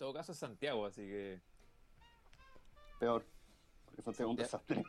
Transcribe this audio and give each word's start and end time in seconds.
todo 0.00 0.14
caso 0.14 0.32
es 0.32 0.38
Santiago, 0.38 0.86
así 0.86 1.02
que. 1.02 1.40
Peor. 2.98 3.24
Porque 3.84 4.02
Santiago 4.02 4.30
es 4.30 4.32
un 4.32 4.36
desastre. 4.42 4.82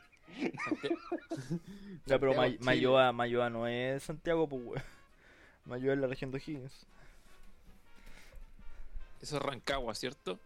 Santiago, 0.64 0.96
Ya, 2.06 2.18
pero 2.18 2.34
Santiago, 2.34 2.36
May- 2.42 2.52
Chile. 2.54 2.66
Mayoa, 2.66 3.12
Mayoa 3.12 3.50
no 3.50 3.68
es 3.68 4.04
Santiago, 4.04 4.48
pues, 4.48 4.64
weón. 4.64 4.84
Mayoa 5.66 5.94
es 5.94 6.00
la 6.00 6.08
región 6.08 6.32
de 6.32 6.38
O'Higgins. 6.38 6.88
Eso 9.20 9.36
es 9.38 9.44
Rancagua, 9.44 9.94
¿cierto? 9.96 10.40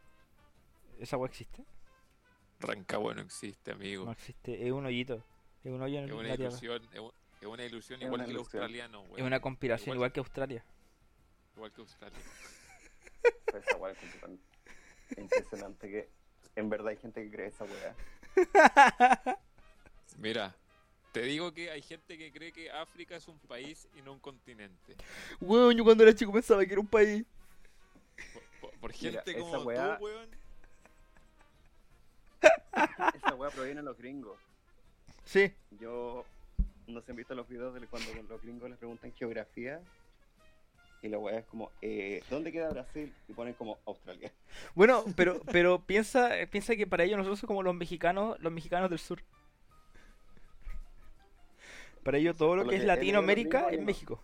¿Esa 0.99 1.15
weá 1.17 1.29
existe? 1.29 1.63
Rancagua 2.59 3.13
no 3.13 3.21
existe, 3.21 3.71
amigo. 3.71 4.05
No 4.05 4.11
existe, 4.13 4.65
es 4.65 4.71
un 4.71 4.85
hoyito. 4.85 5.23
Es 5.63 5.71
un 5.71 5.81
hoyo 5.81 5.99
en 5.99 6.05
es 6.05 6.11
una 6.11 6.23
la 6.29 6.33
ilusión, 6.35 6.81
es 6.91 6.99
un- 6.99 7.11
es 7.41 7.47
una 7.47 7.65
ilusión 7.65 7.99
Es 8.01 8.05
igual 8.07 8.19
una 8.21 8.25
que 8.25 8.31
el 8.31 8.35
ilusión. 8.37 8.61
australiano, 8.63 9.01
weón. 9.01 9.19
Es 9.19 9.23
una 9.25 9.39
conspiración, 9.39 9.95
Igual- 9.95 9.97
igual 9.97 10.11
que 10.13 10.19
Australia. 10.21 10.65
Igual 11.55 11.71
que 11.71 11.81
Australia. 11.81 12.19
Esa 13.53 13.77
weá 13.77 13.91
es 13.93 13.99
completamente 13.99 14.43
impresionante 15.17 15.89
que 15.89 16.09
en 16.55 16.69
verdad 16.69 16.89
hay 16.89 16.97
gente 16.97 17.23
que 17.23 17.31
cree 17.31 17.47
esa 17.47 17.65
weá. 17.65 17.95
Mira, 20.17 20.55
te 21.11 21.21
digo 21.21 21.53
que 21.53 21.71
hay 21.71 21.81
gente 21.81 22.17
que 22.17 22.31
cree 22.31 22.51
que 22.51 22.71
África 22.71 23.15
es 23.15 23.27
un 23.27 23.37
país 23.39 23.87
y 23.97 24.01
no 24.01 24.13
un 24.13 24.19
continente. 24.19 24.95
Weón, 25.41 25.75
yo 25.77 25.83
cuando 25.83 26.03
era 26.03 26.13
chico 26.15 26.31
pensaba 26.31 26.65
que 26.65 26.71
era 26.71 26.81
un 26.81 26.87
país. 26.87 27.25
Por, 28.33 28.43
por- 28.71 28.79
por 28.79 28.91
Mira, 29.01 29.21
gente 29.23 29.31
esa 29.31 29.39
como 29.39 29.63
weá- 29.65 29.97
tú, 29.97 30.03
weón. 30.05 30.29
Esa 33.15 33.35
weá 33.35 33.49
proviene 33.49 33.81
de 33.81 33.85
los 33.85 33.97
gringos. 33.97 34.37
Sí. 35.25 35.51
Yo 35.79 36.25
no 36.87 36.99
sé 36.99 37.05
si 37.07 37.11
han 37.11 37.17
visto 37.17 37.33
los 37.35 37.47
videos 37.47 37.73
de 37.73 37.87
cuando 37.87 38.11
los 38.29 38.41
gringos 38.41 38.69
les 38.69 38.77
preguntan 38.77 39.11
geografía 39.13 39.81
y 41.05 41.09
la 41.09 41.19
weá 41.19 41.39
es 41.39 41.45
como, 41.45 41.71
eh, 41.81 42.23
¿dónde 42.29 42.51
queda 42.51 42.69
Brasil? 42.69 43.13
Y 43.27 43.33
ponen 43.33 43.53
como 43.53 43.77
Australia. 43.85 44.31
Bueno, 44.73 45.03
pero, 45.15 45.39
pero 45.51 45.85
piensa, 45.85 46.31
piensa 46.49 46.75
que 46.75 46.87
para 46.87 47.03
ellos 47.03 47.17
nosotros 47.17 47.39
somos 47.39 47.49
como 47.49 47.63
los 47.63 47.75
mexicanos, 47.75 48.39
los 48.39 48.51
mexicanos 48.51 48.89
del 48.89 48.99
sur. 48.99 49.21
Para 52.03 52.17
ellos 52.17 52.37
todo 52.37 52.55
lo 52.55 52.67
que 52.67 52.75
es 52.75 52.81
que 52.81 52.87
Latinoamérica 52.87 53.69
es. 53.69 53.81
México. 53.81 54.19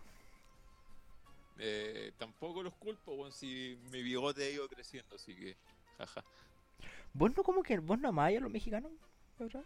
Eh, 1.58 2.12
tampoco 2.18 2.62
los 2.62 2.74
culpo, 2.74 3.14
weón, 3.14 3.32
si 3.32 3.78
mi 3.90 4.02
bigote 4.02 4.44
ha 4.44 4.50
ido 4.50 4.68
creciendo, 4.68 5.14
así 5.14 5.34
que. 5.34 5.56
Jaja. 5.98 6.24
¿Vos 7.12 7.36
no 7.36 7.42
como 7.44 7.62
que 7.62 7.78
vos 7.78 7.98
no 7.98 8.08
amáis 8.08 8.38
a 8.38 8.40
los 8.40 8.50
mexicanos? 8.50 8.90
¿verdad? 9.38 9.64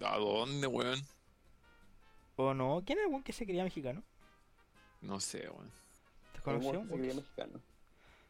¿A 0.00 0.18
dónde, 0.18 0.66
weón? 0.66 1.00
¿O 2.36 2.54
no? 2.54 2.82
¿Quién 2.84 2.98
era 2.98 3.06
el 3.06 3.12
weón 3.12 3.24
que 3.24 3.32
se 3.32 3.44
creía 3.44 3.64
mexicano? 3.64 4.02
No 5.00 5.18
sé, 5.18 5.48
weón. 5.48 5.70
¿Te 6.50 6.76
Un 6.78 6.86
que 6.86 6.86
se 6.86 6.96
creía 6.98 7.14
mexicano. 7.14 7.62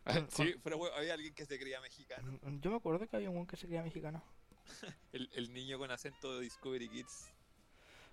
Sí, 0.30 0.54
pero 0.64 0.94
había 0.94 1.14
alguien 1.14 1.34
que 1.34 1.44
se 1.44 1.58
creía 1.58 1.80
mexicano. 1.82 2.38
Yo 2.62 2.70
me 2.70 2.76
acuerdo 2.78 3.06
que 3.06 3.14
había 3.16 3.28
un 3.28 3.36
weón 3.36 3.46
que 3.46 3.56
se 3.56 3.66
creía 3.66 3.82
mexicano. 3.82 4.22
El, 5.12 5.28
el 5.34 5.52
niño 5.52 5.78
con 5.78 5.90
acento 5.90 6.34
de 6.36 6.42
Discovery 6.42 6.88
Kids. 6.88 7.30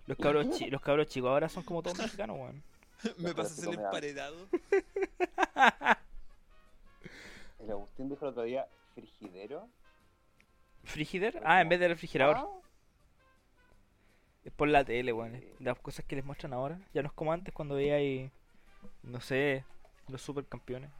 Los 0.06 0.18
cabros, 0.18 0.50
chi- 0.50 0.70
los 0.70 0.80
cabros 0.82 1.06
chicos 1.08 1.28
ahora 1.30 1.48
son 1.48 1.62
como 1.64 1.82
todos 1.82 1.98
mexicanos, 1.98 2.36
weón. 2.38 2.62
Me 3.18 3.34
pasas 3.34 3.58
el 3.62 3.74
emparedado. 3.74 4.48
El 7.60 7.70
Agustín 7.70 8.08
dijo 8.08 8.24
el 8.26 8.30
otro 8.30 8.42
día, 8.44 8.66
frigidero. 8.94 9.68
¿Frigider? 10.84 11.40
Ah, 11.44 11.60
en 11.60 11.68
vez 11.68 11.80
de 11.80 11.88
refrigerador. 11.88 12.36
Ah, 12.38 12.46
Es 14.44 14.52
por 14.52 14.68
la 14.68 14.84
tele, 14.84 15.12
weón. 15.12 15.42
Las 15.58 15.78
cosas 15.78 16.04
que 16.04 16.16
les 16.16 16.24
muestran 16.24 16.52
ahora. 16.52 16.78
Ya 16.94 17.02
no 17.02 17.08
es 17.08 17.14
como 17.14 17.32
antes 17.32 17.52
cuando 17.52 17.74
veía 17.74 17.96
ahí, 17.96 18.30
no 19.02 19.20
sé, 19.20 19.64
los 20.08 20.22
supercampeones. 20.22 20.90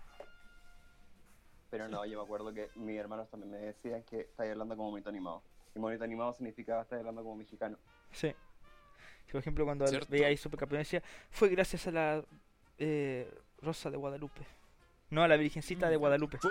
Pero 1.71 1.89
no, 1.89 2.05
yo 2.07 2.19
me 2.19 2.25
acuerdo 2.25 2.53
que 2.55 2.71
mis 2.77 2.97
hermanos 2.99 3.29
también 3.29 3.51
me 3.51 3.59
decían 3.59 4.03
que 4.05 4.21
estáis 4.21 4.53
hablando 4.53 4.77
como 4.77 4.91
monito 4.91 5.09
animado. 5.11 5.43
Y 5.75 5.79
monito 5.79 6.05
animado 6.05 6.33
significaba 6.33 6.83
estar 6.83 6.99
hablando 6.99 7.23
como 7.23 7.37
mexicano. 7.37 7.77
Sí. 8.12 8.34
Por 9.31 9.41
ejemplo, 9.41 9.65
cuando 9.65 9.87
¿Cierto? 9.87 10.09
veía 10.11 10.28
ahí 10.28 10.37
supercampeones 10.37 10.87
decía, 10.87 11.03
fue 11.31 11.49
gracias 11.49 11.87
a 11.89 11.91
la 11.91 12.25
eh, 12.78 13.31
Rosa 13.61 13.91
de 13.91 13.97
Guadalupe. 13.97 14.47
No, 15.11 15.22
a 15.22 15.28
la 15.28 15.37
Virgencita 15.37 15.91
de 15.91 15.97
Guadalupe. 15.97 16.39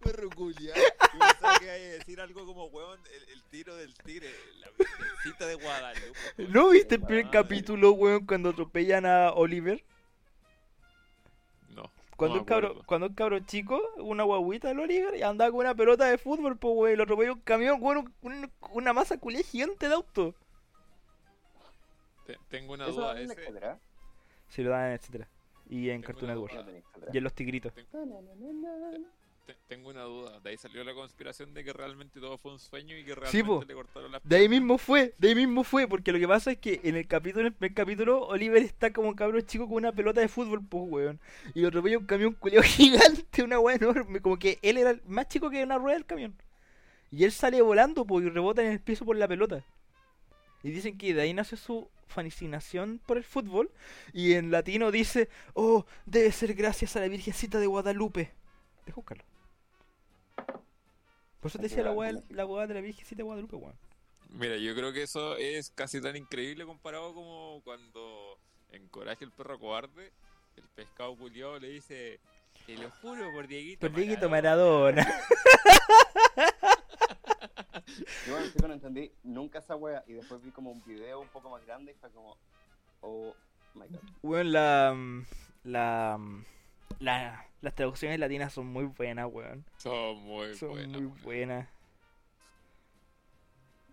Perro 0.00 0.30
culia. 0.30 0.74
Que 1.60 1.64
iba 1.66 1.72
a 1.74 1.76
decir 1.98 2.20
algo 2.20 2.44
como, 2.46 2.64
weón, 2.66 2.98
el, 3.14 3.28
el 3.34 3.42
tiro 3.44 3.76
del 3.76 3.94
tigre, 3.94 4.28
la 4.60 4.68
virgencita 4.78 5.46
de 5.46 5.54
Guadalupe. 5.54 6.18
weón. 6.38 6.52
¿No 6.52 6.68
viste 6.70 6.94
el 6.96 7.02
primer 7.02 7.24
Madre. 7.26 7.38
capítulo, 7.38 7.92
weón, 7.92 8.26
cuando 8.26 8.48
atropellan 8.50 9.06
a 9.06 9.30
Oliver? 9.32 9.84
No. 11.68 11.90
Cuando, 12.16 12.36
no 12.36 12.40
un 12.42 12.46
cabro, 12.46 12.82
cuando 12.86 13.06
un 13.08 13.14
cabro 13.14 13.38
chico, 13.40 13.80
una 13.98 14.24
guaguita 14.24 14.68
del 14.68 14.80
Oliver, 14.80 15.14
y 15.16 15.22
andaba 15.22 15.50
con 15.50 15.60
una 15.60 15.74
pelota 15.74 16.06
de 16.06 16.18
fútbol, 16.18 16.56
pues, 16.56 16.74
weón, 16.76 16.96
lo 16.96 17.04
atropelló 17.04 17.34
un 17.34 17.40
camión, 17.40 17.78
weón, 17.80 18.12
un- 18.22 18.50
una 18.72 18.92
masa 18.92 19.18
culia 19.18 19.42
gigante 19.42 19.88
de 19.88 19.94
auto. 19.94 20.34
Te- 22.26 22.38
tengo 22.48 22.72
una 22.74 22.84
¿Eso 22.84 22.94
duda. 22.94 23.14
da 23.14 23.20
en 23.20 23.30
Ese, 23.30 23.40
etcétera? 23.40 23.78
Se 24.48 24.62
lo 24.62 24.70
dan, 24.70 24.92
etcétera. 24.92 25.28
Y 25.68 25.90
en 25.90 26.00
Tengo 26.00 26.06
Cartoon 26.06 26.30
Network. 26.30 26.84
Y 27.12 27.18
en 27.18 27.24
Los 27.24 27.34
Tigritos. 27.34 27.72
Te- 29.52 29.58
tengo 29.68 29.90
una 29.90 30.02
duda. 30.02 30.40
De 30.40 30.50
ahí 30.50 30.56
salió 30.56 30.82
la 30.84 30.94
conspiración 30.94 31.52
de 31.54 31.64
que 31.64 31.72
realmente 31.72 32.20
todo 32.20 32.38
fue 32.38 32.52
un 32.52 32.58
sueño 32.58 32.96
y 32.96 33.04
que 33.04 33.14
realmente 33.14 33.66
le 33.66 33.74
cortaron 33.74 34.12
las 34.12 34.22
De 34.24 34.36
ahí 34.36 34.48
mismo 34.48 34.78
fue, 34.78 35.14
de 35.18 35.28
ahí 35.28 35.34
mismo 35.34 35.64
fue, 35.64 35.86
porque 35.88 36.12
lo 36.12 36.18
que 36.18 36.28
pasa 36.28 36.52
es 36.52 36.58
que 36.58 36.80
en 36.84 36.96
el 36.96 37.06
capítulo, 37.06 37.40
en 37.42 37.46
el 37.48 37.52
primer 37.54 37.74
capítulo, 37.74 38.26
Oliver 38.26 38.62
está 38.62 38.92
como 38.92 39.08
un 39.08 39.14
cabro 39.14 39.40
chico 39.40 39.66
con 39.66 39.76
una 39.76 39.92
pelota 39.92 40.20
de 40.20 40.28
fútbol, 40.28 40.64
pues, 40.66 40.84
weón. 40.88 41.20
Y 41.54 41.60
lo 41.60 41.68
atropella 41.68 41.98
un 41.98 42.06
camión 42.06 42.32
culiao 42.34 42.62
gigante, 42.64 43.42
una 43.42 43.58
weá 43.58 43.76
enorme, 43.76 44.20
como 44.20 44.38
que 44.38 44.58
él 44.62 44.78
era 44.78 44.98
más 45.06 45.28
chico 45.28 45.50
que 45.50 45.62
una 45.62 45.78
rueda 45.78 45.94
del 45.94 46.06
camión. 46.06 46.34
Y 47.10 47.24
él 47.24 47.32
sale 47.32 47.60
volando, 47.62 48.04
pues, 48.06 48.24
y 48.24 48.28
rebota 48.28 48.62
en 48.62 48.72
el 48.72 48.80
piso 48.80 49.04
por 49.04 49.16
la 49.16 49.26
pelota. 49.26 49.64
Y 50.62 50.70
dicen 50.70 50.96
que 50.98 51.14
de 51.14 51.22
ahí 51.22 51.32
nació 51.34 51.56
su 51.56 51.88
fascinación 52.06 53.00
por 53.06 53.16
el 53.16 53.24
fútbol. 53.24 53.70
Y 54.12 54.34
en 54.34 54.50
latino 54.50 54.90
dice, 54.90 55.28
oh, 55.54 55.86
debe 56.06 56.30
ser 56.32 56.54
gracias 56.54 56.94
a 56.96 57.00
la 57.00 57.08
Virgencita 57.08 57.58
de 57.58 57.66
Guadalupe. 57.66 58.30
Deja 58.86 58.96
buscarlo. 58.96 59.24
Por 61.40 61.48
eso 61.48 61.58
te 61.58 61.64
decía 61.64 61.82
la 61.82 61.92
weá, 61.92 62.12
la 62.28 62.44
weá 62.44 62.66
de 62.66 62.74
la 62.74 62.80
Virgencita 62.80 63.16
de 63.16 63.22
Guadalupe, 63.22 63.56
weón. 63.56 63.76
Mira, 64.28 64.56
yo 64.56 64.74
creo 64.74 64.92
que 64.92 65.02
eso 65.02 65.36
es 65.36 65.70
casi 65.70 66.00
tan 66.00 66.16
increíble 66.16 66.64
comparado 66.64 67.14
como 67.14 67.60
cuando 67.64 68.38
en 68.70 68.88
Coraje 68.88 69.24
el 69.24 69.32
perro 69.32 69.58
cobarde, 69.58 70.12
el 70.56 70.64
pescado 70.68 71.16
culiado 71.16 71.58
le 71.58 71.68
dice, 71.70 72.20
te 72.66 72.76
lo 72.76 72.90
juro 72.90 73.32
por 73.32 73.48
Dieguito. 73.48 73.80
Por 73.80 73.96
Dieguito 73.96 74.28
Maradona". 74.28 75.06
Yo 78.26 78.32
cuando 78.32 78.50
chico 78.52 78.68
no 78.68 78.74
entendí 78.74 79.12
nunca 79.24 79.58
esa 79.58 79.74
wea 79.74 80.04
y 80.06 80.12
después 80.12 80.42
vi 80.42 80.52
como 80.52 80.70
un 80.70 80.82
video 80.84 81.20
un 81.20 81.28
poco 81.28 81.50
más 81.50 81.64
grande 81.66 81.92
y 81.92 81.94
fue 81.94 82.10
como, 82.10 82.36
oh 83.00 83.34
my 83.74 83.86
god. 83.88 84.00
Weón, 84.22 84.52
la, 84.52 84.96
la, 85.64 86.18
la, 87.00 87.46
las 87.60 87.74
traducciones 87.74 88.18
latinas 88.20 88.52
son 88.52 88.66
muy 88.66 88.84
buenas, 88.84 89.26
weón. 89.30 89.64
Son 89.78 90.16
muy 90.22 90.54
Son 90.54 90.70
buenas. 90.70 91.00
muy 91.00 91.10
buenas. 91.22 91.68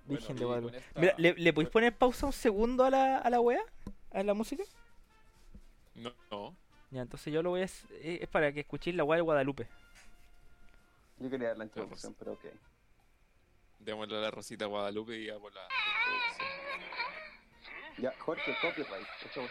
Bueno, 0.06 0.20
Virgen 0.22 0.36
y 0.36 0.40
de 0.40 0.46
con 0.46 0.48
Guadalupe. 0.48 0.78
esta- 0.78 1.00
Mira, 1.02 1.14
¿le, 1.18 1.34
¿le 1.34 1.54
podéis 1.54 1.70
poner 1.72 1.96
pausa 1.98 2.26
un 2.28 2.34
segundo 2.34 2.86
a 2.86 2.90
la, 2.90 3.18
a 3.18 3.30
la 3.30 3.42
wea? 3.42 3.62
¿A 4.12 4.24
la 4.24 4.34
música? 4.34 4.64
No, 5.96 6.14
no. 6.32 6.56
Ya, 6.92 7.02
entonces 7.02 7.34
yo 7.34 7.42
lo 7.44 7.50
voy 7.50 7.62
a... 7.62 7.66
s- 7.66 7.86
eh, 7.92 8.20
Es 8.22 8.30
para 8.30 8.52
que 8.54 8.62
escuchéis 8.62 8.96
la 8.96 9.04
wea 9.04 9.18
de 9.18 9.22
Guadalupe. 9.24 9.68
Yo 11.20 11.30
quería 11.30 11.50
dar 11.50 11.58
la 11.58 11.64
introducción, 11.66 12.16
pero 12.18 12.34
ok. 12.34 12.46
Démosle 13.80 14.18
a 14.18 14.22
la 14.22 14.32
Rosita 14.32 14.66
Guadalupe 14.66 15.18
y 15.18 15.26
ya 15.26 15.38
por 15.40 15.54
la 15.54 15.62
introducción. 15.64 16.48
Ya, 17.98 18.14
Jorge, 18.20 18.56
copyright. 18.62 19.08
Wea. 19.36 19.50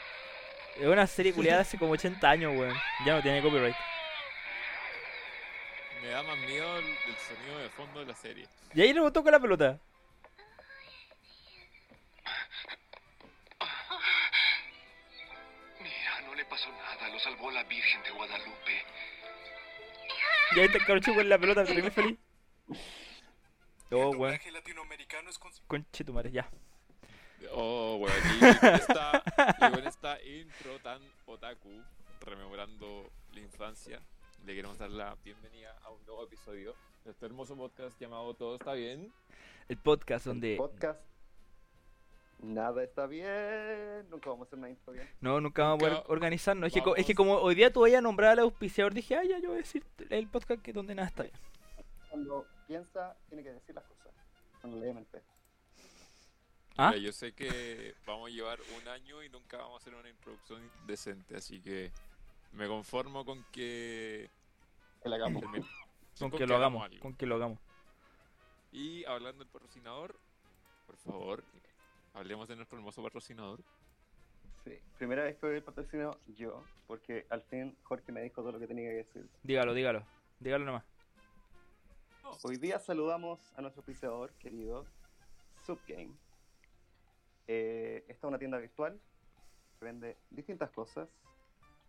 Es 0.79 0.87
una 0.87 1.07
serie 1.07 1.33
culiada 1.35 1.63
hace 1.63 1.79
como 1.79 1.93
80 1.93 2.29
años, 2.29 2.57
weón. 2.57 2.75
Ya 3.05 3.17
no 3.17 3.23
tiene 3.23 3.43
copyright. 3.43 3.77
Me 6.03 6.09
da 6.09 6.23
más 6.23 6.39
miedo 6.39 6.79
el, 6.79 6.85
el 6.85 7.17
sonido 7.17 7.59
de 7.59 7.69
fondo 7.71 8.01
de 8.01 8.07
la 8.07 8.15
serie. 8.15 8.47
Y 8.75 8.83
ahí 8.83 8.93
rebotó 8.93 9.23
con 9.23 9.33
la 9.33 9.41
pelota. 9.41 9.81
Mira, 15.81 16.21
no 16.27 16.35
le 16.35 16.45
pasó 16.45 16.71
nada, 16.71 17.09
lo 17.09 17.19
salvó 17.19 17.51
la 17.51 17.65
Virgen 17.65 18.03
de 18.03 18.11
Guadalupe. 18.11 18.85
Y 20.55 20.61
ahí 20.61 20.67
está 20.67 21.01
chico 21.01 21.21
en 21.21 21.29
la 21.29 21.39
pelota, 21.39 21.65
terrible 21.65 21.91
feliz. 21.91 22.19
Oh, 23.91 24.11
weón. 24.11 24.39
latinoamericano 24.53 25.31
es 25.31 25.39
con... 25.39 25.53
Conche 25.67 26.05
tu 26.05 26.13
madre, 26.13 26.31
ya. 26.31 26.49
Oh, 27.53 27.97
weón. 27.97 28.15
Y 28.37 29.71
con 29.73 29.87
esta, 29.87 30.23
intro 30.23 30.79
tan 30.83 31.01
otaku, 31.27 31.83
rememorando 32.21 33.11
la 33.33 33.41
infancia, 33.41 34.01
le 34.45 34.55
queremos 34.55 34.79
dar 34.79 34.91
la 34.91 35.17
bienvenida 35.25 35.77
a 35.85 35.91
un 35.91 36.05
nuevo 36.07 36.25
episodio 36.25 36.75
de 37.05 37.11
este 37.11 37.27
hermoso 37.27 37.57
podcast 37.57 37.99
llamado 38.01 38.35
Todo 38.35 38.57
está 38.57 38.73
bien. 38.73 39.13
El 39.69 39.77
podcast 39.77 40.27
donde 40.27 40.57
Podcast 40.57 41.01
Nada 42.39 42.83
está 42.83 43.07
bien. 43.07 44.09
Nunca 44.11 44.31
vamos 44.31 44.47
a 44.47 44.49
hacer 44.49 44.59
una 44.59 44.69
intro 44.69 44.93
bien. 44.93 45.09
No, 45.21 45.41
nunca 45.41 45.63
vamos 45.63 45.83
a 45.83 45.87
poder 45.87 46.05
organizarnos. 46.09 46.75
Es 46.75 46.83
que, 46.83 46.93
es 46.97 47.07
que 47.07 47.15
como 47.15 47.35
hoy 47.37 47.55
día 47.55 47.73
tú 47.73 47.81
vayas 47.81 47.99
a 47.99 48.03
nombrar 48.03 48.33
al 48.33 48.41
auspiciador, 48.41 48.93
dije, 48.93 49.17
ah, 49.17 49.25
ya, 49.25 49.39
yo 49.39 49.49
voy 49.49 49.59
a 49.59 49.63
decir 49.63 49.85
el 50.11 50.29
podcast 50.29 50.63
que 50.63 50.73
donde 50.73 50.95
nada 50.95 51.09
está 51.09 51.23
bien. 51.23 51.35
Cuando 52.11 52.47
piensa, 52.67 53.17
tiene 53.29 53.43
que 53.43 53.53
decir 53.53 53.75
las 53.75 53.85
cosas. 53.85 54.13
Cuando 54.61 54.79
lee 54.79 54.93
mente. 54.93 55.23
¿Ah? 56.79 56.91
Mira, 56.91 56.99
yo 57.03 57.13
sé 57.13 57.33
que 57.33 57.95
vamos 58.07 58.29
a 58.29 58.33
llevar 58.33 58.59
un 58.81 58.89
año 58.89 59.23
y 59.23 59.29
nunca 59.31 59.57
vamos 59.59 59.75
a 59.75 59.77
hacer 59.79 59.95
una 59.95 60.09
introducción 60.09 60.71
decente, 60.87 61.37
así 61.37 61.61
que 61.61 61.91
me 62.53 62.67
conformo 62.69 63.25
con 63.25 63.43
que 63.53 64.29
Que 65.03 65.09
la 65.09 65.17
hagamos. 65.17 65.43
termine- 65.43 65.67
Con 66.19 66.31
con 66.31 66.39
que 66.39 66.47
lo 66.47 66.57
hagamos, 66.57 66.83
algo. 66.85 67.01
con 67.01 67.15
que 67.15 67.27
lo 67.27 67.35
hagamos. 67.37 67.59
Y 68.73 69.05
hablando 69.05 69.43
del 69.45 69.49
patrocinador, 69.53 70.19
por 70.87 70.97
favor, 70.97 71.45
hablemos 72.15 72.49
de 72.49 72.57
nuestro 72.57 72.79
hermoso 72.79 73.03
patrocinador. 73.03 73.63
Sí. 74.65 74.79
Primera 74.99 75.25
vez 75.25 75.37
que 75.37 75.47
doy 75.47 75.57
el 75.57 75.63
patrocinio 75.63 76.19
yo, 76.27 76.65
porque 76.87 77.27
al 77.31 77.43
fin 77.43 77.77
Jorge 77.85 78.13
me 78.13 78.21
dijo 78.23 78.43
todo 78.43 78.53
lo 78.53 78.59
que 78.59 78.67
tenía 78.67 78.91
que 78.91 78.97
decir. 78.97 79.29
Dígalo, 79.43 79.73
dígalo. 79.75 80.05
Dígalo 80.41 80.65
nomás. 80.65 80.85
Hoy 82.43 82.57
día 82.57 82.79
saludamos 82.81 83.41
a 83.57 83.63
nuestro 83.63 83.81
auspiciador 83.81 84.31
querido, 84.35 84.85
Subgame. 85.65 86.11
Eh, 87.47 88.05
esta 88.09 88.27
es 88.27 88.29
una 88.29 88.39
tienda 88.39 88.59
virtual 88.59 89.01
que 89.79 89.85
vende 89.85 90.17
distintas 90.31 90.71
cosas. 90.71 91.09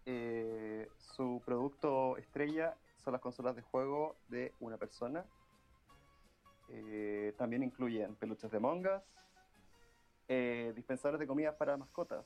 Eh, 0.06 0.88
su 0.98 1.42
producto 1.46 2.18
estrella 2.18 2.76
son 3.04 3.14
las 3.14 3.22
consolas 3.22 3.56
de 3.56 3.62
juego 3.62 4.16
de 4.30 4.54
una 4.60 4.78
persona. 4.78 5.26
Eh, 6.70 7.34
también 7.38 7.64
incluyen 7.64 8.16
peluches 8.16 8.52
de 8.52 8.60
mongas, 8.60 9.04
dispensadores 10.76 11.20
de 11.20 11.28
comidas 11.28 11.56
para 11.56 11.78
mascotas. 11.78 12.26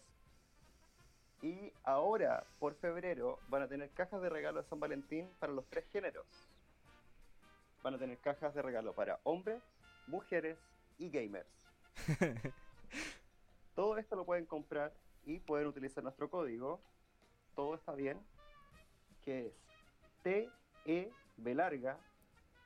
Y 1.42 1.72
ahora, 1.84 2.46
por 2.60 2.76
febrero, 2.76 3.40
van 3.48 3.64
a 3.64 3.68
tener 3.68 3.90
cajas 3.92 4.22
de 4.22 4.30
regalo 4.30 4.62
de 4.62 4.68
San 4.68 4.80
Valentín 4.80 5.30
para 5.40 5.54
los 5.54 5.66
tres 5.68 5.86
géneros 5.92 6.52
van 7.84 7.96
a 7.96 7.98
tener 7.98 8.18
cajas 8.20 8.54
de 8.54 8.62
regalo 8.62 8.94
para 8.94 9.20
hombres, 9.24 9.62
mujeres 10.08 10.58
y 10.98 11.10
gamers. 11.10 11.48
Todo 13.76 13.98
esto 13.98 14.16
lo 14.16 14.26
pueden 14.26 14.46
comprar 14.46 14.94
y 15.26 15.40
pueden 15.40 15.68
utilizar 15.68 16.04
nuestro 16.04 16.30
código. 16.30 16.82
Todo 17.56 17.76
está 17.76 17.94
bien, 17.94 18.20
que 19.24 19.48
es 19.48 19.54
TEB 20.24 21.56
larga 21.56 21.98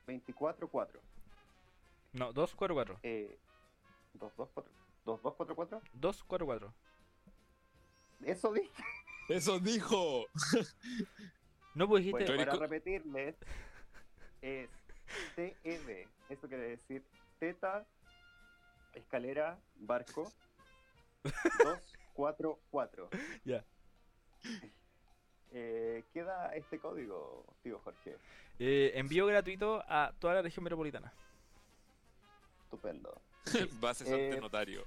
244. 0.06 1.00
No, 2.12 2.32
244. 2.32 2.98
Eh, 3.02 3.38
224. 4.14 4.72
2244. 5.04 5.80
244. 5.94 6.72
Eso 8.24 8.52
dije. 8.52 8.70
¡Eso 9.28 9.58
dijo! 9.58 10.26
No, 11.74 11.86
pues 11.86 12.04
dijiste. 12.04 12.24
Bueno, 12.24 12.46
para 12.46 12.56
repetirles, 12.56 13.36
es 14.40 14.70
TEB. 15.34 16.08
Esto 16.30 16.48
quiere 16.48 16.68
decir 16.68 17.04
teta, 17.38 17.84
escalera, 18.94 19.58
barco, 19.80 20.32
244. 21.26 23.08
Ya. 23.44 23.64
Eh, 25.52 26.04
queda 26.12 26.54
este 26.54 26.78
código, 26.78 27.44
tío 27.62 27.78
Jorge. 27.78 28.16
Eh, 28.58 28.92
envío 28.94 29.26
gratuito 29.26 29.82
a 29.88 30.12
toda 30.18 30.34
la 30.34 30.42
región 30.42 30.64
metropolitana. 30.64 31.12
Estupendo. 32.64 33.20
Cesante 33.94 34.36
Eh, 34.36 34.40
notario. 34.40 34.84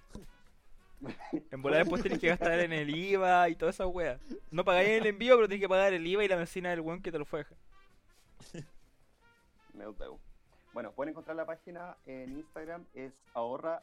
En 1.52 1.62
volar 1.62 1.80
después 1.80 2.04
tenés 2.04 2.20
que 2.20 2.28
gastar 2.28 2.60
en 2.60 2.74
el 2.74 2.94
IVA 2.94 3.48
y 3.48 3.56
toda 3.56 3.72
esa 3.72 3.88
wea. 3.88 4.20
No 4.52 4.66
pagáis 4.66 4.90
el 4.90 5.06
envío, 5.06 5.36
pero 5.38 5.48
tenés 5.48 5.62
que 5.62 5.70
pagar 5.70 5.94
el 5.94 6.06
IVA 6.06 6.26
y 6.26 6.28
la 6.28 6.36
medicina 6.36 6.72
del 6.72 6.82
weón 6.82 7.02
que 7.02 7.12
te 7.12 7.18
lo 7.18 7.24
fue. 7.26 7.46
Bueno, 10.74 10.92
pueden 10.92 11.12
encontrar 11.12 11.38
la 11.38 11.46
página 11.46 11.96
en 12.06 12.34
Instagram, 12.38 12.86
es 12.94 13.14
ahorra. 13.34 13.82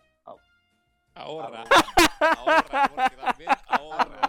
Ahorra. 1.16 1.64
ahorra. 1.64 2.36
Ahorra, 2.36 2.88
porque 2.88 3.16
también 3.16 3.50
ahorra. 3.68 4.20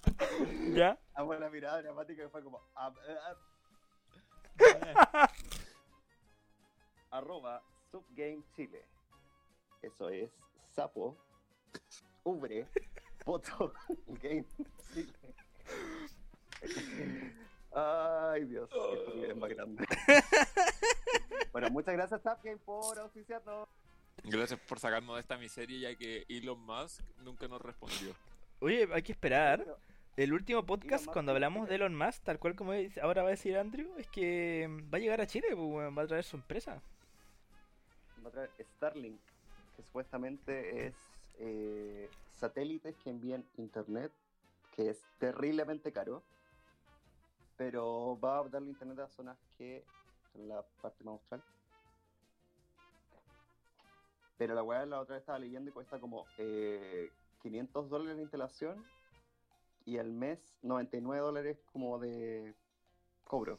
¿Ya? 0.74 0.98
Amo 1.14 1.34
la 1.34 1.50
mirada 1.50 1.82
dramática 1.82 2.22
que 2.22 2.28
fue 2.30 2.42
como. 2.42 2.60
ah, 2.74 2.92
ah, 3.26 3.36
arroba 7.10 7.62
Subgame 7.90 8.42
Chile. 8.56 8.86
Eso 9.82 10.08
es 10.08 10.30
sapo, 10.74 11.16
ubre, 12.24 12.66
poto, 13.24 13.74
game 14.06 14.46
Chile. 14.92 15.12
Ay, 17.72 18.44
Dios, 18.46 18.70
esto 18.70 19.24
es 19.24 19.36
más 19.36 19.50
grande. 19.50 19.84
bueno, 21.52 21.68
muchas 21.70 21.94
gracias, 21.94 22.22
Subgame, 22.22 22.56
por 22.58 22.98
auspiciarnos. 22.98 23.68
Gracias 24.24 24.60
por 24.60 24.78
sacarnos 24.78 25.14
de 25.16 25.20
esta 25.20 25.36
miseria 25.38 25.90
ya 25.90 25.96
que 25.98 26.24
Elon 26.28 26.60
Musk 26.60 27.02
nunca 27.22 27.48
nos 27.48 27.60
respondió. 27.62 28.14
Oye, 28.60 28.88
hay 28.92 29.02
que 29.02 29.12
esperar. 29.12 29.64
El 30.16 30.32
último 30.34 30.64
podcast, 30.66 31.06
cuando 31.06 31.32
hablamos 31.32 31.68
de 31.68 31.76
Elon 31.76 31.96
Musk, 31.96 32.22
tal 32.24 32.38
cual 32.38 32.54
como 32.54 32.72
dice- 32.74 33.00
ahora 33.00 33.22
va 33.22 33.28
a 33.28 33.30
decir 33.30 33.56
Andrew, 33.56 33.96
es 33.96 34.06
que 34.08 34.68
va 34.92 34.98
a 34.98 35.00
llegar 35.00 35.20
a 35.20 35.26
Chile, 35.26 35.48
pues, 35.54 35.96
va 35.96 36.02
a 36.02 36.06
traer 36.06 36.24
su 36.24 36.36
empresa. 36.36 36.82
va 38.22 38.28
a 38.28 38.32
traer 38.32 38.50
Starlink, 38.76 39.18
que 39.76 39.82
supuestamente 39.82 40.86
es 40.88 40.94
eh, 41.38 42.10
satélites 42.34 42.94
que 43.02 43.08
envían 43.08 43.42
internet, 43.56 44.12
que 44.76 44.90
es 44.90 45.02
terriblemente 45.18 45.90
caro, 45.90 46.22
pero 47.56 48.18
va 48.22 48.40
a 48.40 48.48
darle 48.48 48.68
internet 48.68 48.98
a 48.98 49.08
zonas 49.08 49.38
que 49.56 49.82
en 50.34 50.48
la 50.48 50.62
parte 50.82 51.02
más 51.04 51.12
austral. 51.12 51.42
Pero 54.40 54.54
la 54.54 54.62
weá 54.62 54.86
la 54.86 55.00
otra 55.00 55.16
vez 55.16 55.20
estaba 55.20 55.38
leyendo 55.38 55.68
y 55.68 55.72
cuesta 55.74 56.00
como 56.00 56.24
eh, 56.38 57.10
500 57.42 57.90
dólares 57.90 58.16
la 58.16 58.22
instalación 58.22 58.82
y 59.84 59.98
al 59.98 60.10
mes 60.12 60.56
99 60.62 61.20
dólares 61.22 61.58
como 61.74 61.98
de 61.98 62.54
cobro. 63.24 63.58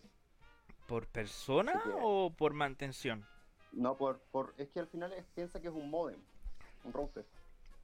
¿Por 0.87 1.05
persona 1.05 1.73
que- 1.83 1.91
o 2.01 2.33
por 2.35 2.53
mantención? 2.53 3.23
No, 3.71 3.95
por, 3.95 4.21
por 4.31 4.55
es 4.57 4.69
que 4.69 4.79
al 4.79 4.87
final 4.87 5.13
es- 5.13 5.23
piensa 5.35 5.61
que 5.61 5.67
es 5.67 5.73
un 5.75 5.87
modem, 5.87 6.19
un 6.83 6.93
router. 6.93 7.27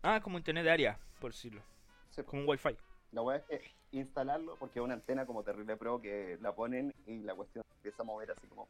Ah, 0.01 0.19
como 0.19 0.39
internet 0.39 0.63
de 0.63 0.71
área, 0.71 0.99
por 1.21 1.33
decirlo. 1.33 1.61
Sí, 2.09 2.23
Como 2.23 2.41
un 2.41 2.49
wifi. 2.49 2.75
La 3.11 3.21
weá 3.21 3.37
es 3.37 3.43
que 3.45 3.75
instalarlo, 3.91 4.55
porque 4.55 4.79
es 4.79 4.83
una 4.83 4.95
antena 4.95 5.27
como 5.27 5.43
terrible 5.43 5.77
pro 5.77 6.01
que 6.01 6.39
la 6.41 6.55
ponen 6.55 6.91
y 7.05 7.19
la 7.19 7.35
cuestión 7.35 7.63
empieza 7.75 8.01
a 8.01 8.05
mover 8.05 8.31
así 8.31 8.47
como 8.47 8.67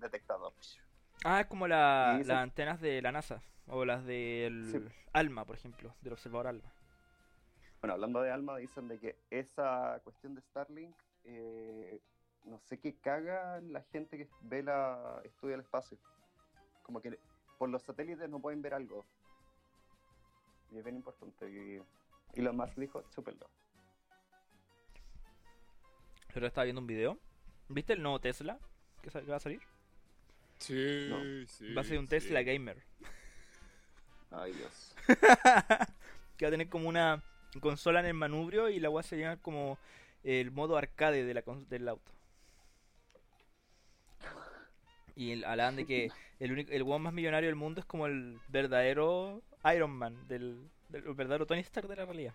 detectado. 0.00 0.52
Ah, 1.24 1.40
es 1.40 1.46
como 1.46 1.66
la- 1.68 2.18
las 2.24 2.30
antenas 2.38 2.80
de 2.80 3.02
la 3.02 3.12
NASA. 3.12 3.42
O 3.66 3.84
las 3.84 4.04
del 4.04 4.68
Sí. 4.72 4.78
ALMA, 5.12 5.44
por 5.44 5.56
ejemplo. 5.56 5.94
Del 6.00 6.12
observador 6.14 6.46
ALMA. 6.48 6.72
Bueno, 7.80 7.94
hablando 7.94 8.20
de 8.20 8.30
Alma, 8.30 8.56
dicen 8.58 8.88
de 8.88 8.98
que 8.98 9.16
esa 9.30 10.00
cuestión 10.04 10.34
de 10.34 10.40
Starlink, 10.42 10.94
eh, 11.24 12.00
no 12.44 12.58
sé 12.58 12.78
qué 12.78 12.96
caga 12.96 13.60
la 13.60 13.82
gente 13.84 14.18
que 14.18 14.28
ve 14.42 14.62
la 14.62 15.20
estudia 15.24 15.54
el 15.54 15.60
espacio. 15.60 15.98
Como 16.82 17.00
que 17.00 17.18
por 17.58 17.68
los 17.68 17.82
satélites 17.82 18.28
no 18.28 18.40
pueden 18.40 18.60
ver 18.60 18.74
algo. 18.74 19.06
Y 20.72 20.78
es 20.78 20.84
bien 20.84 20.96
importante. 20.96 21.48
Y, 21.50 21.82
y 22.38 22.42
lo 22.42 22.52
más 22.52 22.74
dijo, 22.76 23.02
chúpenlo. 23.10 23.46
Pero 26.34 26.46
estaba 26.46 26.64
viendo 26.64 26.80
un 26.80 26.86
video. 26.86 27.18
¿Viste 27.68 27.92
el 27.92 28.02
nuevo 28.02 28.20
Tesla 28.20 28.58
que 29.02 29.10
va 29.22 29.36
a 29.36 29.40
salir? 29.40 29.60
Sí, 30.60 31.06
No. 31.08 31.46
sí. 31.46 31.74
va 31.74 31.80
a 31.80 31.84
ser 31.84 31.98
un 31.98 32.04
sí. 32.04 32.10
Tesla 32.10 32.42
gamer. 32.42 32.82
Ay, 34.30 34.52
Dios. 34.52 34.94
que 36.36 36.44
va 36.44 36.48
a 36.48 36.50
tener 36.50 36.68
como 36.68 36.88
una 36.88 37.22
consola 37.60 38.00
en 38.00 38.06
el 38.06 38.14
manubrio 38.14 38.68
y 38.68 38.78
la 38.78 38.90
weá 38.90 39.02
se 39.02 39.18
llama 39.18 39.38
como 39.38 39.78
el 40.22 40.50
modo 40.50 40.76
arcade 40.76 41.24
de 41.24 41.34
la 41.34 41.42
del 41.68 41.88
auto. 41.88 42.12
Y 45.16 45.32
el, 45.32 45.44
hablaban 45.44 45.76
de 45.76 45.86
que 45.86 46.10
el 46.38 46.52
único, 46.52 46.70
el 46.72 46.84
más 46.84 47.12
millonario 47.12 47.48
del 47.48 47.56
mundo 47.56 47.80
es 47.80 47.86
como 47.86 48.06
el 48.06 48.38
verdadero 48.48 49.42
Iron 49.74 49.90
Man, 49.90 50.28
del, 50.28 50.70
del 50.88 51.06
el 51.06 51.14
verdadero 51.14 51.46
Tony 51.46 51.60
Stark 51.60 51.88
de 51.88 51.96
la 51.96 52.04
realidad. 52.04 52.34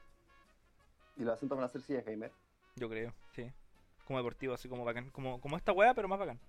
Y 1.17 1.23
los 1.23 1.35
asuntos 1.35 1.57
van 1.57 1.65
a 1.65 1.69
ser 1.69 1.81
sillas 1.81 2.05
gamer. 2.05 2.31
Yo 2.75 2.89
creo, 2.89 3.13
sí. 3.33 3.49
Como 4.05 4.19
deportivo, 4.19 4.53
así 4.53 4.67
como 4.67 4.83
bacán. 4.83 5.09
Como, 5.11 5.39
como 5.39 5.55
esta 5.55 5.71
weá, 5.71 5.93
pero 5.93 6.07
más 6.07 6.19
bacán. 6.19 6.39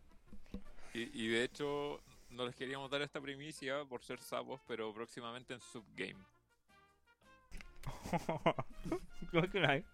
Y, 0.96 1.10
y 1.12 1.28
de 1.28 1.44
hecho, 1.44 2.00
no 2.30 2.46
les 2.46 2.56
queríamos 2.56 2.90
dar 2.90 3.02
esta 3.02 3.20
primicia 3.20 3.84
por 3.84 4.02
ser 4.02 4.18
sapos, 4.18 4.62
pero 4.66 4.94
próximamente 4.94 5.52
en 5.52 5.60
Subgame. 5.60 6.24
¿Cómo 9.30 9.50
que 9.50 9.60
no 9.60 9.68
hay? 9.68 9.84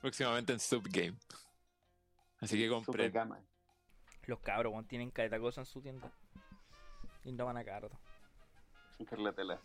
Próximamente 0.00 0.52
en 0.52 0.58
Subgame. 0.58 1.16
Así 2.40 2.58
que 2.58 3.10
gama. 3.10 3.38
Los 4.26 4.40
cabros, 4.40 4.72
weón, 4.72 4.88
tienen 4.88 5.12
caleta 5.12 5.38
cosa 5.38 5.60
en 5.60 5.66
su 5.66 5.80
tienda. 5.80 6.10
Y 7.24 7.30
no 7.30 7.46
van 7.46 7.58
a 7.58 7.64
carto. 7.64 7.96
Carla 9.08 9.32
tela. 9.32 9.60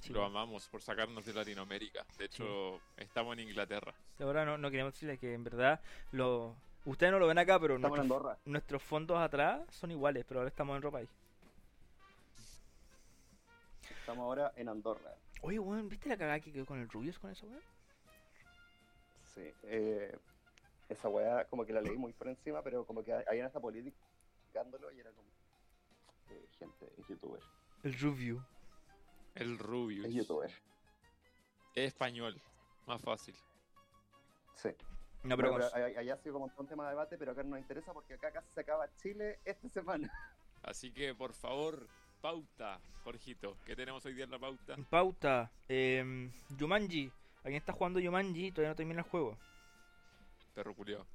Sí, 0.00 0.12
Lo 0.12 0.24
amamos 0.24 0.66
por 0.66 0.82
sacarnos 0.82 1.24
de 1.24 1.34
Latinoamérica. 1.34 2.04
De 2.18 2.24
hecho, 2.24 2.80
estamos 2.96 3.34
en 3.34 3.48
Inglaterra. 3.48 3.94
Ahora 4.18 4.44
no, 4.44 4.58
no 4.58 4.70
queremos 4.72 4.94
decirles 4.94 5.20
que 5.20 5.34
en 5.34 5.44
verdad 5.44 5.80
lo... 6.10 6.56
ustedes 6.84 7.12
no 7.12 7.18
lo 7.18 7.26
ven 7.26 7.38
acá, 7.38 7.58
pero 7.60 7.76
Estamos 7.76 7.98
en 7.98 8.08
nuestros, 8.08 8.20
Andorra. 8.20 8.38
nuestros 8.44 8.82
fondos 8.82 9.18
atrás 9.18 9.62
son 9.72 9.90
iguales, 9.90 10.24
pero 10.26 10.40
ahora 10.40 10.48
estamos 10.48 10.76
en 10.76 10.82
ropa 10.82 10.98
ahí. 10.98 11.08
Estamos 14.00 14.24
ahora 14.24 14.52
en 14.56 14.68
Andorra. 14.68 15.14
Oye, 15.42 15.58
weón, 15.58 15.88
¿viste 15.88 16.08
la 16.08 16.16
cagada 16.16 16.40
que 16.40 16.52
quedó 16.52 16.66
con 16.66 16.78
el 16.80 16.88
Rubius 16.88 17.18
con 17.18 17.30
eso, 17.30 17.46
weón? 17.46 17.62
Sí. 19.34 19.52
eh, 19.64 20.16
esa 20.88 21.08
weá 21.08 21.44
como 21.44 21.64
que 21.64 21.72
la 21.72 21.80
leí 21.80 21.96
muy 21.96 22.12
por 22.12 22.26
encima, 22.28 22.62
pero 22.62 22.84
como 22.84 23.04
que 23.04 23.12
había 23.12 23.46
esta 23.46 23.60
política 23.60 23.96
explicándolo 24.34 24.90
y 24.90 24.98
era 25.00 25.10
como... 25.12 25.28
eh, 26.30 26.48
gente, 26.58 26.92
es 26.98 27.06
youtuber. 27.06 27.40
El 27.84 27.98
Rubio. 27.98 28.44
El 29.36 29.56
Rubius. 29.58 30.06
Es 30.06 30.14
youtuber. 30.14 30.50
Es 31.76 31.84
español. 31.86 32.40
Más 32.86 33.00
fácil. 33.00 33.36
Sí. 34.56 34.70
No, 35.22 35.36
pero, 35.36 35.50
Bueno, 35.50 35.66
con- 35.70 35.72
pero 35.82 35.98
allá 36.00 36.14
ha 36.14 36.16
sido 36.18 36.34
como 36.34 36.50
un 36.56 36.66
tema 36.66 36.84
de 36.84 36.90
debate, 36.90 37.18
pero 37.18 37.32
acá 37.32 37.42
no 37.42 37.50
nos 37.50 37.58
interesa 37.60 37.92
porque 37.92 38.14
acá 38.14 38.32
casi 38.32 38.50
se 38.52 38.60
acaba 38.60 38.88
Chile 38.96 39.38
esta 39.44 39.68
semana. 39.68 40.10
Así 40.62 40.92
que, 40.92 41.14
por 41.14 41.32
favor, 41.34 41.86
pauta, 42.20 42.80
Jorgito. 43.04 43.56
¿Qué 43.64 43.76
tenemos 43.76 44.04
hoy 44.06 44.14
día 44.14 44.24
en 44.24 44.30
la 44.30 44.38
pauta? 44.38 44.76
pauta. 44.88 45.50
Eh, 45.68 46.30
Yumanji. 46.56 47.10
Alguien 47.44 47.56
está 47.60 47.72
jugando 47.72 48.00
Yumanji 48.00 48.46
y 48.46 48.52
todavía 48.52 48.70
no 48.70 48.76
termina 48.76 49.00
el 49.00 49.08
juego. 49.08 49.38
Perro 50.54 50.74
culiao. 50.74 51.06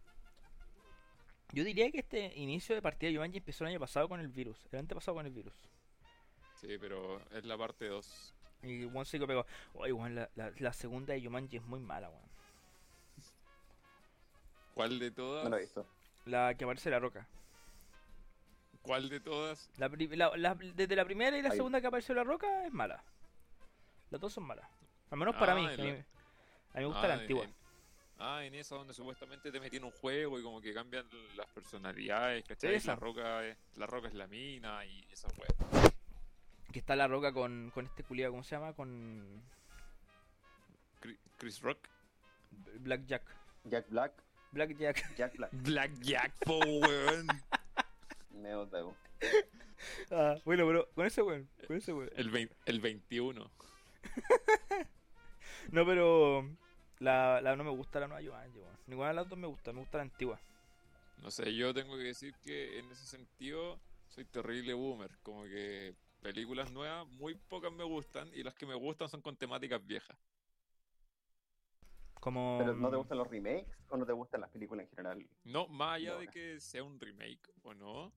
Yo 1.51 1.63
diría 1.63 1.91
que 1.91 1.99
este 1.99 2.33
inicio 2.35 2.73
de 2.75 2.81
partida 2.81 3.07
de 3.09 3.13
Yumanji 3.13 3.37
empezó 3.37 3.63
el 3.63 3.69
año 3.71 3.79
pasado 3.79 4.09
con 4.09 4.19
el 4.19 4.27
virus. 4.27 4.67
El 4.71 4.79
antepasado 4.79 5.15
con 5.15 5.25
el 5.25 5.31
virus. 5.31 5.53
Sí, 6.55 6.77
pero 6.79 7.21
es 7.31 7.45
la 7.45 7.57
parte 7.57 7.87
2. 7.87 8.33
Y 8.63 8.89
Juan 8.89 9.05
se 9.05 9.19
lo 9.19 9.27
pegó. 9.27 9.45
Oye, 9.73 9.93
weón, 9.93 10.15
la, 10.15 10.29
la, 10.35 10.51
la 10.57 10.73
segunda 10.73 11.13
de 11.13 11.21
Yumanji 11.21 11.57
es 11.57 11.63
muy 11.63 11.79
mala, 11.79 12.09
weón. 12.09 12.34
¿Cuál 14.75 14.99
de 14.99 15.09
todas? 15.09 15.43
No 15.45 15.49
lo 15.49 15.57
he 15.57 15.61
visto. 15.61 15.87
La 16.25 16.53
que 16.53 16.63
aparece 16.65 16.89
la 16.91 16.99
roca. 16.99 17.25
¿Cuál 18.81 19.09
de 19.09 19.19
todas? 19.19 19.69
La, 19.77 19.89
pri- 19.89 20.07
la- 20.15 20.35
la- 20.37 20.53
desde 20.53 20.95
la 20.95 21.05
primera 21.05 21.35
y 21.37 21.41
la 21.41 21.49
Ahí. 21.49 21.55
segunda 21.57 21.81
que 21.81 21.87
apareció 21.87 22.13
la 22.13 22.23
roca 22.23 22.65
es 22.67 22.73
mala. 22.73 23.03
Las 24.11 24.21
dos 24.21 24.33
son 24.33 24.43
malas. 24.43 24.69
Al 25.09 25.17
menos 25.17 25.35
para 25.35 25.53
Ah, 25.53 25.55
mí. 25.55 25.65
que 25.67 25.73
A 25.81 25.85
mí, 25.85 25.91
la- 25.91 25.97
a 25.97 25.97
mí 25.97 26.05
me 26.81 26.85
gusta 26.85 27.03
Ah, 27.03 27.07
la 27.07 27.13
antigua. 27.15 27.45
En, 27.45 27.55
ah, 28.19 28.43
en 28.43 28.53
esa 28.55 28.75
donde 28.75 28.93
supuestamente 28.93 29.49
te 29.51 29.59
metí 29.61 29.77
en 29.77 29.85
un 29.85 29.91
juego 29.91 30.37
y 30.37 30.43
como 30.43 30.59
que 30.61 30.73
cambian 30.73 31.07
las 31.35 31.47
personalidades, 31.47 32.43
¿cachai? 32.43 32.75
Esa. 32.75 32.91
La 32.91 32.95
roca, 32.97 33.45
es, 33.45 33.57
la 33.77 33.87
roca 33.87 34.09
es 34.09 34.13
la 34.13 34.27
mina 34.27 34.85
y 34.85 35.07
esa 35.11 35.29
wea. 35.37 35.91
Que 36.71 36.79
está 36.79 36.95
la 36.97 37.07
roca 37.07 37.31
con, 37.31 37.71
con 37.73 37.85
este 37.85 38.03
culiado, 38.03 38.33
¿cómo 38.33 38.43
se 38.43 38.55
llama? 38.57 38.73
Con 38.73 39.41
Chris 41.37 41.61
Rock. 41.61 41.79
Black 42.81 43.05
Jack. 43.05 43.23
Jack 43.63 43.89
Black. 43.89 44.11
Black 44.55 44.77
Jack. 44.77 45.15
Jack 45.17 45.35
Black. 45.35 45.51
Black 45.63 45.91
Jack, 45.99 46.31
po, 46.45 46.57
weón. 46.59 47.27
Neo 48.31 48.65
Deu. 48.65 48.95
Ah, 50.11 50.35
bueno, 50.45 50.65
pero 50.65 50.87
con 50.95 51.05
ese 51.05 51.21
weón. 51.21 51.49
Con 51.67 51.75
ese 51.75 51.91
weón. 51.91 52.09
El, 52.15 52.49
el 52.65 52.79
21. 52.79 53.51
No, 55.71 55.83
pero 55.83 56.47
la, 56.99 57.41
la 57.41 57.55
no 57.55 57.63
me 57.63 57.71
gusta 57.71 57.99
la 57.99 58.07
nueva 58.07 58.21
Yumanji, 58.21 58.59
weón. 58.59 58.77
Ninguna 58.85 59.07
de 59.09 59.13
las 59.15 59.27
dos 59.27 59.37
me 59.37 59.47
gusta, 59.47 59.73
me 59.73 59.79
gusta 59.79 59.97
la 59.97 60.03
antigua. 60.03 60.39
No 61.23 61.31
sé, 61.31 61.55
yo 61.55 61.73
tengo 61.73 61.97
que 61.97 62.03
decir 62.03 62.35
que 62.43 62.77
en 62.77 62.91
ese 62.91 63.03
sentido 63.07 63.79
soy 64.07 64.25
terrible 64.25 64.75
boomer. 64.75 65.09
Como 65.23 65.43
que 65.45 65.95
películas 66.21 66.71
nuevas, 66.71 67.07
muy 67.07 67.33
pocas 67.33 67.71
me 67.73 67.83
gustan 67.83 68.29
y 68.35 68.43
las 68.43 68.53
que 68.53 68.67
me 68.67 68.75
gustan 68.75 69.09
son 69.09 69.21
con 69.21 69.35
temáticas 69.35 69.83
viejas. 69.85 70.15
Como. 72.25 72.57
¿Pero 72.57 72.73
no 72.73 72.89
te 72.89 72.95
gustan 72.95 73.19
los 73.19 73.27
remakes 73.29 73.77
o 73.87 73.97
no 73.97 74.03
te 74.03 74.11
gustan 74.11 74.41
las 74.41 74.49
películas 74.49 74.87
en 74.87 74.95
general? 74.95 75.29
No, 75.43 75.67
más 75.67 75.97
allá 75.97 76.13
No, 76.13 76.19
de 76.21 76.27
que 76.27 76.59
sea 76.59 76.83
un 76.83 76.99
remake 76.99 77.53
o 77.61 77.75
no, 77.75 78.11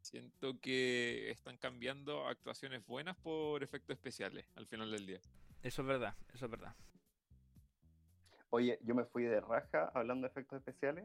siento 0.00 0.58
que 0.58 1.30
están 1.30 1.58
cambiando 1.58 2.26
actuaciones 2.28 2.86
buenas 2.86 3.14
por 3.18 3.62
efectos 3.62 3.94
especiales 3.94 4.46
al 4.54 4.66
final 4.66 4.90
del 4.90 5.04
día. 5.06 5.20
Eso 5.62 5.82
es 5.82 5.86
verdad, 5.86 6.16
eso 6.32 6.46
es 6.46 6.50
verdad. 6.50 6.74
Oye, 8.48 8.78
yo 8.82 8.94
me 8.94 9.04
fui 9.04 9.24
de 9.24 9.42
raja 9.42 9.90
hablando 9.92 10.26
de 10.26 10.30
efectos 10.30 10.56
especiales. 10.56 11.04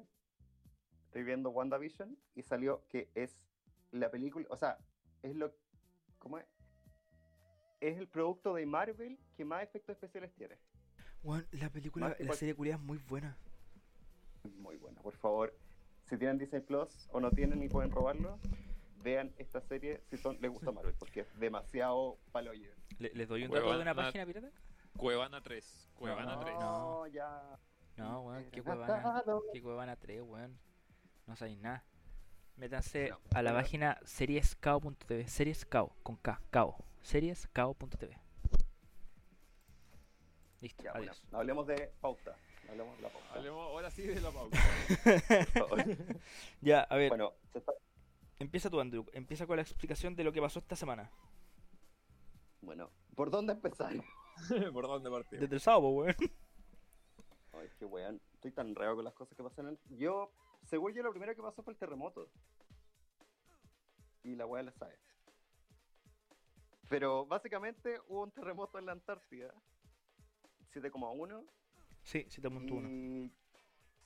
Estoy 1.07 1.23
viendo 1.23 1.49
WandaVision 1.49 2.17
y 2.35 2.43
salió 2.43 2.87
que 2.87 3.09
es 3.13 3.43
la 3.91 4.09
película, 4.09 4.47
o 4.49 4.55
sea, 4.55 4.77
es 5.21 5.35
lo 5.35 5.53
¿cómo 6.17 6.37
es? 6.37 6.45
Es 7.81 7.97
el 7.97 8.07
producto 8.07 8.53
de 8.53 8.65
Marvel 8.65 9.19
que 9.35 9.43
más 9.43 9.63
efectos 9.63 9.95
especiales 9.95 10.33
tiene. 10.35 10.57
Weón, 11.23 11.45
la 11.51 11.69
película, 11.69 12.09
Más 12.09 12.19
la 12.19 12.25
cual- 12.27 12.37
serie 12.37 12.55
culiada 12.55 12.79
es 12.79 12.83
muy 12.85 12.97
buena. 12.97 13.35
Muy 14.59 14.77
buena, 14.77 15.01
por 15.01 15.15
favor. 15.15 15.53
Si 16.05 16.17
tienen 16.17 16.37
Disney 16.37 16.61
Plus 16.61 17.07
o 17.11 17.19
no 17.19 17.29
tienen 17.31 17.61
y 17.63 17.69
pueden 17.69 17.91
robarlo, 17.91 18.39
vean 19.03 19.31
esta 19.37 19.61
serie 19.61 20.01
si 20.09 20.17
son, 20.17 20.37
les 20.41 20.51
gusta 20.51 20.71
Marvel, 20.71 20.95
porque 20.97 21.21
es 21.21 21.39
demasiado 21.39 22.17
paloyo. 22.31 22.71
Le- 22.99 23.11
¿Les 23.13 23.27
doy 23.27 23.43
un 23.43 23.51
dato 23.51 23.73
de 23.75 23.81
una 23.81 23.93
página 23.95 24.25
pirata? 24.25 24.49
Cuevana 24.97 25.41
3, 25.41 25.89
Cuevana 25.95 26.35
no, 26.35 26.39
3. 26.41 26.55
No. 26.59 27.07
ya. 27.07 27.59
No, 27.97 28.21
weón, 28.21 28.45
qué 28.51 28.59
atado. 28.61 29.43
Qué 29.53 29.61
huevana 29.61 29.95
3, 29.95 30.21
weón. 30.21 30.57
No 31.27 31.35
sabéis 31.35 31.59
nada. 31.59 31.83
Métanse 32.57 33.09
No, 33.09 33.19
a 33.33 33.41
la 33.41 33.51
pero- 33.51 33.61
página 33.63 33.99
seriescao.tv. 34.03 35.27
Seriescao, 35.27 35.95
con 36.03 36.15
K, 36.17 36.41
cao. 36.49 36.77
Seriescao.tv. 37.01 38.17
Listo, 40.61 40.83
Ya, 40.83 40.93
bueno, 40.93 41.11
hablemos 41.31 41.67
de 41.67 41.91
pauta. 41.99 42.35
Hablemos 42.69 42.95
de 42.97 43.01
la 43.03 43.09
pauta. 43.09 43.33
Hablemos 43.33 43.59
ahora 43.67 43.89
sí 43.91 44.03
de 44.03 44.21
la 44.21 44.31
pauta. 44.31 44.57
Ya, 46.61 46.81
a 46.81 46.95
ver, 46.95 47.09
bueno, 47.09 47.33
se 47.51 47.57
está- 47.59 47.73
empieza 48.39 48.69
tú, 48.69 48.79
Andrew. 48.79 49.05
Empieza 49.13 49.47
con 49.47 49.55
la 49.55 49.63
explicación 49.63 50.15
de 50.15 50.23
lo 50.23 50.31
que 50.31 50.39
pasó 50.41 50.59
esta 50.59 50.75
semana. 50.75 51.11
bueno, 52.61 52.91
¿por 53.15 53.31
dónde 53.31 53.53
empezar? 53.53 53.93
¿Por 54.73 54.87
dónde 54.87 55.09
partimos? 55.09 55.41
Desde 55.41 55.55
el 55.55 55.61
sábado, 55.61 55.89
weón. 55.89 56.15
Ay, 57.53 57.69
qué 57.79 57.85
weón. 57.85 58.21
Estoy 58.35 58.51
tan 58.51 58.75
reo 58.75 58.95
con 58.95 59.03
las 59.03 59.13
cosas 59.15 59.35
que 59.35 59.43
pasan. 59.43 59.67
en- 59.69 59.79
Yo, 59.97 60.31
según 60.63 60.93
yo, 60.93 61.01
lo 61.01 61.11
primero 61.11 61.35
que 61.35 61.41
pasó 61.41 61.63
fue 61.63 61.73
el 61.73 61.79
terremoto. 61.79 62.29
Y 64.23 64.35
la 64.35 64.45
weá 64.45 64.61
la 64.61 64.71
sabe. 64.73 64.97
Pero 66.89 67.25
básicamente 67.25 67.99
hubo 68.07 68.23
un 68.23 68.31
terremoto 68.31 68.77
en 68.77 68.85
la 68.85 68.91
Antártida. 68.91 69.51
7,1. 70.73 71.43
Sí, 72.03 72.25
7.1. 72.29 72.89
Y 72.89 73.31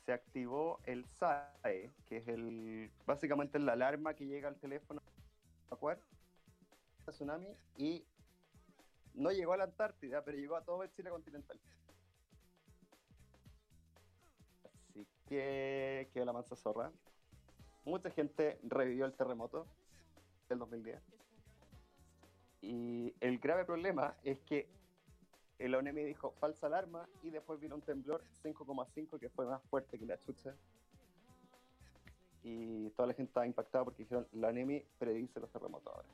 se 0.05 0.13
activó 0.13 0.79
el 0.83 1.05
SAE, 1.05 1.91
que 2.05 2.17
es 2.17 2.27
el 2.27 2.91
básicamente 3.05 3.57
la 3.59 3.73
alarma 3.73 4.13
que 4.13 4.25
llega 4.25 4.47
al 4.47 4.57
teléfono 4.57 5.01
Acuar, 5.71 5.99
tsunami, 7.07 7.47
y 7.77 8.05
no 9.15 9.31
llegó 9.31 9.53
a 9.53 9.57
la 9.57 9.63
Antártida, 9.63 10.23
pero 10.23 10.37
llegó 10.37 10.55
a 10.55 10.63
todo 10.63 10.83
el 10.83 10.91
Chile 10.91 11.09
continental. 11.09 11.59
Así 14.63 15.07
que 15.27 16.09
quedó 16.13 16.25
la 16.25 16.33
mansa 16.33 16.55
zorra. 16.55 16.91
Mucha 17.83 18.09
gente 18.11 18.59
revivió 18.63 19.05
el 19.05 19.13
terremoto 19.13 19.67
del 20.49 20.59
2010. 20.59 21.01
Y 22.61 23.13
el 23.19 23.39
grave 23.39 23.65
problema 23.65 24.15
es 24.23 24.39
que 24.41 24.67
el 25.59 25.73
ONEMI 25.75 26.03
dijo 26.03 26.31
falsa 26.39 26.67
alarma 26.67 27.07
y 27.23 27.29
después 27.29 27.59
vino 27.59 27.75
un 27.75 27.81
temblor 27.81 28.23
5,5 28.43 29.19
que 29.19 29.29
fue 29.29 29.45
más 29.45 29.61
fuerte 29.63 29.97
que 29.97 30.05
la 30.05 30.19
chucha. 30.19 30.53
Y 32.43 32.89
toda 32.91 33.07
la 33.07 33.13
gente 33.13 33.29
estaba 33.29 33.47
impactada 33.47 33.83
porque 33.85 34.03
dijeron 34.03 34.27
la 34.33 34.49
ONEMI 34.49 34.83
predice 34.99 35.39
los 35.39 35.49
terremotos 35.51 35.91
ahora. 35.93 36.07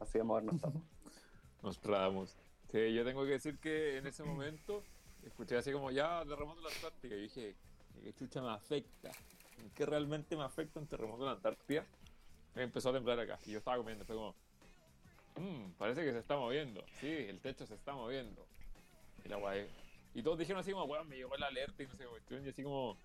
Así 0.00 0.18
de 0.18 0.24
modernos 0.24 0.56
estamos. 0.56 0.82
Nos 1.62 1.78
tramos. 1.78 2.36
Sí, 2.70 2.92
yo 2.92 3.04
tengo 3.04 3.24
que 3.24 3.30
decir 3.32 3.58
que 3.58 3.96
en 3.96 4.06
ese 4.06 4.22
momento 4.22 4.82
escuché 5.24 5.56
así 5.56 5.72
como 5.72 5.90
ya 5.90 6.22
terremoto 6.26 6.58
en 6.58 6.64
la 6.64 6.70
Antártica 6.70 7.14
y 7.14 7.20
dije, 7.22 7.56
¿qué 8.02 8.12
chucha 8.12 8.42
me 8.42 8.50
afecta? 8.50 9.10
¿En 9.58 9.70
qué 9.70 9.86
realmente 9.86 10.36
me 10.36 10.44
afecta 10.44 10.78
un 10.78 10.86
terremoto 10.86 11.22
en 11.22 11.26
la 11.26 11.32
Antártida? 11.32 11.86
Y 12.54 12.60
empezó 12.60 12.90
a 12.90 12.92
temblar 12.92 13.18
acá 13.20 13.38
y 13.46 13.52
yo 13.52 13.58
estaba 13.58 13.76
comiendo, 13.78 14.04
fue 14.04 14.14
como, 14.16 14.34
"Mm, 15.36 15.70
parece 15.78 16.04
que 16.04 16.12
se 16.12 16.18
está 16.18 16.36
moviendo. 16.36 16.84
Sí, 17.00 17.08
el 17.10 17.40
techo 17.40 17.66
se 17.66 17.74
está 17.74 17.94
moviendo. 17.94 18.46
Y 19.24 19.28
la 19.28 19.36
guay. 19.36 19.68
Y 20.14 20.22
todos 20.22 20.38
dijeron 20.38 20.60
así 20.60 20.72
como, 20.72 20.84
weón, 20.84 21.08
me 21.08 21.16
llegó 21.16 21.36
la 21.36 21.46
alerta 21.46 21.82
y 21.82 21.86
no 21.86 21.92
sé 21.92 22.04
qué 22.04 22.08
cuestión", 22.08 22.44
y 22.44 22.48
así 22.48 22.62
como, 22.62 22.96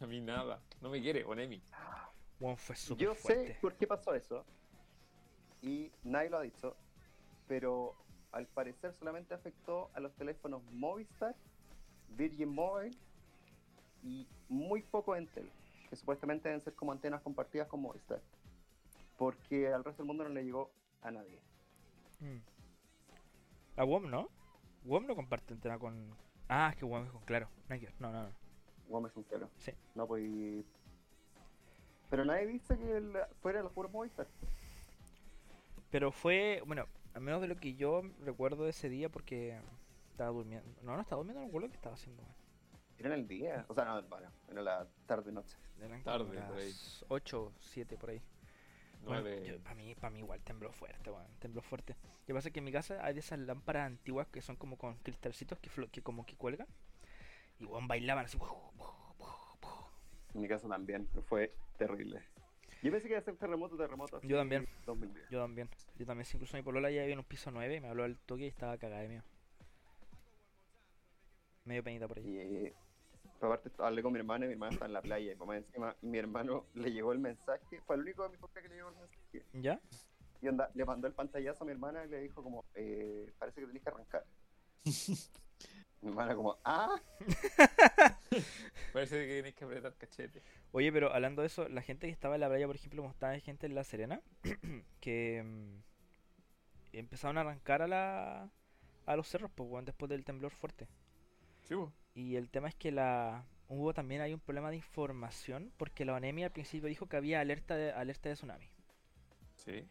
a 0.00 0.06
mí 0.06 0.20
nada, 0.20 0.60
no 0.80 0.90
me 0.90 1.00
quiere, 1.00 1.24
Onemi. 1.24 1.62
Weón, 2.40 2.56
fue 2.56 2.76
súper 2.76 3.06
Yo 3.06 3.14
fuerte. 3.14 3.54
sé 3.54 3.58
por 3.60 3.74
qué 3.74 3.86
pasó 3.86 4.14
eso 4.14 4.44
y 5.62 5.90
nadie 6.04 6.30
lo 6.30 6.38
ha 6.38 6.42
dicho, 6.42 6.76
pero 7.48 7.94
al 8.32 8.46
parecer 8.46 8.92
solamente 8.94 9.34
afectó 9.34 9.90
a 9.94 10.00
los 10.00 10.12
teléfonos 10.14 10.62
Movistar, 10.72 11.34
Virgin 12.10 12.54
Mobile 12.54 12.96
y 14.02 14.26
muy 14.48 14.82
poco 14.82 15.16
Entel, 15.16 15.50
que 15.88 15.96
supuestamente 15.96 16.48
deben 16.48 16.62
ser 16.62 16.74
como 16.74 16.92
antenas 16.92 17.22
compartidas 17.22 17.68
con 17.68 17.80
Movistar, 17.80 18.20
porque 19.16 19.72
al 19.72 19.84
resto 19.84 20.02
del 20.02 20.08
mundo 20.08 20.24
no 20.24 20.30
le 20.30 20.44
llegó 20.44 20.70
a 21.02 21.10
nadie. 21.10 21.40
Mm. 22.20 22.38
La 23.76 23.84
WOM 23.84 24.10
no. 24.10 24.28
WOM 24.86 25.06
no 25.06 25.14
comparte 25.14 25.52
antena 25.54 25.78
con. 25.78 26.14
Ah, 26.48 26.68
es 26.72 26.76
que 26.76 26.84
WOM 26.84 27.04
es 27.04 27.10
con 27.10 27.22
claro. 27.22 27.48
Que. 27.68 27.88
No, 27.98 28.12
no, 28.12 28.22
no. 28.24 28.30
Gómez 28.88 29.16
un 29.16 29.24
cero. 29.28 29.50
Sí. 29.58 29.72
No, 29.94 30.06
pues. 30.06 30.64
Pero 32.08 32.24
nadie 32.24 32.46
dice 32.46 32.78
que 32.78 32.96
el- 32.96 33.12
fuera 33.42 33.62
los 33.62 33.72
puros 33.72 33.90
Movistar. 33.90 34.28
Pero 35.90 36.12
fue, 36.12 36.62
bueno, 36.66 36.86
al 37.14 37.20
menos 37.20 37.40
de 37.40 37.48
lo 37.48 37.56
que 37.56 37.74
yo 37.74 38.02
recuerdo 38.24 38.64
de 38.64 38.70
ese 38.70 38.88
día 38.88 39.08
porque 39.08 39.58
estaba 40.10 40.30
durmiendo. 40.30 40.68
No, 40.82 40.94
no 40.94 41.00
estaba 41.02 41.18
durmiendo, 41.18 41.40
no 41.40 41.46
recuerdo 41.46 41.68
qué 41.68 41.74
estaba 41.76 41.94
haciendo. 41.94 42.22
Era 42.98 43.08
en 43.08 43.20
el 43.20 43.28
día. 43.28 43.64
O 43.68 43.74
sea, 43.74 43.84
no, 43.84 44.02
bueno, 44.04 44.30
era 44.50 44.62
la 44.62 44.86
tarde-noche. 45.06 45.56
Eran 45.80 46.02
Tarde, 46.02 46.18
como 46.36 46.48
por 46.48 46.58
ahí. 46.58 46.68
las 46.68 47.04
8, 47.08 47.52
7 47.60 47.96
por 47.98 48.10
ahí. 48.10 48.22
Para 49.62 49.74
mí, 49.74 49.94
para 49.94 50.10
mí 50.10 50.18
igual 50.20 50.40
tembló 50.42 50.72
fuerte, 50.72 51.10
weón, 51.10 51.26
tembló 51.38 51.62
fuerte. 51.62 51.94
Lo 52.20 52.26
que 52.26 52.34
pasa 52.34 52.48
es 52.48 52.52
que 52.52 52.58
en 52.58 52.64
mi 52.64 52.72
casa 52.72 53.04
hay 53.04 53.14
de 53.14 53.20
esas 53.20 53.38
lámparas 53.38 53.86
antiguas 53.86 54.26
que 54.28 54.42
son 54.42 54.56
como 54.56 54.76
con 54.76 54.96
cristalcitos 54.98 55.58
que, 55.60 55.70
flo- 55.70 55.90
que 55.90 56.02
como 56.02 56.26
que 56.26 56.36
cuelgan. 56.36 56.66
Y 57.58 57.64
weón, 57.64 57.86
bailaban 57.88 58.24
así. 58.26 58.38
En 60.34 60.40
mi 60.42 60.48
casa 60.48 60.68
también. 60.68 61.08
Fue 61.28 61.54
terrible. 61.78 62.22
Yo 62.82 62.90
pensé 62.92 63.06
que 63.08 63.14
iba 63.14 63.18
a 63.18 63.22
ser 63.22 63.36
terremoto, 63.36 63.76
terremoto. 63.76 64.20
Yo 64.22 64.36
también. 64.36 64.68
2010. 64.84 65.30
Yo 65.30 65.40
también. 65.40 65.70
Yo 65.98 66.06
también, 66.06 66.24
sí, 66.26 66.36
incluso 66.36 66.56
mi 66.56 66.62
polola 66.62 66.90
ya 66.90 67.00
vivía 67.00 67.14
en 67.14 67.18
un 67.20 67.24
piso 67.24 67.50
9 67.50 67.76
y 67.76 67.80
me 67.80 67.88
habló 67.88 68.04
al 68.04 68.18
toque 68.18 68.44
y 68.44 68.48
estaba 68.48 68.76
cagada 68.76 69.02
de 69.02 69.08
miedo. 69.08 69.22
Medio 71.64 71.82
penita 71.82 72.06
por 72.06 72.18
ahí. 72.18 72.72
Aparte 73.44 73.70
hablé 73.78 74.02
con 74.02 74.12
mi 74.12 74.18
hermano 74.18 74.44
y 74.44 74.48
mi 74.48 74.54
hermano 74.54 74.72
está 74.72 74.86
en 74.86 74.92
la 74.92 75.02
playa. 75.02 75.32
Y 75.32 75.56
encima, 75.56 75.96
y 76.02 76.06
mi 76.06 76.18
hermano 76.18 76.66
le 76.74 76.92
llegó 76.92 77.12
el 77.12 77.18
mensaje. 77.18 77.80
Fue 77.86 77.96
el 77.96 78.02
único 78.02 78.22
de 78.22 78.30
mi 78.30 78.36
familia 78.36 78.62
que 78.62 78.68
le 78.68 78.74
llegó 78.76 78.88
el 78.88 78.96
mensaje. 78.96 79.44
¿Ya? 79.52 79.80
Y 80.42 80.48
onda, 80.48 80.70
le 80.74 80.84
mandó 80.84 81.06
el 81.06 81.14
pantallazo 81.14 81.64
a 81.64 81.66
mi 81.66 81.72
hermana 81.72 82.04
y 82.04 82.08
le 82.08 82.20
dijo 82.20 82.42
como, 82.42 82.64
eh, 82.74 83.32
parece 83.38 83.60
que 83.60 83.66
tenés 83.66 83.82
que 83.82 83.88
arrancar. 83.88 84.24
mi 86.02 86.08
hermana 86.10 86.36
como, 86.36 86.58
ah, 86.64 87.00
Parece 88.92 89.26
que 89.26 89.32
tienes 89.34 89.54
que 89.54 89.64
apretar 89.64 89.94
cachete. 89.94 90.42
Oye, 90.72 90.92
pero 90.92 91.12
hablando 91.12 91.42
de 91.42 91.46
eso, 91.46 91.68
la 91.68 91.82
gente 91.82 92.06
que 92.06 92.12
estaba 92.12 92.34
en 92.34 92.42
la 92.42 92.48
playa, 92.48 92.66
por 92.66 92.76
ejemplo, 92.76 93.02
como 93.02 93.12
estaba 93.12 93.38
gente 93.40 93.66
en 93.66 93.74
La 93.74 93.84
Serena, 93.84 94.20
que 95.00 95.42
mm, 95.44 95.82
empezaron 96.92 97.38
a 97.38 97.42
arrancar 97.42 97.82
a 97.82 97.88
la 97.88 98.50
a 99.06 99.16
los 99.16 99.28
cerros, 99.28 99.50
pues, 99.54 99.84
después 99.84 100.08
del 100.08 100.24
temblor 100.24 100.52
fuerte. 100.52 100.88
Sí. 101.68 101.74
Y 102.14 102.36
el 102.36 102.48
tema 102.50 102.68
es 102.68 102.74
que 102.74 102.90
la 102.92 103.44
hubo 103.68 103.92
también 103.92 104.20
hay 104.20 104.32
un 104.32 104.40
problema 104.40 104.70
de 104.70 104.76
información, 104.76 105.72
porque 105.76 106.04
la 106.04 106.14
ONEMI 106.14 106.44
al 106.44 106.52
principio 106.52 106.88
dijo 106.88 107.08
que 107.08 107.16
había 107.16 107.40
alerta 107.40 107.76
de 107.76 107.92
alerta 107.92 108.28
de 108.28 108.34
tsunami. 108.36 108.70
Sí. 109.56 109.86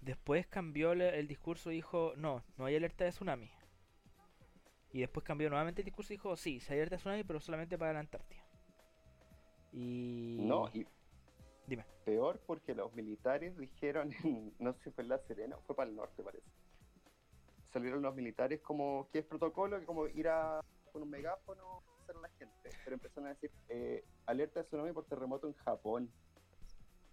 Después 0.00 0.46
cambió 0.48 0.92
el 0.92 1.28
discurso 1.28 1.70
y 1.70 1.76
dijo, 1.76 2.12
no, 2.16 2.42
no 2.56 2.64
hay 2.64 2.76
alerta 2.76 3.04
de 3.04 3.10
tsunami. 3.10 3.50
Y 4.92 5.00
después 5.00 5.24
cambió 5.24 5.48
nuevamente 5.48 5.80
el 5.80 5.86
discurso 5.86 6.12
y 6.12 6.16
dijo, 6.16 6.36
sí, 6.36 6.60
sí 6.60 6.72
hay 6.72 6.80
alerta 6.80 6.96
de 6.96 7.00
tsunami, 7.00 7.24
pero 7.24 7.40
solamente 7.40 7.78
para 7.78 7.92
la 7.94 8.00
Antártida. 8.00 8.42
Y... 9.72 10.38
no, 10.40 10.68
y 10.74 10.86
Dime. 11.66 11.86
peor 12.04 12.40
porque 12.46 12.74
los 12.74 12.92
militares 12.94 13.56
dijeron, 13.56 14.10
en- 14.24 14.52
no 14.58 14.72
sé 14.74 14.84
si 14.84 14.90
fue 14.90 15.04
en 15.04 15.10
La 15.10 15.18
Serena, 15.20 15.56
o 15.56 15.60
fue 15.62 15.76
para 15.76 15.88
el 15.88 15.96
norte 15.96 16.22
parece. 16.22 16.44
Salieron 17.72 18.02
los 18.02 18.14
militares 18.14 18.60
como, 18.60 19.08
que 19.10 19.20
es 19.20 19.24
protocolo? 19.24 19.78
Que 19.80 19.86
como 19.86 20.06
ir 20.08 20.28
a 20.28 20.60
con 20.92 21.02
un 21.02 21.10
megáfono 21.10 21.82
a 22.08 22.20
la 22.20 22.28
gente. 22.38 22.70
Pero 22.84 22.94
empezaron 22.94 23.26
a 23.26 23.30
decir, 23.30 23.50
eh, 23.68 24.04
alerta 24.26 24.60
de 24.60 24.66
tsunami 24.66 24.92
por 24.92 25.06
terremoto 25.06 25.46
en 25.46 25.54
Japón. 25.54 26.10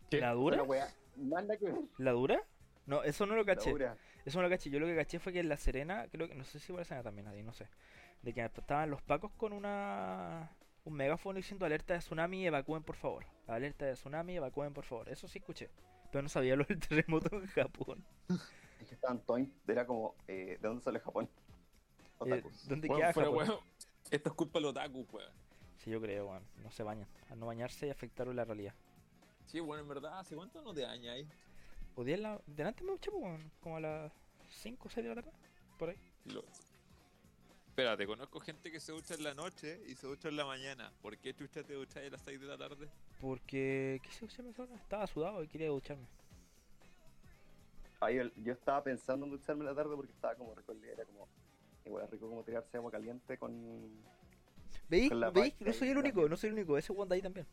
¿Qué? 0.10 0.20
¿La 0.20 0.34
dura? 0.34 0.64
wea, 0.64 0.94
nada 1.16 1.58
que. 1.58 1.74
¿La 1.98 2.12
dura? 2.12 2.44
No, 2.86 3.04
eso 3.04 3.26
no 3.26 3.36
lo 3.36 3.46
caché. 3.46 3.74
Eso 4.26 4.40
no 4.40 4.44
lo 4.44 4.50
caché. 4.50 4.70
Yo 4.70 4.80
lo 4.80 4.88
que 4.88 4.96
caché 4.96 5.20
fue 5.20 5.32
que 5.32 5.40
en 5.40 5.50
La 5.50 5.58
Serena, 5.58 6.08
creo 6.12 6.28
que, 6.28 6.36
no 6.36 6.44
sé 6.44 6.60
si 6.60 6.72
en 6.72 6.78
La 6.78 6.84
Serena 6.84 7.04
también, 7.04 7.28
ahí 7.28 7.44
no 7.44 7.54
sé. 7.54 7.68
De 8.22 8.34
que 8.34 8.44
estaban 8.44 8.90
los 8.90 9.02
pacos 9.02 9.32
con 9.34 9.54
una 9.54 10.52
un 10.86 10.94
megáfono 10.96 11.38
diciendo 11.38 11.66
alerta 11.66 11.94
de 11.94 12.00
tsunami, 12.00 12.48
evacúen 12.48 12.84
por 12.84 12.96
favor. 12.96 13.26
Alerta 13.48 13.86
de 13.86 13.94
tsunami, 13.94 14.38
evacúen 14.38 14.74
por 14.74 14.86
favor. 14.86 15.10
Eso 15.10 15.28
sí 15.28 15.40
escuché. 15.40 15.70
Pero 16.12 16.24
no 16.24 16.30
sabía 16.30 16.56
lo 16.56 16.64
del 16.64 16.80
terremoto 16.88 17.36
en 17.36 17.48
Japón. 17.48 18.04
Es 18.80 18.88
que 18.88 18.96
estaban 18.96 19.20
todos, 19.20 19.42
era 19.68 19.86
como, 19.86 20.16
eh, 20.28 20.58
¿de 20.60 20.68
dónde 20.68 20.82
sale 20.82 21.00
Japón? 21.00 21.30
Eh, 22.20 22.24
Otakus. 22.34 22.68
¿Dónde 22.68 22.88
Weón, 22.88 23.02
queda 23.02 23.14
Japón? 23.14 23.36
weón. 23.36 23.60
Esto 24.12 24.30
es 24.30 24.36
culpa 24.36 24.60
de 24.60 24.64
los 24.64 24.72
otaku, 24.72 25.06
weón. 25.12 25.32
Sí, 25.78 25.90
yo 25.92 26.02
creo, 26.02 26.28
weón. 26.28 26.44
No 26.64 26.72
se 26.72 26.84
bañan. 26.84 27.08
Al 27.30 27.40
no 27.40 27.46
bañarse 27.46 27.88
y 27.88 27.90
afectaron 27.90 28.36
la 28.36 28.46
realidad. 28.46 28.74
Sí, 29.46 29.60
bueno, 29.60 29.82
en 29.84 29.90
verdad, 29.90 30.20
¿hace 30.20 30.36
cuánto 30.36 30.62
no 30.62 30.74
te 30.74 30.82
daña 30.82 31.14
ahí? 31.14 31.28
Hoy 31.96 32.06
día 32.06 32.16
en 32.16 32.24
la... 32.24 32.42
delante 32.46 32.84
me 32.84 32.92
duché, 32.92 33.10
weón. 33.12 33.52
Como 33.62 33.78
a 33.78 33.80
las 33.80 34.12
5 34.62 34.88
o 34.88 34.92
6 34.92 35.04
de 35.08 35.16
la 35.16 35.22
tarde. 35.22 35.38
Por 35.78 35.90
ahí. 35.90 35.98
Lo- 36.26 36.44
Espérate, 37.70 38.06
conozco 38.06 38.42
gente 38.42 38.72
que 38.72 38.80
se 38.82 38.92
ducha 38.92 39.14
en 39.14 39.24
la 39.24 39.34
noche 39.34 39.82
y 39.88 39.96
se 39.96 40.06
ducha 40.06 40.28
en 40.28 40.36
la 40.36 40.44
mañana. 40.44 40.92
¿Por 41.02 41.18
qué 41.18 41.34
chucha 41.34 41.64
te 41.64 41.74
duchas 41.76 42.04
a 42.06 42.10
las 42.10 42.22
6 42.24 42.42
de 42.42 42.46
la 42.48 42.58
tarde? 42.58 42.90
Porque... 43.22 44.02
¿Qué 44.04 44.12
se 44.12 44.26
ducharme 44.26 44.52
hora? 44.58 44.76
Estaba 44.76 45.08
sudado 45.08 45.42
y 45.44 45.48
quería 45.48 45.70
ducharme. 45.70 46.06
Yo 48.44 48.54
estaba 48.54 48.84
pensando 48.84 49.26
en 49.26 49.32
ducharme 49.32 49.62
en 49.62 49.68
la 49.68 49.76
tarde 49.76 49.96
porque 49.96 50.12
estaba 50.12 50.36
como 50.36 50.56
recolida, 50.56 50.92
era 50.92 51.06
como, 51.06 51.28
igual 51.90 52.06
es 52.06 52.10
rico 52.12 52.30
como 52.30 52.44
tirarse 52.44 52.78
agua 52.78 52.92
caliente 52.92 53.38
con... 53.38 53.90
¿Veis? 54.88 55.10
Con 55.10 55.20
la 55.20 55.30
¿Veis? 55.32 55.56
No 55.60 55.74
soy 55.74 55.90
el 55.90 55.98
único, 55.98 56.28
no 56.30 56.38
soy 56.38 56.48
el 56.50 56.54
único. 56.56 56.78
Ese 56.78 56.92
weón 56.94 57.10
de 57.10 57.16
ahí 57.16 57.22
también. 57.22 57.46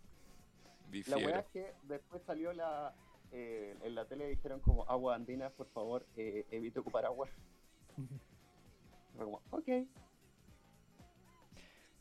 La 0.86 0.90
Difiero. 0.90 1.26
weá 1.26 1.40
es 1.40 1.46
que 1.48 1.74
después 1.84 2.22
salió 2.22 2.52
la... 2.52 2.94
eh, 3.32 3.76
en 3.82 3.94
la 3.94 4.04
tele 4.06 4.28
dijeron 4.28 4.60
como, 4.60 4.84
agua 4.88 5.14
andina, 5.14 5.50
por 5.50 5.66
favor, 5.68 6.06
eh, 6.16 6.46
evite 6.50 6.78
ocupar 6.80 7.04
agua. 7.04 7.28
Fue 9.16 9.24
como, 9.24 9.40
ok. 9.50 9.68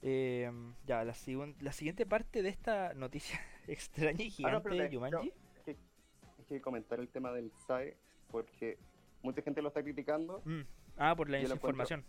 Eh, 0.01 0.51
ya, 0.85 1.03
la, 1.03 1.13
la 1.61 1.71
siguiente 1.71 2.05
parte 2.05 2.43
de 2.43 2.49
esta 2.49 2.93
noticia 2.93 3.39
extraña 3.67 4.23
y 4.23 4.27
Ah, 4.43 4.51
no, 4.51 4.61
gigante 4.61 4.69
de 4.69 4.89
Yumanji. 4.89 5.15
no, 5.29 5.33
es, 5.55 5.63
que, 5.63 5.71
es 5.71 6.45
que 6.47 6.61
comentar 6.61 6.99
el 6.99 7.09
tema 7.09 7.31
del 7.31 7.51
SAE 7.67 7.97
porque 8.29 8.77
mucha 9.23 9.41
gente 9.41 9.61
lo 9.61 9.69
está 9.69 9.81
criticando, 9.83 10.41
Mm, 10.45 10.61
Ah, 10.97 11.13
por 11.15 11.29
la 11.29 11.37
desinformación. 11.39 12.05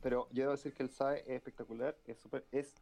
Pero 0.00 0.28
yo 0.30 0.42
debo 0.42 0.52
decir 0.52 0.72
que 0.74 0.82
el 0.82 0.90
SAE 0.90 1.20
es 1.20 1.36
espectacular, 1.36 1.96
es 2.04 2.18
súper, 2.18 2.46
es 2.52 2.74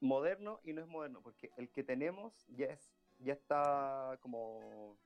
moderno 0.00 0.60
y 0.64 0.72
no 0.72 0.82
es 0.82 0.88
moderno, 0.88 1.20
porque 1.22 1.50
el 1.56 1.70
que 1.70 1.82
tenemos 1.82 2.46
ya 2.48 2.66
es, 2.66 2.92
ya 3.18 3.32
está 3.32 4.18
como 4.20 4.96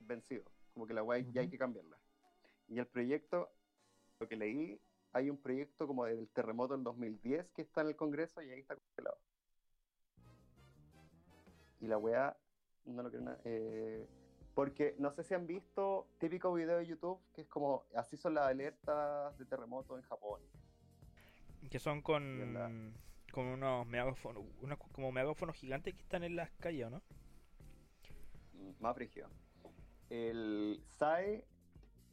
vencido, 0.00 0.44
como 0.72 0.86
que 0.86 0.94
la 0.94 1.02
weá 1.02 1.20
ya 1.20 1.42
hay 1.42 1.48
que 1.48 1.58
cambiarla. 1.58 1.98
Y 2.68 2.78
el 2.78 2.86
proyecto, 2.86 3.50
lo 4.18 4.28
que 4.28 4.36
leí, 4.36 4.80
hay 5.12 5.30
un 5.30 5.38
proyecto 5.38 5.86
como 5.86 6.04
del 6.06 6.28
terremoto 6.28 6.74
del 6.74 6.84
2010 6.84 7.50
que 7.50 7.62
está 7.62 7.82
en 7.82 7.88
el 7.88 7.96
Congreso 7.96 8.42
y 8.42 8.50
ahí 8.50 8.60
está 8.60 8.76
congelado. 8.76 9.18
Y 11.80 11.86
la 11.86 11.98
weá, 11.98 12.36
no 12.84 13.02
lo 13.02 13.10
quiero 13.10 13.24
nada. 13.26 13.40
eh, 13.44 14.08
porque 14.54 14.94
no 14.98 15.10
sé 15.10 15.24
si 15.24 15.34
han 15.34 15.46
visto 15.46 16.06
típico 16.18 16.52
video 16.52 16.78
de 16.78 16.86
YouTube 16.86 17.20
que 17.34 17.42
es 17.42 17.48
como, 17.48 17.84
así 17.94 18.16
son 18.16 18.34
las 18.34 18.46
alertas 18.46 19.36
de 19.38 19.44
terremoto 19.44 19.96
en 19.96 20.02
Japón. 20.02 20.40
Que 21.70 21.78
son 21.78 22.02
¿Verdad? 22.06 22.70
con, 23.32 23.46
unos 23.46 23.86
megáfonos, 23.86 24.44
unos 24.60 24.78
como 24.92 25.10
megáfonos 25.10 25.56
gigantes 25.56 25.94
que 25.94 26.02
están 26.02 26.22
en 26.22 26.36
las 26.36 26.50
calles, 26.52 26.86
¿o 26.86 26.90
¿no? 26.90 27.02
Mm, 28.52 28.70
Más 28.80 28.94
brígido. 28.94 29.28
El 30.08 30.80
SAE 30.86 31.44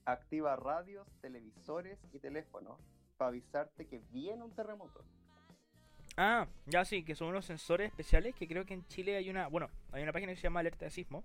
activa 0.05 0.55
radios, 0.55 1.07
televisores 1.21 1.99
y 2.11 2.19
teléfonos 2.19 2.79
para 3.17 3.29
avisarte 3.29 3.85
que 3.85 3.99
viene 4.11 4.43
un 4.43 4.51
terremoto. 4.55 5.03
Ah, 6.17 6.47
ya 6.65 6.83
sí, 6.85 7.03
que 7.03 7.13
son 7.15 7.27
unos 7.29 7.45
sensores 7.45 7.89
especiales 7.89 8.35
que 8.35 8.47
creo 8.47 8.65
que 8.65 8.73
en 8.73 8.85
Chile 8.87 9.15
hay 9.15 9.29
una, 9.29 9.47
bueno, 9.47 9.69
hay 9.91 10.01
una 10.01 10.11
página 10.11 10.31
que 10.31 10.37
se 10.37 10.43
llama 10.43 10.59
Alerta 10.59 10.85
de 10.85 10.91
Sismo 10.91 11.23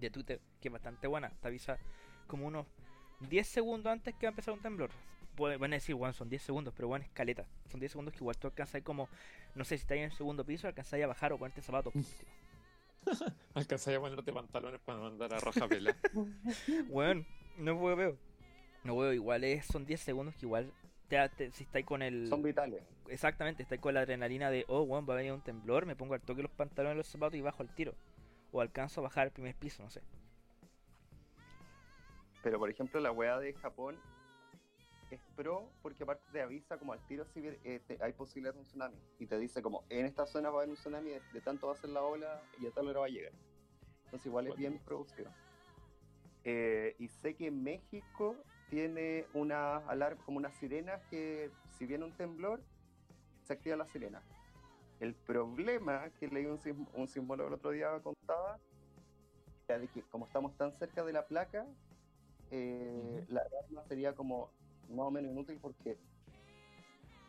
de 0.00 0.10
Twitter, 0.10 0.40
que 0.60 0.68
es 0.68 0.72
bastante 0.72 1.06
buena, 1.06 1.30
te 1.40 1.48
avisa 1.48 1.78
como 2.26 2.46
unos 2.46 2.66
10 3.28 3.46
segundos 3.46 3.92
antes 3.92 4.14
que 4.14 4.26
va 4.26 4.30
a 4.30 4.32
empezar 4.32 4.54
un 4.54 4.60
temblor. 4.60 4.90
Van 5.36 5.72
a 5.72 5.76
decir, 5.76 5.94
bueno, 5.94 6.12
son 6.12 6.28
10 6.28 6.42
segundos, 6.42 6.74
pero 6.76 6.88
bueno, 6.88 7.04
escaleta. 7.04 7.46
Son 7.70 7.80
10 7.80 7.92
segundos 7.92 8.12
que 8.12 8.18
igual 8.18 8.36
tú 8.36 8.46
alcanzas 8.48 8.82
como, 8.82 9.08
no 9.54 9.64
sé 9.64 9.76
si 9.78 9.82
estás 9.82 9.96
en 9.96 10.04
el 10.04 10.12
segundo 10.12 10.44
piso, 10.44 10.66
alcanzas 10.66 11.00
a 11.00 11.06
bajar 11.06 11.32
o 11.32 11.38
ponerte 11.38 11.62
zapatos. 11.62 11.94
Alcanzé 13.54 13.94
a 13.96 14.00
ponerte 14.00 14.32
pantalones 14.32 14.80
para 14.80 14.98
mandar 14.98 15.32
a 15.32 15.40
roja 15.40 15.66
vela. 15.66 15.96
Bueno, 16.88 17.24
no 17.56 17.78
puedo 17.78 17.96
veo. 17.96 18.16
No 18.84 18.96
veo, 18.98 19.12
igual 19.12 19.44
es, 19.44 19.64
son 19.66 19.86
10 19.86 20.00
segundos 20.00 20.34
que 20.36 20.46
igual 20.46 20.70
te, 21.08 21.26
te- 21.30 21.50
si 21.52 21.64
estáis 21.64 21.86
con 21.86 22.02
el... 22.02 22.28
Son 22.28 22.42
vitales. 22.42 22.82
Exactamente, 23.08 23.62
estáis 23.62 23.80
con 23.80 23.94
la 23.94 24.00
adrenalina 24.00 24.50
de, 24.50 24.64
oh, 24.68 24.86
bueno, 24.86 25.06
va 25.06 25.14
a 25.14 25.16
venir 25.16 25.32
un 25.32 25.40
temblor, 25.42 25.84
me 25.86 25.96
pongo 25.96 26.14
al 26.14 26.20
toque 26.20 26.42
los 26.42 26.50
pantalones, 26.50 26.96
los 26.96 27.06
zapatos 27.06 27.36
y 27.36 27.40
bajo 27.40 27.62
al 27.62 27.74
tiro. 27.74 27.94
O 28.52 28.60
alcanzo 28.60 29.00
a 29.00 29.04
bajar 29.04 29.24
al 29.24 29.30
primer 29.32 29.54
piso, 29.54 29.82
no 29.82 29.90
sé. 29.90 30.02
Pero 32.42 32.58
por 32.58 32.70
ejemplo 32.70 33.00
la 33.00 33.12
weá 33.12 33.38
de 33.38 33.52
Japón 33.54 33.98
es 35.10 35.20
pro 35.34 35.70
porque 35.82 36.04
aparte 36.04 36.24
te 36.32 36.40
avisa 36.40 36.78
como 36.78 36.92
al 36.92 37.00
tiro 37.06 37.24
si 37.26 37.40
eh, 37.46 37.80
te- 37.86 37.98
hay 38.00 38.12
posibilidad 38.12 38.52
de 38.54 38.60
un 38.60 38.64
tsunami. 38.64 38.96
Y 39.18 39.26
te 39.26 39.38
dice 39.38 39.60
como 39.62 39.84
en 39.88 40.06
esta 40.06 40.26
zona 40.26 40.50
va 40.50 40.56
a 40.56 40.62
haber 40.62 40.70
un 40.70 40.76
tsunami, 40.76 41.10
de, 41.10 41.22
de 41.32 41.40
tanto 41.40 41.66
va 41.66 41.74
a 41.74 41.76
ser 41.76 41.90
la 41.90 42.02
ola 42.02 42.42
y 42.58 42.66
a 42.66 42.70
tal 42.72 42.88
hora 42.88 43.00
va 43.00 43.06
a 43.06 43.10
llegar. 43.10 43.32
Entonces 44.04 44.26
igual 44.26 44.46
es 44.46 44.56
bien 44.56 44.78
producido. 44.78 45.32
Eh, 46.44 46.96
y 46.98 47.08
sé 47.08 47.34
que 47.36 47.48
en 47.48 47.62
México 47.62 48.42
tiene 48.68 49.26
una 49.32 49.76
alarma, 49.88 50.22
como 50.24 50.38
una 50.38 50.50
sirena 50.52 51.00
que 51.10 51.50
si 51.68 51.86
viene 51.86 52.04
un 52.04 52.12
temblor, 52.16 52.62
se 53.42 53.52
activa 53.52 53.76
la 53.76 53.86
sirena. 53.86 54.22
El 55.00 55.14
problema 55.14 56.10
que 56.18 56.28
leí 56.28 56.46
un, 56.46 56.58
sism- 56.58 56.88
un 56.94 57.08
sismólogo 57.08 57.48
el 57.48 57.54
otro 57.54 57.70
día 57.70 57.88
contaba 58.02 58.58
era 59.66 59.78
de 59.78 59.88
que 59.88 60.02
como 60.02 60.26
estamos 60.26 60.54
tan 60.56 60.72
cerca 60.78 61.04
de 61.04 61.12
la 61.12 61.26
placa, 61.26 61.66
eh, 62.50 63.24
la 63.28 63.40
alarma 63.42 63.84
sería 63.88 64.14
como 64.14 64.50
más 64.88 65.06
o 65.06 65.10
menos 65.10 65.30
inútil 65.32 65.58
porque 65.60 65.96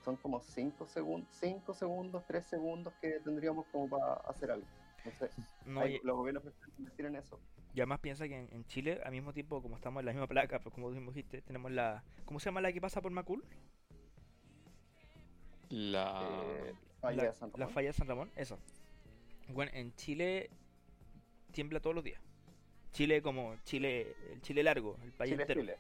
son 0.04 0.16
como 0.18 0.42
5 0.42 0.88
segundos, 0.88 1.30
5 1.40 1.74
segundos, 1.74 2.26
3 2.26 2.46
segundos 2.46 2.94
que 3.00 3.20
tendríamos 3.24 3.68
como 3.68 3.88
para 3.90 4.14
hacer 4.28 4.52
algo. 4.52 4.66
Entonces, 4.98 5.32
No, 5.66 5.82
hay- 5.82 5.96
y, 5.96 6.00
los 6.06 6.16
gobiernos 6.18 6.44
invertir 6.78 7.06
en 7.06 7.16
eso. 7.16 7.40
y 7.76 7.80
además 7.80 8.00
piensa 8.00 8.28
que 8.28 8.36
en, 8.38 8.50
en 8.52 8.66
Chile, 8.66 9.00
al 9.06 9.12
mismo 9.12 9.32
tiempo, 9.32 9.62
como 9.62 9.76
estamos 9.76 10.02
en 10.02 10.08
la 10.08 10.12
misma 10.12 10.28
placa, 10.28 10.60
pues 10.60 10.74
como 10.74 10.90
tú 10.90 10.96
mismo 10.96 11.12
dijiste, 11.12 11.42
tenemos 11.44 11.72
la. 11.72 12.04
¿Cómo 12.26 12.40
se 12.40 12.46
llama 12.46 12.62
la 12.62 12.74
que 12.74 12.82
pasa 12.82 13.00
por 13.02 13.12
Macul? 13.12 13.46
La. 15.70 16.22
Eh, 16.26 16.74
falla 17.02 17.24
la, 17.24 17.30
de 17.30 17.36
San 17.36 17.50
la 17.50 17.58
Ramón. 17.58 17.74
falla 17.74 17.88
de 17.88 17.94
San 17.94 18.08
Ramón, 18.08 18.32
eso. 18.36 18.60
Bueno, 19.50 19.72
en 19.74 19.94
Chile 19.96 20.50
tiembla 21.52 21.80
todos 21.80 21.96
los 21.96 22.04
días. 22.04 22.22
Chile 22.92 23.22
como 23.22 23.56
Chile, 23.64 24.16
el 24.32 24.42
Chile 24.42 24.64
largo, 24.64 24.98
el 25.04 25.12
país 25.14 25.32
Chile, 25.32 25.44
entero. 25.44 25.62
Chile. 25.62 25.76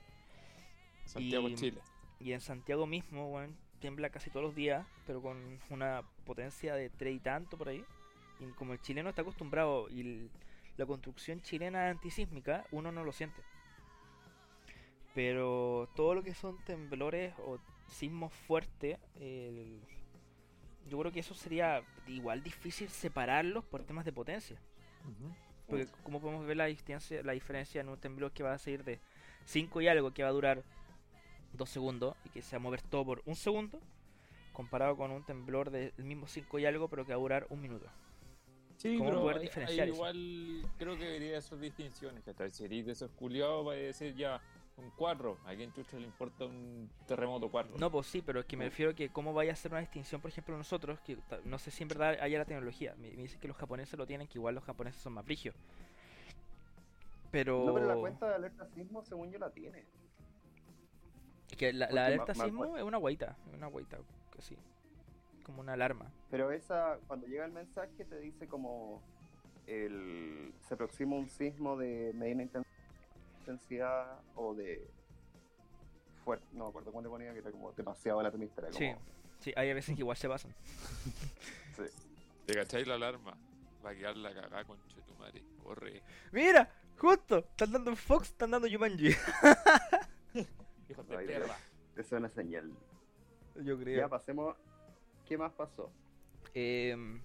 Santiago, 1.05 1.49
y- 1.49 1.55
Chile. 1.55 1.81
Y 2.19 2.33
en 2.33 2.41
Santiago 2.41 2.85
mismo, 2.85 3.29
weón, 3.31 3.57
tiembla 3.79 4.09
casi 4.09 4.29
todos 4.29 4.45
los 4.45 4.55
días, 4.55 4.85
pero 5.07 5.21
con 5.21 5.59
una 5.69 6.03
potencia 6.25 6.75
de 6.75 6.89
tres 6.89 7.15
y 7.15 7.19
tanto 7.19 7.57
por 7.57 7.69
ahí. 7.69 7.83
Y 8.39 8.45
como 8.53 8.73
el 8.73 8.81
chileno 8.81 9.09
está 9.09 9.21
acostumbrado 9.23 9.89
y 9.89 10.01
el- 10.01 10.31
la 10.77 10.85
construcción 10.85 11.41
chilena 11.41 11.87
es 11.89 11.95
antisísmica, 11.95 12.65
uno 12.71 12.91
no 12.91 13.03
lo 13.03 13.11
siente. 13.11 13.41
Pero 15.13 15.89
todo 15.95 16.15
lo 16.15 16.23
que 16.23 16.33
son 16.33 16.57
temblores 16.63 17.33
o 17.39 17.59
sismos 17.87 18.31
fuertes, 18.33 18.97
el- 19.19 19.81
yo 20.89 20.99
creo 20.99 21.11
que 21.11 21.19
eso 21.21 21.33
sería 21.33 21.83
igual 22.07 22.43
difícil 22.43 22.89
separarlos 22.89 23.63
por 23.63 23.83
temas 23.83 24.05
de 24.05 24.11
potencia. 24.11 24.57
Porque 25.67 25.87
como 26.03 26.19
podemos 26.19 26.45
ver 26.45 26.57
la 26.57 26.65
distancia, 26.65 27.23
la 27.23 27.31
diferencia 27.31 27.81
en 27.81 27.89
un 27.89 27.97
temblor 27.97 28.31
que 28.31 28.43
va 28.43 28.53
a 28.53 28.57
seguir 28.57 28.83
de 28.83 28.99
5 29.45 29.81
y 29.81 29.87
algo 29.87 30.13
que 30.13 30.23
va 30.23 30.29
a 30.29 30.33
durar 30.33 30.63
2 31.53 31.69
segundos 31.69 32.15
y 32.25 32.29
que 32.29 32.41
se 32.41 32.55
va 32.55 32.57
a 32.57 32.63
mover 32.63 32.81
todo 32.81 33.05
por 33.05 33.21
un 33.25 33.35
segundo, 33.35 33.79
comparado 34.53 34.97
con 34.97 35.11
un 35.11 35.23
temblor 35.25 35.71
del 35.71 35.93
mismo 35.97 36.27
5 36.27 36.59
y 36.59 36.65
algo 36.65 36.89
pero 36.89 37.05
que 37.05 37.13
va 37.13 37.17
a 37.17 37.21
durar 37.21 37.47
un 37.49 37.61
minuto. 37.61 37.87
Sí, 38.77 38.97
¿Cómo 38.97 39.11
pero 39.11 39.21
poder 39.21 39.39
diferenciar 39.39 39.87
eso? 39.87 39.95
igual 39.95 40.63
creo 40.77 40.97
que 40.97 41.05
debería 41.05 41.37
hacer 41.37 41.59
distinciones. 41.59 42.23
Que 42.23 42.49
si 42.49 42.65
eres 42.65 42.85
de 42.87 42.91
esos 42.93 43.11
culiados, 43.11 43.67
va 43.67 43.73
a 43.73 43.75
decir 43.75 44.15
ya 44.15 44.41
un 44.81 44.91
4. 44.91 45.37
¿A 45.45 45.55
quién 45.55 45.71
chucha 45.73 45.97
le 45.97 46.05
importa 46.05 46.45
un 46.45 46.89
terremoto 47.07 47.49
4? 47.49 47.77
No, 47.77 47.91
pues 47.91 48.07
sí, 48.07 48.21
pero 48.21 48.39
es 48.39 48.45
que 48.45 48.57
me 48.57 48.65
refiero 48.65 48.91
a 48.91 48.93
que 48.93 49.09
cómo 49.09 49.33
vaya 49.33 49.51
a 49.51 49.53
hacer 49.53 49.71
una 49.71 49.79
distinción, 49.81 50.21
por 50.21 50.29
ejemplo, 50.31 50.57
nosotros, 50.57 50.99
que 51.01 51.17
no 51.45 51.59
sé 51.59 51.71
si 51.71 51.83
en 51.83 51.89
verdad 51.89 52.17
haya 52.21 52.39
la 52.39 52.45
tecnología. 52.45 52.95
Me, 52.97 53.11
me 53.11 53.23
dicen 53.23 53.39
que 53.39 53.47
los 53.47 53.57
japoneses 53.57 53.97
lo 53.97 54.05
tienen, 54.07 54.27
que 54.27 54.37
igual 54.37 54.55
los 54.55 54.63
japoneses 54.63 55.01
son 55.01 55.13
más 55.13 55.25
frigios. 55.25 55.55
Pero... 57.31 57.65
No, 57.65 57.73
pero 57.73 57.85
la 57.87 57.95
cuenta 57.95 58.27
de 58.27 58.35
alerta 58.35 58.67
sismo, 58.67 59.03
según 59.03 59.31
yo, 59.31 59.39
la 59.39 59.49
tiene. 59.51 59.85
es 61.49 61.57
que 61.57 61.71
la, 61.73 61.85
alerta 61.85 62.33
ma- 62.33 62.39
ma- 62.39 62.45
sismo 62.45 62.77
es 62.77 62.83
una 62.83 62.97
guaita, 62.97 63.37
es 63.49 63.53
una 63.55 63.67
guaita, 63.67 63.99
que 64.35 64.41
sí. 64.41 64.57
Como 65.43 65.61
una 65.61 65.73
alarma. 65.73 66.11
Pero 66.29 66.51
esa, 66.51 66.99
cuando 67.07 67.27
llega 67.27 67.45
el 67.45 67.51
mensaje, 67.51 68.05
te 68.05 68.19
dice 68.19 68.47
como 68.47 69.01
el, 69.67 70.53
se 70.59 70.73
aproxima 70.73 71.15
un 71.15 71.29
sismo 71.29 71.77
de 71.77 72.11
mediana 72.15 72.43
inten- 72.43 72.65
intensidad 73.41 74.19
o 74.35 74.53
de 74.53 74.87
fuerte. 76.23 76.45
No 76.53 76.65
me 76.65 76.69
acuerdo 76.69 76.91
cuánto 76.91 77.09
ponía, 77.09 77.33
que 77.33 77.39
era 77.39 77.51
como 77.51 77.71
demasiado 77.73 78.19
alarmista. 78.19 78.61
Era 78.61 78.71
Sí, 78.73 78.87
como, 78.93 79.01
sí, 79.39 79.53
hay 79.55 79.69
a 79.69 79.73
veces 79.73 79.95
que 79.95 80.01
igual 80.01 80.17
se 80.17 80.29
pasan. 80.29 80.53
sí. 81.75 81.83
¿Te 82.45 82.53
cacháis 82.53 82.87
la 82.87 82.95
alarma? 82.95 83.35
Va 83.85 83.89
a 83.91 83.95
quedar 83.95 84.15
la 84.17 84.33
cagada 84.33 84.63
con 84.65 84.77
Chetumare. 84.87 85.43
Corre. 85.63 86.03
¡Mira! 86.31 86.69
¡Justo! 86.97 87.39
Están 87.39 87.71
dando 87.71 87.95
Fox, 87.95 88.29
están 88.29 88.51
dando 88.51 88.67
Jumanji. 88.69 89.07
Hijos 90.89 91.07
de 91.07 91.17
perra. 91.17 91.57
Eso 91.95 92.01
es 92.01 92.11
una 92.11 92.29
señal. 92.29 92.71
Yo 93.55 93.77
creo. 93.79 93.97
Ya 93.97 94.07
pasemos. 94.07 94.55
¿Qué 95.25 95.37
más 95.37 95.51
pasó? 95.53 95.91
Em, 96.53 97.21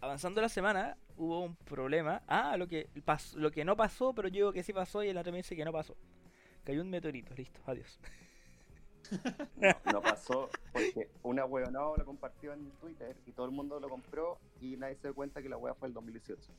avanzando 0.00 0.40
la 0.40 0.48
semana, 0.48 0.96
hubo 1.16 1.40
un 1.40 1.56
problema. 1.56 2.22
Ah, 2.26 2.56
lo 2.56 2.66
que, 2.68 2.88
lo 3.36 3.50
que 3.50 3.64
no 3.64 3.76
pasó, 3.76 4.14
pero 4.14 4.28
yo 4.28 4.34
digo 4.34 4.52
que 4.52 4.62
sí 4.62 4.72
pasó 4.72 5.02
y 5.04 5.08
el 5.08 5.18
otro 5.18 5.32
me 5.32 5.38
dice 5.38 5.54
que 5.56 5.64
no 5.64 5.72
pasó. 5.72 5.96
Cayó 6.64 6.82
un 6.82 6.90
meteorito, 6.90 7.34
listo, 7.34 7.60
adiós. 7.66 7.98
No, 9.56 9.74
no 9.92 10.00
pasó 10.02 10.48
porque 10.72 11.08
una 11.24 11.44
huevonao 11.44 11.96
lo 11.96 12.04
compartió 12.04 12.52
en 12.52 12.70
Twitter 12.72 13.16
y 13.26 13.32
todo 13.32 13.46
el 13.46 13.50
mundo 13.52 13.80
lo 13.80 13.88
compró 13.88 14.38
y 14.60 14.76
nadie 14.76 14.94
se 14.96 15.08
dio 15.08 15.14
cuenta 15.16 15.42
que 15.42 15.48
la 15.48 15.56
wea 15.56 15.74
fue 15.74 15.88
el 15.88 15.94
2018. 15.94 16.52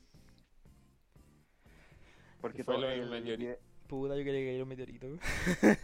Porque 2.41 2.63
fue 2.63 2.73
todo 2.75 2.81
lo 2.83 2.89
del 2.89 3.01
el 3.01 3.09
meteorito. 3.09 3.33
Eh, 3.33 3.37
vide- 3.37 3.59
Puta, 3.87 4.17
yo 4.17 4.23
quería 4.23 4.39
que 4.41 4.45
cayera 4.47 4.63
un 4.63 4.69
meteorito. 4.69 5.07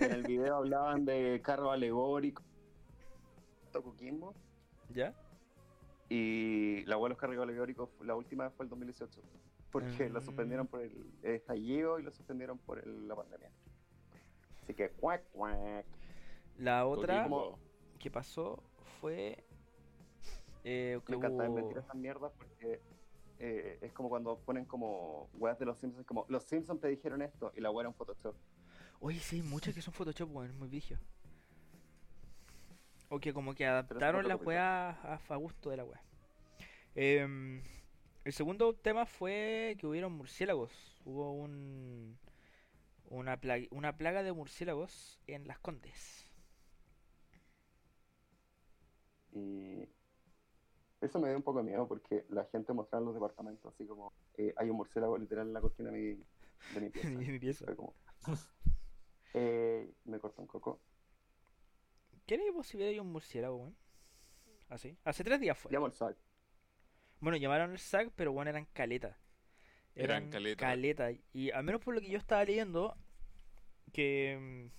en 0.04 0.12
el 0.12 0.24
video 0.24 0.56
hablaban 0.56 1.06
de 1.06 1.42
carro 1.44 1.72
alegórico, 1.72 2.44
Coquimbo, 3.72 4.34
¿Ya? 4.90 5.14
Y 6.10 6.84
la 6.86 6.98
wea 6.98 7.06
de 7.06 7.10
los 7.10 7.18
carros 7.18 7.38
alegóricos 7.40 7.90
la 8.02 8.16
última 8.16 8.50
fue 8.52 8.66
el 8.66 8.70
2018. 8.70 9.22
Porque 9.72 10.10
lo 10.10 10.22
Mm. 10.22 10.24
suspendieron 10.24 10.68
por 10.68 10.82
el 10.82 11.12
estallido 11.24 12.00
y 12.00 12.04
lo 12.04 12.12
suspendieron 12.12 12.58
por 12.58 12.80
el- 12.80 13.08
la 13.08 13.16
pandemia. 13.16 13.52
Así 14.64 14.74
que, 14.74 14.90
cuac, 14.92 15.24
cuac. 15.32 15.86
La 16.58 16.86
otra 16.88 17.18
Coquimbo. 17.24 17.60
que 18.00 18.10
pasó 18.12 18.64
fue. 19.02 19.44
eh, 20.70 21.00
que 21.06 21.12
Me 21.14 21.18
encanta 21.18 21.46
hubo- 21.48 21.56
mentir 21.56 21.78
esas 21.78 21.96
mierdas 21.96 22.32
porque 22.38 22.82
eh, 23.40 23.78
es 23.82 23.94
como 23.94 24.10
cuando 24.10 24.38
ponen 24.40 24.66
como 24.66 25.30
weas 25.36 25.58
de 25.60 25.66
los 25.66 25.78
Simpsons, 25.78 26.06
como 26.06 26.26
los 26.28 26.44
Simpsons 26.44 26.82
te 26.82 26.88
dijeron 26.90 27.22
esto 27.22 27.54
y 27.56 27.62
la 27.62 27.70
wea 27.72 27.82
era 27.84 27.90
un 27.90 27.96
Photoshop. 27.96 28.36
Oye, 29.00 29.20
sí, 29.20 29.38
hay 29.38 29.44
muchos 29.44 29.74
que 29.76 29.82
son 29.82 29.94
Photoshop, 29.94 30.30
weón, 30.36 30.58
muy 30.58 30.68
vigio. 30.68 30.98
O 33.10 33.20
que 33.20 33.34
como 33.34 33.56
que 33.56 33.66
adaptaron 33.66 34.28
la 34.28 34.36
weá 34.36 34.90
a, 34.90 35.16
a 35.30 35.36
gusto 35.38 35.70
de 35.70 35.78
la 35.78 35.86
weá. 35.86 36.02
Em, 36.96 37.62
el 38.26 38.34
segundo 38.34 38.74
tema 38.76 39.06
fue 39.06 39.76
que 39.80 39.88
hubieron 39.88 40.14
murciélagos. 40.14 41.00
Hubo 41.06 41.32
un 41.34 42.18
una, 43.10 43.40
pla- 43.40 43.68
una 43.72 43.96
plaga 43.98 44.24
de 44.24 44.34
murciélagos 44.34 45.20
en 45.28 45.48
las 45.48 45.60
Condes. 45.60 46.26
Y 49.32 49.88
eso 51.02 51.20
me 51.20 51.28
dio 51.30 51.38
un 51.38 51.44
poco 51.44 51.60
de 51.60 51.66
miedo 51.66 51.88
porque 51.88 52.26
la 52.30 52.46
gente 52.46 52.74
mostraba 52.74 53.02
en 53.02 53.06
los 53.06 53.14
departamentos 53.14 53.74
así 53.74 53.86
como 53.86 54.14
eh, 54.38 54.54
hay 54.58 54.70
un 54.70 54.78
murciélago 54.78 55.18
literal 55.18 55.48
en 55.48 55.54
la 55.54 55.62
cortina 55.62 55.92
de 55.92 55.98
mi, 55.98 56.24
de 56.74 56.82
mi 56.82 56.90
pieza. 56.90 57.08
En 57.10 57.32
mi 57.32 57.40
pieza. 57.40 57.66
Fue 57.66 57.76
como, 57.76 57.94
eh, 59.34 59.90
me 60.06 60.20
cortó 60.20 60.42
un 60.42 60.48
coco. 60.48 60.80
¿Qué 62.28 62.36
era 62.36 62.44
posible 62.52 62.86
de 62.86 63.00
un 63.00 63.10
murciélago, 63.10 63.56
weón? 63.56 63.78
Así. 64.68 64.98
Hace 65.06 65.24
tres 65.24 65.40
días 65.40 65.58
fue. 65.58 65.72
Llamo 65.72 65.86
al 65.86 65.94
SAC. 65.94 66.18
Bueno, 67.22 67.38
llamaron 67.38 67.72
el 67.72 67.80
SAC, 67.80 68.12
pero 68.18 68.34
bueno, 68.34 68.50
eran 68.50 68.66
caleta. 68.74 69.18
Eran 69.96 70.30
caleta. 70.30 70.60
caleta. 70.60 71.10
Y 71.34 71.52
al 71.52 71.64
menos 71.64 71.82
por 71.82 71.96
lo 71.96 72.02
que 72.02 72.10
yo 72.10 72.18
estaba 72.18 72.44
leyendo, 72.44 72.98
que 73.94 74.70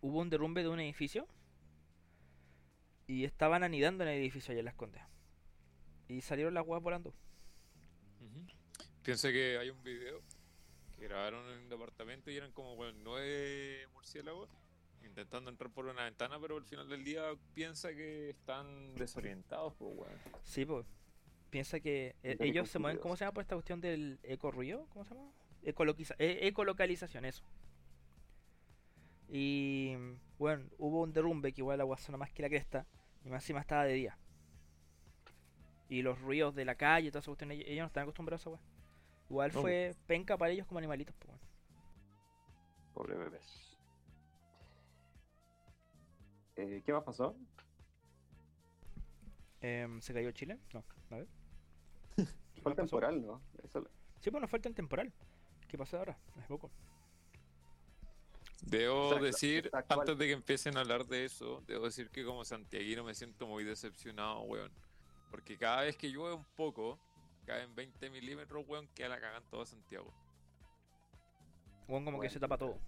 mm, 0.00 0.06
hubo 0.06 0.20
un 0.20 0.30
derrumbe 0.30 0.62
de 0.62 0.70
un 0.70 0.80
edificio 0.80 1.28
y 3.06 3.24
estaban 3.24 3.62
anidando 3.62 4.04
en 4.04 4.10
el 4.10 4.18
edificio 4.18 4.52
allá 4.52 4.60
en 4.60 4.64
Las 4.64 4.74
Condes. 4.74 5.02
Y 6.08 6.22
salieron 6.22 6.54
las 6.54 6.66
huevas 6.66 6.82
volando. 6.82 7.10
Ujú. 8.20 8.46
Piensa 9.02 9.30
que 9.30 9.58
hay 9.58 9.68
un 9.68 9.82
video 9.82 10.22
que 10.96 11.04
grabaron 11.06 11.46
en 11.52 11.58
un 11.58 11.68
departamento 11.68 12.30
y 12.30 12.36
eran 12.38 12.50
como 12.52 12.76
bueno, 12.76 12.98
nueve 13.02 13.86
murciélagos 13.92 14.48
intentando 15.06 15.50
entrar 15.50 15.70
por 15.70 15.86
una 15.86 16.04
ventana, 16.04 16.38
pero 16.40 16.56
al 16.56 16.64
final 16.64 16.88
del 16.88 17.04
día 17.04 17.22
piensa 17.54 17.90
que 17.94 18.30
están 18.30 18.94
desorientados, 18.96 19.74
pues 19.74 19.92
weón. 19.96 20.18
Sí, 20.42 20.64
pues. 20.64 20.86
Piensa 21.50 21.80
que 21.80 22.14
eh, 22.22 22.36
ellos 22.40 22.68
se 22.68 22.78
mueven. 22.78 22.98
¿cómo 23.00 23.16
se 23.16 23.24
llama 23.24 23.34
por 23.34 23.42
esta 23.42 23.54
cuestión 23.54 23.80
del 23.80 24.18
eco-ruido? 24.24 24.86
¿Cómo 24.90 25.04
se 25.04 25.14
llama? 25.14 25.30
Ecoloquiza- 25.64 26.16
e- 26.18 26.46
ecolocalización, 26.48 27.24
eso. 27.24 27.44
Y 29.28 29.94
bueno, 30.38 30.64
hubo 30.78 31.02
un 31.02 31.12
derrumbe 31.12 31.52
que 31.52 31.60
igual 31.60 31.78
la 31.78 31.82
agua 31.84 31.98
sonó 31.98 32.18
más 32.18 32.30
que 32.32 32.42
la 32.42 32.48
cresta. 32.48 32.86
Y 33.24 33.28
más 33.30 33.42
encima 33.42 33.60
estaba 33.60 33.84
de 33.84 33.94
día. 33.94 34.18
Y 35.88 36.02
los 36.02 36.20
ruidos 36.20 36.54
de 36.54 36.64
la 36.64 36.74
calle 36.74 37.08
y 37.08 37.10
toda 37.10 37.20
esa 37.20 37.30
cuestión, 37.30 37.50
ellos, 37.52 37.66
ellos 37.68 37.82
no 37.82 37.86
están 37.86 38.02
acostumbrados 38.04 38.40
a 38.40 38.42
esa 38.42 38.50
weá. 38.50 38.60
Igual 39.30 39.50
No, 39.54 39.60
fue 39.62 39.94
penca 40.06 40.36
para 40.36 40.52
ellos 40.52 40.66
como 40.66 40.78
animalitos, 40.78 41.14
pues. 41.16 41.28
weón. 41.30 41.40
Pobre 42.92 43.16
bebés. 43.16 43.65
Eh, 46.56 46.82
¿Qué 46.84 46.92
más 46.92 47.04
pasó? 47.04 47.36
Em, 49.60 50.00
¿Se 50.00 50.12
cayó 50.14 50.30
Chile? 50.32 50.58
No, 50.72 50.84
a 51.10 51.16
ver. 51.16 51.28
¿Qué 52.54 52.62
Fue 52.62 52.72
pasó? 52.72 52.76
temporal, 52.76 53.24
¿no? 53.24 53.42
Eso, 53.62 53.88
Sí, 54.20 54.30
bueno, 54.30 54.48
falta 54.48 54.68
en 54.68 54.74
temporal. 54.74 55.12
¿Qué 55.68 55.76
pasó 55.78 55.98
ahora? 55.98 56.18
Hace 56.36 56.48
poco. 56.48 56.70
Debo 58.62 59.18
Exacto, 59.18 59.24
decir, 59.24 59.70
antes 59.88 60.18
de 60.18 60.26
que 60.26 60.32
empiecen 60.32 60.76
a 60.76 60.80
hablar 60.80 61.06
de 61.06 61.24
eso, 61.24 61.62
debo 61.66 61.84
decir 61.84 62.10
que 62.10 62.24
como 62.24 62.44
santiaguino 62.44 63.04
me 63.04 63.14
siento 63.14 63.46
muy 63.46 63.64
decepcionado, 63.64 64.40
weón. 64.42 64.72
Porque 65.30 65.56
cada 65.58 65.82
vez 65.82 65.96
que 65.96 66.10
llueve 66.10 66.34
un 66.34 66.44
poco, 66.56 66.98
caen 67.44 67.74
20 67.74 68.10
milímetros, 68.10 68.64
weón, 68.66 68.88
que 68.88 69.08
la 69.08 69.20
cagan 69.20 69.44
todo 69.50 69.64
Santiago. 69.66 70.12
Weón, 71.88 72.04
como 72.04 72.20
que 72.20 72.28
se 72.30 72.40
tapa 72.40 72.58
todo. 72.58 72.78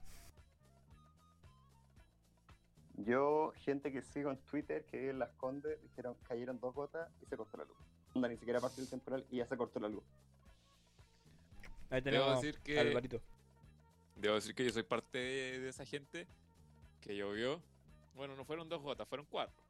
Yo, 3.05 3.53
gente 3.59 3.93
que 3.93 4.03
sigo 4.03 4.31
en 4.31 4.39
Twitter, 4.39 4.85
que 4.87 4.99
vive 4.99 5.11
en 5.11 5.19
Las 5.21 5.31
Condes, 5.37 5.81
dijeron 5.83 6.17
cayeron 6.27 6.59
dos 6.59 6.75
gotas 6.75 7.09
y 7.23 7.27
se 7.27 7.37
cortó 7.37 7.57
la 7.57 7.65
luz. 7.65 7.77
Onda, 8.15 8.29
ni 8.29 8.37
siquiera 8.37 8.61
partió 8.61 8.83
el 8.83 8.91
temporal 8.91 9.25
y 9.31 9.37
ya 9.37 9.47
se 9.47 9.57
cortó 9.57 9.79
la 9.79 9.89
luz. 9.89 10.03
Ahí 11.91 12.01
Debo 12.01 12.03
tenemos 12.03 12.43
decir 12.43 12.61
que- 12.61 12.81
Alvarito. 12.81 13.21
Debo 14.17 14.35
decir 14.35 14.55
que 14.55 14.65
yo 14.65 14.71
soy 14.73 14.83
parte 14.83 15.17
de, 15.19 15.61
de 15.61 15.69
esa 15.69 15.85
gente 15.85 16.27
que 17.01 17.17
llovió. 17.17 17.63
Bueno, 18.17 18.35
no 18.35 18.45
fueron 18.45 18.69
dos 18.69 18.83
gotas, 18.83 19.07
fueron 19.09 19.27
cuatro. 19.27 19.63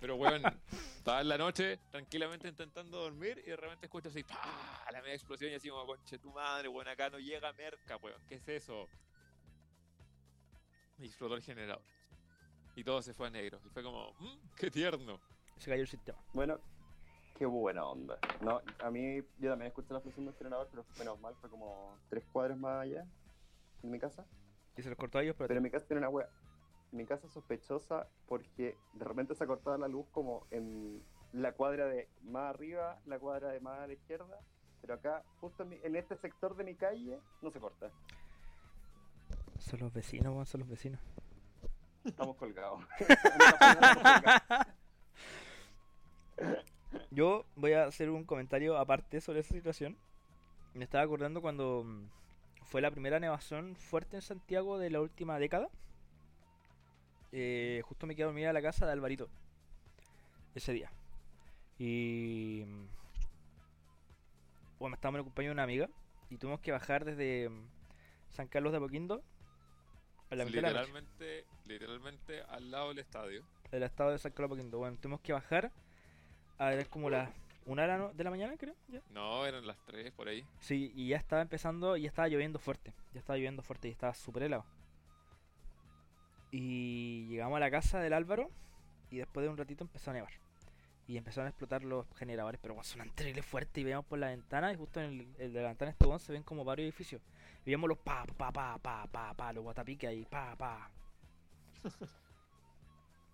Pero, 0.00 0.16
weón, 0.16 0.42
estaba 0.98 1.20
en 1.20 1.28
la 1.28 1.38
noche 1.38 1.78
tranquilamente 1.92 2.48
intentando 2.48 2.98
dormir 3.00 3.40
y 3.46 3.50
de 3.50 3.56
repente 3.56 3.86
escucho 3.86 4.08
así, 4.08 4.24
¡pah! 4.24 4.90
La 4.92 5.00
media 5.02 5.14
explosión 5.14 5.52
y 5.52 5.54
así 5.54 5.68
como, 5.68 5.86
conche 5.86 6.18
tu 6.18 6.32
madre, 6.32 6.66
weón, 6.68 6.88
acá 6.88 7.08
no 7.08 7.18
llega 7.20 7.52
merca, 7.52 7.96
weón, 7.98 8.20
¿qué 8.28 8.34
es 8.34 8.48
eso? 8.48 8.88
Y 10.98 11.06
explotó 11.06 11.34
el 11.34 11.42
generador. 11.42 11.82
Y 12.74 12.84
todo 12.84 13.00
se 13.02 13.14
fue 13.14 13.26
a 13.28 13.30
negro. 13.30 13.60
Y 13.64 13.68
fue 13.70 13.82
como, 13.82 14.12
"Mm, 14.18 14.54
¡qué 14.56 14.70
tierno! 14.70 15.20
Se 15.58 15.70
cayó 15.70 15.82
el 15.82 15.88
sistema. 15.88 16.18
Bueno, 16.34 16.58
qué 17.34 17.46
buena 17.46 17.84
onda. 17.86 18.18
No, 18.42 18.60
a 18.80 18.90
mí, 18.90 19.22
yo 19.38 19.50
también 19.50 19.68
escuché 19.68 19.88
la 19.92 19.98
explosión 19.98 20.26
del 20.26 20.34
generador, 20.34 20.68
pero 20.70 20.84
menos 20.98 21.18
mal, 21.20 21.34
fue 21.40 21.48
como 21.48 21.96
tres 22.10 22.24
cuadras 22.32 22.58
más 22.58 22.82
allá 22.82 23.06
de 23.82 23.88
mi 23.88 23.98
casa. 23.98 24.26
Y 24.76 24.82
se 24.82 24.90
los 24.90 24.98
cortó 24.98 25.18
a 25.18 25.22
ellos, 25.22 25.34
pero, 25.36 25.48
Pero 25.48 25.58
en 25.58 25.64
mi 25.64 25.70
casa 25.70 25.86
tiene 25.86 25.98
una 26.00 26.10
wea. 26.10 26.28
Mi 26.92 27.04
casa 27.06 27.26
es 27.26 27.32
sospechosa 27.32 28.06
porque 28.26 28.76
de 28.92 29.04
repente 29.04 29.34
se 29.34 29.44
ha 29.44 29.46
cortado 29.46 29.76
la 29.78 29.88
luz 29.88 30.06
como 30.12 30.46
en 30.50 31.02
la 31.32 31.52
cuadra 31.52 31.86
de 31.86 32.08
más 32.22 32.54
arriba, 32.54 33.00
la 33.06 33.18
cuadra 33.18 33.48
de 33.50 33.60
más 33.60 33.80
a 33.80 33.86
la 33.86 33.92
izquierda. 33.94 34.38
Pero 34.82 34.94
acá, 34.94 35.24
justo 35.40 35.62
en, 35.62 35.70
mi- 35.70 35.80
en 35.82 35.96
este 35.96 36.16
sector 36.16 36.54
de 36.54 36.64
mi 36.64 36.74
calle, 36.76 37.18
no 37.42 37.50
se 37.50 37.58
corta. 37.58 37.90
Son 39.58 39.80
los 39.80 39.92
vecinos, 39.92 40.32
weón, 40.32 40.46
son 40.46 40.60
los 40.60 40.68
vecinos. 40.68 41.00
Estamos 42.04 42.36
colgados. 42.36 42.80
Yo 47.10 47.46
voy 47.56 47.72
a 47.72 47.84
hacer 47.86 48.10
un 48.10 48.24
comentario 48.24 48.76
aparte 48.78 49.20
sobre 49.20 49.40
esa 49.40 49.54
situación. 49.54 49.96
Me 50.74 50.84
estaba 50.84 51.04
acordando 51.04 51.40
cuando 51.42 51.84
mm, 51.84 52.10
fue 52.64 52.80
la 52.82 52.90
primera 52.90 53.20
nevazón 53.20 53.76
fuerte 53.76 54.16
en 54.16 54.22
Santiago 54.22 54.78
de 54.78 54.90
la 54.90 55.00
última 55.00 55.38
década. 55.38 55.70
Eh, 57.32 57.82
justo 57.84 58.06
me 58.06 58.14
quedé 58.14 58.24
a 58.24 58.26
dormir 58.26 58.46
a 58.48 58.52
la 58.52 58.62
casa 58.62 58.86
de 58.86 58.92
Alvarito 58.92 59.28
ese 60.54 60.72
día. 60.72 60.90
Y. 61.78 62.64
mm, 62.66 62.86
Bueno, 64.78 64.94
estábamos 64.94 65.16
en 65.16 65.20
el 65.20 65.24
cumpleaños 65.24 65.50
de 65.50 65.54
una 65.54 65.62
amiga 65.62 65.88
y 66.30 66.38
tuvimos 66.38 66.60
que 66.60 66.72
bajar 66.72 67.04
desde 67.04 67.48
mm, 67.48 67.68
San 68.30 68.48
Carlos 68.48 68.72
de 68.72 68.78
Apoquindo 68.78 69.22
a 70.30 70.34
la 70.34 70.44
mitad 70.44 70.56
de 70.56 70.62
la 70.62 70.68
noche 70.80 70.92
Literalmente, 70.92 71.44
literalmente 71.66 72.42
al 72.42 72.70
lado 72.70 72.88
del 72.88 72.98
estadio. 72.98 73.44
del 73.70 73.82
estado 73.82 74.10
de 74.10 74.18
San 74.18 74.32
Carlos. 74.32 74.58
Bueno, 74.70 74.96
tuvimos 75.00 75.20
que 75.20 75.32
bajar 75.32 75.72
a 76.58 76.70
ver 76.70 76.88
como 76.88 77.10
las 77.10 77.30
una 77.66 77.82
de 77.82 77.88
la, 77.88 77.98
no- 77.98 78.12
de 78.12 78.22
la 78.24 78.30
mañana, 78.30 78.56
creo. 78.56 78.74
¿ya? 78.88 79.00
No, 79.10 79.44
eran 79.44 79.66
las 79.66 79.76
tres 79.86 80.12
por 80.12 80.28
ahí. 80.28 80.44
Sí, 80.60 80.92
y 80.94 81.08
ya 81.08 81.16
estaba 81.16 81.42
empezando, 81.42 81.96
y 81.96 82.02
ya 82.02 82.08
estaba 82.08 82.28
lloviendo 82.28 82.58
fuerte. 82.60 82.92
Ya 83.12 83.18
estaba 83.20 83.36
lloviendo 83.36 83.62
fuerte 83.62 83.88
y 83.88 83.90
estaba 83.90 84.14
súper 84.14 84.44
helado. 84.44 84.64
Y 86.50 87.26
llegamos 87.28 87.56
a 87.56 87.60
la 87.60 87.70
casa 87.70 87.98
del 88.00 88.12
Álvaro 88.12 88.50
y 89.10 89.18
después 89.18 89.44
de 89.44 89.50
un 89.50 89.56
ratito 89.56 89.84
empezó 89.84 90.10
a 90.10 90.14
nevar. 90.14 90.32
Y 91.08 91.16
empezaron 91.16 91.46
a 91.46 91.50
explotar 91.50 91.84
los 91.84 92.06
generadores, 92.16 92.60
pero 92.60 92.74
bueno, 92.74 92.84
sonan 92.84 93.10
terrible 93.10 93.42
fuerte 93.42 93.80
y 93.80 93.84
veíamos 93.84 94.06
por 94.06 94.18
la 94.18 94.28
ventana 94.28 94.72
y 94.72 94.76
justo 94.76 95.00
en 95.00 95.20
el, 95.20 95.28
el 95.38 95.52
de 95.52 95.62
la 95.62 95.68
ventana 95.68 95.90
este 95.92 96.18
se 96.18 96.32
ven 96.32 96.42
como 96.42 96.64
varios 96.64 96.84
edificios. 96.86 97.22
Veíamos 97.66 97.88
los 97.88 97.98
pa, 97.98 98.24
pa, 98.24 98.52
pa, 98.52 98.78
pa, 98.78 99.08
pa, 99.08 99.34
pa, 99.34 99.52
los 99.52 99.64
guatapiques 99.64 100.08
ahí, 100.08 100.24
pa, 100.24 100.54
pa. 100.56 100.88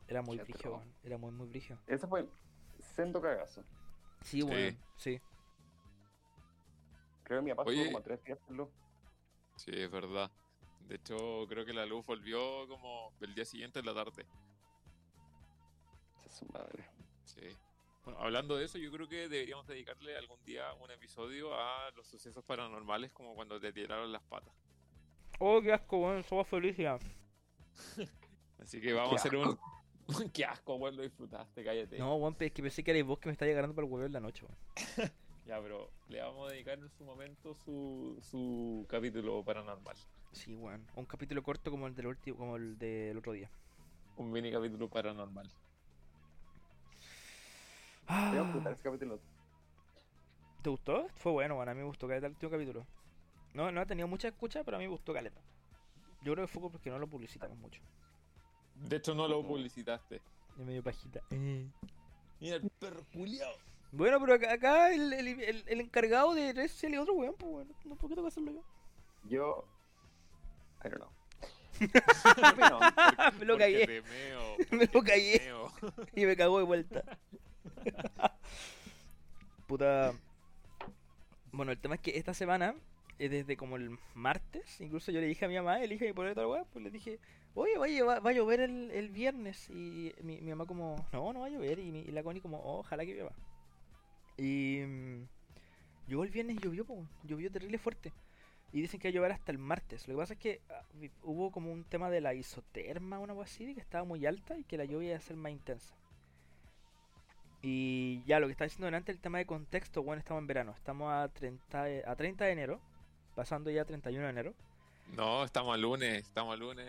Era 0.08 0.22
muy 0.22 0.38
brillo, 0.38 0.82
era 1.02 1.16
muy, 1.16 1.30
muy 1.30 1.46
brillo. 1.48 1.78
Ese 1.86 2.06
fue 2.06 2.20
el 2.20 2.28
sendo 2.80 3.20
cagazo. 3.20 3.62
Sí, 4.22 4.42
weón, 4.42 4.76
sí. 4.96 5.20
Creo 7.22 7.40
que 7.40 7.44
mi 7.44 7.50
papá 7.50 7.62
Oye. 7.62 7.78
estuvo 7.78 7.92
como 7.94 8.04
tres 8.04 8.22
días 8.24 8.38
sin 8.46 8.56
luz. 8.56 8.68
Sí, 9.56 9.70
es 9.72 9.90
verdad. 9.90 10.30
De 10.88 10.96
hecho, 10.96 11.46
creo 11.48 11.64
que 11.64 11.72
la 11.72 11.86
luz 11.86 12.04
volvió 12.04 12.66
como 12.68 13.14
el 13.20 13.34
día 13.34 13.44
siguiente 13.44 13.78
en 13.78 13.86
la 13.86 13.94
tarde. 13.94 14.26
Esa 16.16 16.26
es 16.26 16.34
su 16.34 16.46
madre. 16.46 16.84
Sí. 17.24 17.56
Bueno, 18.04 18.18
hablando 18.20 18.56
de 18.56 18.64
eso, 18.64 18.78
yo 18.78 18.90
creo 18.90 19.08
que 19.08 19.28
deberíamos 19.28 19.66
dedicarle 19.66 20.16
algún 20.16 20.42
día 20.44 20.72
un 20.74 20.90
episodio 20.90 21.54
a 21.54 21.90
los 21.92 22.06
sucesos 22.06 22.44
paranormales, 22.44 23.12
como 23.12 23.34
cuando 23.34 23.60
te 23.60 23.72
tiraron 23.72 24.10
las 24.10 24.22
patas. 24.22 24.52
Oh, 25.38 25.60
qué 25.62 25.72
asco, 25.72 25.98
weón, 25.98 26.24
somos 26.24 26.48
felices. 26.48 26.88
Así 28.58 28.80
que 28.80 28.92
vamos 28.92 29.10
Qué 29.10 29.16
a 29.16 29.20
hacer 29.20 29.36
un. 29.36 29.58
Qué 30.32 30.44
asco, 30.44 30.74
weón, 30.76 30.96
lo 30.96 31.02
disfrutaste, 31.02 31.64
cállate. 31.64 31.98
No, 31.98 32.16
weón, 32.16 32.36
es 32.40 32.52
que 32.52 32.62
pensé 32.62 32.82
que 32.82 32.90
erais 32.90 33.06
vos 33.06 33.18
que 33.18 33.28
me 33.28 33.32
estáis 33.32 33.52
agarrando 33.52 33.74
para 33.74 33.86
el 33.86 33.92
huevo 33.92 34.06
en 34.06 34.12
la 34.12 34.20
noche, 34.20 34.44
weón. 34.44 35.12
Ya, 35.44 35.60
pero 35.60 35.90
le 36.08 36.20
vamos 36.20 36.48
a 36.48 36.52
dedicar 36.52 36.78
en 36.78 36.88
su 36.88 37.04
momento 37.04 37.52
su, 37.52 38.16
su 38.22 38.86
capítulo 38.88 39.44
paranormal. 39.44 39.96
Sí, 40.30 40.54
weón. 40.54 40.86
Un 40.94 41.04
capítulo 41.04 41.42
corto 41.42 41.70
como 41.70 41.88
el 41.88 41.96
del 41.96 42.06
último, 42.06 42.36
como 42.36 42.56
el 42.56 42.78
del 42.78 43.18
otro 43.18 43.32
día. 43.32 43.50
Un 44.16 44.30
mini 44.30 44.52
capítulo 44.52 44.88
paranormal. 44.88 45.50
Voy 48.08 48.16
a 48.16 48.40
Ah, 48.40 48.70
ese 48.72 48.82
capítulo. 48.82 49.18
¿Te 50.62 50.70
gustó? 50.70 51.08
Fue 51.14 51.32
bueno, 51.32 51.56
weón. 51.56 51.68
A 51.68 51.74
mí 51.74 51.80
me 51.80 51.86
gustó 51.86 52.06
caleta 52.06 52.26
el 52.26 52.32
último 52.32 52.50
capítulo. 52.52 52.86
No, 53.54 53.70
no 53.70 53.80
ha 53.80 53.86
tenido 53.86 54.08
mucha 54.08 54.28
escucha, 54.28 54.62
pero 54.64 54.76
a 54.76 54.80
mí 54.80 54.86
me 54.86 54.90
gustó 54.92 55.12
caleta. 55.12 55.40
Yo 56.22 56.32
creo 56.34 56.46
que 56.46 56.52
fue 56.52 56.70
porque 56.70 56.90
no 56.90 56.98
lo 56.98 57.08
publicitamos 57.08 57.58
mucho. 57.58 57.82
De 58.76 58.96
hecho, 58.96 59.14
no 59.14 59.26
lo 59.28 59.42
publicitaste. 59.46 60.16
Es 60.16 60.64
medio 60.64 60.82
pajita. 60.82 61.20
Eh. 61.30 61.66
Mira 62.40 62.56
el 62.56 62.70
perro 62.70 63.04
culiao. 63.12 63.52
Bueno, 63.90 64.18
pero 64.20 64.34
acá, 64.34 64.52
acá 64.52 64.94
el, 64.94 65.12
el, 65.12 65.28
el, 65.28 65.64
el 65.66 65.80
encargado 65.80 66.34
de 66.34 66.52
redes 66.52 66.72
sociales 66.72 66.96
es 66.98 67.02
otro 67.02 67.14
weón, 67.14 67.34
pues 67.36 67.50
bueno. 67.52 67.74
No, 67.84 67.96
¿Por 67.96 68.08
qué 68.08 68.14
tengo 68.14 68.26
que 68.28 68.32
hacerlo 68.32 68.52
yo? 68.52 68.62
Yo. 69.28 69.64
I 70.84 70.88
don't 70.88 70.96
know. 70.96 71.10
me 73.38 73.44
lo 73.44 73.58
cagué. 73.58 74.02
Me 74.70 74.86
lo 74.92 75.02
cagué. 75.02 75.52
Y 76.14 76.26
me 76.26 76.36
cagó 76.36 76.58
de 76.58 76.64
vuelta. 76.64 77.02
Puta. 79.66 80.14
Bueno, 81.53 81.72
el 81.72 81.79
tema 81.79 81.96
es 81.96 82.01
que 82.01 82.16
esta 82.18 82.35
semana, 82.35 82.75
eh, 83.18 83.29
desde 83.29 83.57
como 83.57 83.77
el 83.77 83.98
martes, 84.14 84.81
incluso 84.81 85.12
yo 85.12 85.20
le 85.20 85.27
dije 85.27 85.44
a 85.44 85.48
mi 85.48 85.57
mamá, 85.57 85.79
le 85.79 85.88
dije 85.88 86.07
a 86.07 86.09
mi 86.09 86.14
polera 86.14 86.35
tal 86.35 86.46
weá, 86.46 86.64
pues 86.64 86.83
le 86.85 86.90
dije, 86.90 87.18
oye, 87.55 87.77
oye, 87.79 88.03
va, 88.03 88.16
a 88.16 88.33
llover 88.33 88.61
el, 88.61 88.90
el 88.90 89.09
viernes. 89.11 89.68
Y 89.70 90.12
mi, 90.22 90.40
mi 90.40 90.51
mamá 90.51 90.66
como, 90.66 90.96
no, 91.12 91.33
no 91.33 91.40
va 91.40 91.46
a 91.46 91.51
llover. 91.51 91.79
Y, 91.79 91.92
mi- 91.92 92.01
y 92.01 92.11
la 92.11 92.22
Connie 92.22 92.40
como, 92.42 92.59
"Oh, 92.59 92.79
ojalá 92.81 93.05
que 93.05 93.14
llueva. 93.14 93.33
Y 94.37 94.81
mm, 94.87 95.27
llegó 96.09 96.25
el 96.25 96.31
viernes 96.31 96.57
y 96.57 96.61
llovió, 96.61 96.85
po, 96.87 97.07
llovió 97.25 97.51
terrible 97.51 97.79
fuerte. 97.79 98.12
Y 98.72 98.81
dicen 98.83 98.98
que 99.01 99.09
va 99.09 99.12
a 99.12 99.14
llover 99.16 99.33
hasta 99.33 99.53
el 99.53 99.59
martes. 99.59 100.09
Lo 100.09 100.14
que 100.14 100.18
pasa 100.18 100.33
es 100.35 100.38
que 100.40 100.61
ah, 100.70 100.83
hubo 101.22 101.51
como 101.53 101.70
un 101.72 101.85
tema 101.85 102.11
de 102.11 102.20
la 102.22 102.35
isoterma, 102.35 103.18
una 103.20 103.35
cosa 103.35 103.51
así, 103.53 103.75
que 103.75 103.81
estaba 103.81 104.05
muy 104.05 104.25
alta 104.27 104.59
y 104.59 104.64
que 104.64 104.79
la 104.79 104.85
lluvia 104.87 105.11
iba 105.11 105.18
a 105.18 105.22
ser 105.22 105.37
más 105.37 105.53
intensa. 105.53 105.94
Y 107.62 108.22
ya, 108.25 108.40
lo 108.40 108.46
que 108.46 108.53
estaba 108.53 108.66
diciendo 108.66 108.87
delante, 108.87 109.12
el 109.12 109.20
tema 109.20 109.38
de 109.38 109.46
contexto, 109.46 110.03
bueno, 110.03 110.18
estamos 110.18 110.40
en 110.40 110.46
verano, 110.48 110.75
estamos 110.77 111.12
a 111.12 111.29
30 111.29 111.85
de, 111.85 112.03
a 112.05 112.16
30 112.16 112.44
de 112.44 112.51
enero, 112.53 112.81
pasando 113.37 113.70
ya 113.70 113.83
a 113.83 113.85
31 113.85 114.25
de 114.25 114.31
enero. 114.31 114.55
No, 115.16 115.44
estamos 115.44 115.75
a 115.75 115.77
lunes, 115.77 116.27
estamos 116.27 116.55
a 116.55 116.57
lunes. 116.57 116.87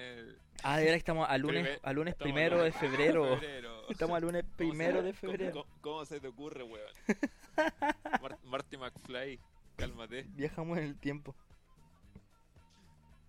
Ah, 0.64 0.78
de 0.78 0.84
verdad 0.86 0.94
que 0.96 1.00
estamos 1.00 1.30
a 1.30 1.38
lunes, 1.38 1.64
Primer- 1.64 1.80
a 1.84 1.94
lunes 1.94 2.14
a 2.14 2.18
primero 2.18 2.64
de 2.64 2.72
febrero. 2.72 3.38
febrero. 3.40 3.74
Estamos 3.90 4.16
a 4.18 4.20
lunes 4.22 4.44
¿Cómo 4.44 4.56
primero 4.58 5.00
se- 5.00 5.04
de 5.04 5.14
febrero. 5.14 5.52
¿Cómo, 5.52 5.66
cómo 5.82 6.06
se 6.06 6.20
te 6.22 6.28
ocurre, 6.28 6.64
weón? 6.64 6.88
Mar- 8.22 8.38
Marty 8.46 8.78
McFly, 8.78 9.40
cálmate. 9.76 10.24
Viajamos 10.30 10.78
en 10.78 10.86
el 10.86 10.96
tiempo. 10.98 11.36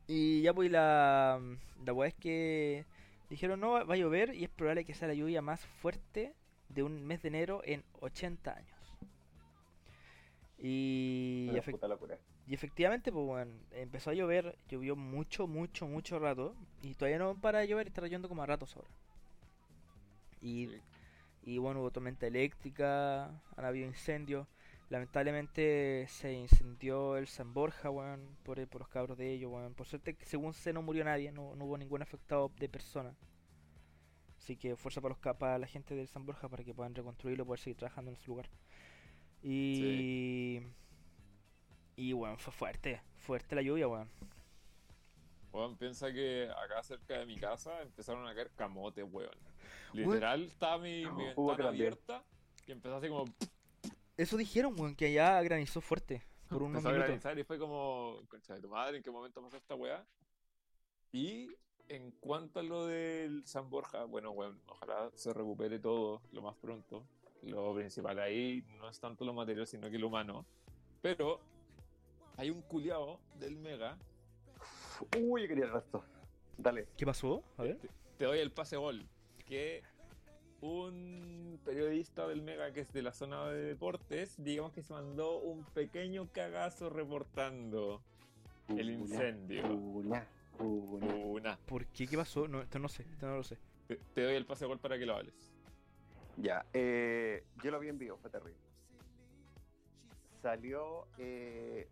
Y 0.07 0.43
ya 0.43 0.53
pues 0.55 0.71
la, 0.71 1.41
la 1.85 1.93
weá 1.93 2.09
es 2.09 2.15
que 2.15 2.85
dijeron 3.31 3.59
no, 3.61 3.73
va 3.87 3.95
a 3.95 3.97
llover 3.97 4.35
y 4.35 4.45
es 4.45 4.51
probable 4.51 4.85
que 4.85 4.95
sea 4.95 5.09
la 5.09 5.15
lluvia 5.15 5.43
más 5.43 5.65
fuerte 5.81 6.35
de 6.68 6.83
un 6.83 7.05
mes 7.07 7.22
de 7.22 7.29
enero 7.29 7.62
en 7.64 7.85
80 8.00 8.57
años. 8.57 8.96
Y, 10.59 11.59
y 12.46 12.55
efectivamente, 12.55 13.12
pues 13.12 13.27
bueno, 13.27 13.53
empezó 13.72 14.11
a 14.11 14.14
llover, 14.14 14.59
llovió 14.68 14.96
mucho, 14.96 15.46
mucho, 15.46 15.87
mucho 15.87 16.18
rato 16.18 16.57
y 16.83 16.94
todavía 16.94 17.18
no 17.18 17.40
para 17.40 17.61
de 17.61 17.68
llover, 17.68 17.87
está 17.88 18.03
lloviendo 18.03 18.29
como 18.29 18.42
a 18.42 18.46
ratos 18.46 18.77
ahora. 18.77 18.90
Y 20.40 20.68
Sí. 20.68 20.83
y 21.42 21.59
bueno, 21.59 21.81
hubo 21.81 21.90
tormenta 21.92 22.27
eléctrica, 22.27 23.27
han 23.57 23.64
habido 23.64 23.87
incendios. 23.88 24.48
Lamentablemente 24.90 26.07
se 26.09 26.33
incendió 26.35 27.16
el 27.18 27.29
San 27.29 27.55
Borja, 27.55 27.90
weón, 27.90 28.38
por, 28.44 28.66
por 28.68 28.83
los 28.83 28.88
cabros 28.90 29.18
de 29.18 29.33
ellos, 29.33 29.53
weón. 29.53 29.74
Por 29.74 29.87
suerte, 29.87 30.16
según 30.22 30.55
se 30.55 30.72
no 30.74 30.83
murió 30.83 31.05
nadie, 31.05 31.33
no, 31.33 31.57
no 31.57 31.66
hubo 31.66 31.79
ningún 31.79 32.03
afectado 32.03 32.53
de 32.59 32.68
persona. 32.68 33.14
Así 34.45 34.59
que 34.59 34.77
fuerza 34.77 35.01
para, 35.01 35.15
los, 35.15 35.37
para 35.39 35.59
la 35.59 35.67
gente 35.67 35.95
del 35.95 36.07
San 36.07 36.27
Borja 36.27 36.51
para 36.51 36.63
que 36.63 36.75
puedan 36.75 36.95
reconstruirlo 36.95 37.45
y 37.45 37.47
poder 37.47 37.61
seguir 37.61 37.79
trabajando 37.79 38.11
en 38.11 38.19
su 38.19 38.33
lugar. 38.33 38.51
Y... 39.43 40.61
Y, 41.97 42.13
weón, 42.13 42.39
fue 42.39 42.53
fuerte, 42.53 43.01
fuerte 43.15 43.55
la 43.55 43.63
lluvia, 43.63 43.89
weón. 43.89 44.11
Weón, 45.51 45.79
piensa 45.79 46.13
que 46.13 46.51
acá 46.63 46.83
cerca 46.83 47.21
de 47.21 47.25
mi 47.25 47.37
casa 47.37 47.81
empezaron 47.81 48.29
a 48.29 48.35
caer 48.35 48.51
camotes, 48.55 49.07
weón. 49.11 49.31
Literal, 49.95 50.43
estaba 50.43 50.77
mi, 50.77 51.07
ventana 51.07 51.69
abierta 51.69 52.23
y 52.67 52.73
empezó 52.73 52.97
así 52.97 53.09
como. 53.09 53.25
Eso 54.19 54.37
dijeron, 54.37 54.79
weón, 54.79 54.95
que 54.95 55.07
allá 55.07 55.41
granizó 55.41 55.81
fuerte 55.81 56.23
por 56.51 56.63
unos 56.65 56.85
empezó 56.85 56.89
a 56.89 56.93
minutos. 56.93 57.09
granizar 57.09 57.39
y 57.39 57.45
fue 57.45 57.59
como. 57.59 58.21
Concha 58.29 58.53
de 58.53 58.61
tu 58.61 58.69
madre, 58.69 58.99
¿en 58.99 59.03
qué 59.03 59.11
momento 59.11 59.41
pasó 59.41 59.57
esta 59.57 59.75
weá? 59.75 60.05
Y 61.13 61.49
en 61.88 62.11
cuanto 62.12 62.61
a 62.61 62.62
lo 62.62 62.87
del 62.87 63.47
San 63.47 63.70
Borja, 63.70 64.05
bueno, 64.05 64.31
weón, 64.31 64.61
ojalá 64.66 65.11
se 65.14 65.33
recupere 65.33 65.79
todo 65.79 66.23
lo 66.33 66.42
más 66.42 66.57
pronto. 66.57 67.05
Lo 67.42 67.75
principal 67.75 68.18
ahí 68.18 68.64
no 68.79 68.88
es 68.88 68.99
tanto 69.01 69.25
lo 69.25 69.35
material, 69.35 69.66
sino 69.66 69.90
que 69.90 69.99
lo 69.99 70.09
humano. 70.09 70.47
Pero 71.03 71.40
hay 72.37 72.51
un 72.51 72.62
culiao 72.62 73.20
del 73.38 73.57
Mega. 73.57 73.99
Uy, 75.20 75.42
yo 75.42 75.49
quería 75.49 75.64
el 75.66 75.73
resto. 75.73 76.03
Dale. 76.57 76.88
¿Qué 76.97 77.05
pasó? 77.05 77.42
A 77.59 77.64
ver. 77.64 77.79
Te, 77.79 77.88
te 78.18 78.25
doy 78.25 78.38
el 78.38 78.51
pase 78.51 78.77
gol. 78.77 79.07
Que 79.44 79.83
un 80.62 81.61
periodista 81.64 82.27
del 82.27 82.40
Mega 82.40 82.73
que 82.73 82.81
es 82.81 82.92
de 82.92 83.03
la 83.03 83.12
zona 83.12 83.49
de 83.49 83.62
deportes, 83.62 84.42
digamos 84.42 84.73
que 84.73 84.83
se 84.83 84.94
mandó 84.94 85.38
un 85.38 85.64
pequeño 85.64 86.29
cagazo 86.33 86.88
reportando 86.88 88.01
el 88.68 88.90
incendio. 88.90 89.62
Una. 90.59 91.14
Una. 91.14 91.59
¿Por 91.67 91.87
qué? 91.87 92.07
¿Qué 92.07 92.17
pasó? 92.17 92.49
No, 92.49 92.62
esto 92.62 92.79
no 92.79 92.88
sé, 92.88 93.03
esto 93.03 93.27
no 93.27 93.37
lo 93.37 93.43
sé. 93.43 93.59
Te, 93.87 93.97
te 93.97 94.23
doy 94.23 94.35
el 94.35 94.47
pase 94.47 94.67
gol 94.67 94.79
para 94.79 94.99
que 94.99 95.07
lo 95.07 95.17
hables. 95.17 95.55
Ya, 96.37 96.67
eh, 96.73 97.45
yo 97.62 97.71
lo 97.71 97.79
vi 97.79 97.88
en 97.88 97.99
vivo, 97.99 98.17
fue 98.17 98.31
terrible. 98.31 98.61
Salió 100.43 101.07
eh, 101.19 101.88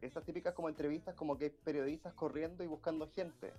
estas 0.00 0.24
típicas 0.24 0.54
como 0.54 0.68
entrevistas, 0.68 1.14
como 1.14 1.36
que 1.36 1.46
hay 1.46 1.50
periodistas 1.50 2.14
corriendo 2.14 2.62
y 2.62 2.66
buscando 2.66 3.08
gente. 3.08 3.52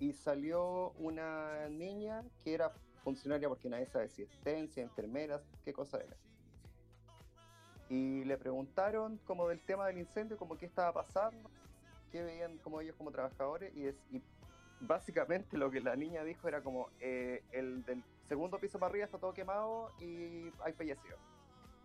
Y 0.00 0.12
salió 0.12 0.90
una 0.92 1.68
niña 1.68 2.24
que 2.44 2.54
era 2.54 2.72
funcionaria 3.02 3.48
porque 3.48 3.68
nadie 3.68 3.86
sabe 3.86 4.08
si 4.08 4.22
es 4.22 4.30
tencia, 4.42 4.82
enfermera, 4.82 5.42
qué 5.64 5.72
cosa 5.72 5.98
era. 5.98 6.16
Y 7.88 8.24
le 8.24 8.36
preguntaron 8.36 9.18
como 9.24 9.48
del 9.48 9.60
tema 9.60 9.86
del 9.86 9.98
incendio, 9.98 10.36
como 10.36 10.58
qué 10.58 10.66
estaba 10.66 10.92
pasando, 10.92 11.50
qué 12.10 12.22
veían 12.22 12.58
como 12.58 12.80
ellos 12.80 12.96
como 12.96 13.10
trabajadores 13.10 13.74
y, 13.74 13.86
es, 13.86 13.94
y 14.10 14.22
básicamente 14.80 15.56
lo 15.56 15.70
que 15.70 15.80
la 15.80 15.96
niña 15.96 16.22
dijo 16.24 16.48
era 16.48 16.62
como 16.62 16.88
eh, 17.00 17.42
el 17.52 17.84
del 17.84 18.02
segundo 18.28 18.58
piso 18.58 18.78
para 18.78 18.90
arriba 18.90 19.04
está 19.06 19.18
todo 19.18 19.32
quemado 19.32 19.92
y 20.00 20.52
hay 20.60 20.72
fallecidos. 20.72 21.18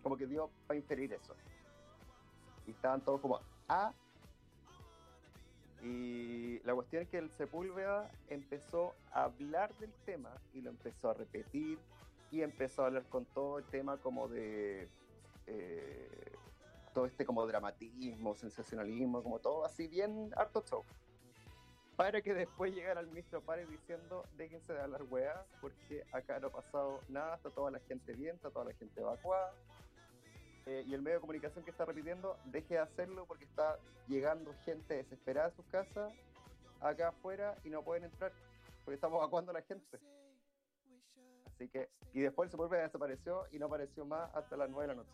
Como 0.01 0.17
que 0.17 0.27
dio 0.27 0.49
para 0.67 0.77
inferir 0.77 1.13
eso. 1.13 1.35
Y 2.67 2.71
estaban 2.71 3.01
todos 3.01 3.21
como, 3.21 3.39
ah. 3.69 3.93
Y 5.81 6.59
la 6.63 6.73
cuestión 6.75 7.03
es 7.03 7.09
que 7.09 7.17
el 7.17 7.29
Sepúlveda 7.31 8.09
empezó 8.29 8.93
a 9.11 9.25
hablar 9.25 9.73
del 9.79 9.91
tema 10.05 10.31
y 10.53 10.61
lo 10.61 10.69
empezó 10.69 11.09
a 11.09 11.13
repetir 11.13 11.77
y 12.31 12.41
empezó 12.41 12.83
a 12.83 12.87
hablar 12.87 13.03
con 13.09 13.25
todo 13.25 13.59
el 13.59 13.65
tema 13.65 13.97
como 13.97 14.27
de 14.27 14.87
eh, 15.47 16.33
todo 16.93 17.05
este 17.05 17.25
como 17.25 17.45
dramatismo, 17.45 18.35
sensacionalismo, 18.35 19.23
como 19.23 19.39
todo 19.39 19.65
así 19.65 19.87
bien 19.87 20.31
harto 20.35 20.63
show 20.63 20.83
para 21.95 22.21
que 22.21 22.33
después 22.33 22.73
llegara 22.73 23.01
el 23.01 23.07
ministro 23.07 23.41
Párez 23.41 23.69
diciendo 23.69 24.25
déjense 24.35 24.73
de 24.73 24.81
hablar 24.81 25.03
weá, 25.09 25.45
porque 25.61 26.03
acá 26.11 26.39
no 26.39 26.47
ha 26.47 26.51
pasado 26.51 26.99
nada, 27.09 27.35
está 27.35 27.49
toda 27.51 27.71
la 27.71 27.79
gente 27.79 28.13
bien, 28.13 28.35
está 28.35 28.49
toda 28.49 28.65
la 28.65 28.73
gente 28.73 28.99
evacuada. 28.99 29.53
Eh, 30.65 30.83
y 30.87 30.93
el 30.93 31.01
medio 31.01 31.17
de 31.17 31.21
comunicación 31.21 31.63
que 31.65 31.71
está 31.71 31.85
repitiendo, 31.85 32.37
deje 32.45 32.75
de 32.75 32.79
hacerlo 32.79 33.25
porque 33.27 33.43
está 33.43 33.77
llegando 34.07 34.53
gente 34.65 34.95
desesperada 34.95 35.49
a 35.49 35.51
sus 35.51 35.65
casas, 35.65 36.13
acá 36.79 37.09
afuera, 37.09 37.57
y 37.63 37.69
no 37.69 37.83
pueden 37.83 38.05
entrar, 38.05 38.31
porque 38.83 38.95
estamos 38.95 39.17
evacuando 39.17 39.51
a 39.51 39.55
la 39.55 39.61
gente. 39.61 39.99
Así 41.47 41.67
que, 41.67 41.89
y 42.13 42.21
después 42.21 42.47
el 42.47 42.51
Sepúlveda 42.51 42.83
desapareció 42.83 43.45
y 43.51 43.59
no 43.59 43.65
apareció 43.67 44.05
más 44.05 44.33
hasta 44.33 44.55
las 44.55 44.69
9 44.69 44.87
de 44.87 44.95
la 44.95 45.03
noche. 45.03 45.13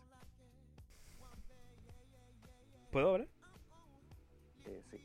¿Puedo 2.90 3.12
hablar? 3.12 3.28
Eh, 4.66 4.82
sí. 4.90 4.98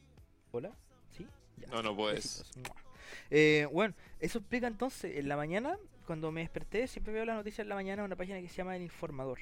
¿Hola? 0.51 0.71
¿Sí? 1.11 1.27
Ya. 1.57 1.67
No, 1.67 1.83
no 1.83 1.95
puedes. 1.95 2.51
Eh, 3.29 3.67
bueno, 3.71 3.93
eso 4.19 4.39
explica 4.39 4.67
entonces, 4.67 5.17
en 5.17 5.27
la 5.27 5.37
mañana, 5.37 5.77
cuando 6.07 6.31
me 6.31 6.41
desperté, 6.41 6.87
siempre 6.87 7.13
veo 7.13 7.25
las 7.25 7.35
noticias 7.35 7.59
en 7.59 7.69
la 7.69 7.75
mañana 7.75 8.01
en 8.01 8.07
una 8.07 8.15
página 8.15 8.41
que 8.41 8.47
se 8.47 8.55
llama 8.55 8.75
El 8.75 8.81
Informador. 8.81 9.39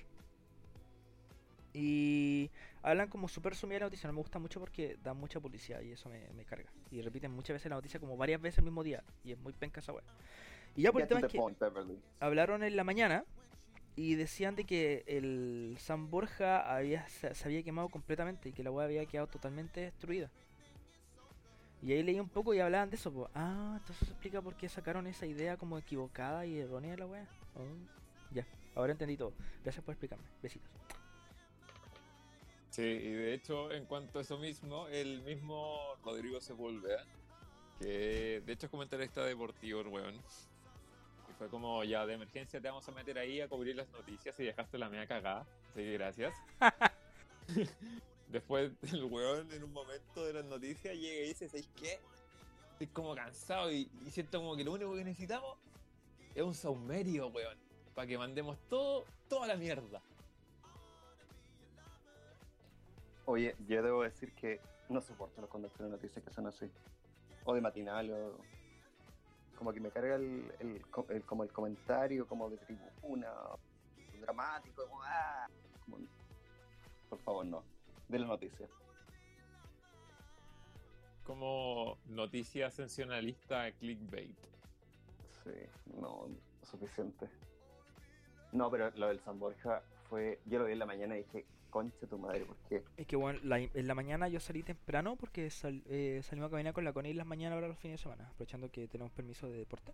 Y 1.73 2.51
hablan 2.83 3.07
como 3.07 3.27
súper 3.27 3.55
sumida 3.55 3.79
la 3.79 3.85
noticia, 3.85 4.07
no 4.07 4.13
me 4.13 4.19
gusta 4.21 4.37
mucho 4.39 4.59
porque 4.59 4.97
da 5.01 5.13
mucha 5.13 5.39
publicidad 5.39 5.81
y 5.81 5.93
eso 5.93 6.09
me, 6.09 6.29
me 6.33 6.45
carga. 6.45 6.69
Y 6.91 7.01
repiten 7.01 7.31
muchas 7.31 7.55
veces 7.55 7.69
la 7.69 7.77
noticia 7.77 7.99
como 7.99 8.15
varias 8.17 8.41
veces 8.41 8.59
el 8.59 8.65
mismo 8.65 8.83
día. 8.83 9.03
Y 9.23 9.31
es 9.31 9.39
muy 9.39 9.53
penca 9.53 9.79
esa 9.79 9.93
wea. 9.93 10.03
Y 10.75 10.83
ya 10.83 10.91
por 10.91 11.01
el 11.01 11.07
Get 11.07 11.15
to 11.21 11.27
tema 11.27 11.47
es 11.47 11.85
que 11.87 11.97
hablaron 12.19 12.63
en 12.63 12.75
la 12.75 12.83
mañana 12.83 13.25
y 13.95 14.15
decían 14.15 14.55
de 14.55 14.65
que 14.65 15.03
el 15.07 15.77
San 15.79 16.09
Borja 16.09 16.75
había, 16.75 17.07
se, 17.09 17.35
se 17.35 17.47
había 17.47 17.63
quemado 17.63 17.89
completamente 17.89 18.49
y 18.49 18.51
que 18.51 18.63
la 18.63 18.71
wea 18.71 18.85
había 18.85 19.05
quedado 19.05 19.27
totalmente 19.27 19.81
destruida. 19.81 20.29
Y 21.83 21.91
ahí 21.91 22.01
leí 22.01 22.19
un 22.19 22.29
poco 22.29 22.53
y 22.53 22.59
hablaban 22.59 22.89
de 22.89 22.95
eso. 22.95 23.11
po. 23.11 23.29
Ah, 23.35 23.75
entonces 23.79 24.09
explica 24.09 24.41
por 24.41 24.55
qué 24.55 24.69
sacaron 24.69 25.05
esa 25.05 25.25
idea 25.25 25.57
como 25.57 25.77
equivocada 25.77 26.45
y 26.45 26.57
errónea 26.59 26.91
de 26.91 26.97
la 26.97 27.05
wea. 27.05 27.27
Oh, 27.55 28.33
ya, 28.33 28.47
ahora 28.73 28.93
entendí 28.93 29.17
todo. 29.17 29.33
Gracias 29.63 29.83
por 29.83 29.93
explicarme. 29.93 30.23
Besitos. 30.41 30.69
Sí, 32.69 32.81
y 32.81 33.11
de 33.11 33.33
hecho, 33.33 33.71
en 33.71 33.85
cuanto 33.85 34.17
a 34.17 34.21
eso 34.21 34.37
mismo, 34.39 34.87
el 34.87 35.21
mismo 35.21 35.77
Rodrigo 36.03 36.41
Sepúlveda, 36.41 37.05
que 37.79 38.41
de 38.45 38.53
hecho 38.53 38.65
es 38.65 38.71
comentarista 38.71 39.23
deportivo, 39.25 39.81
el 39.81 39.87
weón, 39.89 40.19
fue 41.43 41.49
como, 41.49 41.83
ya, 41.83 42.05
de 42.05 42.13
emergencia 42.13 42.61
te 42.61 42.69
vamos 42.69 42.87
a 42.87 42.91
meter 42.93 43.17
ahí 43.17 43.41
a 43.41 43.49
cubrir 43.49 43.75
las 43.75 43.89
noticias 43.89 44.39
y 44.39 44.45
dejaste 44.45 44.77
la 44.77 44.87
media 44.89 45.05
cagada, 45.05 45.45
así 45.69 45.81
que 45.81 45.93
gracias. 45.93 46.33
Después 48.29 48.71
el 48.93 49.03
weón 49.03 49.51
en 49.51 49.61
un 49.61 49.73
momento 49.73 50.25
de 50.25 50.33
las 50.33 50.45
noticias 50.45 50.95
llega 50.95 51.25
y 51.25 51.27
dice, 51.27 51.49
¿sabes 51.49 51.67
qué? 51.75 51.99
Estoy 52.71 52.87
como 52.87 53.13
cansado 53.13 53.69
y, 53.73 53.89
y 54.05 54.11
siento 54.11 54.39
como 54.39 54.55
que 54.55 54.63
lo 54.63 54.71
único 54.71 54.95
que 54.95 55.03
necesitamos 55.03 55.57
es 56.33 56.41
un 56.41 56.53
saumerio, 56.53 57.27
weón, 57.27 57.57
para 57.93 58.07
que 58.07 58.17
mandemos 58.17 58.57
todo, 58.69 59.03
toda 59.27 59.45
la 59.45 59.57
mierda. 59.57 60.01
Oye, 63.25 63.53
yo 63.67 63.83
debo 63.83 64.03
decir 64.03 64.31
que 64.33 64.61
no 64.87 65.01
soporto 65.01 65.41
los 65.41 65.49
conductores 65.49 65.91
de 65.91 65.97
noticias 65.97 66.23
que 66.23 66.31
son 66.31 66.47
así. 66.47 66.71
O 67.43 67.53
de 67.53 67.59
matinal, 67.59 68.09
o 68.11 68.37
como 69.63 69.73
que 69.73 69.79
me 69.79 69.91
carga 69.91 70.15
el, 70.15 70.51
el 70.59 70.81
el- 71.07 71.23
como 71.25 71.43
el 71.43 71.51
comentario 71.53 72.27
como 72.27 72.49
de 72.49 72.57
tribuna, 72.57 73.31
dramático, 74.19 74.85
como, 74.89 75.01
ah, 75.03 75.47
como- 75.85 75.99
por 77.09 77.19
favor, 77.19 77.45
no. 77.45 77.63
De 78.09 78.19
la 78.19 78.27
noticia. 78.27 78.67
como 81.23 81.97
noticia 82.07 82.69
sensacionalista 82.69 83.71
clickbait. 83.71 84.37
Sí, 85.45 85.51
no, 86.01 86.27
suficiente. 86.63 87.29
No, 88.51 88.69
pero 88.69 88.91
lo 88.97 89.07
del 89.07 89.21
San 89.21 89.39
Borja 89.39 89.81
fue. 90.09 90.41
Yo 90.45 90.59
lo 90.59 90.65
vi 90.65 90.73
en 90.73 90.79
la 90.79 90.85
mañana 90.85 91.15
y 91.15 91.23
dije, 91.23 91.45
concha 91.73 92.05
tu 92.07 92.19
madre, 92.19 92.45
¿por 92.45 92.55
qué? 92.69 92.83
Es 92.97 93.07
que 93.07 93.15
bueno, 93.15 93.39
en 93.51 93.87
la 93.87 93.95
mañana 93.95 94.27
yo 94.27 94.39
salí 94.39 94.61
temprano 94.61 95.15
porque 95.15 95.49
sal- 95.49 95.81
eh, 95.87 96.21
salimos 96.23 96.47
a 96.47 96.51
caminar 96.51 96.73
con 96.73 96.83
la 96.83 96.93
Connie 96.93 97.13
las 97.15 97.25
mañanas 97.25 97.55
ahora 97.55 97.67
los 97.67 97.79
fines 97.79 97.99
de 97.99 98.03
semana, 98.03 98.27
aprovechando 98.29 98.69
que 98.71 98.87
tenemos 98.87 99.11
permiso 99.11 99.49
de 99.49 99.57
deporte. 99.57 99.91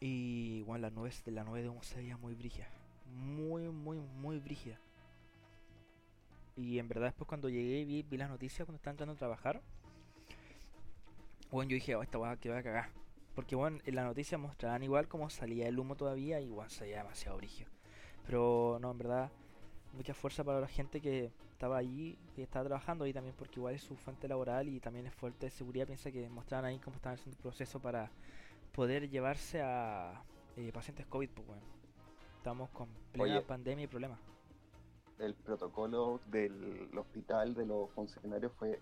Y 0.00 0.62
bueno, 0.62 0.82
las 0.82 0.92
nubes 0.92 1.24
de 1.24 1.30
la 1.30 1.44
nube 1.44 1.62
de 1.62 1.68
humo 1.68 1.82
se 1.82 1.96
veía 1.98 2.16
muy 2.16 2.34
brígida. 2.34 2.68
Muy, 3.14 3.68
muy, 3.68 3.98
muy 3.98 4.38
brígida. 4.38 4.78
Y 6.56 6.78
en 6.80 6.88
verdad 6.88 7.06
después 7.06 7.28
cuando 7.28 7.48
llegué 7.48 7.84
vi, 7.84 8.02
vi 8.02 8.16
las 8.16 8.28
noticias 8.28 8.66
cuando 8.66 8.76
estaba 8.76 8.92
entrando 8.92 9.14
a 9.14 9.16
trabajar. 9.18 9.60
Bueno, 11.50 11.70
yo 11.70 11.74
dije, 11.76 11.94
oh, 11.94 12.02
esta 12.02 12.18
weá 12.18 12.36
que 12.36 12.50
va 12.50 12.58
a 12.58 12.62
cagar. 12.62 12.90
Porque 13.34 13.54
bueno, 13.54 13.78
en 13.86 13.94
la 13.94 14.04
noticia 14.04 14.36
mostraban 14.36 14.82
igual 14.82 15.06
como 15.06 15.30
salía 15.30 15.68
el 15.68 15.78
humo 15.78 15.94
todavía 15.94 16.40
y 16.40 16.48
bueno, 16.48 16.68
se 16.70 16.84
veía 16.84 16.98
demasiado 16.98 17.36
brígido. 17.36 17.70
Pero 18.26 18.78
no, 18.80 18.90
en 18.90 18.98
verdad, 18.98 19.30
mucha 19.98 20.14
fuerza 20.14 20.44
para 20.44 20.60
la 20.60 20.68
gente 20.68 21.00
que 21.00 21.32
estaba 21.52 21.76
allí, 21.76 22.16
que 22.36 22.44
estaba 22.44 22.64
trabajando 22.66 23.04
ahí 23.04 23.12
también, 23.12 23.34
porque 23.36 23.58
igual 23.58 23.74
es 23.74 23.82
su 23.82 23.96
fuente 23.96 24.28
laboral 24.28 24.68
y 24.68 24.78
también 24.78 25.06
es 25.06 25.14
fuerte 25.14 25.46
de 25.46 25.50
seguridad. 25.50 25.86
Piensa 25.86 26.12
que 26.12 26.28
mostraban 26.28 26.66
ahí 26.66 26.78
cómo 26.78 26.96
estaban 26.96 27.18
haciendo 27.18 27.36
el 27.36 27.42
proceso 27.42 27.80
para 27.80 28.08
poder 28.72 29.10
llevarse 29.10 29.60
a 29.60 30.22
eh, 30.56 30.70
pacientes 30.72 31.04
COVID, 31.06 31.28
pues 31.30 31.46
bueno. 31.48 31.62
Estamos 32.36 32.70
con 32.70 32.88
plena 33.12 33.38
Oye. 33.38 33.42
pandemia 33.44 33.84
y 33.84 33.88
problemas. 33.88 34.20
el 35.18 35.34
protocolo 35.34 36.20
del 36.26 36.88
hospital, 36.96 37.54
de 37.54 37.66
los 37.66 37.90
funcionarios, 37.90 38.52
fue 38.52 38.78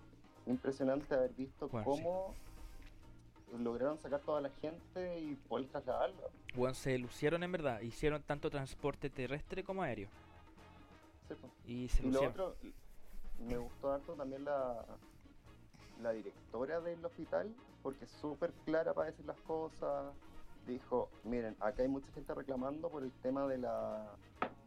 impresionante 0.46 1.14
haber 1.14 1.32
visto 1.32 1.66
Bueno, 1.68 1.86
cómo 1.86 2.34
lograron 3.58 3.98
sacar 3.98 4.20
toda 4.20 4.42
la 4.42 4.50
gente 4.60 5.18
y 5.18 5.34
poder 5.48 5.66
trasladarla. 5.68 6.28
Weón, 6.54 6.74
se 6.74 6.98
lucieron 6.98 7.42
en 7.42 7.52
verdad. 7.52 7.80
Hicieron 7.80 8.22
tanto 8.22 8.50
transporte 8.50 9.08
terrestre 9.08 9.64
como 9.64 9.82
aéreo. 9.82 10.08
Sí. 11.34 11.34
Y 11.66 11.88
se 11.88 12.06
Y 12.06 12.10
lo 12.10 12.22
otro, 12.22 12.56
me 13.38 13.56
gustó 13.56 13.92
harto 13.92 14.14
también 14.14 14.44
la, 14.44 14.84
la 16.02 16.12
directora 16.12 16.80
del 16.80 17.04
hospital, 17.04 17.54
porque 17.82 18.04
es 18.04 18.10
súper 18.10 18.52
clara 18.64 18.94
para 18.94 19.10
decir 19.10 19.24
las 19.26 19.40
cosas. 19.42 20.14
Dijo, 20.66 21.08
miren, 21.24 21.56
acá 21.60 21.82
hay 21.82 21.88
mucha 21.88 22.10
gente 22.12 22.34
reclamando 22.34 22.88
por 22.88 23.02
el 23.02 23.12
tema 23.22 23.46
de 23.46 23.58
la 23.58 24.06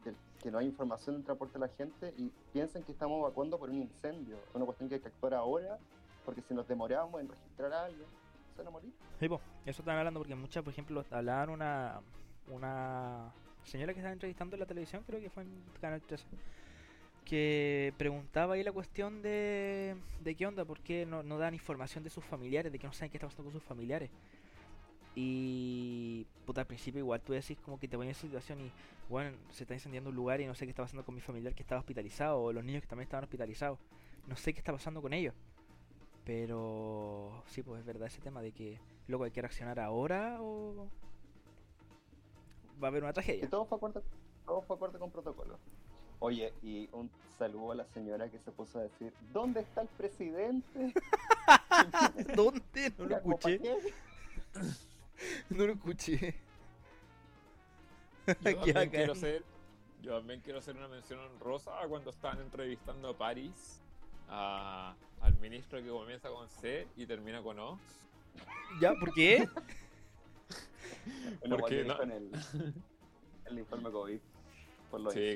del 0.06 0.16
que 0.42 0.50
no 0.50 0.58
hay 0.58 0.68
información 0.68 1.16
del 1.18 1.26
transporte 1.26 1.56
de 1.56 1.60
la 1.60 1.68
gente 1.76 2.14
y 2.18 2.32
piensen 2.54 2.84
que 2.84 2.94
estamos 2.94 3.20
evacuando 3.20 3.60
por 3.60 3.70
un 3.70 3.82
incendio. 3.82 4.38
Es 4.38 4.56
una 4.56 4.66
cuestión 4.66 4.88
que 4.88 4.96
hay 4.96 5.02
que 5.02 5.10
actuar 5.10 5.34
ahora, 5.34 5.78
porque 6.24 6.42
si 6.42 6.54
nos 6.54 6.66
demoramos 6.68 7.20
en 7.20 7.28
registrar 7.28 7.74
a 7.74 7.86
alguien, 7.86 8.08
se 8.56 8.60
van 8.60 8.68
a 8.68 8.72
morir. 8.72 8.94
Sí, 9.20 9.28
po, 9.28 9.42
eso 9.66 9.82
estaban 9.82 9.98
hablando 9.98 10.22
porque 10.22 10.36
muchas, 10.36 10.64
por 10.64 10.72
ejemplo, 10.72 11.04
hablaban 11.12 11.50
una 11.50 12.00
una 12.50 13.32
señora 13.64 13.94
que 13.94 14.00
estaba 14.00 14.14
entrevistando 14.14 14.56
en 14.56 14.60
la 14.62 14.66
televisión, 14.66 15.04
creo 15.06 15.20
que 15.20 15.30
fue 15.30 15.44
en 15.44 15.50
Canal 15.82 16.02
13, 16.02 16.26
que 17.26 17.94
preguntaba 17.98 18.56
ahí 18.56 18.64
la 18.64 18.72
cuestión 18.72 19.22
de, 19.22 19.96
de 20.24 20.36
qué 20.36 20.48
onda, 20.48 20.66
por 20.66 20.80
qué 20.80 21.06
no, 21.06 21.24
no 21.24 21.38
dan 21.38 21.54
información 21.54 22.04
de 22.04 22.10
sus 22.10 22.26
familiares, 22.26 22.72
de 22.72 22.80
que 22.80 22.88
no 22.88 22.94
saben 22.94 23.12
qué 23.12 23.18
está 23.18 23.28
pasando 23.28 23.52
con 23.52 23.54
sus 23.54 23.68
familiares. 23.68 24.10
Y 25.16 26.26
puta, 26.46 26.62
al 26.62 26.68
principio 26.68 27.00
igual 27.00 27.22
tú 27.22 27.34
decís 27.34 27.58
como 27.60 27.80
que 27.80 27.88
te 27.88 27.98
pones 27.98 28.16
en 28.18 28.22
situación 28.30 28.62
y 28.62 28.72
bueno, 29.10 29.38
se 29.50 29.64
está 29.64 29.74
incendiando 29.74 30.12
un 30.12 30.16
lugar 30.16 30.40
y 30.40 30.46
no 30.46 30.56
sé 30.56 30.66
qué 30.66 30.70
está 30.70 30.84
pasando 30.84 31.04
con 31.04 31.16
mi 31.16 31.22
familiar 31.22 31.54
que 31.54 31.64
estaba 31.64 31.80
hospitalizado 31.80 32.42
o 32.42 32.54
los 32.54 32.64
niños 32.64 32.82
que 32.82 32.88
también 32.88 33.04
estaban 33.04 33.24
hospitalizados. 33.24 33.80
No 34.28 34.36
sé 34.36 34.54
qué 34.54 34.60
está 34.60 34.72
pasando 34.72 35.02
con 35.02 35.14
ellos. 35.14 35.34
Pero 36.24 37.44
sí, 37.48 37.64
pues 37.64 37.80
es 37.80 37.86
verdad 37.86 38.08
ese 38.08 38.22
tema 38.22 38.42
de 38.42 38.52
que 38.52 38.80
luego 39.08 39.24
hay 39.24 39.32
que 39.32 39.42
reaccionar 39.42 39.80
ahora 39.80 40.38
o 40.42 40.88
va 42.82 42.88
a 42.88 42.90
haber 42.90 43.04
una 43.04 43.12
Y 43.12 43.14
tragedia. 43.14 43.50
todo 43.50 43.66
fue 43.66 43.78
acorde, 43.78 44.02
todo 44.46 44.62
fue 44.64 44.76
acorde 44.76 45.00
con 45.00 45.12
protocolo. 45.12 45.58
Oye, 46.20 46.54
y 46.62 46.90
un 46.92 47.10
saludo 47.38 47.72
a 47.72 47.76
la 47.76 47.86
señora 47.86 48.30
que 48.30 48.40
se 48.40 48.52
puso 48.52 48.80
a 48.80 48.84
decir, 48.84 49.14
¿dónde 49.32 49.62
está 49.62 49.82
el 49.82 49.88
presidente? 49.90 50.94
¿Dónde? 52.36 52.94
No 52.98 53.06
lo 53.06 53.10
Ya, 53.10 53.22
como, 53.22 53.40
¿pa' 53.40 53.50
escuché. 53.52 53.78
No 55.50 55.66
lo 55.66 55.74
escuché. 55.74 56.36
Yo 58.28 58.34
también, 58.74 58.90
quiero 58.90 59.12
hacer, 59.14 59.44
yo 60.02 60.18
también 60.18 60.40
quiero 60.42 60.60
hacer 60.60 60.76
una 60.78 60.88
mención 60.88 61.20
honrosa 61.20 61.82
a 61.82 61.88
cuando 61.88 62.12
estaban 62.12 62.40
entrevistando 62.42 63.10
a 63.10 63.18
París, 63.18 63.82
a- 64.30 64.96
al 65.22 65.38
ministro 65.40 65.82
que 65.82 65.90
comienza 65.90 66.30
con 66.30 66.48
C 66.50 66.88
y 66.96 67.06
termina 67.06 67.42
con 67.42 67.60
O. 67.60 67.80
¿Ya? 68.80 68.94
¿Por 68.94 69.14
qué? 69.14 69.48
Porque 71.60 71.84
no- 71.84 72.02
en 72.02 72.12
el, 72.12 72.32
el 73.46 73.60
informe 73.60 73.92
COVID, 73.92 74.20
por 74.92 75.02
los 75.02 75.14
Sí. 75.14 75.36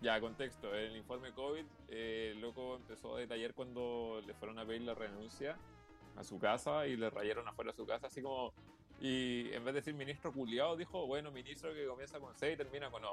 Ya, 0.00 0.20
contexto. 0.20 0.74
En 0.74 0.92
el 0.92 0.96
informe 0.96 1.32
COVID, 1.32 1.64
eh, 1.88 2.30
el 2.34 2.40
loco 2.40 2.76
empezó 2.76 3.16
a 3.16 3.20
detallar 3.20 3.54
cuando 3.54 4.20
le 4.26 4.34
fueron 4.34 4.58
a 4.58 4.64
pedir 4.66 4.82
la 4.82 4.94
renuncia 4.94 5.56
a 6.16 6.24
su 6.24 6.38
casa 6.38 6.86
y 6.86 6.96
le 6.96 7.08
rayaron 7.10 7.46
afuera 7.48 7.70
de 7.72 7.76
su 7.76 7.86
casa, 7.86 8.06
así 8.06 8.22
como. 8.22 8.52
Y 9.00 9.48
en 9.52 9.64
vez 9.64 9.72
de 9.74 9.80
decir 9.80 9.94
ministro 9.94 10.30
culiado, 10.32 10.76
dijo, 10.76 11.06
bueno, 11.06 11.30
ministro 11.30 11.72
que 11.72 11.86
comienza 11.86 12.20
con 12.20 12.34
C 12.34 12.52
y 12.52 12.56
termina 12.56 12.90
con 12.90 13.02
O. 13.04 13.12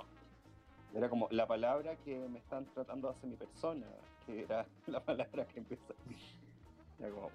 Era 0.94 1.10
como 1.10 1.28
la 1.32 1.48
palabra 1.48 1.96
que 1.98 2.18
me 2.28 2.40
están 2.40 2.66
tratando 2.74 3.10
hacia 3.10 3.30
mi 3.30 3.36
persona, 3.38 3.86
que 4.26 4.42
era 4.44 4.66
la 4.88 5.02
palabra 5.04 5.46
que 5.48 5.60
empezó. 5.60 5.94
Era 7.00 7.10
como. 7.12 7.32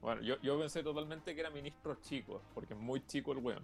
Bueno, 0.00 0.22
yo, 0.22 0.40
yo 0.42 0.58
pensé 0.58 0.82
totalmente 0.82 1.34
que 1.34 1.40
era 1.40 1.50
ministro 1.50 1.96
chico, 2.00 2.42
porque 2.54 2.74
es 2.74 2.78
muy 2.80 3.04
chico 3.06 3.32
el 3.32 3.38
weón. 3.38 3.62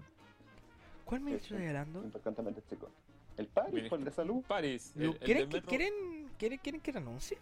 ¿Cuál 1.05 1.21
ministro 1.21 1.57
está 1.57 1.69
hablando? 1.69 2.03
importantemente 2.05 2.63
chico. 2.69 2.91
El 3.37 3.47
PARI, 3.47 3.73
Ministro. 3.73 3.99
el 3.99 4.05
de 4.05 4.11
salud. 4.11 4.43
París, 4.47 4.93
el, 4.97 5.03
el 5.05 5.19
¿Quieren, 5.19 5.49
metro, 5.49 5.69
¿quieren, 5.69 6.29
quieren, 6.39 6.59
quieren 6.59 6.81
que 6.81 6.93
renuncie? 6.93 7.39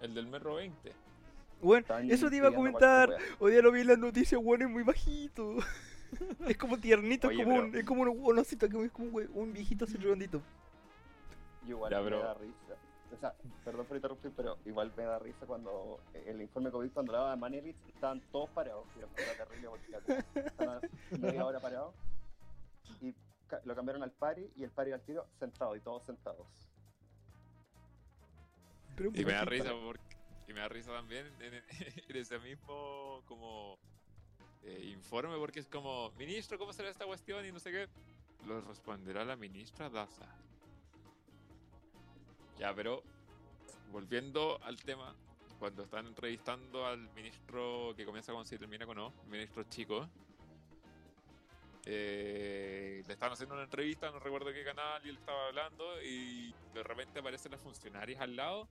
el 0.00 0.14
del 0.14 0.26
metro 0.26 0.54
20. 0.54 0.92
Bueno, 1.62 1.80
Están 1.82 2.10
eso 2.10 2.30
te 2.30 2.36
iba 2.36 2.48
a 2.48 2.54
comentar. 2.54 3.14
Hoy 3.38 3.52
día 3.52 3.60
lo 3.62 3.70
vi 3.70 3.82
en 3.82 3.88
las 3.88 3.98
noticias, 3.98 4.40
weón, 4.42 4.62
es 4.62 4.68
muy 4.70 4.82
bajito. 4.82 5.56
es 6.48 6.56
como 6.56 6.78
tiernito, 6.78 7.30
es 7.30 7.36
Oye, 7.36 7.44
como 7.44 7.56
pero- 7.56 7.66
un, 7.68 7.76
es 7.76 7.84
como 7.84 8.02
un, 8.02 8.08
un 8.08 8.38
osito, 8.38 8.68
que 8.68 8.84
es 8.86 8.90
como 8.92 9.18
un, 9.18 9.30
un 9.34 9.52
viejito 9.52 9.84
así 9.84 9.96
redondito. 9.98 10.40
Igual 11.68 11.90
Ya, 11.92 12.00
me 12.00 12.10
da 12.10 12.34
risa. 12.34 12.74
O 13.12 13.16
sea, 13.16 13.34
perdón 13.64 13.86
por 13.86 13.96
interrumpir, 13.96 14.32
pero 14.36 14.58
igual 14.64 14.92
me 14.96 15.02
da 15.04 15.18
risa 15.18 15.44
cuando 15.46 16.00
el 16.14 16.40
informe 16.40 16.70
COVID, 16.70 16.92
cuando 16.92 17.12
hablaba 17.12 17.30
de 17.32 17.36
Manelich, 17.40 17.76
estaban 17.88 18.20
todos 18.30 18.50
parados. 18.50 18.86
Y 18.94 19.00
era 19.00 19.08
terrible 19.44 19.68
porque 19.68 20.40
estaban 20.46 20.80
media 21.18 21.44
hora 21.44 21.60
parados. 21.60 21.94
Y 23.00 23.12
ca- 23.48 23.60
lo 23.64 23.74
cambiaron 23.74 24.02
al 24.02 24.12
pari 24.12 24.50
y 24.56 24.62
el 24.64 24.70
pari 24.70 24.92
al 24.92 25.02
tiro 25.02 25.26
sentado 25.38 25.74
y 25.76 25.80
todos 25.80 26.04
sentados. 26.04 26.46
Y 29.20 29.24
me 29.24 29.32
da 29.32 29.44
risa 29.44 29.64
porque, 29.84 30.16
y 30.48 30.52
me 30.52 30.60
da 30.60 30.68
risa 30.68 30.92
también 30.92 31.26
en, 31.40 31.54
en 32.08 32.16
ese 32.16 32.38
mismo 32.38 33.22
como 33.26 33.78
eh, 34.62 34.90
informe 34.92 35.36
porque 35.36 35.60
es 35.60 35.66
como, 35.68 36.10
ministro, 36.12 36.58
¿cómo 36.58 36.72
será 36.72 36.90
esta 36.90 37.06
cuestión? 37.06 37.44
Y 37.44 37.50
no 37.52 37.58
sé 37.58 37.70
qué. 37.72 37.88
Lo 38.46 38.60
responderá 38.60 39.24
la 39.24 39.36
ministra 39.36 39.90
Daza. 39.90 40.26
Ya, 42.60 42.74
pero 42.74 43.02
volviendo 43.90 44.62
al 44.62 44.76
tema, 44.76 45.16
cuando 45.58 45.84
están 45.84 46.06
entrevistando 46.06 46.84
al 46.84 47.08
ministro 47.14 47.94
que 47.96 48.04
comienza 48.04 48.34
con 48.34 48.44
y 48.44 48.58
termina 48.58 48.84
con 48.84 48.98
O, 48.98 49.14
el 49.24 49.30
ministro 49.30 49.62
chico, 49.64 50.06
eh, 51.86 53.02
le 53.06 53.12
estaban 53.14 53.32
haciendo 53.32 53.54
una 53.54 53.64
entrevista, 53.64 54.10
no 54.10 54.18
recuerdo 54.18 54.52
qué 54.52 54.62
canal, 54.62 55.00
y 55.06 55.08
él 55.08 55.16
estaba 55.16 55.46
hablando, 55.46 56.02
y 56.02 56.54
de 56.74 56.82
repente 56.82 57.20
aparecen 57.20 57.52
las 57.52 57.62
funcionarias 57.62 58.20
al 58.20 58.36
lado 58.36 58.68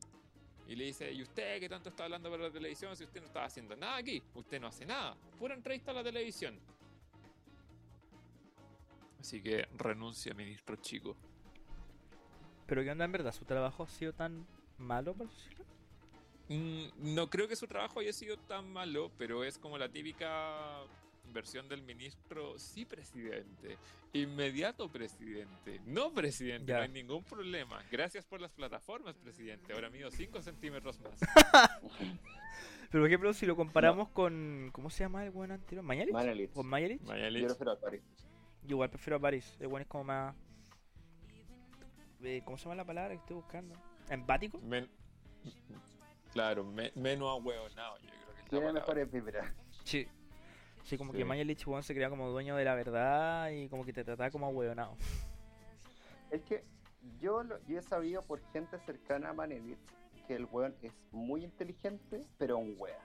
y 0.68 0.76
le 0.76 0.84
dice, 0.84 1.12
¿y 1.12 1.24
usted 1.24 1.60
qué 1.60 1.68
tanto 1.68 1.90
está 1.90 2.04
hablando 2.04 2.30
para 2.30 2.44
la 2.44 2.52
televisión 2.52 2.96
si 2.96 3.06
usted 3.06 3.22
no 3.22 3.26
está 3.26 3.46
haciendo 3.46 3.76
nada 3.76 3.98
aquí? 3.98 4.22
Usted 4.36 4.62
no 4.62 4.68
hace 4.68 4.86
nada, 4.86 5.16
pura 5.40 5.56
entrevista 5.56 5.90
a 5.90 5.96
la 5.96 6.04
televisión. 6.04 6.60
Así 9.20 9.42
que 9.42 9.68
renuncia, 9.76 10.36
ministro 10.36 10.76
chico. 10.76 11.18
Pero 12.70 12.84
qué 12.84 12.92
onda 12.92 13.06
en 13.06 13.12
verdad, 13.12 13.34
su 13.34 13.46
trabajo 13.46 13.84
ha 13.84 13.88
sido 13.88 14.14
tan 14.14 14.46
malo, 14.78 15.14
por 15.16 15.28
decirlo. 15.28 15.66
Mm, 16.50 17.14
No 17.16 17.30
creo 17.30 17.48
que 17.48 17.56
su 17.56 17.68
trabajo 17.68 18.00
haya 18.00 18.14
sido 18.14 18.38
tan 18.38 18.72
malo, 18.72 19.12
pero 19.18 19.44
es 19.44 19.58
como 19.58 19.78
la 19.78 19.90
típica 19.90 20.82
versión 21.34 21.68
del 21.70 21.82
ministro, 21.84 22.58
sí 22.58 22.86
presidente, 22.86 23.78
inmediato 24.14 24.90
presidente, 24.92 25.80
no 25.86 26.12
presidente, 26.12 26.72
Ya. 26.72 26.78
no 26.78 26.84
hay 26.84 26.90
ningún 26.90 27.24
problema. 27.24 27.84
Gracias 27.92 28.26
por 28.26 28.42
las 28.42 28.52
plataformas, 28.52 29.16
presidente. 29.18 29.74
Ahora 29.74 29.90
mido 29.90 30.10
5 30.10 30.42
centímetros 30.42 31.00
más. 31.02 31.20
Pero 32.92 33.04
por 33.04 33.08
ejemplo, 33.08 33.34
si 33.34 33.46
lo 33.46 33.56
comparamos 33.56 34.10
con. 34.10 34.70
¿Cómo 34.74 34.90
se 34.90 35.04
llama 35.04 35.24
el 35.24 35.30
buen 35.30 35.52
anterior? 35.52 35.84
¿Mañalich? 35.84 36.52
¿Con 36.52 36.66
Mañalich? 36.66 37.00
Yo 37.04 37.48
prefiero 37.48 37.72
al 37.72 37.78
pari. 37.78 38.02
Yo 38.64 38.70
igual 38.76 38.90
prefiero 38.90 39.18
a 39.18 39.20
París. 39.20 39.56
El 39.60 39.68
buen 39.68 39.82
es 39.84 39.88
como 39.88 40.06
más. 40.06 40.36
Eh, 42.24 42.42
¿Cómo 42.46 42.58
se 42.58 42.64
llama 42.66 42.76
la 42.76 42.86
palabra 42.86 43.10
que 43.16 43.20
estoy 43.22 43.36
buscando? 43.36 43.76
¿Empático? 44.10 44.60
Men- 44.60 44.90
claro, 46.34 46.64
me- 46.64 46.92
menos 46.96 47.30
ahueonado, 47.30 47.98
yo 48.00 48.08
creo 48.10 48.26
que 48.26 48.32
es 48.32 48.44
la 48.44 48.50
Tiene 48.50 48.66
palabra. 48.66 48.74
mejores 48.74 49.12
vibras. 49.12 49.54
Sí. 49.84 50.08
Sí, 50.84 50.98
como 50.98 51.12
Sí. 51.12 51.20
que 51.20 51.26
Mañalich 51.26 51.66
weón, 51.68 51.84
se 51.84 51.94
crea 51.94 52.10
como 52.10 52.30
dueño 52.30 52.56
de 52.56 52.66
la 52.66 52.74
verdad 52.76 53.50
y 53.52 53.68
como 53.70 53.86
que 53.86 53.94
te 53.94 54.04
trata 54.04 54.32
como 54.32 54.50
hueonado. 54.50 54.98
Es 56.32 56.42
que 56.44 56.64
yo, 57.20 57.44
lo- 57.44 57.60
yo 57.68 57.80
he 57.80 57.82
sabido 57.82 58.24
por 58.24 58.42
gente 58.52 58.78
cercana 58.80 59.30
a 59.30 59.34
Manelich 59.34 59.78
que 60.28 60.36
el 60.36 60.46
weón 60.46 60.76
es 60.82 60.94
muy 61.12 61.44
inteligente, 61.44 62.22
pero 62.38 62.58
un 62.58 62.76
wea. 62.78 63.00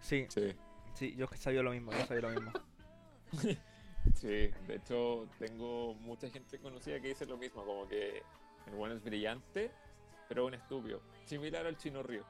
Sí, 0.00 0.26
Sí, 0.28 0.54
sí, 0.94 1.14
yo 1.16 1.26
sabía 1.34 1.62
lo 1.62 1.70
mismo, 1.72 1.92
yo 1.92 2.04
sabía 2.06 2.22
lo 2.22 2.30
mismo. 2.30 2.52
sí. 4.14 4.48
De 4.66 4.74
hecho, 4.76 5.28
tengo 5.38 5.94
mucha 5.94 6.28
gente 6.30 6.58
conocida 6.58 7.00
que 7.00 7.08
dice 7.08 7.26
lo 7.26 7.36
mismo, 7.36 7.64
como 7.64 7.88
que 7.88 8.22
el 8.66 8.74
bueno 8.74 8.94
es 8.94 9.02
brillante, 9.02 9.70
pero 10.28 10.46
un 10.46 10.54
estúpido. 10.54 11.00
Similar 11.24 11.66
al 11.66 11.76
Chino 11.76 12.02
Río. 12.02 12.24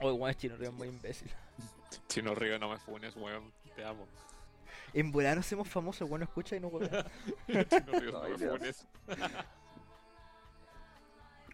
O 0.00 0.10
el 0.10 0.14
weón 0.20 0.30
es 0.30 0.36
chino, 0.36 0.56
Río 0.56 0.70
es 0.70 0.74
muy 0.74 0.88
imbécil. 0.88 1.30
Chino 2.08 2.34
Río, 2.34 2.58
no 2.58 2.68
me 2.68 2.78
funes, 2.78 3.14
weón. 3.16 3.52
Te 3.76 3.84
amo. 3.84 4.06
En 4.92 5.10
volar 5.12 5.36
nos 5.36 5.46
hacemos 5.46 5.68
famosos, 5.68 6.02
el 6.02 6.06
weón 6.08 6.20
no 6.20 6.24
escucha 6.24 6.56
y 6.56 6.60
no 6.60 6.68
huevea. 6.68 7.04
Chino 7.68 8.00
Río, 8.00 8.12
no 8.12 8.22
me 8.22 8.36
Dios. 8.36 8.58
funes. 8.58 8.88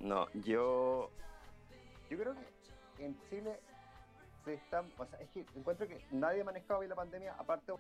No, 0.01 0.27
yo. 0.33 1.11
Yo 2.09 2.19
creo 2.19 2.35
que 2.97 3.05
en 3.05 3.21
Chile 3.29 3.61
se 4.47 4.55
están. 4.55 4.91
O 4.97 5.05
sea, 5.05 5.21
es 5.21 5.29
que 5.29 5.45
encuentro 5.55 5.87
que 5.87 6.03
nadie 6.11 6.41
ha 6.41 6.45
manejado 6.45 6.81
bien 6.81 6.89
la 6.89 6.97
pandemia, 6.97 7.35
aparte 7.39 7.73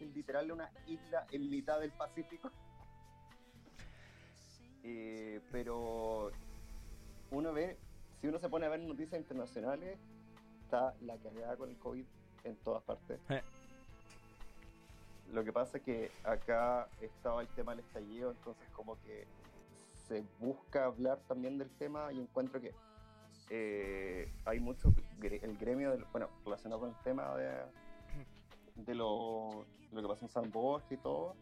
de 0.00 0.06
literal 0.06 0.50
una 0.50 0.70
isla 0.86 1.24
en 1.30 1.48
mitad 1.48 1.78
del 1.78 1.92
Pacífico. 1.92 2.50
Eh, 4.84 5.40
pero 5.50 6.30
uno 7.30 7.52
ve, 7.52 7.76
si 8.20 8.26
uno 8.26 8.38
se 8.38 8.48
pone 8.48 8.66
a 8.66 8.68
ver 8.68 8.80
noticias 8.80 9.20
internacionales, 9.20 9.98
está 10.64 10.94
la 11.00 11.16
cagada 11.16 11.56
con 11.56 11.70
el 11.70 11.78
COVID 11.78 12.04
en 12.44 12.56
todas 12.56 12.82
partes. 12.82 13.20
Eh. 13.28 13.42
Lo 15.32 15.44
que 15.44 15.52
pasa 15.52 15.78
es 15.78 15.84
que 15.84 16.10
acá 16.24 16.88
estaba 17.00 17.42
el 17.42 17.48
tema 17.48 17.72
del 17.72 17.84
estallido, 17.84 18.30
entonces 18.30 18.66
como 18.70 18.98
que 19.02 19.26
se 20.06 20.24
busca 20.40 20.86
hablar 20.86 21.18
también 21.28 21.58
del 21.58 21.68
tema 21.70 22.12
y 22.12 22.20
encuentro 22.20 22.60
que 22.60 22.72
eh, 23.50 24.32
hay 24.46 24.60
mucho, 24.60 24.92
el 25.20 25.58
gremio, 25.58 25.90
del, 25.90 26.04
bueno, 26.12 26.28
relacionado 26.44 26.80
con 26.80 26.90
el 26.90 26.96
tema 27.02 27.36
de, 27.36 27.62
de 28.76 28.94
lo, 28.94 29.64
lo 29.92 30.02
que 30.02 30.08
pasó 30.08 30.24
en 30.24 30.30
San 30.30 30.50
Borja 30.50 30.86
y 30.94 30.96
todo, 30.96 31.34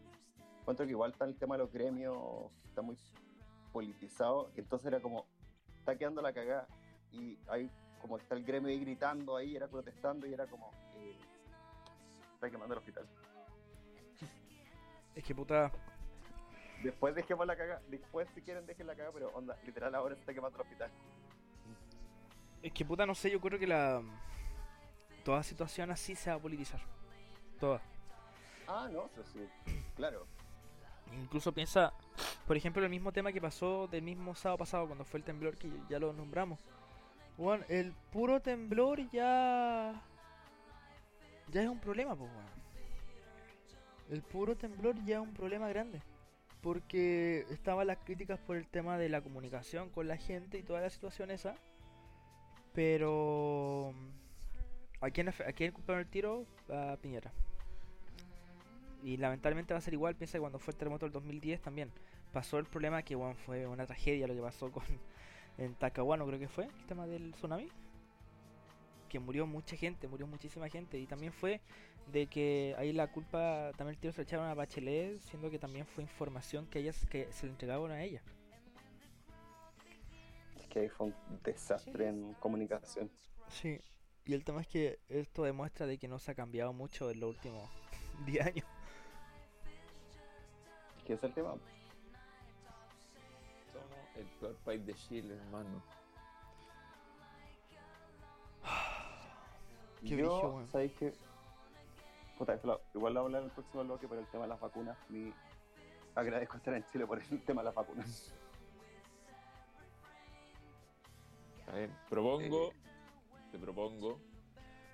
encuentro 0.61 0.85
que 0.85 0.91
igual 0.91 1.11
está 1.11 1.25
el 1.25 1.35
tema 1.35 1.55
de 1.55 1.63
los 1.63 1.71
gremios, 1.71 2.51
está 2.65 2.81
muy 2.81 2.97
politizado, 3.71 4.51
entonces 4.55 4.87
era 4.87 4.99
como, 4.99 5.25
está 5.79 5.97
quedando 5.97 6.21
la 6.21 6.33
cagada 6.33 6.67
y 7.11 7.37
hay 7.47 7.69
como 8.01 8.17
está 8.17 8.35
el 8.35 8.43
gremio 8.43 8.69
ahí 8.69 8.79
gritando 8.79 9.35
ahí, 9.35 9.55
era 9.55 9.67
protestando 9.67 10.27
y 10.27 10.33
era 10.33 10.47
como, 10.47 10.71
eh, 10.95 11.17
está 12.33 12.49
quemando 12.49 12.73
el 12.73 12.79
hospital. 12.79 13.07
Es 15.15 15.23
que 15.23 15.33
puta. 15.33 15.71
Después 16.83 17.15
dejemos 17.15 17.47
la 17.47 17.55
cagada, 17.55 17.81
después 17.89 18.29
si 18.35 18.41
quieren 18.41 18.65
dejen 18.67 18.85
la 18.85 18.93
cagada, 18.93 19.11
pero 19.11 19.29
onda, 19.33 19.57
literal 19.65 19.95
ahora 19.95 20.13
se 20.13 20.21
está 20.21 20.33
quemando 20.33 20.57
el 20.57 20.61
hospital. 20.61 20.91
Es 22.61 22.71
que 22.71 22.85
puta, 22.85 23.05
no 23.05 23.15
sé, 23.15 23.31
yo 23.31 23.39
creo 23.41 23.59
que 23.59 23.67
la. 23.67 24.01
Toda 25.23 25.43
situación 25.43 25.91
así 25.91 26.15
se 26.15 26.29
va 26.29 26.35
a 26.35 26.39
politizar. 26.39 26.79
Toda. 27.59 27.81
Ah, 28.67 28.87
no, 28.91 29.05
eso 29.05 29.23
sí, 29.33 29.47
claro. 29.95 30.25
Incluso 31.13 31.51
piensa, 31.51 31.93
por 32.47 32.55
ejemplo, 32.55 32.81
el 32.81 32.89
mismo 32.89 33.11
tema 33.11 33.33
que 33.33 33.41
pasó 33.41 33.87
del 33.87 34.03
mismo 34.03 34.33
sábado 34.33 34.59
pasado 34.59 34.85
cuando 34.85 35.03
fue 35.03 35.19
el 35.19 35.25
temblor 35.25 35.57
que 35.57 35.69
ya 35.89 35.99
lo 35.99 36.13
nombramos. 36.13 36.57
Bueno, 37.37 37.65
el 37.67 37.91
puro 38.11 38.39
temblor 38.39 39.11
ya. 39.11 40.01
Ya 41.51 41.61
es 41.61 41.67
un 41.67 41.79
problema, 41.79 42.15
pues, 42.15 42.31
weón. 42.31 42.45
El 44.09 44.21
puro 44.21 44.55
temblor 44.55 44.95
ya 45.03 45.17
es 45.17 45.21
un 45.21 45.33
problema 45.33 45.67
grande. 45.67 46.01
Porque 46.61 47.45
estaban 47.49 47.85
las 47.85 47.97
críticas 47.97 48.39
por 48.39 48.55
el 48.55 48.65
tema 48.65 48.97
de 48.97 49.09
la 49.09 49.21
comunicación 49.21 49.89
con 49.89 50.07
la 50.07 50.15
gente 50.15 50.57
y 50.57 50.63
toda 50.63 50.79
la 50.79 50.89
situación 50.89 51.31
esa. 51.31 51.53
Pero. 52.73 53.93
¿A 55.01 55.09
quién, 55.09 55.27
a 55.27 55.33
quién 55.33 55.73
culparon 55.73 55.99
el 55.99 56.07
tiro? 56.07 56.45
A 56.69 56.95
Piñera. 57.01 57.33
Y 59.03 59.17
lamentablemente 59.17 59.73
va 59.73 59.79
a 59.79 59.81
ser 59.81 59.93
igual, 59.93 60.15
piensa 60.15 60.37
que 60.37 60.39
cuando 60.39 60.59
fue 60.59 60.71
el 60.71 60.77
terremoto 60.77 61.05
del 61.05 61.13
2010 61.13 61.61
también 61.61 61.91
pasó 62.31 62.59
el 62.59 62.65
problema 62.65 63.01
que 63.03 63.15
bueno, 63.15 63.35
fue 63.35 63.65
una 63.67 63.85
tragedia 63.85 64.27
lo 64.27 64.35
que 64.35 64.41
pasó 64.41 64.71
con 64.71 64.83
en 65.57 65.73
Talcahuano 65.75 66.25
creo 66.27 66.39
que 66.39 66.47
fue 66.47 66.65
el 66.65 66.85
tema 66.85 67.07
del 67.07 67.33
tsunami 67.33 67.69
que 69.07 69.19
murió 69.19 69.47
mucha 69.47 69.75
gente, 69.75 70.07
murió 70.07 70.27
muchísima 70.27 70.69
gente 70.69 70.99
y 70.99 71.07
también 71.07 71.31
fue 71.31 71.61
de 72.11 72.27
que 72.27 72.75
ahí 72.77 72.93
la 72.93 73.07
culpa 73.11 73.71
también 73.77 73.95
el 73.95 73.97
tiro 73.97 74.13
se 74.13 74.19
le 74.19 74.23
echaron 74.23 74.47
a 74.47 74.53
Bachelet, 74.53 75.19
siendo 75.21 75.49
que 75.49 75.59
también 75.59 75.85
fue 75.85 76.03
información 76.03 76.67
que 76.67 76.79
ellas 76.79 77.05
que 77.09 77.31
se 77.31 77.45
le 77.45 77.51
entregaban 77.51 77.91
a 77.91 78.03
ella. 78.03 78.21
Es 80.55 80.67
que 80.67 80.79
ahí 80.79 80.89
fue 80.89 81.07
un 81.07 81.15
desastre 81.43 82.07
en 82.07 82.33
comunicación. 82.35 83.09
Sí. 83.49 83.79
Y 84.25 84.33
el 84.33 84.43
tema 84.43 84.61
es 84.61 84.67
que 84.67 84.99
esto 85.07 85.43
demuestra 85.43 85.85
de 85.85 85.97
que 85.97 86.09
no 86.09 86.19
se 86.19 86.31
ha 86.31 86.35
cambiado 86.35 86.73
mucho 86.73 87.09
en 87.09 87.21
los 87.21 87.29
últimos 87.29 87.69
10 88.25 88.45
años. 88.45 88.65
¿Qué 91.05 91.13
es 91.13 91.23
el 91.23 91.33
tema? 91.33 91.55
El 94.17 94.25
peor 94.39 94.55
país 94.65 94.85
de 94.85 94.93
Chile, 94.95 95.35
hermano. 95.35 95.81
Qué 100.01 100.07
Yo, 100.09 100.15
brillo, 100.15 100.39
weón. 100.53 100.67
¿sabéis 100.67 100.93
qué? 100.93 101.13
Puta, 102.37 102.55
igual 102.55 102.79
lo 102.93 102.99
voy 103.03 103.15
a 103.17 103.19
hablar 103.25 103.41
en 103.41 103.47
el 103.47 103.53
próximo 103.53 103.83
bloque, 103.83 104.07
pero 104.07 104.21
el 104.21 104.27
tema 104.27 104.43
de 104.43 104.49
las 104.49 104.59
vacunas, 104.59 104.97
mi... 105.09 105.33
agradezco 106.15 106.57
estar 106.57 106.73
en 106.75 106.85
Chile 106.85 107.07
por 107.07 107.19
el 107.19 107.41
tema 107.45 107.61
de 107.61 107.65
las 107.65 107.75
vacunas. 107.75 108.33
A 111.67 111.71
ver, 111.71 111.89
propongo, 112.09 112.71
te 113.51 113.59
propongo 113.59 114.19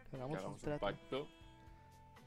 Que 0.10 0.18
que 0.18 0.18
hagamos 0.18 0.32
un 0.32 0.38
hagamos 0.40 0.54
un 0.56 0.60
trato. 0.60 0.80
pacto. 0.86 1.28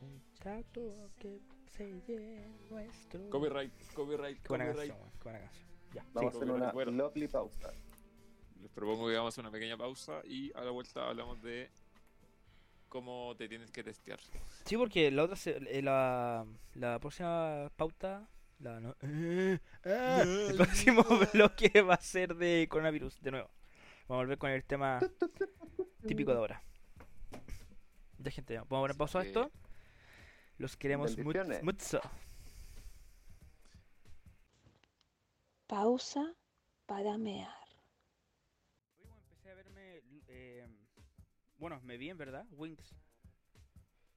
Un 0.03 0.23
trato 0.39 1.11
que 1.19 1.41
selle 1.73 2.47
nuestro. 2.71 3.29
Copyright, 3.31 3.73
copyright, 3.95 4.41
Qué 4.43 4.49
buena 4.49 4.67
copyright. 4.67 4.91
canción, 4.93 5.11
buena 5.25 5.41
canción. 5.41 5.76
Ya. 5.97 6.05
Vamos 6.13 6.33
Sí, 6.33 6.37
a 6.39 6.43
hacer 6.43 6.55
una 6.55 6.73
bueno. 6.73 6.93
lovely 6.93 7.27
pausa. 7.29 7.73
Les 8.63 8.71
propongo 8.71 9.07
que 9.09 9.15
hagamos 9.15 9.37
una 9.39 9.51
pequeña 9.51 9.77
pausa 9.77 10.21
y 10.25 10.53
a 10.55 10.61
la 10.63 10.71
vuelta 10.71 11.09
hablamos 11.09 11.41
de 11.43 11.71
cómo 12.89 13.35
te 13.37 13.49
tienes 13.49 13.71
que 13.71 13.83
testear. 13.83 14.21
Sí, 14.65 14.77
porque 14.77 15.11
la 15.11 15.25
otra 15.25 15.37
se- 15.37 15.57
eh, 15.79 15.83
la, 15.83 16.45
la 16.75 16.99
próxima 16.99 17.71
pauta 17.77 18.29
la 18.59 18.81
no- 18.81 18.97
eh, 19.03 19.59
ah, 19.85 20.23
el 20.25 20.55
próximo 20.57 21.03
bloque 21.33 21.81
va 21.83 21.95
a 21.95 22.01
ser 22.01 22.35
de 22.37 22.67
coronavirus 22.71 23.21
de 23.23 23.31
nuevo. 23.31 23.51
Vamos 24.09 24.21
a 24.23 24.25
volver 24.25 24.39
con 24.39 24.51
el 24.51 24.65
tema 24.65 25.01
típico 26.07 26.33
de 26.33 26.39
ahora. 26.39 26.63
Ya 28.19 28.31
gente, 28.31 28.55
vamos 28.57 28.67
a 28.73 28.81
poner 28.81 28.97
pausa 28.97 29.21
a 29.21 29.23
esto. 29.25 29.51
Los 30.59 30.77
queremos 30.77 31.17
mucho. 31.19 31.43
Pausa 35.67 36.35
para 36.87 37.19
mear. 37.19 37.53
Empecé 39.31 39.51
a 39.51 39.55
verme, 39.55 40.03
eh, 40.29 40.67
bueno, 41.59 41.81
me 41.83 41.97
vi 41.97 42.11
en 42.11 42.19
verdad, 42.19 42.47
Wings. 42.53 42.95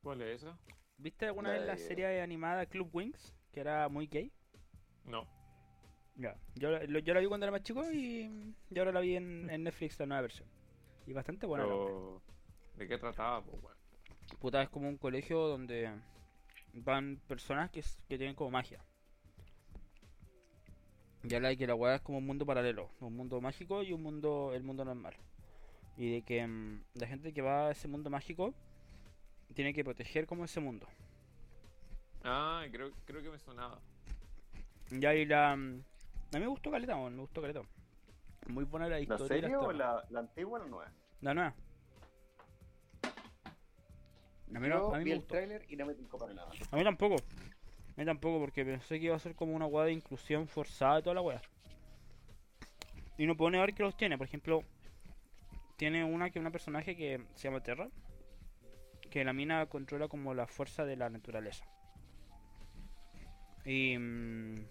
¿Cuál 0.02 0.22
es 0.22 0.44
esa? 0.44 0.58
¿Viste 0.98 1.26
alguna 1.26 1.50
La 1.50 1.58
vez 1.58 1.68
la 1.68 1.78
serie 1.78 2.22
animada 2.22 2.66
Club 2.66 2.90
Wings? 2.94 3.34
Que 3.52 3.62
era 3.62 3.90
muy 3.90 4.08
gay. 4.08 4.32
No. 5.06 5.28
Ya, 6.16 6.36
yo, 6.56 6.70
la- 6.72 6.84
lo- 6.84 7.00
yo 7.00 7.14
la 7.14 7.20
vi 7.22 7.28
cuando 7.28 7.46
era 7.46 7.52
más 7.52 7.64
chico 7.64 7.90
y, 7.92 8.54
y 8.70 8.80
ahora 8.80 8.92
la 8.92 9.00
vi 9.00 9.16
en, 9.16 9.50
en 9.50 9.64
Netflix, 9.64 10.00
la 10.00 10.06
nueva 10.06 10.22
versión. 10.22 10.48
Y 11.08 11.14
bastante 11.14 11.46
buena. 11.48 11.64
Pero, 11.66 12.22
¿De 12.76 12.88
qué 12.88 12.98
trataba? 12.98 13.44
Pues, 13.44 13.62
weón? 13.64 13.78
Puta, 14.40 14.62
es 14.62 14.70
como 14.70 14.88
un 14.88 14.98
colegio 14.98 15.40
donde 15.48 15.90
van 16.74 17.18
personas 17.28 17.72
que 17.72 17.82
tienen 18.08 18.36
como 18.36 18.52
magia. 18.52 18.84
Y 21.24 21.36
habla 21.36 21.50
de 21.50 21.58
que 21.58 21.68
la 21.68 21.76
weá 21.76 21.96
es 21.96 22.02
como 22.02 22.18
un 22.20 22.26
mundo 22.26 22.46
paralelo, 22.46 22.90
un 23.02 23.16
mundo 23.16 23.42
mágico 23.42 23.84
y 23.84 23.92
un 23.94 24.02
mundo, 24.02 24.52
el 24.54 24.64
mundo 24.64 24.86
normal. 24.86 25.16
Y 25.98 26.12
de 26.14 26.22
que 26.22 26.46
mm, 26.48 26.84
la 26.94 27.08
gente 27.08 27.34
que 27.34 27.42
va 27.42 27.68
a 27.68 27.72
ese 27.72 27.88
mundo 27.90 28.10
mágico 28.10 28.54
tiene 29.54 29.74
que 29.74 29.84
proteger 29.84 30.26
como 30.28 30.46
ese 30.46 30.60
mundo. 30.62 30.88
Ah, 32.24 32.64
creo, 32.72 32.92
creo 33.06 33.22
que 33.22 33.30
me 33.30 33.40
sonaba. 33.40 33.80
Y 34.92 35.06
ahí 35.06 35.26
la... 35.26 35.56
mm, 35.56 35.84
A 36.34 36.38
mí 36.38 36.40
me 36.40 36.48
gustó 36.48 36.72
Caleta, 36.72 36.96
me 36.96 37.18
gustó 37.22 37.42
Caleta. 37.42 37.62
Muy 38.48 38.64
buena 38.64 38.88
la 38.88 38.96
¿La 38.96 39.02
historia. 39.02 39.26
y 39.38 39.42
serie 39.42 39.56
o 39.58 39.72
la, 39.74 40.04
la 40.10 40.20
antigua 40.22 40.60
o 40.60 40.64
la 40.64 40.70
nueva? 40.70 40.92
La 41.22 41.34
nueva. 41.34 41.54
A 44.56 44.60
mí, 44.60 44.68
no- 44.68 44.94
a 44.94 44.98
mí 44.98 45.04
vi 45.04 45.10
me 45.12 45.16
el 45.16 45.20
gustó. 45.20 45.34
tráiler 45.36 45.66
y 45.70 45.76
no 45.76 45.86
me 45.86 45.94
para 45.94 46.34
nada. 46.34 46.50
A 46.72 46.76
mí 46.78 46.84
tampoco. 46.84 47.18
Tampoco, 48.06 48.40
porque 48.40 48.64
pensé 48.64 49.00
que 49.00 49.06
iba 49.06 49.16
a 49.16 49.20
ser 49.20 49.36
como 49.36 49.54
una 49.54 49.66
weá 49.66 49.86
de 49.86 49.94
inclusión 49.94 50.48
forzada 50.48 51.00
y 51.00 51.04
toda 51.04 51.16
la 51.16 51.22
weá. 51.22 51.42
Y 53.18 53.26
no 53.26 53.36
puedo 53.36 53.52
negar 53.52 53.74
que 53.74 53.84
los 53.84 53.98
tiene. 53.98 54.18
Por 54.18 54.28
ejemplo, 54.28 54.64
tiene 55.78 56.04
una 56.04 56.30
que 56.30 56.40
una 56.40 56.52
personaje 56.52 56.96
que 56.96 57.22
se 57.36 57.48
llama 57.48 57.62
Terra. 57.62 57.90
Que 59.12 59.24
la 59.26 59.34
mina 59.34 59.66
controla 59.66 60.08
como 60.08 60.34
la 60.34 60.48
fuerza 60.48 60.86
de 60.86 60.96
la 60.96 61.10
naturaleza. 61.10 61.66
Y. 63.66 63.98
mm, 63.98 64.66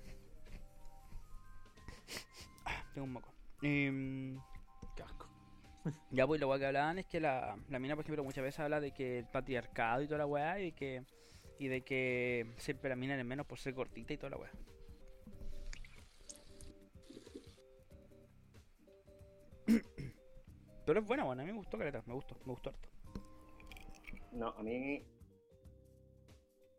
ah, 2.65 2.85
tengo 2.95 3.05
un 3.05 3.13
moco. 3.13 3.35
Y. 3.61 3.91
mm, 3.91 4.41
ya, 6.11 6.27
pues 6.27 6.41
lo 6.41 6.59
que 6.59 6.67
hablaban 6.67 6.99
es 6.99 7.07
que 7.07 7.21
la, 7.21 7.57
la 7.69 7.79
mina, 7.79 7.95
por 7.95 8.05
ejemplo, 8.05 8.25
muchas 8.25 8.45
veces 8.45 8.61
habla 8.61 8.81
de 8.81 8.93
que 8.93 9.21
el 9.21 9.27
patriarcado 9.27 10.03
y 10.03 10.07
toda 10.07 10.19
la 10.19 10.27
weá, 10.27 10.61
y 10.61 10.73
que, 10.73 11.05
y 11.59 11.69
de 11.69 11.83
que 11.83 12.53
siempre 12.59 12.89
la 12.89 12.97
mina 12.97 13.19
es 13.19 13.25
menos 13.25 13.47
por 13.47 13.59
ser 13.59 13.75
cortita 13.75 14.13
y 14.13 14.17
toda 14.17 14.31
la 14.31 14.37
weá. 14.39 14.51
Pero 20.87 21.01
es 21.01 21.07
buena, 21.07 21.25
bueno, 21.25 21.43
a 21.43 21.45
mí 21.45 21.51
me 21.53 21.59
gustó 21.59 21.77
Caleta, 21.79 22.03
me 22.07 22.15
gustó, 22.15 22.37
me 22.47 22.53
gustó 22.53 22.71
harto. 22.71 22.89
No, 24.33 24.49
a 24.49 24.63
mí. 24.63 25.05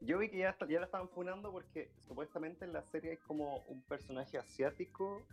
Yo 0.01 0.17
vi 0.17 0.29
que 0.29 0.37
ya, 0.37 0.55
ya 0.67 0.79
la 0.79 0.85
estaban 0.85 1.09
funando 1.09 1.51
porque 1.51 1.91
supuestamente 2.07 2.63
en 2.63 2.71
la 2.73 2.81
serie 2.83 3.11
hay 3.11 3.17
como 3.17 3.57
un 3.67 3.81
personaje 3.83 4.37
asiático 4.37 5.25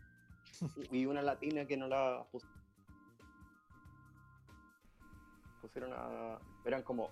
y 0.90 1.06
una 1.06 1.22
latina 1.22 1.66
que 1.66 1.76
no 1.76 1.86
la 1.86 2.26
pus- 2.32 2.48
pusieron 5.62 5.92
a. 5.94 6.40
Eran 6.64 6.82
como 6.82 7.10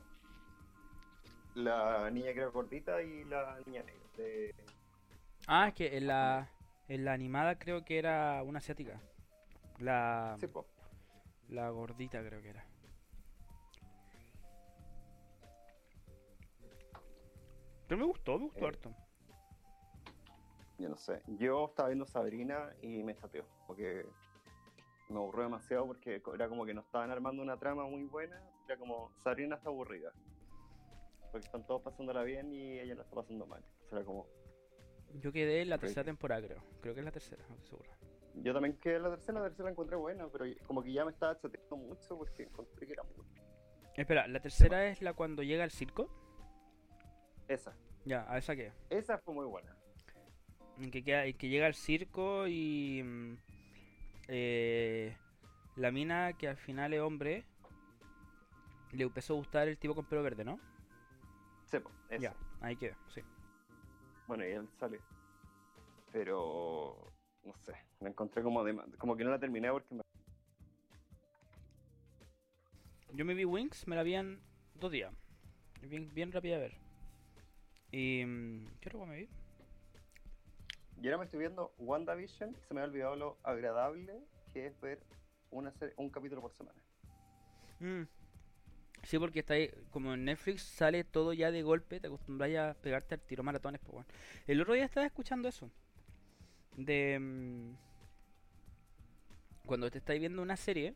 la 1.55 2.11
niña 2.11 2.33
que 2.33 2.41
era 2.41 2.49
gordita 2.49 3.01
y 3.03 3.25
la 3.25 3.59
niña 3.67 3.83
negra. 3.83 4.01
de- 4.17 4.55
Ah, 5.47 5.69
es 5.69 5.75
que 5.75 5.97
en 5.97 6.07
la, 6.07 6.49
en 6.89 7.05
la 7.05 7.13
animada 7.13 7.59
creo 7.59 7.85
que 7.85 7.99
era 7.99 8.43
una 8.43 8.59
asiática. 8.59 9.01
La, 9.79 10.37
Sí, 10.41 10.47
po. 10.47 10.67
la 11.49 11.69
gordita 11.71 12.25
creo 12.25 12.41
que 12.43 12.51
era. 12.51 12.65
Pero 17.89 17.99
me 18.01 18.07
gustó, 18.07 18.39
me 18.39 18.45
gustó 18.47 18.65
Eh, 18.65 18.69
harto. 18.69 18.95
Yo 20.79 20.89
no 20.89 20.97
sé. 20.97 21.23
Yo 21.39 21.67
estaba 21.67 21.89
viendo 21.89 22.07
Sabrina 22.07 22.71
y 22.83 23.03
me 23.03 23.15
chateó. 23.15 23.45
Porque 23.67 24.07
me 25.09 25.17
aburrió 25.17 25.45
demasiado 25.45 25.87
porque 25.87 26.21
era 26.35 26.49
como 26.49 26.65
que 26.65 26.75
no 26.75 26.81
estaban 26.81 27.11
armando 27.11 27.43
una 27.43 27.57
trama 27.59 27.85
muy 27.85 28.05
buena. 28.05 28.41
Era 28.67 28.77
como, 28.79 29.11
Sabrina 29.23 29.57
está 29.57 29.69
aburrida. 29.69 30.13
Porque 31.35 31.47
están 31.47 31.67
todos 31.67 31.83
pasándola 31.83 32.23
bien 32.23 32.53
y 32.53 32.79
ella 32.79 32.95
la 32.95 33.03
está 33.03 33.17
pasando 33.17 33.45
mal. 33.45 33.61
O 33.87 33.89
sea, 33.89 33.99
era 33.99 34.07
como, 34.07 34.29
Yo 35.21 35.33
quedé 35.33 35.63
en 35.63 35.69
la 35.69 35.79
tercera 35.79 36.05
temporada, 36.05 36.47
creo. 36.47 36.63
Creo 36.81 36.95
que 36.95 37.01
es 37.01 37.05
la 37.05 37.11
tercera, 37.11 37.43
no 37.49 37.57
estoy 37.57 37.71
seguro. 37.71 37.91
yo 38.37 38.53
también 38.55 38.77
quedé 38.79 38.97
en 38.99 39.03
la 39.03 39.11
tercera, 39.11 39.41
la 39.41 39.47
tercera 39.49 39.65
la 39.65 39.71
encontré 39.73 39.97
buena, 39.97 40.29
pero 40.29 40.45
como 40.65 40.85
que 40.85 40.93
ya 40.93 41.05
me 41.05 41.11
estaba 41.11 41.37
chateando 41.41 41.77
mucho 41.77 42.17
porque 42.17 42.45
encontré 42.45 42.87
que 42.87 42.93
era 42.93 43.03
muy... 43.03 43.15
Espera, 43.97 44.29
¿la 44.29 44.39
tercera 44.39 44.87
es 44.87 45.03
la 45.03 45.13
cuando 45.13 45.43
llega 45.43 45.65
al 45.65 45.73
circo? 45.73 46.09
Esa. 47.49 47.75
Ya, 48.05 48.25
¿a 48.33 48.39
esa 48.39 48.55
qué? 48.55 48.71
Esa 48.91 49.19
fue 49.19 49.35
muy 49.35 49.47
buena. 49.47 49.77
En 50.79 50.93
que, 50.93 51.03
queda- 51.03 51.25
que 51.33 51.49
llega 51.49 51.67
al 51.67 51.75
circo 51.75 52.47
y. 52.47 53.03
mm, 53.05 53.37
eh, 54.29 55.17
la 55.75 55.91
mina, 55.91 56.33
que 56.35 56.47
al 56.49 56.57
final 56.57 56.93
es 56.95 57.01
hombre, 57.01 57.45
le 58.93 59.03
empezó 59.03 59.35
a 59.35 59.37
gustar 59.37 59.67
el 59.67 59.79
tipo 59.79 59.97
con 59.97 60.05
pelo 60.07 60.23
verde, 60.23 60.45
¿no? 60.45 60.61
Sí, 61.67 61.79
po, 61.81 61.91
esa. 62.09 62.23
Ya, 62.23 62.37
ahí 62.61 62.77
queda, 62.77 62.97
sí. 63.09 63.23
Bueno, 64.27 64.47
y 64.47 64.53
él 64.53 64.69
sale. 64.79 65.01
Pero 66.13 67.13
no 67.45 67.55
sé, 67.59 67.75
la 68.01 68.09
encontré 68.09 68.43
como 68.43 68.65
de, 68.65 68.77
como 68.99 69.17
que 69.17 69.25
no 69.25 69.31
la 69.31 69.39
terminé 69.39 69.71
porque 69.71 69.95
me... 69.95 70.03
Yo 73.13 73.25
me 73.25 73.35
vi 73.35 73.45
Wings, 73.45 73.87
me 73.87 73.97
la 73.97 74.03
vi 74.03 74.15
en 74.15 74.41
dos 74.75 74.91
días. 74.91 75.13
Bien, 75.83 76.13
bien 76.15 76.33
rápida 76.33 76.57
de 76.57 76.61
ver. 76.61 76.75
Y. 77.93 78.25
mm, 78.25 78.81
¿Qué 78.81 78.91
cosa 78.91 79.07
me 79.07 79.17
vi? 79.17 79.29
Y 81.01 81.07
ahora 81.07 81.19
me 81.19 81.25
estoy 81.25 81.41
viendo 81.41 81.75
WandaVision 81.79 82.57
y 82.57 82.67
se 82.67 82.75
me 82.75 82.81
ha 82.81 82.85
olvidado 82.85 83.15
lo 83.15 83.39
agradable 83.43 84.25
que 84.53 84.67
es 84.67 84.81
ver 84.81 85.03
una 85.51 85.71
serie, 85.73 85.95
un 85.99 86.09
capítulo 86.09 86.41
por 86.41 86.53
semana. 86.53 86.81
Mm. 87.81 88.05
Sí, 89.05 89.19
porque 89.19 89.41
está 89.41 89.55
ahí, 89.55 89.71
como 89.91 90.15
en 90.15 90.25
Netflix 90.25 90.63
sale 90.63 91.05
todo 91.05 91.33
ya 91.33 91.51
de 91.51 91.63
golpe, 91.63 92.01
te 92.01 92.07
acostumbras 92.07 92.55
a 92.57 92.75
pegarte 92.75 93.15
al 93.15 93.21
tiro 93.21 93.43
maratones, 93.43 93.81
pues 93.81 93.93
bueno. 93.93 94.09
El 94.47 94.61
otro 94.61 94.75
día 94.75 94.85
estaba 94.85 95.07
escuchando 95.07 95.49
eso. 95.49 95.71
De 96.77 97.19
mm, 97.21 97.75
cuando 99.67 99.91
te 99.91 99.99
estáis 99.99 100.21
viendo 100.21 100.43
una 100.43 100.57
serie, 100.57 100.95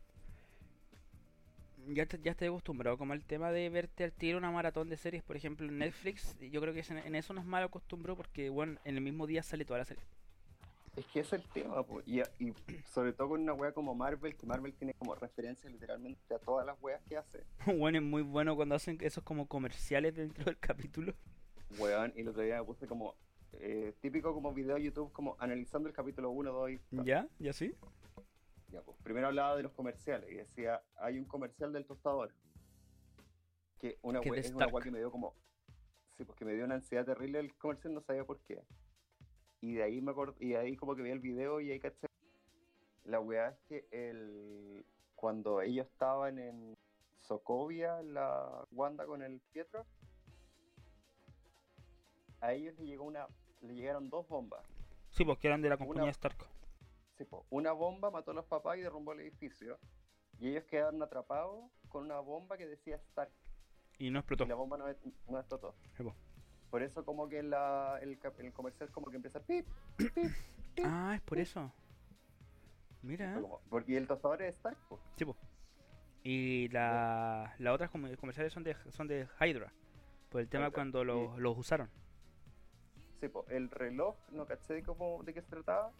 ya 1.87 2.05
te, 2.05 2.19
ya 2.21 2.31
estás 2.31 2.47
acostumbrado 2.49 2.97
como 2.97 3.13
al 3.13 3.23
tema 3.23 3.51
de 3.51 3.69
verte 3.69 4.03
al 4.03 4.11
tiro 4.11 4.37
una 4.37 4.51
maratón 4.51 4.89
de 4.89 4.97
series, 4.97 5.23
por 5.23 5.37
ejemplo 5.37 5.67
en 5.67 5.77
Netflix, 5.79 6.35
yo 6.39 6.61
creo 6.61 6.73
que 6.73 6.83
en, 6.89 6.97
en 6.97 7.15
eso 7.15 7.33
nos 7.33 7.45
mal 7.45 7.63
acostumbro 7.63 8.15
porque 8.15 8.49
bueno, 8.49 8.79
en 8.85 8.95
el 8.95 9.01
mismo 9.01 9.27
día 9.27 9.43
sale 9.43 9.65
toda 9.65 9.79
la 9.79 9.85
serie. 9.85 10.03
Es 10.95 11.05
que 11.07 11.19
ese 11.21 11.37
es 11.37 11.43
el 11.43 11.49
tema, 11.49 11.81
po, 11.83 12.01
y, 12.05 12.19
y 12.39 12.53
sobre 12.91 13.13
todo 13.13 13.29
con 13.29 13.41
una 13.41 13.53
wea 13.53 13.71
como 13.71 13.95
Marvel, 13.95 14.35
que 14.35 14.45
Marvel 14.45 14.73
tiene 14.73 14.93
como 14.95 15.15
referencia 15.15 15.69
literalmente 15.69 16.33
a 16.33 16.39
todas 16.39 16.65
las 16.65 16.81
weas 16.81 17.01
que 17.03 17.15
hace. 17.17 17.45
bueno, 17.77 17.99
es 17.99 18.03
muy 18.03 18.21
bueno 18.21 18.55
cuando 18.55 18.75
hacen 18.75 18.97
esos 19.01 19.23
como 19.23 19.47
comerciales 19.47 20.15
dentro 20.15 20.45
del 20.45 20.57
capítulo. 20.59 21.13
Weón, 21.77 22.11
y 22.15 22.21
el 22.21 22.29
otro 22.29 22.41
día 22.41 22.57
me 22.59 22.65
puse 22.65 22.87
como 22.87 23.15
eh, 23.53 23.93
típico 24.01 24.33
como 24.33 24.53
video 24.53 24.75
de 24.75 24.83
YouTube, 24.83 25.11
como 25.13 25.35
analizando 25.39 25.87
el 25.87 25.93
capítulo 25.95 26.31
1, 26.31 26.51
2 26.51 26.71
y. 26.71 26.79
¿Ya? 27.05 27.27
¿Ya 27.39 27.53
sí? 27.53 27.75
Ya, 28.71 28.81
pues, 28.81 28.97
primero 29.03 29.27
hablaba 29.27 29.55
de 29.55 29.63
los 29.63 29.71
comerciales 29.71 30.29
y 30.31 30.35
decía, 30.35 30.81
hay 30.97 31.17
un 31.17 31.25
comercial 31.25 31.71
del 31.71 31.85
tostador. 31.85 32.33
Que 33.79 33.97
una 34.01 34.19
wea- 34.21 34.39
es 34.39 34.51
una 34.51 34.67
weá 34.67 34.83
que 34.83 34.91
me 34.91 34.99
dio 34.99 35.11
como. 35.11 35.33
Sí, 36.17 36.25
pues 36.25 36.37
que 36.37 36.43
me 36.45 36.53
dio 36.53 36.65
una 36.65 36.75
ansiedad 36.75 37.05
terrible 37.05 37.39
el 37.39 37.55
comercial, 37.55 37.93
no 37.93 38.01
sabía 38.01 38.25
por 38.25 38.39
qué. 38.41 38.61
Y 39.61 39.73
de 39.73 39.83
ahí 39.83 40.01
me 40.01 40.11
acuerdo, 40.11 40.35
y 40.39 40.49
de 40.49 40.57
ahí 40.57 40.75
como 40.77 40.95
que 40.95 41.01
vi 41.01 41.09
el 41.11 41.19
video 41.19 41.59
y 41.59 41.71
ahí 41.71 41.79
caché. 41.79 42.07
La 43.05 43.19
weá 43.19 43.49
es 43.49 43.57
que 43.67 43.87
el 43.91 44.85
cuando 45.15 45.61
ellos 45.61 45.85
estaban 45.87 46.39
en 46.39 46.77
Sokovia, 47.17 48.01
la 48.03 48.65
Wanda 48.71 49.05
con 49.05 49.21
el 49.21 49.41
Pietro, 49.51 49.85
a 52.41 52.53
ellos 52.53 52.77
le 52.79 52.85
llegó 52.85 53.03
una, 53.05 53.27
le 53.61 53.73
llegaron 53.75 54.09
dos 54.09 54.27
bombas. 54.27 54.63
Sí, 55.11 55.25
pues 55.25 55.37
que 55.39 55.47
eran 55.47 55.61
de 55.61 55.69
la 55.69 55.75
Una- 55.75 55.85
compañía 55.85 56.11
Stark. 56.11 56.37
Sí, 57.17 57.25
po. 57.25 57.45
una 57.49 57.73
bomba 57.73 58.09
mató 58.11 58.31
a 58.31 58.33
los 58.33 58.45
papás 58.45 58.77
y 58.77 58.81
derrumbó 58.81 59.11
el 59.11 59.19
edificio. 59.21 59.77
Y 60.39 60.47
ellos 60.51 60.63
quedaron 60.65 61.03
atrapados 61.03 61.69
con 61.89 62.05
una 62.05 62.19
bomba 62.21 62.57
que 62.57 62.65
decía 62.65 62.95
Stark. 62.95 63.31
Y 63.97 64.09
no 64.09 64.19
explotó. 64.19 64.45
Y 64.45 64.47
la 64.47 64.55
bomba 64.55 64.77
no, 64.77 64.85
no 65.27 65.37
explotó. 65.39 65.75
Sí. 65.97 66.03
Por 66.69 66.83
eso 66.83 67.03
como 67.03 67.27
que 67.27 67.41
la, 67.43 67.97
el, 68.01 68.19
el 68.39 68.53
comercial 68.53 68.89
como 68.91 69.09
que 69.09 69.15
empieza 69.17 69.39
pip, 69.39 69.65
pip, 69.97 70.13
pip. 70.13 70.31
Ah, 70.85 71.13
es 71.15 71.21
por 71.21 71.37
eso. 71.39 71.71
Mira. 73.01 73.33
Como- 73.33 73.59
porque 73.69 73.97
el 73.97 74.07
tostador 74.07 74.41
es 74.41 74.55
Stark. 74.55 74.77
Sí, 75.17 75.25
po. 75.25 75.35
Y 76.23 76.67
la, 76.69 77.53
las 77.59 77.73
otras 77.73 77.89
comer- 77.89 78.17
comerciales 78.17 78.53
son 78.53 78.63
de, 78.63 78.75
son 78.91 79.07
de 79.07 79.27
Hydra. 79.41 79.71
Por 80.29 80.41
el 80.41 80.47
tema 80.47 80.65
Hydra, 80.65 80.73
cuando 80.75 81.03
los, 81.03 81.37
los 81.39 81.57
usaron. 81.57 81.89
Sí, 83.19 83.27
po. 83.29 83.45
el 83.49 83.69
reloj 83.69 84.15
no 84.31 84.45
caché 84.45 84.73
de, 84.75 84.83
cómo, 84.83 85.23
de 85.23 85.33
qué 85.33 85.41
se 85.41 85.49
trataba. 85.49 85.91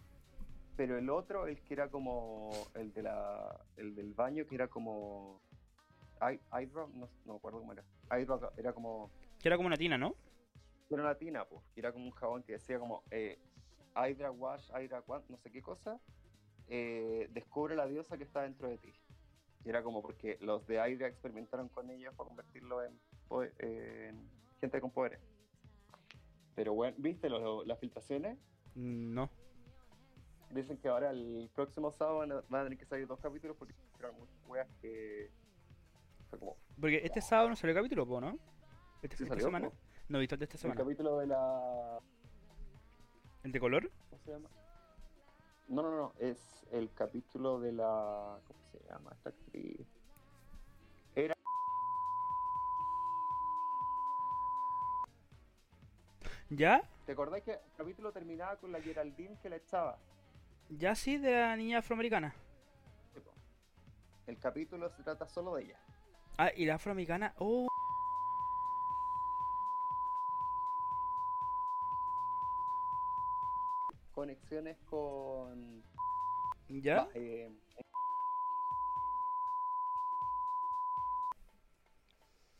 Pero 0.77 0.97
el 0.97 1.09
otro, 1.09 1.47
el 1.47 1.59
que 1.61 1.73
era 1.73 1.89
como 1.89 2.51
el 2.75 2.93
de 2.93 3.03
la 3.03 3.59
el 3.75 3.95
del 3.95 4.13
baño, 4.13 4.45
que 4.47 4.55
era 4.55 4.67
como 4.69 5.41
Hy- 6.21 6.39
Hydra, 6.53 6.85
no, 6.93 7.09
no 7.25 7.33
me 7.33 7.35
acuerdo 7.35 7.59
cómo 7.59 7.73
era. 7.73 7.83
Hydra 8.11 8.49
era 8.55 8.71
como 8.71 9.09
Que 9.41 9.49
era 9.49 9.57
como 9.57 9.67
una 9.67 9.75
tina, 9.77 9.97
¿no? 9.97 10.15
Era 10.89 11.03
una 11.03 11.15
tina, 11.15 11.45
pues, 11.45 11.63
que 11.73 11.81
era 11.81 11.91
como 11.91 12.05
un 12.05 12.11
jabón 12.11 12.43
que 12.43 12.53
decía 12.53 12.79
como 12.79 13.03
eh, 13.11 13.37
Hydra 13.95 14.31
Wash, 14.31 14.69
Hydra 14.71 15.03
no 15.27 15.37
sé 15.37 15.51
qué 15.51 15.61
cosa, 15.61 15.99
eh, 16.67 17.27
descubre 17.31 17.75
la 17.75 17.85
diosa 17.85 18.17
que 18.17 18.23
está 18.23 18.41
dentro 18.41 18.69
de 18.69 18.77
ti. 18.77 18.93
Y 19.65 19.69
era 19.69 19.83
como 19.83 20.01
porque 20.01 20.37
los 20.41 20.65
de 20.65 20.75
Hydra 20.75 21.07
experimentaron 21.07 21.69
con 21.69 21.89
ellos 21.91 22.13
para 22.15 22.27
convertirlo 22.27 22.81
en, 22.83 22.99
gente 24.59 24.81
con 24.81 24.91
poderes. 24.91 25.19
Pero 26.55 26.73
bueno, 26.73 26.95
¿viste 26.99 27.29
lo- 27.29 27.63
las 27.65 27.79
filtraciones? 27.79 28.37
Mm, 28.75 29.13
No. 29.13 29.29
Dicen 30.49 30.77
que 30.77 30.87
ahora 30.87 31.11
el 31.11 31.51
próximo 31.53 31.91
sábado 31.91 32.17
van 32.17 32.31
a, 32.31 32.63
tener 32.63 32.77
que 32.79 32.85
salir 32.85 33.05
dos 33.05 33.19
capítulos 33.19 33.55
porque 33.57 33.75
hicieron 33.93 34.15
muchas 34.17 34.35
weas 34.47 34.67
que 34.81 35.29
fue 36.31 36.39
como 36.39 36.57
Porque 36.81 37.01
este 37.03 37.21
sábado 37.21 37.49
no 37.49 37.55
salió 37.55 37.73
el 37.73 37.83
capítulo, 37.83 38.07
po, 38.07 38.19
¿no? 38.19 38.39
Este, 39.03 39.15
Sí 39.15 39.23
esta 39.23 39.35
salió, 39.35 39.45
semana. 39.45 39.69
po. 39.69 39.75
No 40.09 40.17
he 40.17 40.21
visto 40.21 40.35
el 40.35 40.39
de 40.39 40.45
esta 40.45 40.55
el 40.57 40.61
semana. 40.61 40.81
capítulo 40.81 41.17
de 41.19 41.27
la 41.27 41.99
¿El 43.43 43.51
de 43.51 43.59
color? 43.59 43.91
¿Cómo 44.09 44.21
se 44.23 44.31
llama? 44.31 44.49
No, 45.67 45.83
no, 45.83 45.95
no, 45.95 46.13
es 46.19 46.65
el 46.71 46.91
capítulo 46.93 47.59
de 47.59 47.71
la. 47.71 48.39
¿Cómo 48.47 48.59
se 48.71 48.79
llama 48.89 49.11
esta 49.13 49.29
actriz? 49.29 49.87
Era. 51.15 51.35
¿Ya? 56.49 56.81
¿Te 57.05 57.11
acordás 57.11 57.43
que 57.43 57.51
el 57.51 57.59
capítulo 57.77 58.11
terminaba 58.11 58.55
con 58.57 58.71
la 58.71 58.81
Geraldine 58.81 59.37
que 59.41 59.49
la 59.49 59.57
echaba? 59.57 59.99
Ya 60.69 60.95
sí, 60.95 61.17
de 61.17 61.31
la 61.31 61.55
niña 61.55 61.79
afroamericana. 61.79 62.33
El 64.25 64.37
capítulo 64.39 64.89
se 64.89 65.03
trata 65.03 65.27
solo 65.27 65.55
de 65.55 65.63
ella. 65.65 65.79
Ah, 66.37 66.51
y 66.55 66.65
la 66.65 66.75
afroamericana. 66.75 67.33
Oh, 67.37 67.68
Conexiones 74.19 74.77
con. 74.89 75.81
¿ya? 76.67 77.07
eh, 77.13 77.49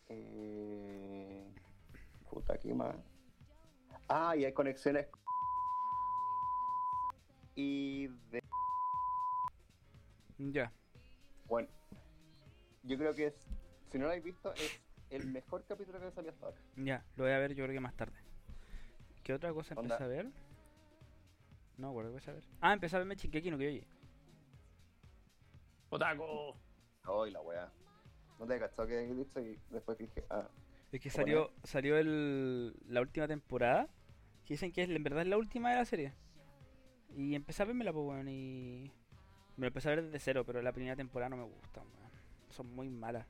eh, 0.07 1.53
puta, 2.29 2.57
¿qué 2.59 2.73
más? 2.73 2.95
Ah, 4.07 4.37
y 4.37 4.45
hay 4.45 4.53
conexiones. 4.53 5.09
Y 7.55 8.07
de. 8.31 8.41
Ya. 10.37 10.71
Bueno, 11.45 11.67
yo 12.83 12.97
creo 12.97 13.13
que 13.13 13.25
es, 13.25 13.35
si 13.91 13.97
no 13.97 14.05
lo 14.05 14.11
habéis 14.11 14.23
visto, 14.23 14.53
es 14.53 14.79
el 15.09 15.27
mejor 15.27 15.65
capítulo 15.65 15.99
que 15.99 16.05
ha 16.05 16.11
salido 16.11 16.31
hasta 16.31 16.45
ahora. 16.45 16.61
Ya, 16.77 17.03
lo 17.17 17.25
voy 17.25 17.33
a 17.33 17.39
ver 17.39 17.53
yo 17.53 17.65
creo 17.65 17.73
que 17.75 17.81
más 17.81 17.97
tarde. 17.97 18.17
¿Qué 19.25 19.33
otra 19.33 19.51
cosa 19.51 19.75
Onda. 19.75 19.95
empecé 19.95 20.03
a 20.05 20.07
ver? 20.07 20.48
No, 21.79 21.87
me 21.87 21.91
acuerdo, 21.91 22.09
empecé 22.09 22.31
a 22.31 22.33
ver. 22.33 22.43
Ah, 22.59 22.73
empecé 22.73 22.95
a 22.95 22.99
verme 22.99 23.15
Shingeki 23.15 23.51
no 23.51 23.57
Kyoji. 23.57 23.83
¡Otaco! 25.89 26.55
Ay, 27.03 27.31
la 27.31 27.41
weá. 27.41 27.71
No 28.37 28.45
te 28.45 28.55
he 28.55 28.59
cachado 28.59 28.87
que 28.87 28.99
he 28.99 29.13
dicho 29.13 29.39
y 29.39 29.57
después 29.69 29.97
dije, 29.97 30.25
ah, 30.29 30.47
Es 30.91 30.99
que 31.01 31.09
¿Cómo 31.09 31.21
salió, 31.23 31.51
salió 31.63 31.97
el, 31.97 32.75
la 32.87 33.01
última 33.01 33.27
temporada. 33.27 33.87
Que 34.45 34.55
dicen 34.55 34.71
que 34.71 34.83
es, 34.83 34.89
en 34.89 35.03
verdad 35.03 35.21
es 35.21 35.27
la 35.27 35.37
última 35.37 35.69
de 35.69 35.75
la 35.77 35.85
serie. 35.85 36.13
Y 37.15 37.33
empecé 37.35 37.63
a 37.63 37.65
vermela, 37.65 37.93
pues, 37.93 38.05
weón. 38.05 38.27
Y 38.27 38.91
Me 39.55 39.61
lo 39.61 39.67
empecé 39.67 39.87
a 39.89 39.95
ver 39.95 40.03
desde 40.03 40.19
cero, 40.19 40.43
pero 40.45 40.61
la 40.61 40.71
primera 40.73 40.95
temporada 40.95 41.29
no 41.29 41.37
me 41.37 41.43
gusta, 41.43 41.79
weón. 41.81 42.11
Son 42.49 42.67
muy 42.75 42.89
malas. 42.89 43.25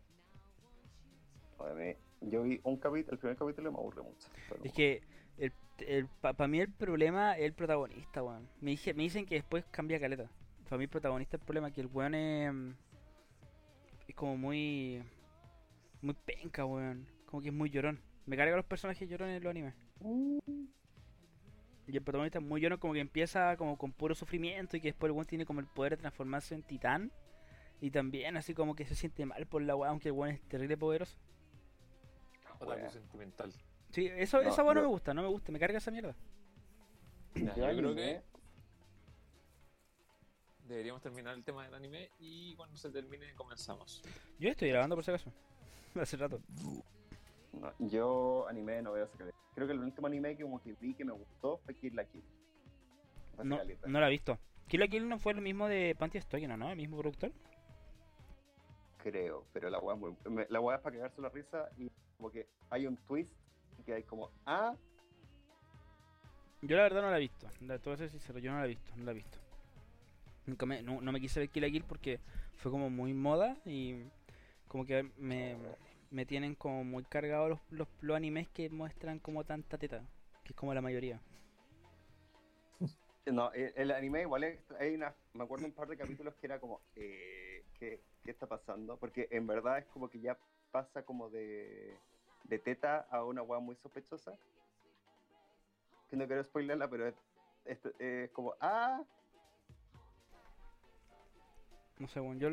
A 1.60 1.74
mí, 1.74 1.94
yo 2.22 2.44
vi 2.44 2.60
un 2.64 2.78
capítulo, 2.78 3.14
el 3.14 3.20
primer 3.20 3.38
capítulo 3.38 3.72
me 3.72 3.78
aburre 3.78 4.02
mucho. 4.02 4.28
pero- 4.50 4.64
Es 4.64 4.74
que 4.74 5.02
el, 5.40 5.54
el, 5.88 6.08
para 6.08 6.48
mí 6.48 6.60
el 6.60 6.70
problema 6.70 7.38
es 7.38 7.46
el 7.46 7.54
protagonista, 7.54 8.24
weón. 8.24 8.48
Me, 8.62 8.72
dije, 8.72 8.94
me 8.94 9.04
dicen 9.04 9.26
que 9.26 9.36
después 9.36 9.66
cambia 9.72 10.00
caleta. 10.00 10.30
Para 10.66 10.78
mí 10.78 10.84
el 10.84 10.90
protagonista 10.90 11.38
el 11.38 11.44
problema 11.44 11.70
es 11.70 11.74
que 11.74 11.82
el 11.82 11.88
weón 11.88 12.14
es, 12.14 12.54
mm, 12.54 12.72
es 14.08 14.16
como 14.16 14.38
muy 14.38 15.02
muy 16.02 16.14
penca, 16.14 16.66
weón. 16.66 17.08
Como 17.26 17.42
que 17.42 17.50
es 17.50 17.54
muy 17.54 17.70
llorón. 17.70 18.02
Me 18.26 18.38
carga 18.38 18.56
los 18.56 18.66
personajes 18.66 19.10
llorones 19.10 19.38
en 19.38 19.44
los 19.44 19.52
animes. 19.52 19.74
Y 21.88 21.98
el 21.98 22.04
protagonista 22.04 22.40
es 22.40 22.46
muy 22.46 22.62
llorón, 22.62 22.80
como 22.80 22.94
que 22.94 23.00
empieza 23.00 23.58
como 23.58 23.78
con 23.78 23.92
puro 23.92 24.14
sufrimiento 24.14 24.78
y 24.78 24.82
que 24.82 24.90
después 24.90 25.10
el 25.10 25.14
weón 25.14 25.26
tiene 25.26 25.46
como 25.46 25.60
el 25.60 25.66
poder 25.66 25.94
de 25.94 25.98
transformarse 25.98 26.56
en 26.56 26.64
titán. 26.64 27.12
Y 27.82 27.92
también 27.92 28.36
así 28.38 28.54
como 28.54 28.76
que 28.76 28.86
se 28.86 28.96
siente 28.96 29.26
mal 29.26 29.46
por 29.48 29.62
la 29.62 29.76
weá, 29.76 29.90
aunque 29.90 30.10
el 30.10 30.14
weón 30.14 30.36
es 30.36 30.42
terrible 30.42 30.78
poderoso. 30.78 31.18
Otaku 32.60 32.90
sentimental. 32.90 33.54
Sí, 33.92 34.08
eso, 34.08 34.42
No, 34.42 34.50
esa 34.50 34.64
weá 34.64 34.74
no 34.76 34.82
me 34.82 34.88
gusta, 34.88 35.14
no 35.14 35.22
me 35.22 35.28
gusta, 35.28 35.52
me 35.52 35.60
carga 35.60 35.78
esa 35.78 35.92
mierda. 35.92 36.16
Ya, 37.36 37.56
Yo 37.56 37.78
creo 37.78 37.96
que 37.96 38.22
deberíamos 40.66 41.02
terminar 41.02 41.34
el 41.36 41.44
tema 41.44 41.64
del 41.64 41.74
anime 41.74 42.12
y 42.20 42.56
cuando 42.56 42.78
se 42.78 42.90
termine 42.92 43.34
comenzamos. 43.36 44.04
Yo 44.40 44.50
estoy 44.50 44.70
grabando 44.70 44.96
por 44.96 45.04
si 45.04 45.12
acaso. 45.12 45.34
Hace 45.96 46.18
rato. 46.18 46.40
no, 47.54 47.74
yo 47.80 48.48
anime 48.48 48.82
no 48.82 48.92
veo 48.92 49.06
ese 49.06 49.18
caleta. 49.18 49.38
Creo 49.56 49.68
que 49.68 49.74
el 49.74 49.80
último 49.80 50.08
anime 50.08 50.38
que 50.38 50.44
como 50.44 50.62
que 50.62 50.74
vi 50.74 50.94
que 50.94 51.04
me 51.04 51.12
gustó 51.12 51.58
fue 51.58 51.74
Kill 51.74 51.96
la 51.96 52.06
Kill. 52.06 52.24
No, 53.44 53.58
caleta. 53.58 53.88
no 53.88 54.00
la 54.00 54.08
he 54.08 54.12
visto. 54.12 54.38
Kill 54.68 54.80
la 54.80 54.88
Kill 54.88 55.10
no 55.10 55.18
fue 55.18 55.34
lo 55.34 55.42
mismo 55.42 55.68
de 55.68 55.96
Panty 55.98 56.20
Story, 56.20 56.46
¿no? 56.46 56.56
¿no? 56.56 56.70
El 56.70 56.78
mismo 56.78 56.98
productor. 57.00 57.32
Creo, 59.00 59.46
pero 59.54 59.70
la 59.70 59.80
weá 59.80 59.96
es 59.96 60.02
muy... 60.02 60.46
La 60.50 60.60
weá 60.60 60.78
es 60.78 60.84
para 60.84 60.96
cagarse 60.96 61.22
la 61.22 61.30
risa 61.30 61.70
y 61.78 61.90
como 62.18 62.30
que 62.30 62.48
hay 62.70 62.86
un 62.86 62.98
twist 62.98 63.34
y 63.90 63.92
que 63.92 63.96
hay 63.96 64.04
como, 64.04 64.30
ah, 64.46 64.76
Yo 66.62 66.78
la 66.78 66.84
verdad 66.84 67.02
no 67.02 67.10
la 67.10 67.18
he 67.18 67.22
visto. 67.22 67.48
La, 67.62 67.80
te 67.80 67.86
voy 67.86 67.96
a 67.96 67.98
ser 67.98 68.10
sincero, 68.12 68.38
yo 68.40 68.52
no 68.52 68.60
la 68.60 68.66
he 68.66 68.70
visto, 68.70 68.92
no 68.96 69.06
la 69.06 69.12
he 69.12 69.16
visto. 69.16 69.38
Nunca 70.46 70.66
me, 70.66 70.84
no, 70.84 71.02
no 71.02 71.12
me 71.12 71.20
quise 71.20 71.40
ver 71.40 71.50
Kill 71.50 71.64
la 71.64 71.70
Kill 71.70 71.84
porque 71.84 72.20
fue 72.58 72.72
como 72.72 72.90
muy 72.90 73.14
moda 73.14 73.58
y 73.66 74.04
como 74.68 74.86
que 74.86 75.04
me, 75.18 75.58
me 76.12 76.26
tienen 76.26 76.56
como 76.56 76.84
muy 76.84 77.04
cargados 77.04 77.50
los, 77.50 77.60
los, 77.72 77.88
los 78.02 78.16
animes 78.16 78.48
que 78.50 78.70
muestran 78.70 79.20
como 79.20 79.44
tanta 79.44 79.78
teta. 79.78 80.04
Que 80.44 80.50
es 80.50 80.56
como 80.56 80.74
la 80.74 80.82
mayoría. 80.82 81.22
No, 83.26 83.52
el, 83.54 83.72
el 83.76 83.92
anime 83.92 84.22
igual 84.22 84.44
es, 84.44 84.60
hay 84.80 84.96
una, 84.96 85.14
me 85.34 85.44
acuerdo 85.44 85.68
un 85.68 85.72
par 85.72 85.88
de 85.88 85.98
capítulos 85.98 86.34
que 86.36 86.48
era 86.48 86.60
como, 86.60 86.82
eh, 86.96 87.64
¿qué, 87.78 88.02
qué 88.24 88.32
está 88.32 88.48
pasando? 88.48 88.98
Porque 88.98 89.28
en 89.30 89.46
verdad 89.46 89.78
es 89.78 89.86
como 89.86 90.10
que 90.10 90.20
ya 90.20 90.36
pasa 90.72 91.04
como 91.04 91.30
de, 91.30 91.96
de 92.50 92.60
teta 92.60 93.08
a 93.12 93.24
una 93.24 93.42
weá 93.42 93.60
muy 93.60 93.76
sospechosa. 93.76 94.38
Que 96.10 96.18
no 96.18 96.28
quiero 96.28 96.44
spoilerla, 96.44 96.90
pero 96.90 97.08
es, 97.08 97.16
es, 97.66 97.80
es 98.00 98.32
como, 98.32 98.56
ah, 98.60 99.04
No 102.00 102.08
sé, 102.08 102.22
bueno, 102.22 102.40
yo, 102.40 102.50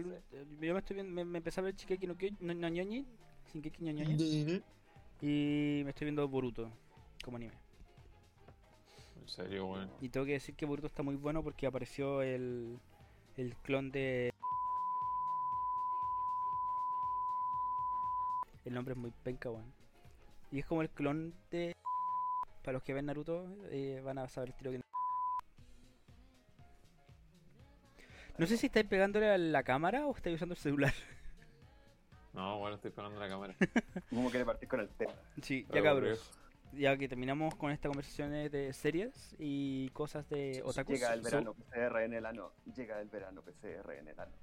yo 0.61 0.75
me 0.75 0.79
estoy 0.81 0.97
viendo, 0.97 1.13
me, 1.13 1.25
me 1.25 1.39
empecé 1.39 1.61
a 1.61 1.63
ver 1.63 1.77
Shingeki 1.77 2.09
no, 2.09 2.17
no, 2.41 2.55
no 2.55 2.69
Ñoñi, 2.69 3.07
Shingeki 3.53 3.85
no 3.85 3.93
Ñoñi, 3.93 4.63
y 5.23 5.83
me 5.85 5.91
estoy 5.91 6.07
viendo 6.07 6.27
Boruto 6.29 6.69
como 7.25 7.37
anime. 7.37 7.55
En 9.23 9.29
serio, 9.29 9.67
bueno. 9.67 9.89
Y 10.01 10.09
tengo 10.09 10.27
que 10.27 10.33
decir 10.33 10.57
que 10.57 10.67
Boruto 10.67 10.89
está 10.89 11.05
muy 11.05 11.15
bueno 11.15 11.45
porque 11.45 11.67
apareció 11.67 12.23
el, 12.23 12.79
el 13.37 13.57
clon 13.59 13.93
de... 13.93 14.33
El 18.65 18.75
nombre 18.75 18.95
es 18.95 18.99
muy 18.99 19.13
penca, 19.23 19.49
weón. 19.49 19.73
Y 20.51 20.61
es 20.61 20.67
como 20.67 20.83
el 20.83 20.91
clon 20.91 21.35
de... 21.51 21.75
Para 22.63 22.75
los 22.75 22.83
que 22.83 22.95
ven 22.95 23.07
Naruto, 23.07 23.47
eh, 23.71 24.01
van 24.05 24.19
a 24.19 24.29
saber 24.29 24.51
el 24.51 24.55
tiro 24.57 24.71
que... 24.73 24.81
No 28.39 28.47
sé 28.47 28.57
si 28.57 28.67
estáis 28.67 28.87
pegándole 28.87 29.31
a 29.31 29.39
la 29.39 29.63
cámara 29.63 30.07
o 30.07 30.15
estáis 30.15 30.37
usando 30.37 30.55
el 30.55 30.59
celular. 30.59 30.93
No, 32.35 32.59
bueno, 32.59 32.77
estoy 32.77 32.91
pegando 32.91 33.19
la 33.19 33.29
cámara. 33.29 33.55
como 34.11 34.29
quiere 34.31 34.45
partir 34.45 34.69
con 34.69 34.81
el 34.81 34.91
tema. 34.91 35.15
Sí, 35.41 35.67
ya 35.73 35.83
cabros. 35.83 36.31
Ya 36.73 36.97
que 36.99 37.09
terminamos 37.09 37.55
con 37.55 37.71
esta 37.71 37.89
conversación 37.89 38.31
de 38.31 38.73
series 38.75 39.35
y 39.39 39.89
cosas 39.91 40.29
de 40.29 40.61
otaku. 40.63 40.93
Llega 40.93 41.15
el 41.15 41.23
verano 41.23 41.55
PCR 41.55 42.01
en 42.01 42.13
el 42.13 42.27
ano, 42.27 42.53
llega 42.75 43.01
el 43.01 43.09
verano 43.09 43.41
PCR 43.41 43.93
en 43.93 44.09
el 44.09 44.21
ano. 44.21 44.35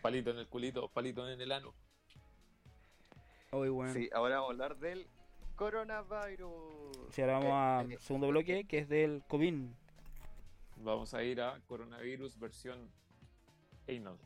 Palito 0.00 0.30
en 0.30 0.38
el 0.38 0.48
culito, 0.48 0.88
palito 0.88 1.28
en 1.28 1.38
el 1.38 1.52
ano. 1.52 1.74
Hoy, 3.52 3.68
bueno. 3.68 3.92
Sí, 3.92 4.08
ahora 4.12 4.36
vamos 4.36 4.50
a 4.50 4.52
hablar 4.52 4.78
del 4.78 5.08
coronavirus. 5.56 6.52
Sí, 7.10 7.20
ahora 7.20 7.32
vamos 7.40 7.50
Eh, 7.50 7.52
al 7.52 7.92
eh, 7.92 7.98
segundo 7.98 8.28
bloque 8.28 8.64
que 8.64 8.78
es 8.78 8.88
del 8.88 9.24
COVID. 9.26 9.54
Vamos 10.76 11.14
a 11.14 11.24
ir 11.24 11.40
a 11.40 11.60
coronavirus 11.66 12.38
versión 12.38 12.88
anal. 13.88 14.18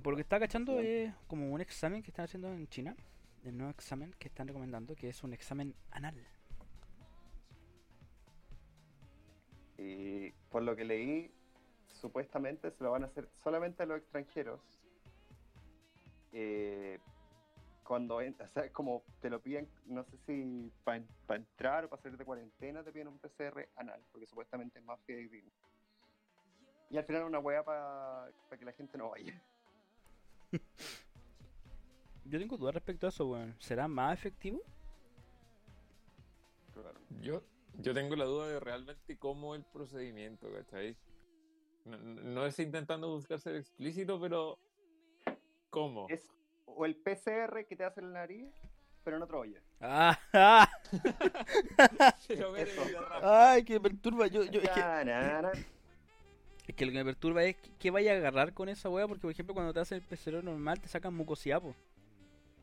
Por 0.00 0.12
lo 0.12 0.16
que 0.16 0.22
está 0.22 0.38
cachando 0.38 0.78
es 0.78 1.12
como 1.26 1.52
un 1.52 1.60
examen 1.60 2.04
que 2.04 2.12
están 2.12 2.26
haciendo 2.26 2.52
en 2.52 2.68
China. 2.68 2.94
El 3.42 3.58
nuevo 3.58 3.72
examen 3.72 4.14
que 4.20 4.28
están 4.28 4.46
recomendando, 4.46 4.94
que 4.94 5.08
es 5.08 5.24
un 5.24 5.32
examen 5.32 5.74
anal. 5.90 6.14
Y 9.76 10.30
por 10.50 10.62
lo 10.62 10.76
que 10.76 10.84
leí, 10.84 11.34
supuestamente 11.88 12.70
se 12.70 12.84
lo 12.84 12.92
van 12.92 13.02
a 13.02 13.06
hacer 13.06 13.28
solamente 13.42 13.82
a 13.82 13.86
los 13.86 13.98
extranjeros. 13.98 14.81
Eh, 16.32 16.98
cuando, 17.84 18.20
en- 18.20 18.36
o 18.40 18.48
sea, 18.48 18.70
como 18.72 19.02
te 19.20 19.28
lo 19.28 19.40
piden, 19.40 19.68
no 19.86 20.04
sé 20.04 20.16
si 20.26 20.72
para 20.84 21.04
entrar 21.36 21.84
o 21.84 21.88
para 21.90 22.00
salir 22.02 22.16
de 22.16 22.24
cuarentena 22.24 22.82
te 22.82 22.92
piden 22.92 23.08
un 23.08 23.18
PCR 23.18 23.68
anal, 23.76 24.02
porque 24.10 24.26
supuestamente 24.26 24.78
es 24.78 24.84
más 24.84 25.00
fidedigno. 25.04 25.50
Y 26.90 26.96
al 26.98 27.04
final 27.04 27.24
una 27.24 27.38
hueá 27.38 27.64
para 27.64 28.30
que 28.58 28.64
la 28.64 28.72
gente 28.72 28.98
no 28.98 29.10
vaya. 29.10 29.42
Yo 32.24 32.38
tengo 32.38 32.56
dudas 32.56 32.74
respecto 32.74 33.06
a 33.06 33.08
eso, 33.08 33.26
weón. 33.26 33.54
¿Será 33.58 33.88
más 33.88 34.14
efectivo? 34.18 34.62
Claro. 36.72 37.00
Yo, 37.20 37.42
yo 37.78 37.92
tengo 37.94 38.14
la 38.16 38.24
duda 38.24 38.48
de 38.48 38.60
realmente 38.60 39.18
cómo 39.18 39.54
el 39.54 39.64
procedimiento, 39.64 40.50
¿cachai? 40.52 40.96
No, 41.84 41.96
no 41.98 42.46
es 42.46 42.58
intentando 42.58 43.08
buscar 43.10 43.40
ser 43.40 43.56
explícito, 43.56 44.20
pero 44.20 44.58
¿cómo? 45.72 46.06
Es 46.08 46.28
o 46.66 46.86
el 46.86 46.94
PCR 46.96 47.64
que 47.66 47.74
te 47.76 47.84
hace 47.84 48.00
en 48.00 48.12
la 48.12 48.20
nariz, 48.20 48.54
pero 49.02 49.16
en 49.16 49.22
otro 49.24 49.40
olla. 49.40 49.60
¡Ah! 49.80 50.18
ah. 50.32 50.70
¡Ay, 53.22 53.64
que 53.64 53.74
me 53.74 53.80
perturba! 53.80 54.26
Yo, 54.28 54.44
yo, 54.44 54.60
es, 54.60 54.70
que, 54.70 54.80
es 56.68 56.74
que 56.76 56.86
lo 56.86 56.92
que 56.92 56.98
me 56.98 57.04
perturba 57.04 57.42
es 57.44 57.56
que, 57.56 57.70
que 57.78 57.90
vaya 57.90 58.12
a 58.12 58.16
agarrar 58.16 58.52
con 58.54 58.68
esa 58.68 58.88
weá, 58.88 59.08
porque 59.08 59.22
por 59.22 59.32
ejemplo 59.32 59.54
cuando 59.54 59.72
te 59.72 59.80
hacen 59.80 59.96
el 59.98 60.02
PCR 60.04 60.44
normal 60.44 60.80
te 60.80 60.86
sacan 60.88 61.14
mucosidad, 61.14 61.60
po. 61.60 61.74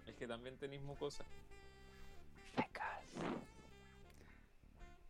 Es 0.08 0.16
que 0.16 0.28
también 0.28 0.56
tenéis 0.58 0.82
mucosa. 0.82 1.26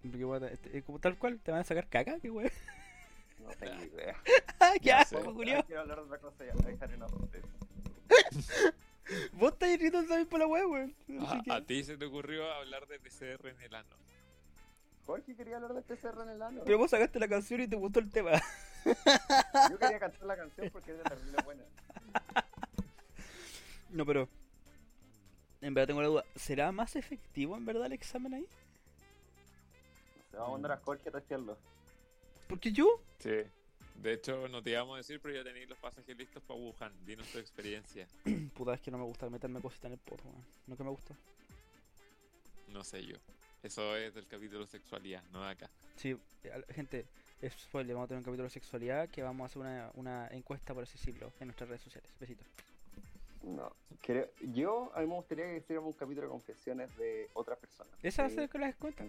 Porque, 0.01 0.23
weá, 0.25 0.39
te- 0.39 0.57
te- 0.57 0.81
como 0.83 0.97
tal 0.99 1.17
cual, 1.17 1.39
te 1.39 1.51
van 1.51 1.61
a 1.61 1.63
sacar 1.65 1.87
caca, 1.87 2.19
qué 2.19 2.31
weá. 2.31 2.49
No 3.39 3.49
tengo 3.51 3.83
idea. 3.83 4.15
¡Ay, 4.59 4.79
qué 4.79 4.85
Ya 4.87 4.99
asco, 4.99 5.33
culiao! 5.33 5.59
ah, 5.59 5.63
Quiero 5.65 5.81
hablar 5.81 5.97
de 5.99 6.03
otra 6.05 6.17
cosa 6.19 6.45
ya. 6.45 6.53
Dejaré 6.53 6.95
una 6.95 7.07
parte. 7.07 7.41
Vos 9.33 9.53
estás 9.53 9.69
riendo 9.79 9.99
también 10.03 10.27
por 10.27 10.39
la 10.39 10.45
weá, 10.47 10.67
weón. 10.67 10.95
Así 11.21 11.37
A, 11.39 11.41
que- 11.43 11.51
a 11.51 11.61
ti 11.65 11.83
se 11.83 11.97
te 11.97 12.05
ocurrió 12.05 12.51
hablar 12.53 12.85
de 12.87 12.99
PCR 12.99 13.49
en 13.49 13.61
el 13.61 13.73
ano. 13.75 13.95
Jorge 15.05 15.35
quería 15.35 15.55
hablar 15.55 15.73
de 15.73 15.81
PCR 15.81 16.21
en 16.21 16.29
el 16.29 16.41
ano. 16.41 16.61
Pero 16.63 16.77
vos 16.77 16.91
sacaste 16.91 17.19
la 17.19 17.27
canción 17.27 17.61
y 17.61 17.67
te 17.67 17.75
gustó 17.75 17.99
el 17.99 18.11
tema. 18.11 18.31
Yo 19.69 19.77
quería 19.79 19.99
cantar 19.99 20.23
la 20.27 20.35
canción 20.37 20.69
porque 20.71 20.91
era 20.91 21.03
terrible 21.03 21.37
buena. 21.43 21.63
No, 23.91 24.05
pero. 24.05 24.29
En 25.61 25.73
verdad 25.73 25.87
tengo 25.87 26.01
la 26.03 26.07
duda. 26.09 26.23
¿Será 26.35 26.71
más 26.71 26.95
efectivo 26.95 27.57
en 27.57 27.65
verdad 27.65 27.87
el 27.87 27.93
examen 27.93 28.35
ahí? 28.35 28.45
Se 30.29 30.37
va 30.37 30.45
a 30.45 30.51
mandar 30.51 30.73
a 30.73 30.77
Jorge 30.77 31.09
a 31.09 31.11
testearlo. 31.11 31.57
Porque 32.47 32.71
yo. 32.71 33.01
Sí. 33.17 33.31
De 33.95 34.13
hecho, 34.13 34.47
no 34.47 34.63
te 34.63 34.69
íbamos 34.71 34.93
a 34.95 34.97
decir, 34.97 35.19
pero 35.21 35.35
ya 35.35 35.43
tenéis 35.43 35.67
los 35.69 35.77
pasajes 35.77 36.15
listos 36.17 36.41
para 36.43 36.59
Wuhan. 36.59 36.93
Dinos 37.05 37.27
tu 37.27 37.37
experiencia. 37.37 38.07
Puta, 38.55 38.73
es 38.73 38.81
que 38.81 38.91
no 38.91 38.97
me 38.97 39.03
gusta 39.03 39.29
meterme 39.29 39.61
cositas 39.61 39.85
en 39.87 39.93
el 39.93 39.99
poto, 39.99 40.23
weón. 40.25 40.45
No 40.67 40.77
que 40.77 40.83
me 40.83 40.89
gusta. 40.89 41.15
No 42.69 42.83
sé 42.83 43.03
yo. 43.05 43.17
Eso 43.61 43.95
es 43.97 44.13
del 44.13 44.25
capítulo 44.27 44.65
sexualidad, 44.65 45.21
no 45.33 45.43
de 45.43 45.49
acá. 45.51 45.69
Sí, 45.97 46.17
gente, 46.69 47.05
es 47.41 47.51
spoiler, 47.53 47.93
vamos 47.93 48.05
a 48.05 48.07
tener 48.09 48.19
un 48.19 48.23
capítulo 48.23 48.43
de 48.45 48.51
sexualidad 48.51 49.09
que 49.09 49.21
vamos 49.21 49.43
a 49.43 49.45
hacer 49.47 49.61
una, 49.61 49.91
una 49.95 50.27
encuesta, 50.29 50.73
por 50.73 50.83
así 50.83 50.93
decirlo, 50.97 51.33
en 51.41 51.47
nuestras 51.47 51.67
redes 51.67 51.81
sociales. 51.81 52.09
Besitos. 52.21 52.47
No. 53.43 53.73
Creo, 54.01 54.29
yo, 54.53 54.91
a 54.95 55.01
mí 55.01 55.07
me 55.07 55.15
gustaría 55.15 55.45
que 55.45 55.57
hiciéramos 55.57 55.87
un 55.93 55.99
capítulo 55.99 56.27
de 56.27 56.31
confesiones 56.31 56.95
de 56.97 57.29
otras 57.33 57.57
personas. 57.59 57.91
Esa 58.01 58.21
va 58.23 58.27
a 58.27 58.31
ser 58.31 58.49
con 58.49 58.61
las 58.61 58.75
cuentas, 58.75 59.07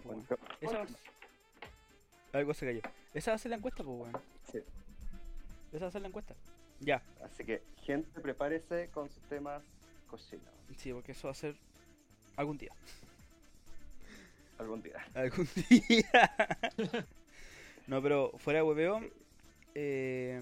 Esa 0.59 0.77
va 0.79 0.83
a- 0.83 2.37
Algo 2.37 2.53
se 2.53 2.65
cayó. 2.65 2.81
Esa 3.13 3.31
va 3.31 3.35
a 3.35 3.39
ser 3.39 3.51
la 3.51 3.57
encuesta, 3.57 3.83
pues, 3.85 3.99
weón. 4.01 4.21
Sí. 4.51 4.59
Esa 5.71 5.87
a 5.87 5.91
ser 5.91 6.01
la 6.01 6.07
encuesta. 6.07 6.35
Ya. 6.79 7.01
Así 7.23 7.43
que, 7.45 7.61
gente, 7.83 8.19
prepárese 8.21 8.89
con 8.89 9.09
sus 9.09 9.21
temas 9.23 9.61
cochinos 10.09 10.45
Sí, 10.77 10.91
porque 10.93 11.11
eso 11.11 11.27
va 11.27 11.31
a 11.31 11.35
ser 11.35 11.55
algún 12.35 12.57
día. 12.57 12.71
algún 14.57 14.81
día. 14.81 15.05
Algún 15.15 15.47
día. 15.69 16.37
no, 17.87 18.01
pero 18.01 18.31
fuera 18.37 18.59
de 18.59 18.63
hueveo, 18.63 19.01
eh, 19.75 20.41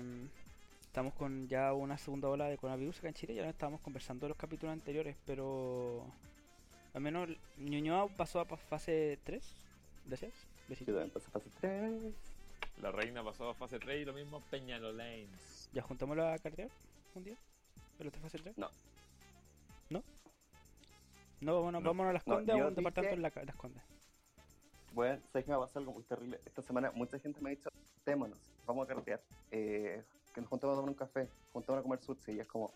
estamos 0.82 1.14
con 1.14 1.47
ya 1.47 1.74
una 1.74 1.97
segunda 1.97 2.28
ola 2.30 2.47
de 2.47 2.58
coronavirus 2.58 3.00
acá 3.00 3.08
en 3.10 3.14
Chile. 3.16 3.36
Ya 3.36 3.43
no 3.43 3.50
estábamos 3.50 3.82
conversando 3.82 4.26
de 4.26 4.30
los 4.30 4.38
capítulos 4.38 4.74
anteriores, 4.74 5.16
pero 5.26 6.06
al 6.93 7.02
menos 7.02 7.30
Ñuñoa 7.58 8.08
pasó 8.16 8.39
a 8.39 8.45
fase 8.45 9.20
3. 9.24 9.56
Gracias. 10.06 10.34
Yo 10.34 10.70
Besitos. 10.70 10.95
también 10.95 11.12
pasé 11.12 11.30
fase 11.32 11.50
3. 11.62 12.14
La 12.80 12.91
reina 12.91 13.23
pasó 13.23 13.49
a 13.49 13.53
fase 13.53 13.77
3 13.80 14.01
y 14.01 14.05
lo 14.05 14.13
mismo 14.13 14.41
Peñalolanes. 14.49 15.69
¿Ya 15.73 15.82
juntámoslo 15.82 16.27
a 16.27 16.38
cartear 16.38 16.69
un 17.15 17.23
día? 17.23 17.38
¿Pero 17.97 18.09
esta 18.09 18.21
fase 18.21 18.38
3? 18.39 18.57
No. 18.57 18.69
¿No? 19.89 20.03
No, 21.41 21.55
vámonos, 21.55 21.84
No. 21.84 21.89
vámonos 21.89 22.09
a 22.11 22.13
las 22.13 22.27
No, 22.27 22.36
Condes, 22.36 22.55
a 22.55 22.57
yo 22.57 22.67
un 22.67 22.75
departamento 22.75 23.15
dije- 23.15 23.27
en 23.27 23.36
la, 23.36 23.43
las 23.43 23.55
Condes. 23.55 23.84
Bueno, 24.93 25.21
sé 25.32 25.43
que 25.43 25.51
me 25.51 25.57
va 25.57 25.63
a 25.63 25.67
pasar 25.67 25.82
algo 25.82 25.93
muy 25.93 26.03
terrible. 26.03 26.39
Esta 26.45 26.61
semana 26.61 26.91
mucha 26.91 27.19
gente 27.19 27.39
me 27.41 27.49
ha 27.49 27.55
dicho, 27.55 27.69
juntémonos, 27.95 28.38
vamos 28.65 28.86
a 28.86 28.88
carretear. 28.88 29.21
Eh, 29.51 30.01
que 30.34 30.41
nos 30.41 30.49
juntemos 30.49 30.73
a 30.73 30.77
tomar 30.77 30.89
un 30.89 30.95
café, 30.97 31.27
juntemos 31.51 31.80
a 31.80 31.84
comer 31.84 31.99
sushi. 32.01 32.32
Y 32.34 32.39
es 32.39 32.47
como, 32.47 32.71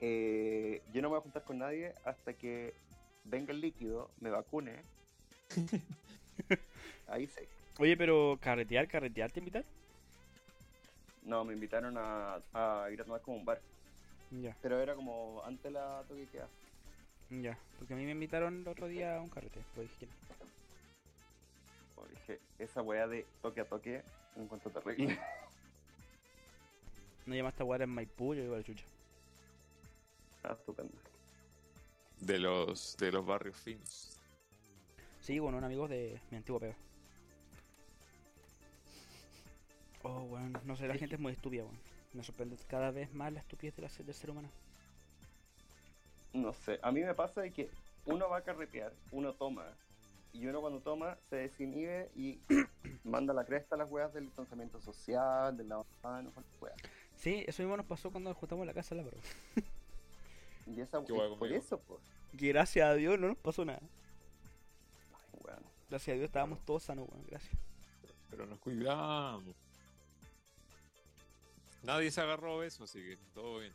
eh, 0.00 0.80
yo 0.92 1.02
no 1.02 1.08
me 1.08 1.14
voy 1.14 1.18
a 1.18 1.22
juntar 1.22 1.44
con 1.44 1.58
nadie 1.58 1.94
hasta 2.04 2.32
que 2.34 2.72
venga 3.24 3.52
el 3.52 3.60
líquido, 3.60 4.10
me 4.20 4.30
vacune. 4.30 4.82
Ahí 7.08 7.26
sí. 7.26 7.42
Oye, 7.78 7.96
pero 7.96 8.38
carretear, 8.40 8.86
carretear, 8.88 9.30
¿te 9.32 9.40
invitar? 9.40 9.64
No, 11.22 11.44
me 11.44 11.52
invitaron 11.54 11.96
a, 11.98 12.40
a 12.52 12.90
ir 12.90 13.00
a 13.00 13.04
tomar 13.04 13.20
como 13.20 13.36
un 13.38 13.44
bar. 13.44 13.60
Ya, 14.30 14.56
Pero 14.62 14.80
era 14.80 14.94
como 14.94 15.42
antes 15.44 15.72
la 15.72 16.02
toque 16.08 16.26
queda. 16.28 16.48
ya. 17.30 17.58
Porque 17.78 17.94
a 17.94 17.96
mí 17.96 18.04
me 18.04 18.12
invitaron 18.12 18.60
el 18.60 18.68
otro 18.68 18.86
día 18.86 19.16
a 19.16 19.20
un 19.20 19.28
carrete. 19.28 19.60
Pues 19.74 19.88
dije 19.88 20.00
que 20.00 20.06
no. 20.06 20.12
Porque 21.94 22.14
dije, 22.14 22.40
esa 22.58 22.82
weá 22.82 23.06
de 23.06 23.26
toque 23.42 23.60
a 23.60 23.64
toque, 23.68 24.02
me 24.36 24.44
encuentro 24.44 24.70
terrible. 24.70 25.18
No 27.26 27.34
llamaste 27.34 27.62
a 27.62 27.66
guardar 27.66 27.88
en 27.88 27.94
Maipú, 27.94 28.34
yo 28.34 28.42
iba 28.42 28.56
a 28.56 28.58
la 28.58 28.64
chucha. 28.64 28.84
Ah, 30.42 30.56
estupendo. 30.58 30.92
De 32.20 32.38
los, 32.38 32.96
de 32.98 33.12
los 33.12 33.24
barrios 33.24 33.56
finos. 33.56 34.16
Sí, 35.20 35.38
bueno, 35.38 35.58
un 35.58 35.64
amigo 35.64 35.86
de 35.86 36.18
mi 36.30 36.38
antiguo 36.38 36.58
pega. 36.58 36.74
Oh, 40.02 40.20
bueno, 40.26 40.60
no 40.64 40.76
sé, 40.76 40.88
la 40.88 40.96
gente 40.96 41.16
es 41.16 41.20
muy 41.20 41.32
estúpida, 41.32 41.64
weón. 41.64 41.78
Me 42.12 42.24
sorprende 42.24 42.56
cada 42.66 42.90
vez 42.90 43.12
más 43.12 43.32
la 43.32 43.40
estupidez 43.40 43.76
de 43.76 43.82
la, 43.82 43.88
del 43.88 44.14
ser 44.14 44.30
humano. 44.30 44.48
No 46.32 46.52
sé, 46.52 46.78
a 46.82 46.90
mí 46.90 47.00
me 47.00 47.14
pasa 47.14 47.40
de 47.40 47.52
que 47.52 47.70
uno 48.06 48.28
va 48.28 48.38
a 48.38 48.42
carretear, 48.42 48.92
uno 49.12 49.34
toma, 49.34 49.66
y 50.32 50.46
uno 50.46 50.60
cuando 50.60 50.80
toma 50.80 51.18
se 51.28 51.36
desinhibe 51.36 52.10
y 52.14 52.40
manda 53.04 53.34
la 53.34 53.44
cresta 53.44 53.74
a 53.74 53.78
las 53.78 53.90
weas 53.90 54.12
del 54.12 54.26
distanciamiento 54.26 54.80
social, 54.80 55.56
de 55.56 55.64
la 55.64 55.82
mano, 56.02 56.32
weas. 56.60 56.76
Sí, 57.16 57.44
eso 57.46 57.62
mismo 57.62 57.76
nos 57.76 57.86
pasó 57.86 58.10
cuando 58.10 58.30
nos 58.30 58.38
juntamos 58.38 58.62
en 58.62 58.68
la 58.68 58.74
casa 58.74 58.94
de 58.94 59.02
la 59.02 59.08
bro. 59.08 59.18
Y 60.66 60.80
esa 60.80 61.04
Qué 61.04 61.12
es 61.12 61.36
por 61.36 61.52
eso, 61.52 61.80
pues. 61.80 62.00
Gracias 62.32 62.86
a 62.86 62.94
Dios 62.94 63.18
no 63.18 63.28
nos 63.28 63.38
pasó 63.38 63.64
nada. 63.64 63.80
Ay, 65.12 65.40
weón. 65.44 65.64
Gracias 65.88 66.14
a 66.14 66.16
Dios 66.16 66.26
estábamos 66.26 66.64
todos 66.64 66.84
sanos, 66.84 67.08
weón. 67.08 67.24
Gracias. 67.26 67.52
Pero 68.30 68.46
nos 68.46 68.58
cuidamos. 68.60 69.56
Nadie 71.82 72.10
se 72.10 72.20
agarró 72.20 72.62
eso, 72.62 72.84
así 72.84 73.00
que 73.00 73.16
todo 73.34 73.60
bien. 73.60 73.72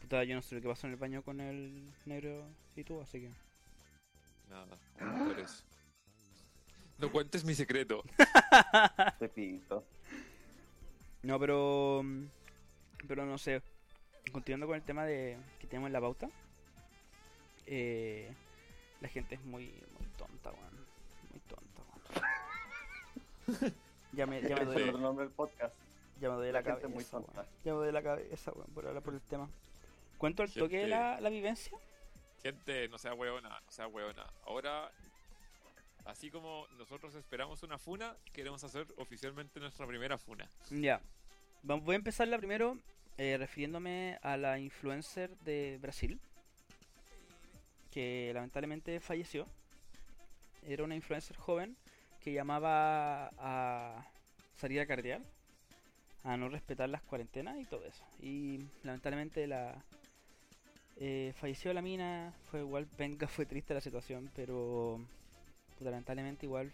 Puta, 0.00 0.24
yo 0.24 0.34
no 0.34 0.42
sé 0.42 0.54
lo 0.54 0.60
que 0.62 0.68
pasó 0.68 0.86
en 0.86 0.94
el 0.94 0.98
baño 0.98 1.22
con 1.22 1.40
el 1.40 1.92
negro 2.06 2.46
y 2.76 2.84
tú, 2.84 3.00
así 3.00 3.20
que. 3.20 3.30
Nada, 4.48 4.76
por 5.28 5.38
eso. 5.38 5.62
No 6.98 7.10
cuentes 7.12 7.44
mi 7.44 7.54
secreto. 7.54 8.02
Pepito. 9.18 9.84
No, 11.22 11.38
pero. 11.38 12.02
Pero 13.06 13.26
no 13.26 13.38
sé. 13.38 13.62
Continuando 14.32 14.66
con 14.66 14.76
el 14.76 14.82
tema 14.82 15.04
de 15.04 15.36
que 15.58 15.66
tenemos 15.66 15.88
en 15.88 15.92
la 15.92 16.00
pauta. 16.00 16.28
eh, 17.66 18.34
la 19.00 19.08
gente 19.08 19.34
es 19.36 19.44
muy, 19.44 19.72
muy 19.98 20.06
tonta, 20.18 20.50
weón. 20.50 20.86
Muy 21.30 21.40
tonta, 21.40 21.82
weón. 23.48 23.74
ya 24.12 24.26
me, 24.26 24.42
ya 24.42 24.56
me 24.56 24.64
doy, 24.66 24.82
el 24.82 25.00
nombre 25.00 25.24
del 25.26 25.34
podcast. 25.34 25.74
Ya 26.20 26.28
me 26.28 26.36
doy 26.36 26.52
la, 26.52 26.62
cabeza, 26.62 26.88
muy. 26.88 27.04
Ya 27.64 27.72
me 27.72 27.78
doy 27.78 27.92
la 27.92 28.02
cabeza, 28.02 28.52
weón, 28.52 28.70
por 28.74 28.86
hablar 28.86 29.02
por 29.02 29.14
el 29.14 29.22
tema. 29.22 29.48
¿Cuento 30.18 30.42
el 30.42 30.52
toque 30.52 30.80
de 30.80 30.88
la, 30.88 31.18
la 31.20 31.30
vivencia? 31.30 31.76
Gente, 32.42 32.88
no 32.88 32.98
sea 32.98 33.14
hueona, 33.14 33.48
no 33.48 33.72
sea 33.72 33.86
hueona. 33.86 34.26
Ahora, 34.44 34.90
así 36.04 36.30
como 36.30 36.66
nosotros 36.76 37.14
esperamos 37.14 37.62
una 37.62 37.78
funa, 37.78 38.14
queremos 38.32 38.62
hacer 38.62 38.86
oficialmente 38.98 39.60
nuestra 39.60 39.86
primera 39.86 40.18
funa. 40.18 40.50
Ya. 40.70 41.00
Voy 41.62 41.94
a 41.94 41.96
empezar 41.96 42.28
la 42.28 42.38
primero 42.38 42.76
eh, 43.16 43.36
refiriéndome 43.38 44.18
a 44.22 44.36
la 44.36 44.58
influencer 44.58 45.36
de 45.38 45.78
Brasil. 45.80 46.20
Que 47.90 48.30
lamentablemente 48.34 49.00
falleció. 49.00 49.46
Era 50.66 50.84
una 50.84 50.94
influencer 50.94 51.36
joven 51.36 51.76
que 52.20 52.32
llamaba 52.32 53.30
a 53.38 54.06
salir 54.56 54.80
a 54.80 54.86
carretear. 54.86 55.22
A 56.24 56.36
no 56.36 56.48
respetar 56.48 56.88
las 56.88 57.02
cuarentenas 57.02 57.58
y 57.58 57.64
todo 57.64 57.84
eso. 57.86 58.04
Y 58.20 58.60
lamentablemente 58.82 59.46
la... 59.46 59.82
eh, 60.96 61.32
falleció 61.40 61.72
la 61.72 61.82
mina. 61.82 62.34
Fue 62.50 62.60
igual 62.60 62.86
penca, 62.96 63.26
fue 63.28 63.46
triste 63.46 63.74
la 63.74 63.80
situación. 63.80 64.30
Pero... 64.34 65.00
lamentablemente 65.80 66.46
igual... 66.46 66.70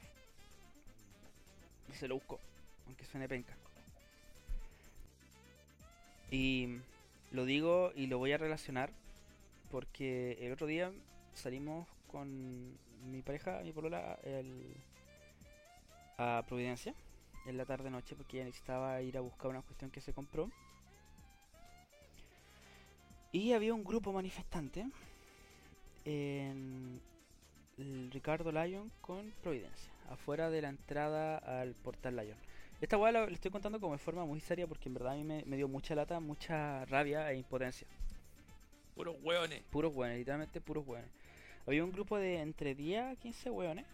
Se 1.92 2.08
lo 2.08 2.16
buscó. 2.16 2.40
Aunque 2.86 3.04
suene 3.04 3.28
penca. 3.28 3.54
Y 6.30 6.78
lo 7.30 7.44
digo 7.44 7.92
y 7.94 8.06
lo 8.08 8.18
voy 8.18 8.32
a 8.32 8.38
relacionar 8.38 8.90
porque 9.70 10.38
el 10.40 10.52
otro 10.52 10.66
día 10.66 10.92
salimos 11.34 11.86
con 12.10 12.76
mi 13.10 13.22
pareja, 13.22 13.60
mi 13.62 13.72
polola, 13.72 14.18
el, 14.24 14.74
a 16.18 16.44
Providencia 16.48 16.94
en 17.46 17.56
la 17.56 17.64
tarde 17.64 17.90
noche 17.90 18.14
porque 18.16 18.36
ella 18.38 18.46
necesitaba 18.46 19.00
ir 19.02 19.16
a 19.16 19.20
buscar 19.20 19.50
una 19.50 19.62
cuestión 19.62 19.90
que 19.90 20.00
se 20.00 20.12
compró. 20.12 20.50
Y 23.32 23.52
había 23.52 23.74
un 23.74 23.84
grupo 23.84 24.12
manifestante 24.12 24.86
en 26.04 27.00
el 27.78 28.10
Ricardo 28.10 28.50
Lyon 28.52 28.90
con 29.00 29.30
Providencia, 29.42 29.90
afuera 30.10 30.48
de 30.50 30.62
la 30.62 30.68
entrada 30.70 31.36
al 31.38 31.74
portal 31.74 32.16
Lyon. 32.16 32.38
Esta 32.80 32.96
weá 32.98 33.12
la- 33.12 33.26
le 33.26 33.34
estoy 33.34 33.50
contando 33.50 33.80
como 33.80 33.94
de 33.94 33.98
forma 33.98 34.24
muy 34.24 34.40
seria 34.40 34.66
porque 34.66 34.88
en 34.88 34.94
verdad 34.94 35.12
a 35.12 35.16
mí 35.16 35.24
me, 35.24 35.44
me 35.44 35.56
dio 35.56 35.68
mucha 35.68 35.94
lata, 35.94 36.20
mucha 36.20 36.84
rabia 36.86 37.30
e 37.32 37.36
impotencia. 37.38 37.86
Puros 38.94 39.16
hueones. 39.22 39.62
Puros 39.70 39.94
hueones, 39.94 40.18
literalmente 40.18 40.60
puros 40.60 40.86
hueones. 40.86 41.10
Había 41.66 41.84
un 41.84 41.92
grupo 41.92 42.16
de 42.16 42.40
entre 42.40 42.74
10 42.74 43.02
a 43.04 43.16
15 43.16 43.50
hueones 43.50 43.84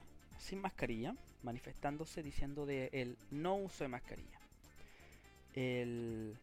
sin 0.43 0.61
mascarilla, 0.61 1.14
manifestándose 1.43 2.22
diciendo 2.22 2.66
de 2.66 2.90
el 2.93 3.16
no 3.30 3.55
uso 3.55 3.84
de 3.84 3.88
mascarilla. 3.88 4.38
El 5.55 6.36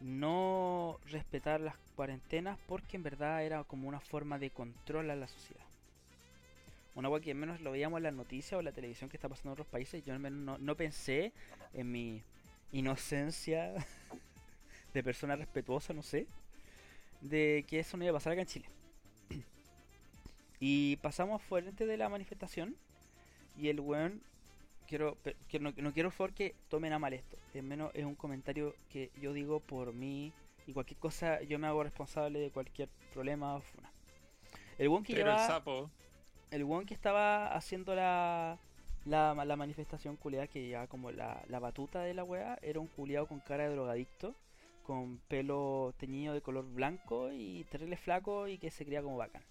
no 0.00 0.98
respetar 1.10 1.60
las 1.60 1.76
cuarentenas 1.96 2.58
porque 2.66 2.96
en 2.96 3.04
verdad 3.04 3.44
era 3.44 3.64
como 3.64 3.88
una 3.88 4.00
forma 4.00 4.38
de 4.38 4.50
control 4.50 5.10
a 5.10 5.16
la 5.16 5.28
sociedad. 5.28 5.64
Una 6.94 7.08
hueá 7.08 7.22
que 7.22 7.30
al 7.30 7.38
menos 7.38 7.60
lo 7.62 7.70
veíamos 7.70 7.98
en 7.98 8.02
las 8.02 8.14
noticias 8.14 8.58
o 8.58 8.62
la 8.62 8.72
televisión 8.72 9.08
que 9.08 9.16
está 9.16 9.28
pasando 9.28 9.50
en 9.50 9.52
otros 9.52 9.68
países. 9.68 10.04
Yo 10.04 10.12
al 10.12 10.18
menos 10.18 10.40
no, 10.40 10.58
no 10.58 10.76
pensé 10.76 11.32
en 11.72 11.90
mi 11.90 12.22
inocencia 12.70 13.72
de 14.92 15.02
persona 15.02 15.36
respetuosa, 15.36 15.94
no 15.94 16.02
sé, 16.02 16.26
de 17.22 17.64
que 17.66 17.78
eso 17.78 17.96
no 17.96 18.04
iba 18.04 18.10
a 18.10 18.14
pasar 18.14 18.32
acá 18.32 18.42
en 18.42 18.48
Chile. 18.48 18.66
Y 20.60 20.96
pasamos 20.96 21.42
frente 21.42 21.86
de 21.86 21.96
la 21.96 22.08
manifestación 22.08 22.76
y 23.56 23.68
el 23.68 23.80
weón, 23.80 24.22
quiero, 24.86 25.16
que 25.48 25.58
no, 25.58 25.72
no 25.76 25.92
quiero 25.92 26.10
por 26.10 26.16
favor 26.16 26.34
que 26.34 26.54
tomen 26.68 26.92
a 26.92 26.98
mal 26.98 27.12
esto, 27.12 27.36
al 27.54 27.62
menos 27.62 27.90
es 27.94 28.04
un 28.04 28.14
comentario 28.14 28.74
que 28.90 29.10
yo 29.20 29.32
digo 29.32 29.60
por 29.60 29.92
mí 29.92 30.32
y 30.66 30.72
cualquier 30.72 30.98
cosa 30.98 31.42
yo 31.42 31.58
me 31.58 31.66
hago 31.66 31.82
responsable 31.82 32.38
de 32.38 32.50
cualquier 32.50 32.88
problema 33.12 33.56
o 33.56 33.60
funa. 33.60 33.90
El 34.78 34.88
weón 34.88 35.04
que 35.04 35.14
Pero 35.14 35.32
el 35.32 35.38
sapo, 35.38 35.90
el 36.50 36.64
weón 36.64 36.86
que 36.86 36.94
estaba 36.94 37.54
haciendo 37.54 37.94
la, 37.94 38.58
la, 39.04 39.34
la 39.34 39.56
manifestación 39.56 40.16
culiada 40.16 40.46
que 40.46 40.62
llevaba 40.62 40.86
como 40.86 41.10
la, 41.10 41.42
la 41.48 41.58
batuta 41.58 42.02
de 42.02 42.14
la 42.14 42.24
weá 42.24 42.58
era 42.62 42.80
un 42.80 42.86
culiado 42.86 43.26
con 43.26 43.40
cara 43.40 43.64
de 43.64 43.74
drogadicto, 43.74 44.34
con 44.82 45.18
pelo 45.28 45.94
teñido 45.98 46.34
de 46.34 46.40
color 46.40 46.64
blanco 46.64 47.30
y 47.32 47.64
terrible 47.70 47.96
flaco 47.96 48.48
y 48.48 48.58
que 48.58 48.70
se 48.70 48.84
creía 48.84 49.02
como 49.02 49.16
bacán. 49.16 49.42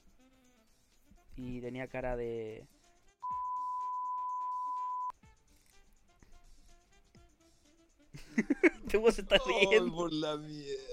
Y 1.35 1.61
tenía 1.61 1.87
cara 1.87 2.15
de... 2.15 2.65
Este 8.85 8.97
weón 8.97 9.13
se 9.13 9.21
está 9.21 9.37
riendo. 9.45 9.93
por 9.93 10.11
la 10.11 10.37
mierda. 10.37 10.83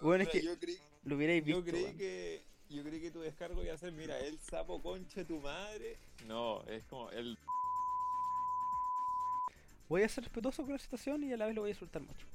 Bueno, 0.00 0.24
es 0.24 0.30
que 0.30 0.42
yo 0.42 0.58
creí, 0.58 0.78
lo 1.04 1.16
hubierais 1.16 1.44
visto. 1.44 1.60
yo 1.60 1.66
creí 1.66 1.92
que 1.94 2.42
yo 2.70 2.82
creí 2.82 3.00
que 3.00 3.10
tu 3.10 3.20
descargo 3.20 3.62
iba 3.62 3.74
a 3.74 3.78
ser, 3.78 3.92
mira, 3.92 4.18
el 4.20 4.38
sapo 4.40 4.80
concha 4.82 5.20
de 5.20 5.24
tu 5.26 5.40
madre. 5.40 5.96
No, 6.26 6.62
es 6.64 6.84
como 6.84 7.10
el 7.10 7.36
Voy 9.88 10.02
a 10.02 10.08
ser 10.08 10.24
respetuoso 10.24 10.62
con 10.62 10.72
la 10.72 10.78
situación 10.78 11.22
y 11.24 11.32
a 11.32 11.36
la 11.36 11.46
vez 11.46 11.54
lo 11.54 11.62
voy 11.62 11.68
a 11.70 11.74
insultar 11.74 12.00
mucho. 12.02 12.26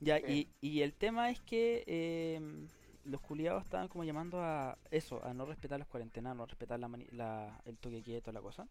Ya, 0.00 0.18
y, 0.18 0.48
y 0.60 0.82
el 0.82 0.92
tema 0.92 1.30
es 1.30 1.40
que 1.40 1.82
em, 1.86 2.68
los 3.04 3.20
culiados 3.22 3.64
estaban 3.64 3.88
como 3.88 4.04
llamando 4.04 4.38
a 4.42 4.76
eso, 4.90 5.24
a 5.24 5.32
no 5.32 5.46
respetar 5.46 5.78
las 5.78 5.88
cuarentenas, 5.88 6.32
a 6.32 6.34
no 6.34 6.44
respetar 6.44 6.78
la, 6.78 6.90
la- 7.12 7.58
el 7.64 7.78
toque 7.78 8.02
quieto, 8.02 8.30
la 8.32 8.42
cosa. 8.42 8.68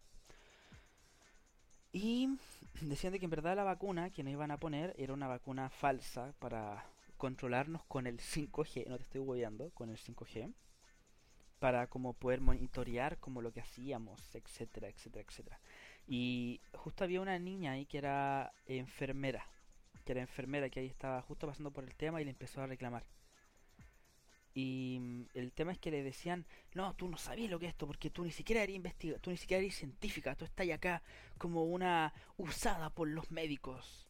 Y 1.96 2.28
decían 2.82 3.14
de 3.14 3.18
que 3.18 3.24
en 3.24 3.30
verdad 3.30 3.56
la 3.56 3.64
vacuna 3.64 4.10
que 4.10 4.22
nos 4.22 4.30
iban 4.30 4.50
a 4.50 4.58
poner 4.58 4.94
era 4.98 5.14
una 5.14 5.28
vacuna 5.28 5.70
falsa 5.70 6.34
para 6.38 6.84
controlarnos 7.16 7.84
con 7.86 8.06
el 8.06 8.18
5G, 8.18 8.86
no 8.86 8.98
te 8.98 9.04
estoy 9.04 9.22
hueveando, 9.22 9.70
con 9.70 9.88
el 9.88 9.96
5G, 9.96 10.52
para 11.58 11.86
como 11.86 12.12
poder 12.12 12.42
monitorear 12.42 13.18
como 13.18 13.40
lo 13.40 13.50
que 13.50 13.62
hacíamos, 13.62 14.20
etcétera, 14.34 14.88
etcétera, 14.88 15.24
etcétera. 15.26 15.58
Y 16.06 16.60
justo 16.74 17.02
había 17.02 17.22
una 17.22 17.38
niña 17.38 17.72
ahí 17.72 17.86
que 17.86 17.96
era 17.96 18.52
enfermera, 18.66 19.46
que 20.04 20.12
era 20.12 20.20
enfermera, 20.20 20.68
que 20.68 20.80
ahí 20.80 20.88
estaba 20.88 21.22
justo 21.22 21.46
pasando 21.46 21.70
por 21.70 21.84
el 21.84 21.94
tema 21.94 22.20
y 22.20 22.24
le 22.24 22.30
empezó 22.30 22.60
a 22.60 22.66
reclamar. 22.66 23.06
Y 24.56 24.96
mm, 24.98 25.22
el 25.34 25.52
tema 25.52 25.72
es 25.72 25.78
que 25.78 25.90
le 25.90 26.02
decían, 26.02 26.46
no, 26.72 26.94
tú 26.94 27.08
no 27.08 27.18
sabías 27.18 27.50
lo 27.50 27.58
que 27.58 27.66
es 27.66 27.72
esto, 27.72 27.86
porque 27.86 28.08
tú 28.08 28.24
ni 28.24 28.30
siquiera 28.30 28.62
eres 28.62 28.74
investiga, 28.74 29.18
tú 29.18 29.30
ni 29.30 29.36
siquiera 29.36 29.62
eres 29.62 29.76
científica, 29.76 30.34
tú 30.34 30.46
estás 30.46 30.66
acá 30.70 31.02
como 31.36 31.64
una 31.64 32.14
usada 32.38 32.88
por 32.88 33.06
los 33.06 33.30
médicos. 33.30 34.08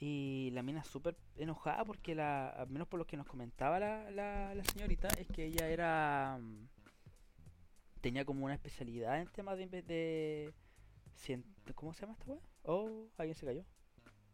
Y 0.00 0.50
la 0.54 0.64
mina 0.64 0.82
súper 0.82 1.16
enojada 1.36 1.84
porque 1.84 2.16
la, 2.16 2.48
al 2.48 2.68
menos 2.68 2.88
por 2.88 2.98
lo 2.98 3.06
que 3.06 3.16
nos 3.16 3.28
comentaba 3.28 3.78
la, 3.78 4.10
la, 4.10 4.54
la 4.56 4.64
señorita, 4.64 5.06
es 5.20 5.28
que 5.28 5.44
ella 5.44 5.68
era 5.68 6.36
mm, 6.40 6.66
tenía 8.00 8.24
como 8.24 8.44
una 8.44 8.54
especialidad 8.54 9.20
en 9.20 9.28
temas 9.28 9.56
de, 9.56 10.52
¿cómo 11.76 11.94
se 11.94 12.00
llama 12.00 12.14
esta 12.14 12.26
weá? 12.26 12.40
Oh, 12.64 13.06
alguien 13.18 13.36
se 13.36 13.46
cayó. 13.46 13.64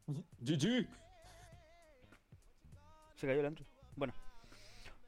GG. 0.06 0.88
Se 3.16 3.26
cayó 3.26 3.40
el 3.40 3.46
Andrew. 3.46 3.66
Bueno, 3.94 4.14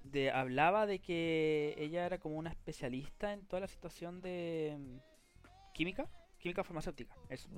de, 0.05 0.31
hablaba 0.31 0.87
de 0.87 1.01
que 1.01 1.75
ella 1.79 2.07
era 2.07 2.19
como 2.19 2.37
una 2.37 2.51
especialista 2.51 3.33
en 3.33 3.45
toda 3.47 3.61
la 3.61 3.69
situación 3.69 4.21
de 4.21 4.77
mm, 4.79 4.99
química, 5.75 6.09
química 6.39 6.63
farmacéutica, 6.65 7.15
eso. 7.29 7.49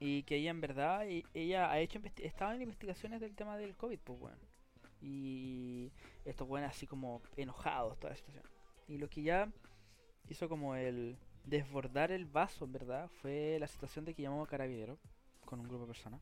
Y 0.00 0.22
que 0.24 0.36
ella 0.36 0.50
en 0.50 0.60
verdad, 0.60 1.06
e- 1.08 1.24
ella 1.34 1.70
ha 1.70 1.78
hecho, 1.78 2.00
estaba 2.18 2.54
en 2.54 2.62
investigaciones 2.62 3.20
del 3.20 3.34
tema 3.34 3.56
del 3.56 3.76
COVID, 3.76 3.98
pues 4.00 4.18
bueno. 4.18 4.38
Y 5.00 5.92
estos 6.24 6.48
buenos 6.48 6.70
así 6.70 6.86
como 6.86 7.22
enojados, 7.36 7.98
toda 7.98 8.10
la 8.10 8.16
situación. 8.16 8.44
Y 8.88 8.98
lo 8.98 9.08
que 9.08 9.22
ya 9.22 9.52
hizo 10.28 10.48
como 10.48 10.74
el 10.74 11.16
desbordar 11.44 12.10
el 12.10 12.24
vaso, 12.24 12.64
en 12.64 12.72
verdad, 12.72 13.08
fue 13.20 13.58
la 13.60 13.66
situación 13.68 14.04
de 14.04 14.14
que 14.14 14.22
llamó 14.22 14.42
a 14.42 14.48
carabinero 14.48 14.98
con 15.44 15.60
un 15.60 15.68
grupo 15.68 15.82
de 15.84 15.88
personas. 15.92 16.20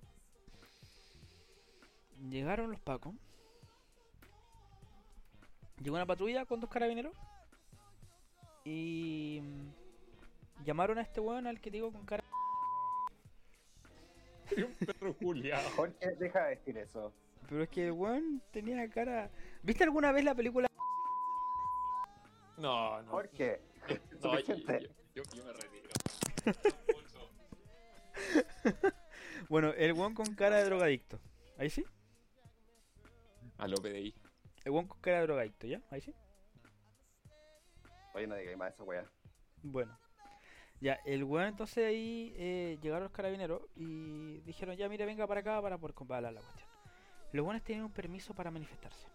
Llegaron 2.28 2.70
los 2.70 2.80
pacos. 2.80 3.14
Llegó 5.80 5.96
una 5.96 6.06
patrulla 6.06 6.44
con 6.44 6.60
dos 6.60 6.70
carabineros. 6.70 7.14
Y 8.64 9.40
mm, 9.42 10.64
llamaron 10.64 10.98
a 10.98 11.02
este 11.02 11.20
weón 11.20 11.46
al 11.46 11.60
que 11.60 11.70
digo 11.70 11.92
con 11.92 12.04
cara. 12.06 12.22
Un 14.56 14.74
perro 14.86 15.14
culiao. 15.16 15.70
Jorge, 15.76 16.14
deja 16.16 16.44
de 16.44 16.50
decir 16.56 16.78
eso. 16.78 17.12
Pero 17.48 17.62
es 17.64 17.68
que 17.68 17.86
el 17.86 17.92
weón 17.92 18.42
tenía 18.52 18.88
cara. 18.88 19.30
¿Viste 19.62 19.84
alguna 19.84 20.12
vez 20.12 20.24
la 20.24 20.34
película? 20.34 20.68
No, 22.58 23.02
no. 23.02 23.10
Jorge, 23.10 23.60
No, 24.22 24.38
yo, 24.38 24.46
suficiente. 24.46 24.90
yo- 25.14 25.22
yo- 25.22 25.30
yo 25.34 25.44
me 25.44 25.52
retiro. 25.52 25.88
Bueno, 29.48 29.72
el 29.76 29.92
weón 29.92 30.14
con 30.14 30.34
cara 30.34 30.56
de 30.56 30.64
drogadicto. 30.64 31.20
¿Ahí 31.58 31.68
sí? 31.68 31.84
A 33.58 33.68
lo 33.68 33.76
PDI. 33.76 34.14
El 34.64 34.72
con 34.72 34.88
cara 35.00 35.20
de 35.20 35.22
drogadicto, 35.26 35.66
¿ya? 35.66 35.80
¿Ahí 35.90 36.00
sí? 36.00 36.14
Oye, 38.14 38.26
no 38.26 38.36
digáis 38.36 38.56
más 38.56 38.72
esa 38.74 38.84
weá. 38.84 39.10
Bueno. 39.62 39.98
Ya, 40.80 40.94
el 41.04 41.24
weón 41.24 41.48
entonces 41.48 41.86
ahí 41.86 42.34
eh, 42.36 42.78
llegaron 42.82 43.04
los 43.04 43.12
carabineros 43.12 43.62
y 43.76 44.40
dijeron, 44.40 44.76
ya 44.76 44.88
mire, 44.88 45.06
venga 45.06 45.26
para 45.26 45.40
acá 45.40 45.62
para 45.62 45.78
poder 45.78 45.94
hablar 46.12 46.32
la 46.32 46.40
cuestión. 46.40 46.68
Los 47.32 47.44
buenos 47.44 47.62
tenían 47.62 47.84
un 47.84 47.92
permiso 47.92 48.34
para 48.34 48.50
manifestarse. 48.50 49.06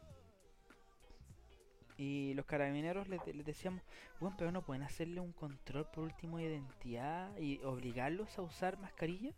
Y 1.97 2.33
los 2.35 2.45
carabineros 2.45 3.07
les, 3.09 3.25
les 3.27 3.45
decíamos, 3.45 3.81
bueno, 4.19 4.35
pero 4.37 4.51
no 4.51 4.63
pueden 4.63 4.83
hacerle 4.83 5.19
un 5.19 5.33
control 5.33 5.85
por 5.91 6.05
último 6.05 6.37
de 6.37 6.45
identidad 6.45 7.35
y 7.37 7.59
obligarlos 7.63 8.37
a 8.37 8.43
usar 8.43 8.77
mascarilla. 8.77 9.33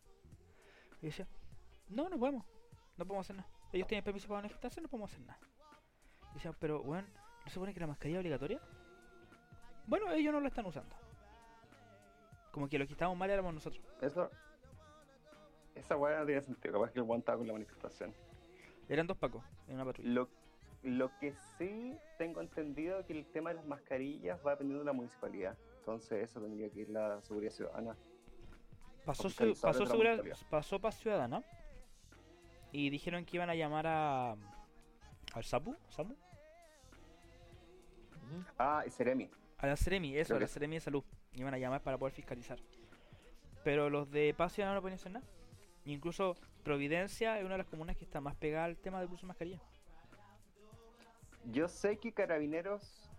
Y 1.01 1.07
decía, 1.07 1.27
no, 1.87 2.09
no 2.09 2.19
podemos, 2.19 2.45
no 2.97 3.05
podemos 3.05 3.25
hacer 3.25 3.37
nada. 3.37 3.49
Ellos 3.71 3.87
tienen 3.87 4.03
permiso 4.03 4.27
para 4.27 4.41
manifestarse, 4.41 4.81
no 4.81 4.87
podemos 4.87 5.11
hacer 5.11 5.25
nada. 5.25 5.39
Pero 6.59 6.81
bueno, 6.83 7.07
¿no 7.43 7.45
se 7.47 7.53
supone 7.53 7.73
que 7.73 7.79
la 7.79 7.87
mascarilla 7.87 8.19
es 8.19 8.21
obligatoria? 8.21 8.59
Bueno, 9.87 10.11
ellos 10.11 10.31
no 10.33 10.39
lo 10.39 10.47
están 10.47 10.65
usando. 10.65 10.95
Como 12.51 12.67
que 12.69 12.79
lo 12.79 12.85
que 12.87 12.93
estábamos 12.93 13.17
mal 13.17 13.29
éramos 13.29 13.53
nosotros. 13.53 13.83
Eso. 14.01 14.29
Esa 15.75 15.95
weá 15.95 16.19
no 16.19 16.25
tiene 16.25 16.41
sentido. 16.41 16.73
Capaz 16.73 16.91
que 16.91 16.99
el 16.99 17.05
weón 17.05 17.19
estaba 17.19 17.37
con 17.37 17.47
la 17.47 17.53
manifestación. 17.53 18.13
Eran 18.87 19.07
dos 19.07 19.17
pacos 19.17 19.43
en 19.67 19.75
una 19.75 19.85
patrulla. 19.85 20.09
Lo, 20.09 20.29
lo 20.83 21.17
que 21.19 21.33
sí 21.57 21.95
tengo 22.17 22.41
entendido 22.41 23.05
que 23.05 23.13
el 23.13 23.25
tema 23.27 23.51
de 23.51 23.57
las 23.57 23.65
mascarillas 23.65 24.39
va 24.45 24.51
dependiendo 24.51 24.79
de 24.83 24.85
la 24.85 24.93
municipalidad. 24.93 25.57
Entonces, 25.79 26.23
eso 26.29 26.41
tendría 26.41 26.69
que 26.69 26.81
ir 26.81 26.89
la 26.89 27.21
seguridad 27.21 27.51
ciudadana. 27.51 27.95
Pasó, 29.05 29.29
ciu- 29.29 29.59
pasó, 29.59 29.79
la 29.85 29.89
seguridad- 29.89 30.23
pasó 30.49 30.79
para 30.79 30.91
Ciudadana. 30.91 31.43
Y 32.71 32.89
dijeron 32.89 33.25
que 33.25 33.37
iban 33.37 33.49
a 33.49 33.55
llamar 33.55 33.87
a. 33.87 34.31
al 35.33 35.43
Sapu, 35.43 35.75
¿Samu? 35.89 36.15
Ujú. 38.31 38.43
Ah, 38.57 38.83
y 38.85 38.89
Ceremi. 38.89 39.29
A 39.57 39.67
la 39.67 39.75
Ceremi, 39.75 40.15
eso, 40.15 40.27
Creo 40.29 40.37
a 40.37 40.39
la 40.41 40.45
que- 40.47 40.53
Ceremi 40.53 40.75
de 40.75 40.81
Salud. 40.81 41.03
Iban 41.33 41.53
a 41.53 41.57
llamar 41.57 41.81
para 41.81 41.97
poder 41.97 42.13
fiscalizar. 42.13 42.59
Pero 43.63 43.89
los 43.89 44.09
de 44.09 44.33
Ciudadana 44.49 44.75
no 44.75 44.81
pueden 44.81 44.95
hacer 44.95 45.11
nada. 45.11 45.25
Incluso 45.85 46.35
Providencia 46.63 47.37
es 47.39 47.45
una 47.45 47.53
de 47.53 47.59
las 47.59 47.67
comunas 47.67 47.95
que 47.97 48.03
está 48.05 48.19
más 48.21 48.35
pegada 48.35 48.65
al 48.65 48.77
tema 48.77 48.99
del 48.99 49.09
uso 49.09 49.21
de 49.21 49.27
mascarilla. 49.27 49.59
Yo 51.45 51.67
sé 51.67 51.97
que 51.97 52.11
Carabineros. 52.13 53.09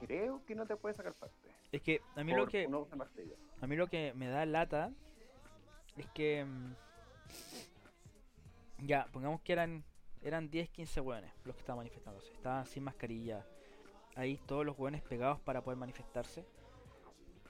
Creo 0.00 0.44
que 0.44 0.54
no 0.54 0.66
te 0.66 0.76
puede 0.76 0.94
sacar 0.94 1.14
parte. 1.14 1.36
Es 1.70 1.80
que 1.82 2.00
a 2.16 2.24
mí 2.24 2.32
lo 2.34 2.46
que. 2.48 2.66
A 3.60 3.66
mí 3.66 3.76
lo 3.76 3.86
que 3.86 4.12
me 4.14 4.28
da 4.28 4.44
lata 4.46 4.92
es 5.96 6.06
que. 6.08 6.44
mm, 6.44 6.74
Ya, 8.86 9.06
pongamos 9.12 9.40
que 9.42 9.52
eran 9.52 9.84
eran 10.22 10.50
10, 10.50 10.68
15 10.70 11.00
hueones 11.00 11.32
los 11.44 11.54
que 11.54 11.60
estaban 11.60 11.78
manifestándose. 11.78 12.32
Estaban 12.32 12.66
sin 12.66 12.82
mascarilla. 12.84 13.46
Ahí 14.14 14.38
todos 14.46 14.64
los 14.66 14.78
hueones 14.78 15.02
pegados 15.02 15.40
para 15.40 15.62
poder 15.62 15.78
manifestarse. 15.78 16.44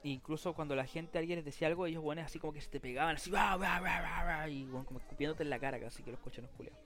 Incluso 0.05 0.55
cuando 0.55 0.75
la 0.75 0.85
gente, 0.85 1.19
alguien 1.19 1.37
les 1.37 1.45
decía 1.45 1.69
algo, 1.69 1.87
ellos 1.87 2.03
hueones 2.03 2.27
así 2.27 2.39
como 2.39 2.53
que 2.53 2.61
se 2.61 2.69
te 2.71 2.81
pegaban, 2.81 3.17
así, 3.17 3.31
"Bah, 3.31 3.57
bah, 3.57 3.81
bah, 3.81 4.01
bah, 4.01 4.25
bah", 4.25 4.49
y 4.49 4.65
hueón, 4.65 4.85
como 4.85 4.99
escupiéndote 4.99 5.43
en 5.45 5.51
la 5.51 5.59
cara, 5.59 5.79
casi 5.79 6.03
que 6.03 6.11
los 6.11 6.21
cochinos 6.21 6.51
culiados. 6.53 6.81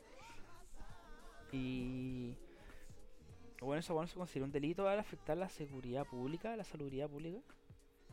Y. 1.52 2.36
Bueno, 3.60 3.80
eso 3.80 3.94
bueno, 3.94 4.06
se 4.06 4.16
considera 4.16 4.44
un 4.44 4.52
delito 4.52 4.86
al 4.86 4.98
afectar 4.98 5.36
la 5.36 5.48
seguridad 5.48 6.06
pública, 6.06 6.54
la 6.56 6.64
salubridad 6.64 7.08
pública. 7.08 7.40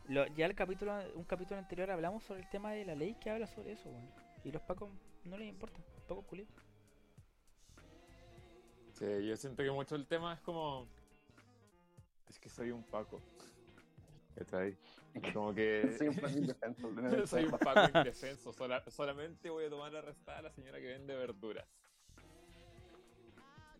Ya 0.08 0.46
el 0.46 0.54
capítulo, 0.54 0.92
un 1.14 1.24
capítulo 1.24 1.58
anterior 1.58 1.90
hablamos 1.90 2.24
sobre 2.24 2.40
el 2.40 2.48
tema 2.48 2.72
de 2.72 2.84
la 2.84 2.94
ley 2.94 3.14
que 3.14 3.30
habla 3.30 3.46
sobre 3.46 3.72
eso, 3.72 3.88
weón. 3.90 4.10
Y 4.42 4.52
los 4.52 4.62
pacos 4.62 4.90
no 5.24 5.36
les 5.36 5.48
importa, 5.48 5.80
pacos 6.08 6.24
culiados. 6.24 6.52
Sí, 8.94 9.26
yo 9.26 9.36
siento 9.36 9.62
que 9.62 9.70
mucho 9.70 9.96
el 9.96 10.06
tema 10.06 10.34
es 10.34 10.40
como. 10.40 10.88
Es 12.34 12.40
que 12.40 12.48
soy 12.48 12.72
un 12.72 12.82
Paco. 12.82 13.22
¿Cachai? 14.36 14.76
Como 15.32 15.54
que. 15.54 15.94
Soy 15.96 16.08
un 16.08 16.16
plan 16.16 16.36
indefenso. 16.36 16.90
no 16.90 17.26
soy 17.26 17.44
un. 17.44 17.50
Paco 17.52 17.98
indefenso. 17.98 18.52
sola- 18.52 18.82
solamente 18.90 19.48
voy 19.50 19.66
a 19.66 19.70
tomar 19.70 19.94
arrestada 19.94 20.38
a 20.38 20.42
la 20.42 20.50
señora 20.50 20.78
que 20.80 20.86
vende 20.86 21.14
verduras. 21.14 21.64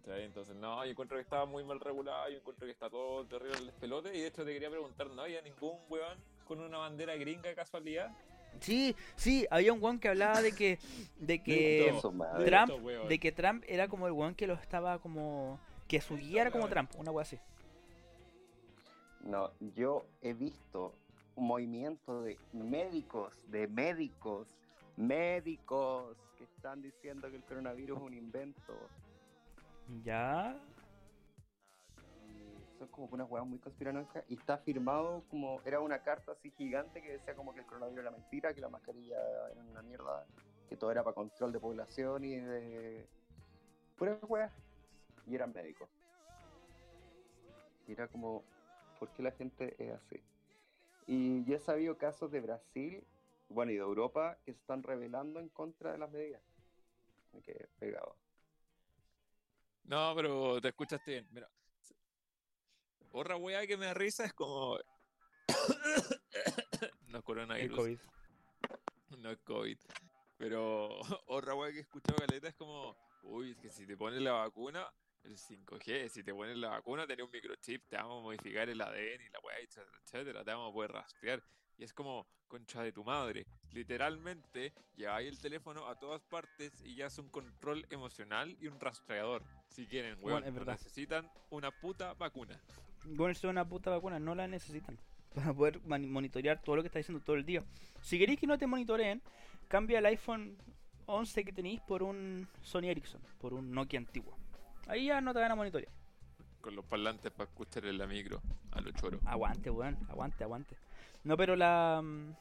¿Cachai? 0.04 0.22
Entonces, 0.24 0.54
no, 0.54 0.84
yo 0.84 0.90
encuentro 0.92 1.16
que 1.16 1.22
estaba 1.22 1.46
muy 1.46 1.64
mal 1.64 1.80
regulado. 1.80 2.28
Yo 2.30 2.36
encuentro 2.38 2.66
que 2.66 2.70
está 2.72 2.88
todo 2.88 3.26
terrible 3.26 3.58
el 3.58 3.66
despelote. 3.66 4.14
Y 4.16 4.20
de 4.20 4.28
hecho, 4.28 4.44
te 4.44 4.52
quería 4.52 4.70
preguntar: 4.70 5.08
¿no 5.10 5.22
había 5.22 5.42
ningún 5.42 5.76
weón 5.88 6.18
con 6.46 6.60
una 6.60 6.78
bandera 6.78 7.16
gringa 7.16 7.48
de 7.48 7.56
casualidad? 7.56 8.16
Sí, 8.60 8.94
sí, 9.16 9.44
había 9.50 9.72
un 9.72 9.82
weón 9.82 9.98
que 9.98 10.08
hablaba 10.08 10.40
de 10.40 10.52
que, 10.52 10.78
de 11.18 11.42
que 11.42 11.92
Trump, 12.46 12.70
de 13.08 13.18
que 13.18 13.32
Trump 13.32 13.64
era 13.66 13.88
como 13.88 14.06
el 14.06 14.12
weón 14.12 14.36
que 14.36 14.46
lo 14.46 14.54
estaba 14.54 15.00
como, 15.00 15.58
que 15.88 16.00
su 16.00 16.16
guía 16.16 16.42
era 16.42 16.50
como 16.52 16.68
Trump, 16.68 16.92
una 16.96 17.10
wea 17.10 17.22
así. 17.22 17.36
No, 19.24 19.50
yo 19.74 20.04
he 20.22 20.32
visto 20.32 20.94
un 21.36 21.46
movimiento 21.46 22.22
de 22.22 22.38
médicos, 22.52 23.32
de 23.48 23.66
médicos 23.66 24.46
médicos 24.96 26.16
que 26.38 26.44
están 26.44 26.82
diciendo 26.82 27.28
que 27.30 27.36
el 27.36 27.44
coronavirus 27.44 27.98
es 27.98 28.04
un 28.04 28.14
invento. 28.14 28.74
Ya. 30.02 30.56
Son 32.78 32.88
como 32.88 33.08
unas 33.12 33.30
huevas 33.30 33.48
muy 33.48 33.58
conspiranoicas. 33.58 34.24
Y 34.28 34.34
está 34.34 34.58
firmado 34.58 35.24
como. 35.30 35.60
Era 35.64 35.80
una 35.80 36.02
carta 36.02 36.32
así 36.32 36.50
gigante 36.50 37.02
que 37.02 37.12
decía 37.12 37.34
como 37.34 37.52
que 37.52 37.60
el 37.60 37.66
coronavirus 37.66 38.00
era 38.00 38.10
mentira, 38.10 38.54
que 38.54 38.60
la 38.60 38.68
mascarilla 38.68 39.16
era 39.50 39.62
una 39.62 39.82
mierda, 39.82 40.26
que 40.68 40.76
todo 40.76 40.90
era 40.90 41.02
para 41.04 41.14
control 41.14 41.52
de 41.52 41.60
población 41.60 42.24
y 42.24 42.36
de. 42.36 43.06
puras 43.96 44.18
huevas. 44.22 44.52
Y 45.26 45.34
eran 45.34 45.52
médicos. 45.52 45.88
Y 47.86 47.92
era 47.92 48.08
como. 48.08 48.42
¿Por 48.98 49.10
qué 49.12 49.22
la 49.22 49.32
gente 49.32 49.74
es 49.78 49.92
así? 49.92 50.22
Y 51.06 51.44
yo 51.44 51.56
he 51.56 51.60
sabido 51.60 51.98
casos 51.98 52.30
de 52.30 52.40
Brasil, 52.40 53.04
bueno, 53.48 53.72
y 53.72 53.76
de 53.76 53.82
Europa, 53.82 54.38
que 54.44 54.52
se 54.52 54.60
están 54.60 54.82
rebelando 54.82 55.40
en 55.40 55.48
contra 55.48 55.92
de 55.92 55.98
las 55.98 56.10
medidas. 56.10 56.42
Me 57.32 57.42
quedé 57.42 57.68
pegado. 57.78 58.16
No, 59.84 60.14
pero 60.16 60.60
te 60.60 60.68
escuchaste 60.68 61.10
bien. 61.10 61.28
Mira. 61.30 61.50
Otra 63.10 63.36
weá 63.36 63.66
que 63.66 63.76
me 63.76 63.86
da 63.86 63.94
risa 63.94 64.24
es 64.24 64.32
como. 64.32 64.78
no 67.08 67.18
es 67.18 67.24
coronavirus. 67.24 67.76
COVID. 67.76 67.98
No 69.18 69.30
es 69.30 69.38
COVID. 69.40 69.78
Pero 70.38 70.98
otra 71.26 71.54
weá 71.54 71.70
que 71.70 71.78
he 71.78 71.82
escuchado 71.82 72.18
caleta 72.18 72.48
es 72.48 72.54
como. 72.54 72.96
Uy, 73.22 73.52
es 73.52 73.56
que 73.58 73.70
si 73.70 73.86
te 73.86 73.96
pones 73.96 74.20
la 74.20 74.32
vacuna, 74.32 74.92
el 75.24 75.36
5G, 75.36 76.08
si 76.08 76.22
te 76.22 76.32
pones 76.34 76.56
la 76.56 76.68
vacuna, 76.70 77.06
tenés 77.06 77.24
un 77.24 77.30
microchip, 77.32 77.86
te 77.88 77.96
vamos 77.96 78.18
a 78.20 78.22
modificar 78.22 78.68
el 78.68 78.80
ADN 78.80 79.22
y 79.26 79.30
la 79.30 79.40
weá, 79.40 79.58
etcétera, 79.58 79.98
etcétera, 80.04 80.44
te 80.44 80.50
vamos 80.50 80.70
a 80.70 80.72
poder 80.74 80.92
rastrear. 80.92 81.42
Y 81.76 81.82
es 81.84 81.92
como, 81.92 82.26
concha 82.46 82.82
de 82.82 82.92
tu 82.92 83.02
madre. 83.02 83.46
Literalmente, 83.72 84.72
lleváis 84.96 85.28
el 85.28 85.38
teléfono 85.40 85.88
a 85.88 85.98
todas 85.98 86.22
partes 86.22 86.72
y 86.84 86.94
ya 86.94 87.06
es 87.06 87.18
un 87.18 87.28
control 87.28 87.84
emocional 87.90 88.56
y 88.60 88.68
un 88.68 88.78
rastreador. 88.78 89.42
Si 89.68 89.86
quieren, 89.86 90.20
Bueno, 90.20 90.36
weón, 90.36 90.44
es 90.44 90.52
no 90.52 90.58
verdad. 90.60 90.74
necesitan 90.74 91.28
una 91.50 91.70
puta 91.72 92.14
vacuna. 92.14 92.60
Ponerse 93.16 93.46
una 93.48 93.68
puta 93.68 93.90
vacuna, 93.90 94.18
no 94.20 94.34
la 94.34 94.46
necesitan. 94.46 94.98
Para 95.34 95.52
poder 95.52 95.80
monitorear 95.80 96.62
todo 96.62 96.76
lo 96.76 96.82
que 96.82 96.86
está 96.86 97.00
diciendo 97.00 97.24
todo 97.24 97.34
el 97.36 97.44
día. 97.44 97.64
Si 98.02 98.18
queréis 98.18 98.38
que 98.38 98.46
no 98.46 98.56
te 98.56 98.68
monitoreen, 98.68 99.20
cambia 99.66 99.98
el 99.98 100.06
iPhone 100.06 100.56
11 101.06 101.44
que 101.44 101.52
tenéis 101.52 101.80
por 101.80 102.02
un 102.04 102.46
Sony 102.62 102.84
Ericsson, 102.84 103.20
por 103.40 103.52
un 103.52 103.72
Nokia 103.72 103.98
antiguo. 103.98 104.38
Ahí 104.88 105.06
ya 105.06 105.20
no 105.20 105.32
te 105.32 105.40
van 105.40 105.52
a 105.52 105.54
monitorear. 105.54 105.92
Con 106.60 106.76
los 106.76 106.84
parlantes 106.84 107.30
para 107.32 107.48
escuchar 107.48 107.84
en 107.86 107.98
la 107.98 108.06
micro, 108.06 108.40
a 108.72 108.80
los 108.80 108.94
choros. 108.94 109.20
Aguante, 109.26 109.70
weón, 109.70 109.98
aguante, 110.08 110.44
aguante. 110.44 110.76
No, 111.24 111.36
pero 111.36 111.56
la. 111.56 112.00
mm, 112.02 112.32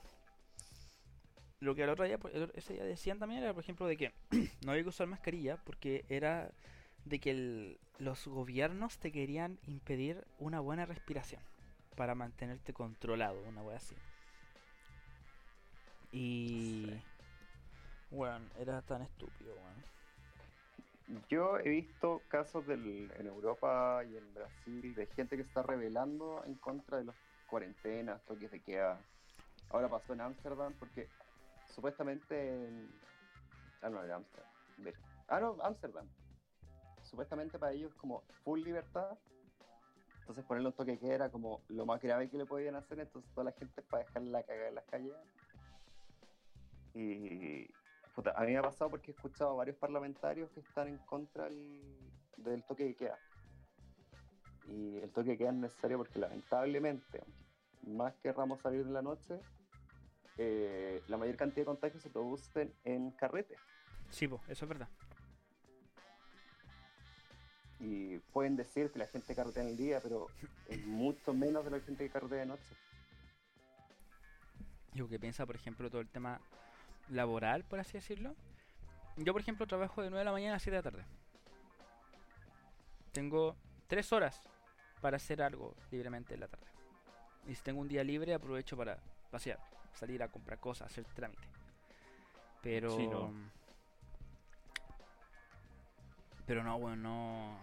Lo 1.59 1.75
que 1.75 1.83
el 1.83 1.89
otro 1.89 2.05
día, 2.05 2.17
pues, 2.17 2.33
ese 2.55 2.73
día 2.73 2.83
decían 2.83 3.19
también 3.19 3.41
era, 3.43 3.53
por 3.53 3.63
ejemplo, 3.63 3.85
de 3.87 3.97
que 3.97 4.13
no 4.65 4.71
había 4.71 4.83
que 4.83 4.89
usar 4.89 5.07
mascarilla 5.07 5.57
porque 5.63 6.05
era 6.09 6.51
de 7.05 7.19
que 7.19 7.31
el- 7.31 7.79
los 7.99 8.27
gobiernos 8.27 8.97
te 8.97 9.11
querían 9.11 9.59
impedir 9.67 10.25
una 10.39 10.59
buena 10.59 10.85
respiración 10.85 11.41
para 11.95 12.15
mantenerte 12.15 12.73
controlado, 12.73 13.41
una 13.47 13.61
wea 13.61 13.77
así. 13.77 13.95
Y. 16.11 16.85
Sí. 16.89 17.01
Weón, 18.11 18.49
era 18.59 18.81
tan 18.83 19.01
estúpido, 19.01 19.53
weón. 19.55 19.83
Yo 21.29 21.57
he 21.59 21.69
visto 21.69 22.21
casos 22.27 22.65
del, 22.67 23.11
en 23.17 23.27
Europa 23.27 24.03
y 24.05 24.17
en 24.17 24.33
Brasil 24.33 24.95
de 24.95 25.05
gente 25.07 25.35
que 25.35 25.43
está 25.43 25.63
rebelando 25.63 26.43
en 26.45 26.55
contra 26.55 26.97
de 26.97 27.05
las 27.05 27.15
cuarentenas, 27.47 28.23
toques 28.25 28.51
de 28.51 28.61
queda. 28.61 28.99
Ahora 29.69 29.89
pasó 29.89 30.13
en 30.13 30.21
Ámsterdam 30.21 30.73
porque 30.79 31.09
supuestamente 31.73 32.67
en... 32.67 32.89
Ah, 33.81 33.89
no, 33.89 34.03
era 34.03 34.15
Ámsterdam. 34.15 34.49
Ah, 35.27 35.39
no, 35.39 35.57
Ámsterdam. 35.61 36.07
Supuestamente 37.03 37.59
para 37.59 37.73
ellos 37.73 37.93
como 37.95 38.23
full 38.43 38.61
libertad. 38.61 39.17
Entonces 40.21 40.45
ponerle 40.45 40.69
un 40.69 40.73
toque 40.73 40.97
queda 40.97 41.15
era 41.15 41.29
como 41.29 41.61
lo 41.67 41.85
más 41.85 42.01
grave 42.01 42.29
que 42.29 42.37
le 42.37 42.45
podían 42.45 42.75
hacer, 42.75 42.99
entonces 42.99 43.29
toda 43.33 43.45
la 43.45 43.51
gente 43.51 43.81
para 43.81 44.05
dejarla 44.05 44.43
cagar 44.43 44.67
en 44.67 44.75
las 44.75 44.85
calles. 44.85 45.13
Y 46.93 47.67
puta, 48.13 48.33
a 48.35 48.41
mí 48.43 48.51
me 48.51 48.57
ha 48.57 48.61
pasado 48.61 48.89
porque 48.91 49.11
he 49.11 49.13
escuchado 49.13 49.51
a 49.51 49.55
varios 49.55 49.77
parlamentarios 49.77 50.49
que 50.51 50.59
están 50.59 50.87
en 50.87 50.97
contra 50.99 51.45
del, 51.45 51.81
del 52.37 52.63
toque 52.63 52.85
de 52.85 52.95
queda. 52.95 53.19
Y 54.67 54.97
el 54.97 55.11
toque 55.11 55.31
de 55.31 55.37
queda 55.37 55.49
es 55.49 55.55
necesario 55.55 55.97
porque 55.97 56.19
lamentablemente, 56.19 57.23
más 57.85 58.13
querramos 58.17 58.61
salir 58.61 58.81
en 58.81 58.93
la 58.93 59.01
noche, 59.01 59.39
eh, 60.37 61.03
la 61.07 61.17
mayor 61.17 61.35
cantidad 61.35 61.61
de 61.61 61.65
contagios 61.65 62.01
se 62.01 62.09
producen 62.09 62.73
en 62.83 63.11
carretes. 63.11 63.59
Sí, 64.09 64.27
po, 64.27 64.41
eso 64.47 64.65
es 64.65 64.69
verdad. 64.69 64.89
Y 67.79 68.17
pueden 68.31 68.55
decir 68.55 68.91
que 68.91 68.99
la 68.99 69.07
gente 69.07 69.35
carretea 69.35 69.63
en 69.63 69.69
el 69.69 69.77
día, 69.77 69.99
pero 70.01 70.27
es 70.69 70.85
mucho 70.85 71.33
menos 71.33 71.65
de 71.65 71.71
la 71.71 71.79
gente 71.81 72.05
que 72.05 72.09
carretea 72.09 72.39
de 72.39 72.45
noche. 72.45 72.75
Yo 74.93 75.09
que 75.09 75.19
piensa, 75.19 75.45
por 75.45 75.55
ejemplo, 75.55 75.89
todo 75.89 76.01
el 76.01 76.09
tema 76.09 76.39
laboral, 77.13 77.63
por 77.63 77.79
así 77.79 77.93
decirlo. 77.93 78.35
Yo, 79.17 79.31
por 79.33 79.41
ejemplo, 79.41 79.67
trabajo 79.67 80.01
de 80.01 80.09
9 80.09 80.19
de 80.19 80.25
la 80.25 80.31
mañana 80.31 80.55
a 80.55 80.59
7 80.59 80.71
de 80.71 80.77
la 80.77 80.91
tarde. 80.91 81.05
Tengo 83.11 83.55
3 83.87 84.11
horas 84.13 84.41
para 85.01 85.17
hacer 85.17 85.41
algo 85.41 85.75
libremente 85.91 86.33
en 86.33 86.39
la 86.39 86.47
tarde. 86.47 86.65
Y 87.47 87.55
si 87.55 87.61
tengo 87.61 87.81
un 87.81 87.87
día 87.87 88.03
libre, 88.03 88.33
aprovecho 88.33 88.75
para 88.75 88.97
pasear, 89.29 89.59
salir 89.93 90.23
a 90.23 90.29
comprar 90.29 90.59
cosas, 90.59 90.89
hacer 90.89 91.05
trámite. 91.13 91.43
Pero. 92.61 92.95
Sí, 92.95 93.05
no. 93.05 93.31
Pero 96.47 96.63
no, 96.63 96.79
bueno, 96.79 96.95
no. 96.95 97.57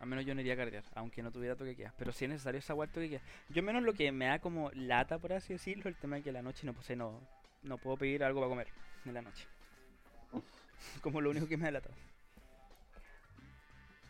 Al 0.00 0.06
menos 0.06 0.24
yo 0.24 0.34
no 0.34 0.40
iría 0.40 0.54
a 0.54 0.56
cargar, 0.56 0.84
aunque 0.94 1.22
no 1.22 1.30
tuviera 1.30 1.56
toque 1.56 1.76
queda. 1.76 1.94
Pero 1.96 2.12
si 2.12 2.24
es 2.24 2.30
necesario 2.30 2.58
esa 2.58 2.74
guarda 2.74 2.94
toque 2.94 3.08
queda. 3.08 3.22
Yo 3.48 3.62
menos 3.62 3.82
lo 3.82 3.94
que 3.94 4.12
me 4.12 4.26
da 4.26 4.38
como 4.38 4.70
lata, 4.72 5.18
por 5.18 5.32
así 5.32 5.54
decirlo, 5.54 5.88
el 5.88 5.96
tema 5.96 6.16
de 6.16 6.22
que 6.22 6.32
la 6.32 6.42
noche 6.42 6.66
no, 6.66 6.74
pues, 6.74 6.96
no, 6.96 7.20
no 7.62 7.78
puedo 7.78 7.96
pedir 7.96 8.22
algo 8.22 8.40
para 8.40 8.50
comer 8.50 8.68
en 9.04 9.14
la 9.14 9.22
noche. 9.22 9.46
como 11.02 11.20
lo 11.20 11.30
único 11.30 11.46
que 11.46 11.56
me 11.56 11.64
da 11.64 11.72
lata. 11.72 11.90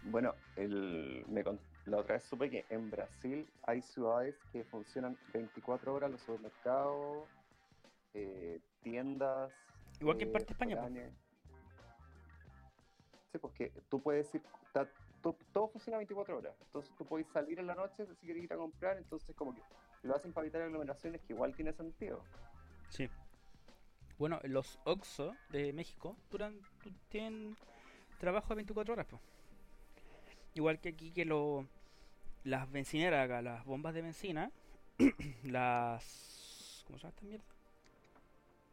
Bueno, 0.03 0.34
el, 0.57 1.24
me 1.28 1.43
la 1.86 1.99
otra 1.99 2.14
vez 2.14 2.24
supe 2.24 2.51
que 2.51 2.64
en 2.70 2.90
Brasil 2.90 3.47
hay 3.66 3.82
ciudades 3.82 4.36
que 4.53 4.64
funcionan 4.64 5.16
24 5.32 5.95
horas, 5.95 6.11
los 6.11 6.20
supermercados, 6.20 7.28
eh, 8.14 8.61
tiendas. 8.82 9.52
Igual 10.01 10.16
que 10.19 10.24
en 10.24 10.31
eh, 10.31 10.32
parte 10.32 10.47
de 10.48 10.52
España, 10.52 10.74
restaurantes. 10.77 11.12
Sí, 13.32 13.39
porque 13.39 13.73
tú 13.89 14.02
puedes 14.02 14.35
ir, 14.35 14.43
ta- 14.73 14.89
todo 15.52 15.69
funciona 15.69 15.98
24 15.98 16.36
horas, 16.36 16.55
entonces 16.66 16.94
tú 16.98 17.06
puedes 17.06 17.27
salir 17.28 17.59
en 17.59 17.66
la 17.66 17.74
noche 17.74 18.05
si 18.06 18.27
quieres 18.27 18.43
ir 18.44 18.52
a 18.52 18.56
comprar, 18.56 18.98
entonces 18.98 19.35
como 19.36 19.55
que 19.55 19.62
lo 20.02 20.14
hacen 20.14 20.32
para 20.32 20.44
evitar 20.47 20.62
aglomeraciones 20.62 21.23
que 21.23 21.32
igual 21.32 21.55
tiene 21.55 21.73
sentido. 21.73 22.23
Sí. 22.90 23.09
Bueno, 24.18 24.39
los 24.44 24.78
Oxxo 24.84 25.34
de 25.51 25.72
México 25.72 26.16
duran, 26.30 26.59
tienen 27.09 27.56
trabajo 28.18 28.48
de 28.51 28.56
24 28.56 28.93
horas, 28.94 29.06
pues. 29.09 29.20
Igual 30.55 30.78
que 30.78 30.90
aquí 30.90 31.10
que 31.12 31.24
lo, 31.24 31.66
las 32.44 32.70
bencineras 32.70 33.24
acá, 33.24 33.43
las 33.43 33.64
bombas 33.64 33.94
de 33.94 34.02
benzina, 34.02 34.51
las... 35.44 36.84
¿Cómo 36.86 36.98
se 36.98 37.02
llama 37.05 37.14
esta 37.14 37.24
mierda? 37.26 37.44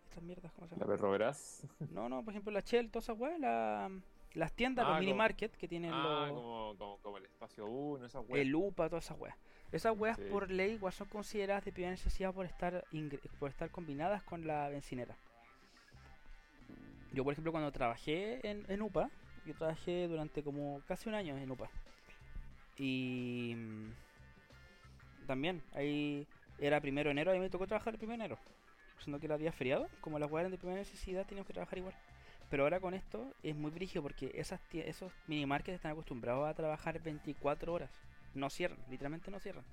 Estas 0.10 0.24
mierdas, 0.24 0.52
¿cómo 0.54 0.68
se 0.68 0.76
La 0.76 0.80
llama? 0.82 0.94
perro 0.96 1.12
verás. 1.12 1.64
No, 1.92 2.10
no, 2.10 2.24
por 2.24 2.34
ejemplo 2.34 2.52
la 2.52 2.60
Shell, 2.62 2.90
todas 2.92 3.06
esas 3.06 3.18
weas, 3.20 3.40
la- 3.40 3.90
las 4.34 4.54
tiendas, 4.54 4.86
Ah, 4.86 4.92
los 4.92 5.00
mini 5.00 5.12
como- 5.14 5.18
market 5.20 5.56
que 5.56 5.68
tienen 5.68 5.92
Ah, 5.94 6.28
los... 6.28 6.32
como, 6.34 6.76
como, 6.78 6.98
como 7.00 7.18
el 7.18 7.26
espacio 7.26 7.66
1, 7.66 8.06
esa 8.06 8.20
weá. 8.20 8.42
el 8.42 8.54
UPA, 8.54 8.90
todas 8.90 9.06
esas 9.06 9.18
weas. 9.20 9.36
Esas 9.72 9.98
weas 9.98 10.18
Sí. 10.18 10.24
por 10.30 10.52
ley 10.52 10.74
igual 10.74 10.94
son 10.94 11.08
consideradas 11.08 11.64
de 11.66 11.72
primera 11.72 11.92
necesidad 11.92 12.34
por 12.34 12.46
estar 12.46 12.84
ingre- 12.92 13.22
por 13.40 13.50
estar 13.50 13.72
combinadas 13.72 14.22
con 14.24 14.46
la 14.46 14.68
bencinera. 14.70 15.16
Yo 17.12 17.24
por 17.24 17.34
ejemplo 17.34 17.52
cuando 17.52 17.72
trabajé 17.72 18.48
en, 18.48 18.66
en 18.68 18.82
UPA, 18.82 19.10
yo 19.46 19.56
trabajé 19.56 20.08
durante 20.08 20.44
como 20.44 20.82
casi 20.88 21.10
un 21.10 21.16
año 21.16 21.38
en 21.38 21.50
UPA. 21.50 21.70
Y 22.78 23.54
mm, 23.56 25.26
también 25.28 25.62
ahí 25.74 26.28
era 26.60 26.80
primero 26.82 27.10
de 27.10 27.12
enero, 27.12 27.32
a 27.32 27.34
mí 27.34 27.40
me 27.40 27.50
tocó 27.50 27.68
trabajar 27.68 27.94
el 27.94 28.00
primero 28.00 28.20
de 28.20 28.26
enero. 28.26 28.40
Siendo 29.00 29.20
que 29.20 29.28
era 29.28 29.38
día 29.38 29.52
feriado, 29.52 29.88
como 30.02 30.20
las 30.20 30.30
eran 30.32 30.52
de 30.52 30.58
primera 30.58 30.80
necesidad 30.80 31.26
teníamos 31.26 31.48
que 31.48 31.54
trabajar 31.54 31.78
igual. 31.78 31.96
Pero 32.50 32.64
ahora 32.64 32.80
con 32.80 32.94
esto 32.94 33.34
es 33.44 33.56
muy 33.56 33.72
brígido 33.72 34.02
porque 34.02 34.32
esas 34.34 34.60
esos 34.74 35.12
mini 35.28 35.46
markets 35.46 35.76
están 35.76 35.92
acostumbrados 35.92 36.48
a 36.48 36.54
trabajar 36.54 37.02
24 37.02 37.72
horas. 37.72 37.92
No 38.34 38.50
cierran, 38.50 38.80
literalmente 38.90 39.32
no 39.32 39.40
cierran. 39.40 39.64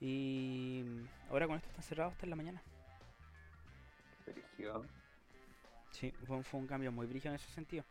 Y 0.00 0.84
ahora 1.30 1.46
con 1.46 1.56
esto 1.56 1.68
están 1.68 1.84
cerrados 1.84 2.12
hasta 2.12 2.26
en 2.26 2.30
la 2.30 2.36
mañana. 2.36 2.62
Brígido. 4.26 4.84
Sí, 5.92 6.10
fue, 6.26 6.36
un- 6.36 6.44
fue 6.44 6.60
un 6.60 6.66
cambio 6.66 6.90
muy 6.90 7.06
brígido 7.06 7.30
en 7.32 7.36
ese 7.36 7.50
sentido. 7.52 7.84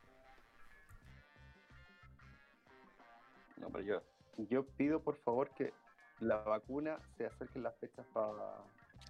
No, 3.58 3.70
pero 3.70 3.84
yo, 3.84 4.02
yo 4.50 4.66
pido 4.66 5.00
por 5.02 5.18
favor 5.18 5.50
que 5.52 5.74
la 6.20 6.38
vacuna 6.38 7.00
se 7.18 7.26
acerquen 7.26 7.64
las 7.64 7.76
fechas 7.78 8.06
para 8.14 8.58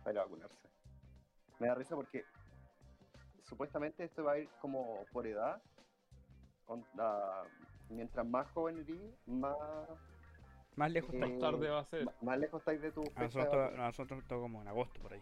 para 0.04 0.24
vacunarse. 0.24 0.56
Me 1.60 1.68
da 1.68 1.76
risa 1.76 1.96
porque 1.96 2.26
supuestamente 3.44 4.04
esto 4.04 4.24
va 4.24 4.34
a 4.34 4.40
ir 4.40 4.50
como 4.62 5.06
por 5.12 5.28
edad. 5.28 5.62
Onda, 6.68 7.44
mientras 7.90 8.26
más 8.26 8.50
joven 8.52 8.80
eres, 8.80 9.14
más, 9.28 9.56
Más 10.76 10.92
lejos. 10.92 11.14
Eh, 11.14 11.20
Más 11.20 11.38
tarde 11.40 11.70
va 11.70 11.80
a 11.82 11.86
ser. 11.86 12.08
más 12.22 12.38
lejos 12.40 12.62
estáis 12.62 12.82
de 12.82 12.92
tu 12.92 13.04
fecha 13.04 13.72
nosotros, 13.76 14.24
todo 14.28 14.42
como 14.42 14.62
en 14.62 14.68
agosto 14.70 15.00
por 15.02 15.14
ahí. 15.14 15.22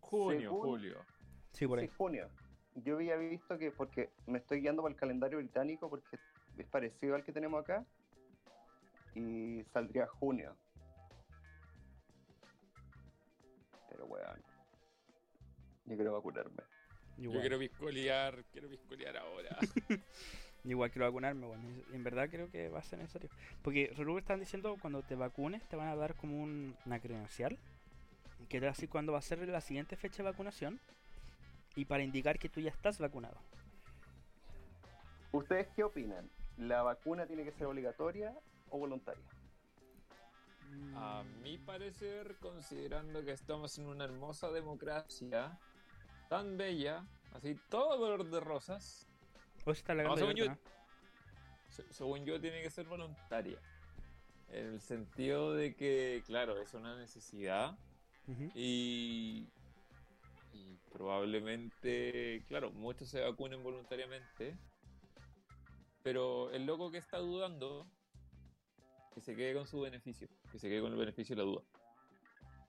Junio, 0.00 0.40
según- 0.50 0.60
julio. 0.66 1.06
Sí, 1.52 1.66
por 1.66 1.78
ahí. 1.78 1.86
Sí, 1.86 1.92
junio. 1.96 2.28
Yo 2.76 2.94
había 2.96 3.16
visto 3.16 3.58
que, 3.58 3.70
porque 3.70 4.10
me 4.26 4.38
estoy 4.38 4.60
guiando 4.60 4.82
por 4.82 4.90
el 4.90 4.96
calendario 4.96 5.38
británico, 5.38 5.90
porque 5.90 6.18
es 6.56 6.66
parecido 6.66 7.14
al 7.14 7.22
que 7.24 7.32
tenemos 7.32 7.60
acá, 7.60 7.84
y 9.14 9.62
saldría 9.72 10.06
junio. 10.06 10.56
Pero 13.90 14.06
weón, 14.06 14.42
yo 15.84 15.96
quiero 15.96 16.12
vacunarme. 16.12 16.62
Igual, 17.18 17.34
Yo 17.36 17.40
quiero 17.42 17.58
viscolear, 17.58 18.44
quiero 18.52 18.68
viscolear 18.68 19.16
ahora. 19.18 19.56
igual 20.64 20.90
quiero 20.90 21.04
vacunarme, 21.06 21.46
bueno. 21.46 21.62
En 21.92 22.02
verdad 22.02 22.30
creo 22.30 22.50
que 22.50 22.70
va 22.70 22.78
a 22.78 22.82
ser 22.82 23.00
necesario. 23.00 23.28
Porque 23.62 23.92
Ruru 23.96 24.16
están 24.18 24.40
diciendo 24.40 24.76
cuando 24.80 25.02
te 25.02 25.14
vacunes 25.14 25.62
te 25.68 25.76
van 25.76 25.88
a 25.88 25.96
dar 25.96 26.14
como 26.14 26.42
un- 26.42 26.74
una 26.86 27.00
credencial. 27.00 27.58
Que 28.48 28.58
te 28.58 28.66
va 28.66 28.70
a 28.70 28.74
decir 28.74 28.88
cuándo 28.88 29.12
va 29.12 29.18
a 29.18 29.22
ser 29.22 29.46
la 29.46 29.60
siguiente 29.60 29.96
fecha 29.96 30.22
de 30.22 30.30
vacunación. 30.30 30.80
Y 31.74 31.84
para 31.84 32.02
indicar 32.02 32.38
que 32.38 32.48
tú 32.48 32.60
ya 32.60 32.70
estás 32.70 32.98
vacunado. 32.98 33.38
¿Ustedes 35.32 35.68
qué 35.74 35.84
opinan? 35.84 36.30
¿La 36.58 36.82
vacuna 36.82 37.26
tiene 37.26 37.44
que 37.44 37.52
ser 37.52 37.66
obligatoria 37.66 38.34
o 38.70 38.78
voluntaria? 38.78 39.24
A 40.94 41.22
mi 41.42 41.58
parecer, 41.58 42.36
considerando 42.40 43.24
que 43.24 43.32
estamos 43.32 43.78
en 43.78 43.86
una 43.86 44.04
hermosa 44.04 44.50
democracia 44.50 45.58
tan 46.28 46.56
bella, 46.56 47.06
así 47.34 47.58
todo 47.68 47.98
color 47.98 48.24
de 48.30 48.40
rosas, 48.40 49.06
Hoy 49.64 49.74
se 49.74 49.80
está 49.80 49.94
la 49.94 50.02
No, 50.02 50.16
gran 50.16 50.18
según 50.18 50.34
yo- 50.34 51.84
según 51.90 52.24
yo 52.24 52.40
tiene 52.40 52.62
que 52.62 52.70
ser 52.70 52.86
voluntaria. 52.86 53.58
En 54.48 54.66
el 54.66 54.80
sentido 54.80 55.54
de 55.54 55.74
que, 55.74 56.22
claro, 56.26 56.60
es 56.60 56.74
una 56.74 56.96
necesidad 56.96 57.78
y, 58.54 59.48
y 60.52 60.76
probablemente, 60.92 62.44
claro, 62.48 62.70
muchos 62.72 63.08
se 63.08 63.20
vacunen 63.20 63.62
voluntariamente, 63.62 64.56
pero 66.02 66.50
el 66.50 66.66
loco 66.66 66.90
que 66.90 66.98
está 66.98 67.18
dudando, 67.18 67.86
que 69.14 69.20
se 69.20 69.34
quede 69.36 69.54
con 69.54 69.66
su 69.66 69.80
beneficio, 69.80 70.28
que 70.50 70.58
se 70.58 70.68
quede 70.68 70.80
con 70.80 70.92
el 70.92 70.98
beneficio 70.98 71.36
de 71.36 71.42
la 71.42 71.48
duda. 71.48 71.62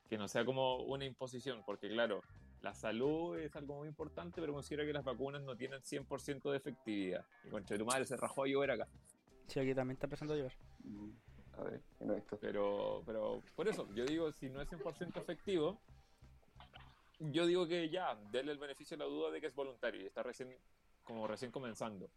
Que 0.10 0.18
no 0.18 0.28
sea 0.28 0.46
como 0.46 0.78
una 0.84 1.06
imposición, 1.06 1.64
porque 1.66 1.90
claro, 1.90 2.22
la 2.62 2.74
salud 2.74 3.38
es 3.38 3.56
algo 3.56 3.78
muy 3.78 3.88
importante, 3.88 4.40
pero 4.40 4.54
considera 4.54 4.86
que 4.86 4.94
las 4.94 5.04
vacunas 5.04 5.42
no 5.42 5.56
tienen 5.56 5.82
100% 5.82 6.52
de 6.52 6.58
efectividad. 6.58 7.26
Y 7.44 7.50
contra 7.50 7.78
tu 7.78 7.86
madre 7.86 8.06
se 8.06 8.16
rajó 8.16 8.44
a 8.44 8.48
llover 8.48 8.72
acá. 8.72 8.88
Sí, 9.48 9.60
aquí 9.60 9.74
también 9.74 9.96
está 9.96 10.06
empezando 10.06 10.34
a 10.34 10.38
llover. 10.38 10.56
Mm, 10.84 11.10
A 11.58 11.64
ver, 11.64 11.82
no 12.00 12.14
he 12.14 12.16
visto. 12.16 12.38
Pero, 12.40 13.04
pero 13.06 13.42
por 13.56 13.68
eso, 13.68 13.88
yo 13.94 14.06
digo, 14.06 14.32
si 14.32 14.50
no 14.50 14.62
es 14.62 14.70
100% 14.70 15.18
efectivo, 15.18 15.82
yo 17.32 17.46
digo 17.46 17.68
que 17.68 17.90
ya, 17.90 18.16
denle 18.32 18.52
el 18.52 18.58
beneficio 18.58 18.98
de 18.98 19.04
la 19.04 19.10
duda 19.10 19.32
de 19.32 19.40
que 19.40 19.48
es 19.48 19.56
voluntario 19.56 20.02
y 20.02 20.06
está 20.06 20.24
recién, 20.24 20.56
como 21.04 21.28
recién 21.28 21.52
comenzando. 21.52 22.10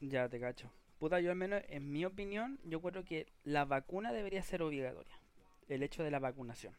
Ya 0.00 0.28
te 0.28 0.40
cacho. 0.40 0.70
Puta, 0.98 1.20
yo 1.20 1.30
al 1.30 1.36
menos, 1.36 1.62
en 1.68 1.90
mi 1.90 2.04
opinión, 2.04 2.58
yo 2.64 2.80
creo 2.80 3.04
que 3.04 3.32
la 3.44 3.64
vacuna 3.64 4.12
debería 4.12 4.42
ser 4.42 4.62
obligatoria. 4.62 5.18
El 5.68 5.82
hecho 5.82 6.02
de 6.02 6.10
la 6.10 6.18
vacunación. 6.18 6.74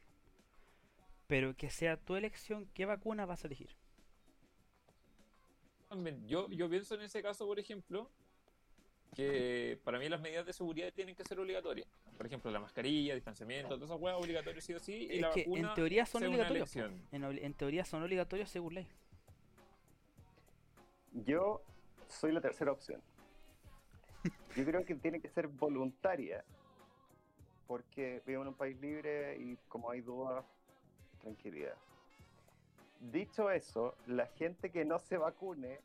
Pero 1.28 1.56
que 1.56 1.70
sea 1.70 1.98
tu 1.98 2.16
elección 2.16 2.70
qué 2.74 2.86
vacuna 2.86 3.26
vas 3.26 3.44
a 3.44 3.48
elegir. 3.48 3.70
Yo, 6.26 6.50
yo 6.50 6.70
pienso 6.70 6.96
en 6.96 7.02
ese 7.02 7.22
caso, 7.22 7.46
por 7.46 7.60
ejemplo, 7.60 8.10
que 9.16 9.80
para 9.84 10.00
mí 10.00 10.08
las 10.08 10.22
medidas 10.22 10.46
de 10.46 10.54
seguridad 10.54 10.92
tienen 10.94 11.16
que 11.16 11.24
ser 11.24 11.40
obligatorias. 11.40 11.88
Por 12.18 12.26
ejemplo, 12.26 12.50
la 12.52 12.60
mascarilla, 12.60 13.14
distanciamiento, 13.16 13.76
todas 13.76 13.90
esas 13.90 14.00
cosas 14.00 14.18
obligatorias 14.18 14.64
sí 14.64 14.74
o 14.74 14.80
sí. 14.80 15.08
Y 15.10 15.16
Es 15.16 15.22
la 15.22 15.32
que 15.32 15.42
vacuna 15.42 15.70
en 15.70 15.74
teoría 15.76 16.06
son 16.06 16.24
obligatorios. 16.24 16.76
En, 16.76 17.24
en 17.24 17.54
teoría 17.54 17.86
son 17.86 18.04
obligatorios 18.04 18.50
según 18.50 18.76
ley. 18.76 18.88
Yo 21.26 21.62
soy 22.08 22.32
la 22.32 22.42
tercera 22.42 22.72
opción. 22.72 23.02
Yo 24.56 24.66
creo 24.66 24.86
que 24.86 24.96
tiene 24.96 25.20
que 25.20 25.30
ser 25.30 25.48
voluntaria, 25.48 26.44
porque 27.68 28.22
vivo 28.26 28.44
en 28.44 28.50
un 28.50 28.54
país 28.54 28.80
libre 28.80 29.38
y 29.38 29.58
como 29.68 29.90
hay 29.90 30.02
dudas, 30.02 30.46
tranquilidad. 31.22 31.76
Dicho 33.00 33.50
eso, 33.50 33.96
la 34.06 34.28
gente 34.28 34.70
que 34.70 34.86
no 34.86 35.00
se 35.00 35.18
vacune 35.18 35.80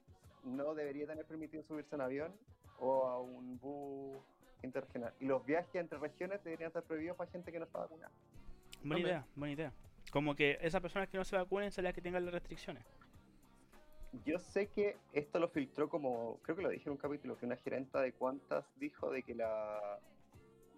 no 0.45 0.75
debería 0.75 1.07
tener 1.07 1.25
permitido 1.25 1.63
subirse 1.63 1.95
a 1.95 1.97
un 1.97 2.03
avión 2.03 2.33
o 2.79 3.07
a 3.07 3.21
un 3.21 3.59
bus 3.59 4.23
interregional. 4.63 5.13
Y 5.21 5.27
los 5.27 5.45
viajes 5.45 5.75
entre 5.75 5.99
regiones 5.99 6.43
deberían 6.45 6.69
estar 6.69 6.83
prohibidos 6.83 7.17
para 7.17 7.31
gente 7.31 7.53
que 7.53 7.59
no 7.59 7.65
está 7.65 7.81
vacunada. 7.81 8.13
Buena 8.83 9.01
idea, 9.01 9.27
buena 9.35 9.53
idea. 9.53 9.73
Como 10.13 10.35
que 10.35 10.59
esas 10.61 10.81
personas 10.81 11.09
que 11.09 11.19
no 11.19 11.25
se 11.25 11.37
vacunen 11.37 11.71
son 11.73 11.85
las 11.85 11.95
que 11.95 12.01
tengan 12.01 12.25
las 12.25 12.35
restricciones. 12.35 12.85
Yo 14.25 14.39
sé 14.39 14.69
que 14.69 14.97
esto 15.13 15.39
lo 15.39 15.49
filtró 15.49 15.89
como, 15.89 16.39
creo 16.43 16.57
que 16.57 16.63
lo 16.63 16.71
dije 16.71 16.85
en 16.87 16.93
un 16.93 16.99
capítulo, 16.99 17.37
que 17.37 17.45
una 17.45 17.57
gerenta 17.57 18.01
de 18.01 18.13
cuantas 18.13 18.65
dijo 18.77 19.11
de 19.11 19.23
que 19.23 19.35
la, 19.35 19.99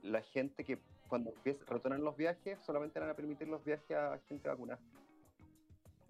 la 0.03 0.23
gente 0.23 0.65
que 0.65 0.79
cuando 1.09 1.33
retornan 1.45 2.03
los 2.03 2.17
viajes 2.17 2.59
solamente 2.61 2.99
van 2.99 3.11
a 3.11 3.15
permitir 3.15 3.49
los 3.49 3.65
viajes 3.65 3.97
a 3.97 4.19
gente 4.29 4.49
vacunada. 4.49 4.81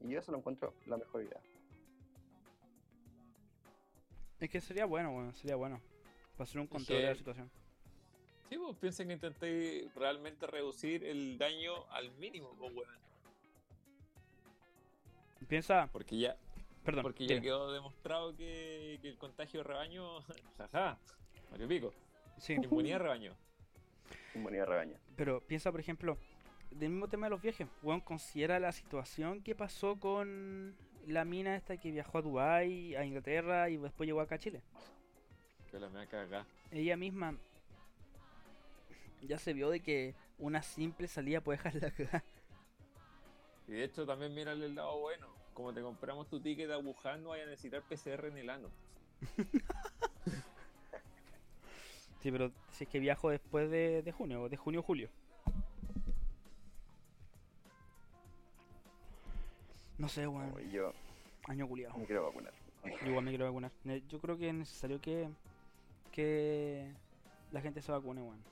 Y 0.01 0.11
yo 0.11 0.21
eso 0.21 0.33
lo 0.33 0.39
encuentro 0.39 0.75
la 0.87 0.97
mejor 0.97 1.23
idea. 1.23 1.41
Es 4.41 4.51
que 4.51 4.61
sería 4.61 4.85
bueno, 4.87 5.13
bueno, 5.13 5.33
sería 5.35 5.57
bueno. 5.57 5.81
Para 6.37 6.45
hacer 6.45 6.61
un 6.61 6.67
control 6.69 6.99
de 6.99 7.07
la 7.09 7.15
situación. 7.15 7.51
Sí, 8.49 8.57
pues 8.57 8.77
piensen 8.77 9.09
que 9.09 9.15
intenté 9.15 9.89
realmente 9.97 10.47
reducir 10.47 11.05
el 11.05 11.37
daño 11.37 11.87
al 11.91 12.11
mínimo, 12.13 12.55
pues, 12.59 12.73
weón. 12.75 12.99
Piensa, 15.49 15.89
Porque 15.93 16.19
ya, 16.19 16.37
perdón, 16.85 17.03
porque 17.03 17.27
ya 17.27 17.35
dime. 17.37 17.47
quedó 17.47 17.73
demostrado 17.73 18.37
que, 18.37 18.99
que 19.01 19.09
el 19.09 19.17
contagio 19.19 19.61
de 19.61 19.65
rebaño, 19.65 20.21
jaja, 20.59 20.99
Mario 21.51 21.69
Pico, 21.69 21.93
Sí, 22.39 22.55
inmunidad 22.55 22.99
de 22.99 23.03
rebaño. 23.05 23.37
Inmunidad 24.35 24.67
rebaño. 24.67 24.99
pero 25.17 25.41
piensa, 25.41 25.71
por 25.71 25.81
ejemplo, 25.81 26.19
del 26.71 26.91
mismo 26.91 27.09
tema 27.09 27.27
de 27.27 27.31
los 27.31 27.41
viajes. 27.43 27.67
Weón, 27.83 28.01
considera 28.01 28.61
la 28.61 28.73
situación 28.73 29.43
que 29.43 29.55
pasó 29.55 29.99
con 29.99 30.77
la 31.09 31.25
mina 31.25 31.57
esta 31.57 31.77
que 31.77 31.91
viajó 31.91 32.19
a 32.19 32.23
Dubái, 32.23 32.95
a 32.95 33.05
Inglaterra 33.05 33.69
y 33.71 33.77
después 33.77 34.07
llegó 34.07 34.21
acá 34.21 34.37
a 34.37 34.39
Chile. 34.39 34.63
Que 35.71 35.79
la 35.79 35.89
me 35.89 35.97
va 35.97 36.03
a 36.03 36.07
cagar. 36.07 36.47
Ella 36.71 36.97
misma 36.97 37.37
ya 39.23 39.39
se 39.39 39.53
vio 39.53 39.71
de 39.71 39.81
que 39.81 40.15
una 40.39 40.63
simple 40.63 41.09
salida 41.09 41.41
puede 41.41 41.59
dejar 41.59 41.75
la 41.77 41.91
cagada. 41.91 42.25
Y 43.67 43.73
de 43.73 43.85
hecho 43.85 44.07
también 44.07 44.35
mírale 44.35 44.67
el 44.67 44.75
lado 44.75 44.99
bueno. 45.01 45.27
Como 45.53 45.75
te 45.75 45.83
compramos 45.83 46.29
tu 46.29 46.41
ticket 46.41 46.71
a 46.71 46.79
Wuhan, 46.79 47.23
no 47.23 47.31
vaya 47.31 47.43
a 47.45 47.47
necesitar 47.47 47.83
PCR 47.83 48.27
en 48.27 48.39
el 48.39 48.51
ano. 48.51 48.71
Sí, 52.21 52.33
pero 52.33 52.51
si 52.73 52.83
es 52.83 52.91
que 52.91 52.99
viajo 52.99 53.31
después 53.31 53.71
de, 53.71 54.03
de 54.03 54.11
junio, 54.11 54.49
de 54.49 54.57
junio 54.57 54.83
No 59.99 60.09
sé, 60.09 60.27
weón. 60.27 60.51
Como 60.51 60.61
yo 60.71 60.93
Año 61.47 61.67
culiado. 61.67 61.97
me 61.99 62.07
quiero 62.07 62.25
vacunar. 62.27 62.53
Igual 63.07 63.25
me 63.25 63.31
quiero 63.31 63.47
vacunar. 63.47 63.73
Yo 64.09 64.19
creo 64.21 64.39
que 64.39 64.49
es 64.49 64.55
necesario 64.55 65.01
que, 65.01 65.29
que 66.13 66.93
la 67.53 67.61
gente 67.61 67.81
se 67.83 67.91
vacune, 67.93 68.23
weón. 68.23 68.43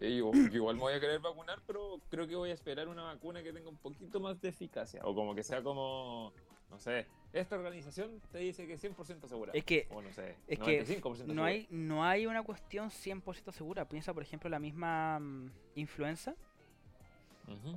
Y 0.00 0.18
yo, 0.18 0.32
yo 0.32 0.56
igual 0.56 0.74
me 0.76 0.82
voy 0.82 0.94
a 0.94 1.00
querer 1.00 1.20
vacunar, 1.20 1.60
pero 1.66 2.00
creo 2.10 2.26
que 2.26 2.34
voy 2.36 2.50
a 2.50 2.54
esperar 2.54 2.88
una 2.88 3.04
vacuna 3.04 3.42
que 3.42 3.52
tenga 3.52 3.68
un 3.68 3.76
poquito 3.76 4.20
más 4.20 4.40
de 4.40 4.48
eficacia. 4.48 5.00
O 5.04 5.14
como 5.14 5.34
que 5.34 5.42
sea 5.42 5.62
como, 5.62 6.32
no 6.70 6.78
sé, 6.78 7.06
esta 7.32 7.56
organización 7.56 8.20
te 8.32 8.38
dice 8.38 8.66
que 8.66 8.74
es 8.74 8.80
100% 8.84 9.28
segura. 9.28 9.52
Es 9.54 9.64
que- 9.64 9.86
o 9.90 10.02
no 10.02 10.12
sé, 10.12 10.34
Es 10.48 10.58
que 10.58 10.82
95% 10.82 11.16
segura. 11.16 11.34
no 11.34 11.44
hay, 11.44 11.66
no 11.70 12.04
hay 12.04 12.26
una 12.26 12.42
cuestión 12.42 12.90
100% 12.90 13.52
segura. 13.52 13.88
Piensa, 13.88 14.12
por 14.12 14.22
ejemplo, 14.24 14.50
la 14.50 14.58
misma 14.58 15.18
mm, 15.20 15.50
influenza. 15.76 16.34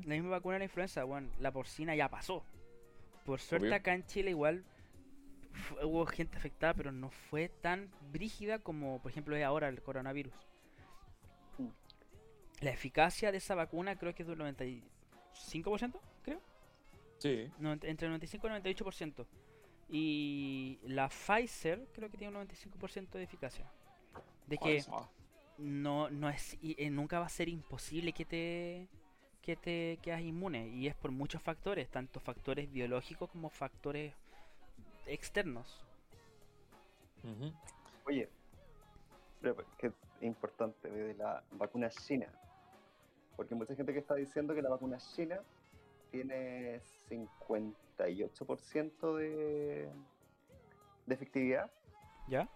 La 0.06 0.16
misma 0.16 0.30
vacuna 0.30 0.56
de 0.56 0.60
la 0.60 0.66
influenza, 0.66 1.04
bueno, 1.04 1.30
la 1.40 1.52
porcina 1.52 1.94
ya 1.96 2.10
pasó. 2.10 2.44
Por 3.28 3.40
suerte 3.42 3.68
Obvio. 3.68 3.76
acá 3.76 3.94
en 3.94 4.06
Chile 4.06 4.32
igual 4.32 4.64
hubo 5.84 6.06
gente 6.06 6.38
afectada, 6.38 6.74
pero 6.74 6.92
no 6.92 7.10
fue 7.10 7.50
tan 7.50 7.92
brígida 8.12 8.60
como 8.60 9.02
por 9.02 9.12
ejemplo 9.12 9.36
es 9.36 9.44
ahora 9.44 9.68
el 9.68 9.82
coronavirus. 9.82 10.34
Mm. 11.58 11.68
La 12.62 12.72
eficacia 12.72 13.32
de 13.32 13.38
esa 13.40 13.54
vacuna 13.54 13.98
creo 13.98 14.16
que 14.16 14.24
es 14.24 14.28
de 14.28 14.34
un 14.34 14.40
95%, 14.40 16.00
creo. 16.24 16.42
Sí. 17.20 17.52
No, 17.60 17.74
ent- 17.76 17.84
entre 17.84 18.08
95 18.08 18.48
y 18.48 18.50
98%. 18.52 19.26
Y 19.90 20.80
la 20.84 21.10
Pfizer 21.10 21.88
creo 21.94 22.10
que 22.10 22.18
tiene 22.18 22.38
un 22.38 22.48
95% 22.48 23.18
de 23.18 23.24
eficacia. 23.24 23.70
De 24.48 24.58
que 24.58 24.84
no, 25.58 26.10
no 26.10 26.30
es, 26.30 26.58
y- 26.62 26.76
eh, 26.78 26.90
nunca 26.90 27.20
va 27.20 27.26
a 27.26 27.30
ser 27.30 27.50
imposible 27.50 28.14
que 28.14 28.24
te, 28.26 28.88
que 29.48 29.56
te 29.56 29.98
quedas 30.02 30.20
inmune. 30.20 30.68
Y 30.68 30.88
es 30.88 30.96
por 30.96 31.12
muchos 31.12 31.42
factores, 31.42 31.88
tanto 31.88 32.20
factores 32.20 32.70
biológicos 32.70 33.30
como 33.30 33.50
factores 33.50 34.14
externos. 35.06 35.86
Oye, 38.06 38.28
que 39.78 39.88
es 39.88 39.94
importante 40.20 40.90
de 40.90 41.14
la 41.14 41.42
vacuna 41.54 41.90
china. 41.90 42.28
Porque 43.38 43.56
mucha 43.56 43.74
gente 43.74 43.94
que 43.94 44.00
está 44.00 44.16
diciendo 44.16 44.54
que 44.54 44.62
la 44.62 44.68
vacuna 44.68 44.98
china 44.98 45.40
tiene 46.12 46.82
58% 47.10 49.16
de, 49.16 49.90
de 51.06 51.16
efectividad, 51.16 51.72
¿Ya? 52.28 52.50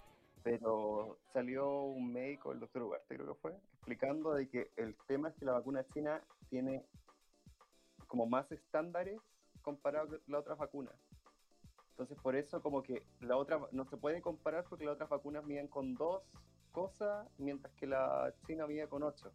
pero 0.44 1.18
salió 1.32 1.84
un 1.84 2.12
médico, 2.12 2.52
el 2.52 2.60
doctor 2.60 2.84
Ugarte 2.84 3.16
creo 3.16 3.28
que 3.28 3.40
fue, 3.40 3.54
explicando 3.82 4.36
de 4.36 4.48
que 4.48 4.72
el 4.76 4.96
tema 5.08 5.30
es 5.30 5.36
que 5.36 5.46
la 5.46 5.54
vacuna 5.54 5.84
china 5.88 6.22
tiene 6.50 6.86
como 8.06 8.28
más 8.28 8.52
estándares 8.52 9.20
comparado 9.64 10.10
con 10.10 10.20
las 10.28 10.42
otras 10.42 10.60
vacunas. 10.60 10.94
Entonces 11.90 12.16
por 12.22 12.36
eso 12.36 12.62
como 12.62 12.84
que 12.84 13.04
la 13.22 13.38
otra 13.38 13.60
no 13.72 13.86
se 13.86 13.98
puede 13.98 14.22
comparar 14.22 14.66
porque 14.66 14.86
las 14.86 14.94
otras 14.94 15.10
vacunas 15.10 15.44
miden 15.46 15.68
con 15.68 15.96
dos 15.96 16.22
cosas, 16.72 17.28
mientras 17.40 17.74
que 17.74 17.88
la 17.88 18.32
china 18.46 18.68
mide 18.68 18.88
con 18.88 19.02
ocho. 19.02 19.32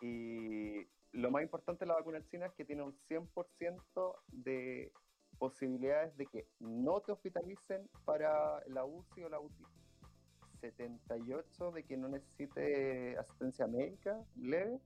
Y 0.00 0.84
lo 1.12 1.30
más 1.30 1.42
importante 1.42 1.84
de 1.84 1.90
la 1.90 1.94
vacuna 1.94 2.24
china 2.26 2.46
es 2.46 2.52
que 2.54 2.64
tiene 2.64 2.82
un 2.82 2.92
100% 3.08 4.16
de 4.32 4.92
posibilidades 5.38 6.16
de 6.16 6.26
que 6.26 6.48
no 6.58 7.00
te 7.02 7.12
hospitalicen 7.12 7.88
para 8.04 8.66
la 8.66 8.84
UCI 8.84 9.22
o 9.22 9.28
la 9.28 9.38
UTI. 9.38 9.64
78 10.60 11.72
de 11.72 11.84
que 11.84 11.96
no 11.96 12.08
necesite 12.08 13.16
asistencia 13.18 13.66
médica 13.66 14.18
leve. 14.36 14.78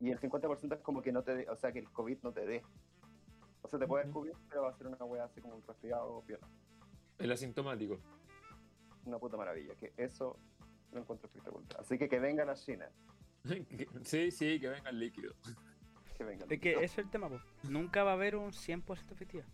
Y 0.00 0.10
el 0.10 0.20
50% 0.20 0.74
es 0.74 0.80
como 0.82 1.02
que 1.02 1.10
no 1.12 1.22
te 1.22 1.34
dé, 1.34 1.48
o 1.48 1.56
sea, 1.56 1.72
que 1.72 1.78
el 1.78 1.90
COVID 1.90 2.18
no 2.22 2.32
te 2.32 2.44
dé. 2.46 2.62
O 3.62 3.68
sea, 3.68 3.78
te 3.78 3.86
puedes 3.86 4.06
Ujú. 4.08 4.20
cubrir, 4.20 4.34
pero 4.48 4.62
va 4.62 4.70
a 4.70 4.76
ser 4.76 4.86
una 4.86 4.96
wea 5.04 5.24
así 5.24 5.40
como 5.40 5.56
un 5.56 5.62
resfriado 5.66 6.22
piola. 6.26 6.46
El 7.18 7.32
asintomático. 7.32 7.98
Una 9.06 9.18
puta 9.18 9.36
maravilla. 9.36 9.74
Que 9.74 9.92
eso 9.96 10.38
lo 10.92 11.00
encuentro 11.00 11.26
espectacular. 11.26 11.66
Así 11.80 11.98
que 11.98 12.08
que 12.08 12.20
vengan 12.20 12.48
a 12.50 12.54
China. 12.54 12.88
sí, 14.02 14.30
sí, 14.30 14.60
que 14.60 14.68
venga 14.68 14.90
el 14.90 14.98
líquido. 15.00 15.34
Que 16.16 16.24
vengan. 16.24 16.50
Es 16.50 16.60
que 16.60 16.72
ese 16.74 16.84
es 16.84 16.98
el 16.98 17.10
tema, 17.10 17.28
po. 17.28 17.40
Nunca 17.68 18.04
va 18.04 18.10
a 18.10 18.14
haber 18.14 18.36
un 18.36 18.52
100% 18.52 19.12
efectiva. 19.12 19.44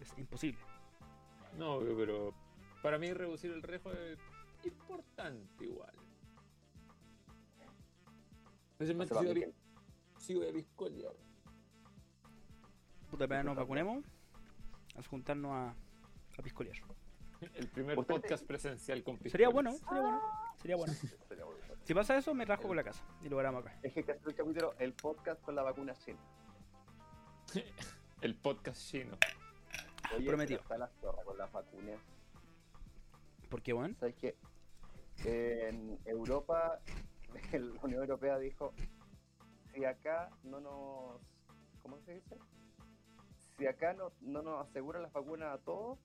Es 0.00 0.16
imposible. 0.18 0.58
No, 1.58 1.80
pero 1.80 2.34
para 2.82 2.98
mí 2.98 3.12
reducir 3.12 3.52
el 3.52 3.62
riesgo 3.62 3.92
es 3.92 4.18
importante 4.68 5.64
igual. 5.64 5.94
Especialmente 8.72 9.14
si 9.14 9.24
voy 9.24 9.42
a 9.42 10.18
si 10.18 10.34
voy 10.34 11.04
a. 11.06 11.10
Puta, 13.10 13.24
apenas 13.24 13.44
nos 13.44 13.56
vacunemos, 13.56 14.04
a 14.96 15.02
juntarnos 15.02 15.52
a, 15.52 15.74
a 16.38 16.42
piscolear. 16.42 16.76
El 17.54 17.68
primer 17.68 17.96
podcast 17.96 18.46
presencial 18.46 19.02
con 19.02 19.18
bueno, 19.18 19.30
sería 19.30 19.48
bueno. 19.48 19.72
Sería 20.60 20.76
bueno. 20.76 20.92
Sería 21.28 21.44
bueno. 21.44 21.60
Si 21.82 21.94
pasa 21.94 22.16
eso, 22.16 22.32
me 22.32 22.44
rajo 22.44 22.68
con 22.68 22.76
la 22.76 22.84
casa 22.84 23.04
y 23.22 23.28
lo 23.28 23.36
grabamos 23.38 23.66
acá. 23.66 23.76
Es 23.82 23.92
que 23.92 24.00
hacer 24.00 24.20
el 24.24 24.34
capítulo, 24.36 24.74
el 24.78 24.92
podcast 24.92 25.42
con 25.42 25.56
la 25.56 25.62
vacuna 25.62 25.94
china. 25.96 26.20
El 28.20 28.36
podcast 28.36 28.80
chino. 28.88 29.16
Oye, 30.16 30.28
Prometido. 30.28 30.60
está 30.60 30.78
la 30.78 30.86
zorra 31.00 31.24
con 31.24 31.36
las 31.36 31.50
vacunas. 31.50 31.98
Porque, 33.50 33.72
bueno, 33.72 33.96
¿Sabes 33.98 34.14
qué? 34.14 34.36
En 35.24 35.98
Europa, 36.04 36.80
la 37.52 37.80
Unión 37.82 38.00
Europea 38.00 38.38
dijo, 38.38 38.72
si 39.72 39.84
acá 39.84 40.30
no 40.42 40.60
nos... 40.60 41.20
¿Cómo 41.82 41.98
se 42.00 42.14
dice? 42.14 42.38
Si 43.56 43.66
acá 43.66 43.92
no, 43.92 44.12
no 44.20 44.42
nos 44.42 44.66
aseguran 44.68 45.02
las 45.02 45.12
vacunas 45.12 45.54
a 45.54 45.58
todos, 45.58 45.98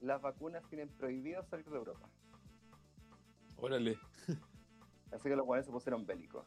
las 0.00 0.20
vacunas 0.20 0.62
tienen 0.68 0.88
prohibido 0.88 1.44
salir 1.44 1.66
de 1.66 1.76
Europa. 1.76 2.08
Órale. 3.56 3.98
Así 5.12 5.28
que 5.28 5.36
los 5.36 5.44
guanes 5.44 5.66
se 5.66 5.72
pusieron 5.72 6.06
bélicos. 6.06 6.46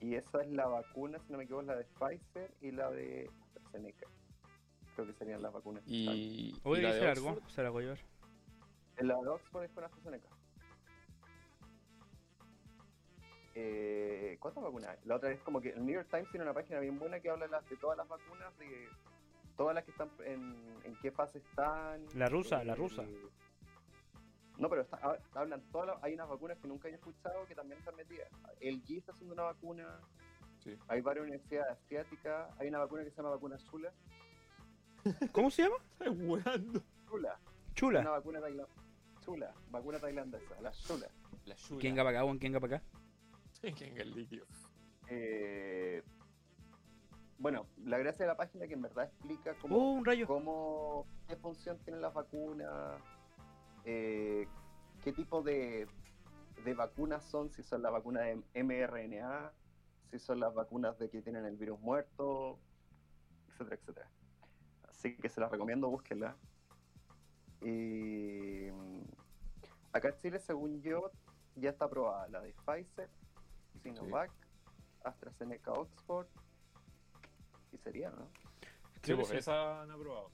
Y 0.00 0.14
esa 0.14 0.42
es 0.42 0.50
la 0.50 0.66
vacuna, 0.66 1.18
si 1.18 1.32
no 1.32 1.38
me 1.38 1.44
equivoco, 1.44 1.64
la 1.64 1.76
de 1.76 1.84
Pfizer 1.84 2.54
y 2.60 2.70
la 2.70 2.90
de 2.90 3.28
AstraZeneca. 3.42 4.06
Creo 4.94 5.06
que 5.06 5.12
serían 5.14 5.42
las 5.42 5.52
vacunas. 5.52 5.84
que 5.84 6.00
están. 6.00 6.16
Y, 6.16 6.54
hoy 6.62 6.78
y 6.78 6.82
la 6.82 6.92
se 6.92 7.10
Oxford, 7.10 7.48
se 7.48 7.62
largó 7.62 7.80
llevar. 7.80 7.98
En 8.98 9.08
la 9.08 9.14
de 9.20 9.28
Oxford 9.28 9.64
es 9.64 9.70
con 9.72 9.84
AstraZeneca. 9.84 10.28
Eh, 13.54 14.36
¿Cuántas 14.40 14.62
vacunas 14.62 14.90
hay? 14.90 14.98
La 15.04 15.16
otra 15.16 15.30
es 15.32 15.40
como 15.40 15.60
que 15.60 15.70
el 15.70 15.84
New 15.84 15.94
York 15.94 16.08
Times 16.10 16.30
tiene 16.30 16.44
una 16.44 16.54
página 16.54 16.78
bien 16.80 16.98
buena 16.98 17.18
que 17.20 17.30
habla 17.30 17.46
de, 17.46 17.50
las- 17.52 17.68
de 17.68 17.76
todas 17.76 17.96
las 17.96 18.06
vacunas, 18.08 18.56
de 18.58 18.88
todas 19.56 19.74
las 19.74 19.84
que 19.84 19.90
están 19.90 20.10
en, 20.24 20.54
en 20.84 20.96
qué 21.00 21.10
fase 21.10 21.38
están. 21.38 22.04
La 22.14 22.28
rusa, 22.28 22.62
la 22.64 22.74
eh, 22.74 22.76
rusa. 22.76 23.04
No, 24.58 24.68
pero 24.68 24.82
está- 24.82 25.00
hab- 25.00 25.20
hablan 25.34 25.62
todas 25.72 25.88
las- 25.88 26.02
hay 26.04 26.14
unas 26.14 26.28
vacunas 26.28 26.58
que 26.58 26.68
nunca 26.68 26.88
he 26.88 26.92
escuchado 26.94 27.46
que 27.46 27.54
también 27.54 27.78
están 27.78 27.96
metidas. 27.96 28.28
El 28.60 28.82
G 28.84 28.98
está 28.98 29.12
haciendo 29.12 29.34
una 29.34 29.44
vacuna, 29.44 30.00
Sí. 30.62 30.76
hay 30.88 31.00
varias 31.00 31.22
universidades 31.24 31.72
asiáticas, 31.72 32.50
hay 32.60 32.68
una 32.68 32.78
vacuna 32.78 33.04
que 33.04 33.10
se 33.10 33.16
llama 33.16 33.30
vacuna 33.30 33.56
Chula. 33.58 33.92
¿Cómo 35.32 35.50
se 35.50 35.62
llama? 35.62 35.76
Weando. 36.00 36.82
Chula, 37.08 37.38
una 37.40 37.74
Chula. 37.74 38.10
vacuna 38.10 38.40
tailandesa. 38.40 38.82
Chula, 39.28 39.52
vacuna 39.70 39.98
tailandesa, 39.98 40.58
la 40.62 40.72
Chula. 40.72 41.06
La 41.44 41.54
chula. 41.54 41.80
¿Quién 41.80 41.92
va 41.94 42.04
para 42.04 42.10
acá, 42.10 42.24
weón? 42.24 42.38
¿Quién 42.38 42.54
va 42.54 42.60
para 42.60 42.76
acá? 42.76 42.84
¿Quién 43.76 43.98
el 43.98 44.14
líquido? 44.14 44.46
Eh, 45.10 46.02
bueno, 47.38 47.66
la 47.84 47.98
gracia 47.98 48.24
de 48.24 48.28
la 48.28 48.36
página 48.38 48.66
que 48.66 48.72
en 48.72 48.80
verdad 48.80 49.04
explica 49.04 49.52
Oh, 49.52 49.60
cómo, 49.60 49.92
un 49.92 50.04
rayo. 50.06 50.26
cómo 50.26 51.06
qué 51.28 51.36
función 51.36 51.78
tienen 51.84 52.00
las 52.00 52.14
vacunas, 52.14 53.02
eh, 53.84 54.48
qué 55.04 55.12
tipo 55.12 55.42
de, 55.42 55.86
de 56.64 56.74
vacunas 56.74 57.22
son, 57.24 57.50
si 57.50 57.62
son 57.62 57.82
las 57.82 57.92
vacunas 57.92 58.24
de 58.24 58.64
mRNA, 58.64 59.52
si 60.10 60.18
son 60.18 60.40
las 60.40 60.54
vacunas 60.54 60.98
de 60.98 61.10
que 61.10 61.20
tienen 61.20 61.44
el 61.44 61.56
virus 61.56 61.78
muerto, 61.80 62.58
etcétera, 63.50 63.76
etcétera. 63.76 64.10
Así 64.88 65.16
que 65.18 65.28
se 65.28 65.40
las 65.42 65.50
recomiendo, 65.50 65.90
búsquenla. 65.90 66.34
Y 67.60 68.70
acá 69.98 70.08
en 70.08 70.16
Chile, 70.18 70.38
según 70.40 70.80
yo, 70.82 71.10
ya 71.56 71.70
está 71.70 71.84
aprobada 71.86 72.28
la 72.28 72.40
de 72.40 72.54
Pfizer, 72.64 73.08
Sinovac, 73.82 74.30
AstraZeneca 75.04 75.72
Oxford, 75.72 76.26
y 77.72 77.78
sería, 77.78 78.10
¿no? 78.10 78.28
Sí, 79.02 79.12
que 79.12 79.16
pues 79.16 79.28
sí. 79.28 79.36
esa 79.36 79.82
han 79.82 79.90
aprobado. 79.90 80.30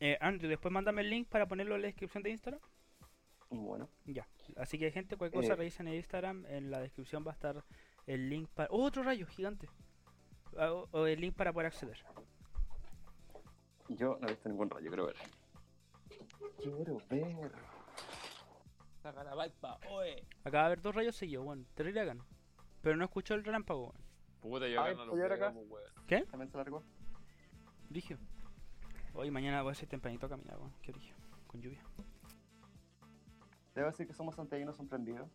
Eh, 0.00 0.16
Andrew, 0.20 0.48
después 0.48 0.72
mándame 0.72 1.02
el 1.02 1.10
link 1.10 1.28
para 1.28 1.46
ponerlo 1.46 1.74
en 1.76 1.82
la 1.82 1.86
descripción 1.88 2.22
de 2.22 2.30
Instagram. 2.30 2.60
Bueno, 3.50 3.88
Ya. 4.06 4.26
Así 4.56 4.78
que, 4.78 4.90
gente, 4.92 5.16
cualquier 5.16 5.42
cosa 5.42 5.54
Eh. 5.54 5.56
revisen 5.56 5.88
en 5.88 5.94
Instagram. 5.94 6.46
En 6.46 6.70
la 6.70 6.78
descripción 6.80 7.24
va 7.26 7.32
a 7.32 7.34
estar 7.34 7.64
el 8.06 8.30
link 8.30 8.48
para. 8.48 8.68
¡Oh, 8.72 8.82
otro 8.84 9.02
rayo 9.02 9.26
gigante! 9.26 9.68
Ah, 10.56 10.72
O, 10.72 10.88
o 10.92 11.06
el 11.06 11.20
link 11.20 11.34
para 11.36 11.52
poder 11.52 11.66
acceder. 11.66 11.98
yo 13.88 14.16
no 14.20 14.28
he 14.28 14.30
visto 14.30 14.48
ningún 14.48 14.70
rayo, 14.70 14.88
quiero 14.88 15.06
ver. 15.06 15.16
Quiero 16.62 17.00
ver. 17.10 17.52
Saca 19.02 19.24
la 19.24 19.34
vaipa, 19.34 19.78
oe. 19.90 20.26
Acá 20.44 20.58
va 20.58 20.62
a 20.62 20.66
haber 20.66 20.82
dos 20.82 20.94
rayos 20.94 21.16
seguidos, 21.16 21.44
bueno, 21.44 21.64
terrible 21.74 22.00
hagan. 22.00 22.22
Pero 22.82 22.96
no 22.96 23.04
escuchó 23.04 23.34
el 23.34 23.44
relámpago, 23.44 23.88
weón. 23.88 23.96
Puta, 24.40 24.68
yo 24.68 24.80
acá 24.80 24.94
no 24.94 25.04
lo 25.06 25.10
¿puedo 25.12 25.24
ir 25.24 25.32
veo, 25.32 25.46
acá? 25.46 25.54
pues, 25.54 25.66
weón. 25.70 26.06
¿Qué? 26.06 26.22
¿También 26.26 26.50
se 26.50 26.56
largó? 26.58 26.82
Brigio. 27.88 28.18
Hoy 29.14 29.30
mañana 29.30 29.62
voy 29.62 29.72
a 29.72 29.74
ser 29.74 29.88
tempranito 29.88 30.26
a 30.26 30.28
caminar, 30.28 30.58
weón. 30.58 30.72
Qué 30.82 30.92
brigio. 30.92 31.14
Con 31.46 31.60
lluvia. 31.60 31.82
Debo 33.74 33.86
decir 33.88 34.06
que 34.06 34.14
somos 34.14 34.34
santiaguinos 34.34 34.76
sorprendidos. 34.76 35.28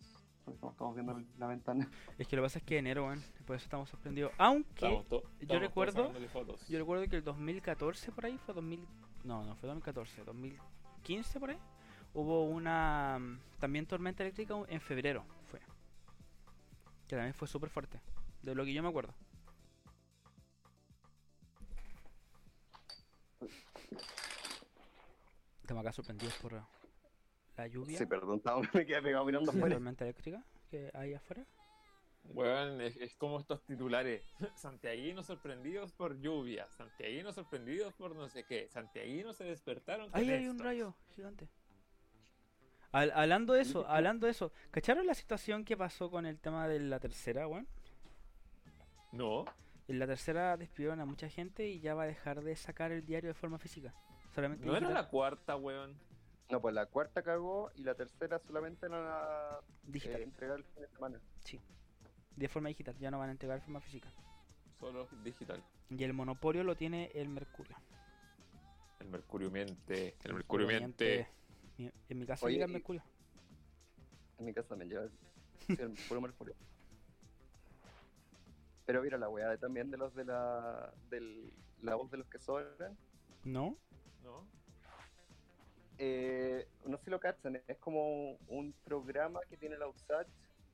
Porque 0.43 0.59
estamos 0.67 0.93
viendo 0.93 1.19
la 1.39 1.47
ventana. 1.47 1.89
Es 2.19 2.27
que 2.27 2.35
lo 2.35 2.43
que 2.43 2.45
pasa 2.45 2.59
es 2.59 2.65
que 2.65 2.77
enero, 2.77 3.05
weón. 3.05 3.23
Por 3.47 3.55
eso 3.55 3.63
estamos 3.65 3.89
sorprendidos. 3.89 4.31
Aunque 4.37 4.73
Estamos 4.85 5.07
to- 5.07 5.23
estamos 5.39 5.47
todos 5.47 5.61
recuerdo- 5.61 6.13
yo 6.69 6.77
recuerdo 6.79 7.07
que 7.07 7.15
el 7.15 7.23
2014 7.23 8.11
por 8.11 8.25
ahí 8.25 8.37
fue 8.37 8.53
2000. 8.53 8.85
No, 9.23 9.43
no 9.43 9.55
fue 9.55 9.67
2014, 9.67 10.23
2015 10.23 11.39
por 11.39 11.49
ahí. 11.49 11.57
Hubo 12.15 12.45
una 12.45 13.19
también 13.59 13.85
tormenta 13.85 14.23
eléctrica 14.23 14.55
en 14.69 14.79
febrero, 14.79 15.25
fue. 15.47 15.59
Que 17.07 17.15
también 17.17 17.33
fue 17.33 17.47
súper 17.47 17.69
fuerte. 17.69 17.99
De 18.41 18.55
lo 18.55 18.63
que 18.63 18.73
yo 18.73 18.81
me 18.81 18.87
acuerdo. 18.89 19.13
Estamos 25.61 25.81
acá 25.81 25.91
sorprendidos 25.93 26.35
por 26.35 26.53
la 27.57 27.67
lluvia. 27.67 27.97
Sí, 27.97 28.05
perdón, 28.05 28.37
estaba- 28.37 28.61
me 28.73 28.85
quedé 28.85 29.01
pegado 29.01 29.25
mirando 29.25 29.51
afuera. 29.51 29.75
tormenta 29.75 30.03
eléctrica 30.05 30.43
que 30.69 30.91
hay 30.93 31.13
afuera. 31.13 31.45
Weón, 32.27 32.81
es, 32.81 32.95
es 32.97 33.15
como 33.15 33.39
estos 33.39 33.63
titulares. 33.65 34.23
Santiaguinos 34.55 35.25
sorprendidos 35.27 35.91
por 35.91 36.19
lluvia. 36.19 36.67
Santiaguinos 36.71 37.35
sorprendidos 37.35 37.93
por 37.93 38.15
no 38.15 38.29
sé 38.29 38.43
qué. 38.45 38.67
Santiaguinos 38.69 39.37
se 39.37 39.43
despertaron 39.43 40.09
Ahí 40.13 40.29
hay 40.31 40.47
un 40.47 40.59
rayo 40.59 40.95
gigante. 41.15 41.47
Al- 42.95 43.11
hablando 43.13 43.53
de 43.53 43.61
eso, 43.61 43.85
hablando 43.89 44.25
de 44.25 44.31
eso, 44.31 44.51
¿cacharon 44.71 45.05
la 45.05 45.13
situación 45.13 45.65
que 45.65 45.75
pasó 45.75 46.09
con 46.09 46.25
el 46.25 46.39
tema 46.39 46.65
de 46.67 46.79
la 46.79 46.99
tercera, 46.99 47.45
weón? 47.47 47.67
No. 49.11 49.45
En 49.87 49.99
la 49.99 50.07
tercera 50.07 50.55
despidieron 50.57 50.99
a 51.01 51.05
mucha 51.05 51.29
gente 51.29 51.67
y 51.67 51.79
ya 51.79 51.93
va 51.93 52.03
a 52.03 52.07
dejar 52.07 52.41
de 52.41 52.55
sacar 52.55 52.91
el 52.91 53.05
diario 53.05 53.27
de 53.29 53.33
forma 53.33 53.57
física. 53.59 53.93
Solamente 54.33 54.65
No 54.65 54.75
era 54.75 54.89
la 54.89 55.07
cuarta, 55.09 55.55
weón. 55.55 55.93
No, 56.49 56.61
pues 56.61 56.73
la 56.73 56.85
cuarta 56.85 57.21
cagó 57.21 57.71
y 57.75 57.83
la 57.83 57.95
tercera 57.95 58.39
solamente 58.39 58.87
la 58.87 58.97
van 58.97 59.07
a 59.11 59.59
digital. 59.83 60.21
eh, 60.21 60.23
entregar 60.23 60.57
el 60.57 60.63
fin 60.63 60.81
de 60.83 60.87
semana. 60.89 61.19
De 62.35 62.47
forma 62.47 62.69
digital, 62.69 62.95
ya 62.97 63.11
no 63.11 63.19
van 63.19 63.29
a 63.29 63.31
entregar 63.33 63.57
de 63.59 63.65
forma 63.65 63.81
física. 63.81 64.09
Solo 64.79 65.07
digital. 65.23 65.61
Y 65.89 66.03
el 66.03 66.13
monopolio 66.13 66.63
lo 66.63 66.75
tiene 66.75 67.11
el 67.15 67.29
Mercurio. 67.29 67.75
El 68.99 69.07
Mercurio 69.07 69.49
miente. 69.51 70.15
El 70.23 70.33
Mercurio 70.33 70.67
miente. 70.67 71.27
Mi- 71.29 71.44
En 71.77 72.19
mi 72.19 72.25
casa 72.25 72.45
Oye, 72.45 72.55
llega 72.55 72.65
el 72.65 72.71
Mercurio. 72.71 73.03
En 74.37 74.45
mi 74.45 74.53
casa 74.53 74.69
también 74.69 74.89
lleva 74.89 75.03
el 75.67 75.93
puro 76.07 76.21
mercurio. 76.21 76.55
Pero 78.85 79.01
mira, 79.01 79.17
la 79.17 79.29
weá 79.29 79.49
de- 79.49 79.57
también 79.57 79.89
de 79.89 79.97
los 79.97 80.13
de 80.13 80.25
la 80.25 80.93
del, 81.09 81.51
la 81.81 81.95
voz 81.95 82.11
de 82.11 82.17
los 82.17 82.27
que 82.29 82.39
sobran. 82.39 82.95
¿No? 83.43 83.77
¿No? 84.23 84.45
Eh, 85.97 86.67
no 86.85 86.97
sé 86.97 87.05
si 87.05 87.09
lo 87.11 87.19
cachan, 87.19 87.61
es 87.67 87.77
como 87.77 88.33
un 88.47 88.73
programa 88.83 89.39
que 89.49 89.55
tiene 89.57 89.77
la 89.77 89.87
USACH, 89.87 90.27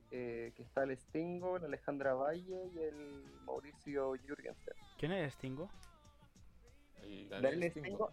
eh, 0.09 0.51
que 0.55 0.63
está 0.63 0.83
el 0.83 0.97
Stingo, 0.97 1.59
la 1.59 1.67
Alejandra 1.67 2.13
Valle 2.15 2.69
y 2.73 2.79
el 2.79 3.23
Mauricio 3.45 4.13
Jürgensen. 4.15 4.73
¿Quién 4.97 5.11
es 5.11 5.33
Stingo? 5.33 5.69
El 7.03 7.29
Daniel 7.29 7.51
Daniel 7.59 7.71
Stingo 7.71 8.11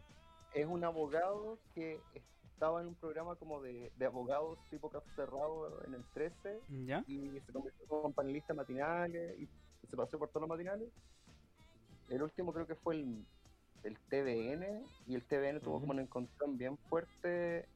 es 0.55 0.67
un 0.67 0.85
abogado 0.85 1.59
que 1.75 2.01
estaba 2.59 2.81
en 2.81 2.89
un 2.89 2.97
programa 2.97 3.37
como 3.37 3.63
de, 3.63 3.93
de 3.97 4.07
abogados 4.07 4.59
tipo 4.69 4.91
caso 4.91 5.07
cerrado 5.15 5.81
en 5.87 5.95
el 5.95 6.05
13 6.13 6.61
¿Ya? 6.87 7.05
y 7.07 7.39
se 7.47 7.53
convirtió 7.53 8.05
en 8.05 8.13
panelista 8.13 8.53
matinales 8.53 9.39
y 9.39 9.49
se 9.87 9.97
pasó 9.97 10.19
por 10.19 10.29
todos 10.31 10.41
los 10.43 10.49
matinales. 10.49 10.89
El 12.09 12.21
último 12.21 12.53
creo 12.53 12.67
que 12.67 12.75
fue 12.75 12.97
el, 12.97 13.25
el 13.85 13.97
TVN 13.97 14.85
y 15.07 15.15
el 15.15 15.23
TVN 15.23 15.61
tuvo 15.61 15.79
como 15.79 15.93
un 15.93 16.01
encontrón 16.01 16.59
bien 16.59 16.77
fuerte 16.77 17.69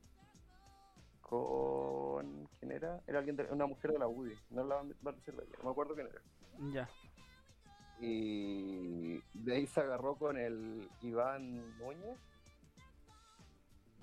con... 1.21 2.49
¿Quién 2.59 2.73
era? 2.73 3.01
Era 3.07 3.21
alguien 3.21 3.37
de, 3.37 3.45
una 3.53 3.67
mujer 3.67 3.93
de 3.93 4.01
la 4.01 4.09
UDI, 4.09 4.35
no 4.51 4.65
la 4.65 4.83
van 5.01 5.15
a 5.15 5.17
decir 5.17 5.37
de 5.37 5.45
ella, 5.45 5.59
no 5.59 5.65
me 5.67 5.71
acuerdo 5.71 5.95
quién 5.95 6.09
era. 6.09 6.23
Ya. 6.73 6.91
Y 8.01 9.23
de 9.33 9.55
ahí 9.55 9.67
se 9.69 9.81
agarró 9.81 10.17
con 10.17 10.37
el 10.37 10.89
Iván 11.03 11.79
Núñez 11.79 12.19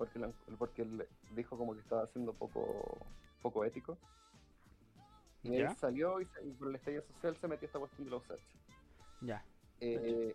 porque, 0.00 0.18
lo- 0.18 0.32
porque 0.58 0.80
él 0.80 1.06
dijo 1.32 1.58
como 1.58 1.74
que 1.74 1.80
estaba 1.80 2.06
siendo 2.06 2.32
poco, 2.32 2.96
poco 3.42 3.66
ético. 3.66 3.98
Y 5.42 5.58
¿Ya? 5.58 5.68
él 5.68 5.76
salió 5.76 6.22
y, 6.22 6.24
se- 6.24 6.42
y 6.46 6.52
por 6.52 6.68
el 6.68 6.76
estallido 6.76 7.02
social 7.02 7.36
se 7.36 7.46
metió 7.48 7.66
esta 7.66 7.78
cuestión 7.78 8.06
de 8.06 8.10
los 8.10 8.22
USACH. 8.24 8.40
Ya. 9.20 9.44
Eh, 9.80 10.34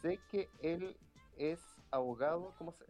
sé 0.00 0.20
que 0.30 0.48
él 0.60 0.96
es 1.36 1.60
abogado, 1.90 2.54
¿cómo 2.56 2.70
se? 2.72 2.84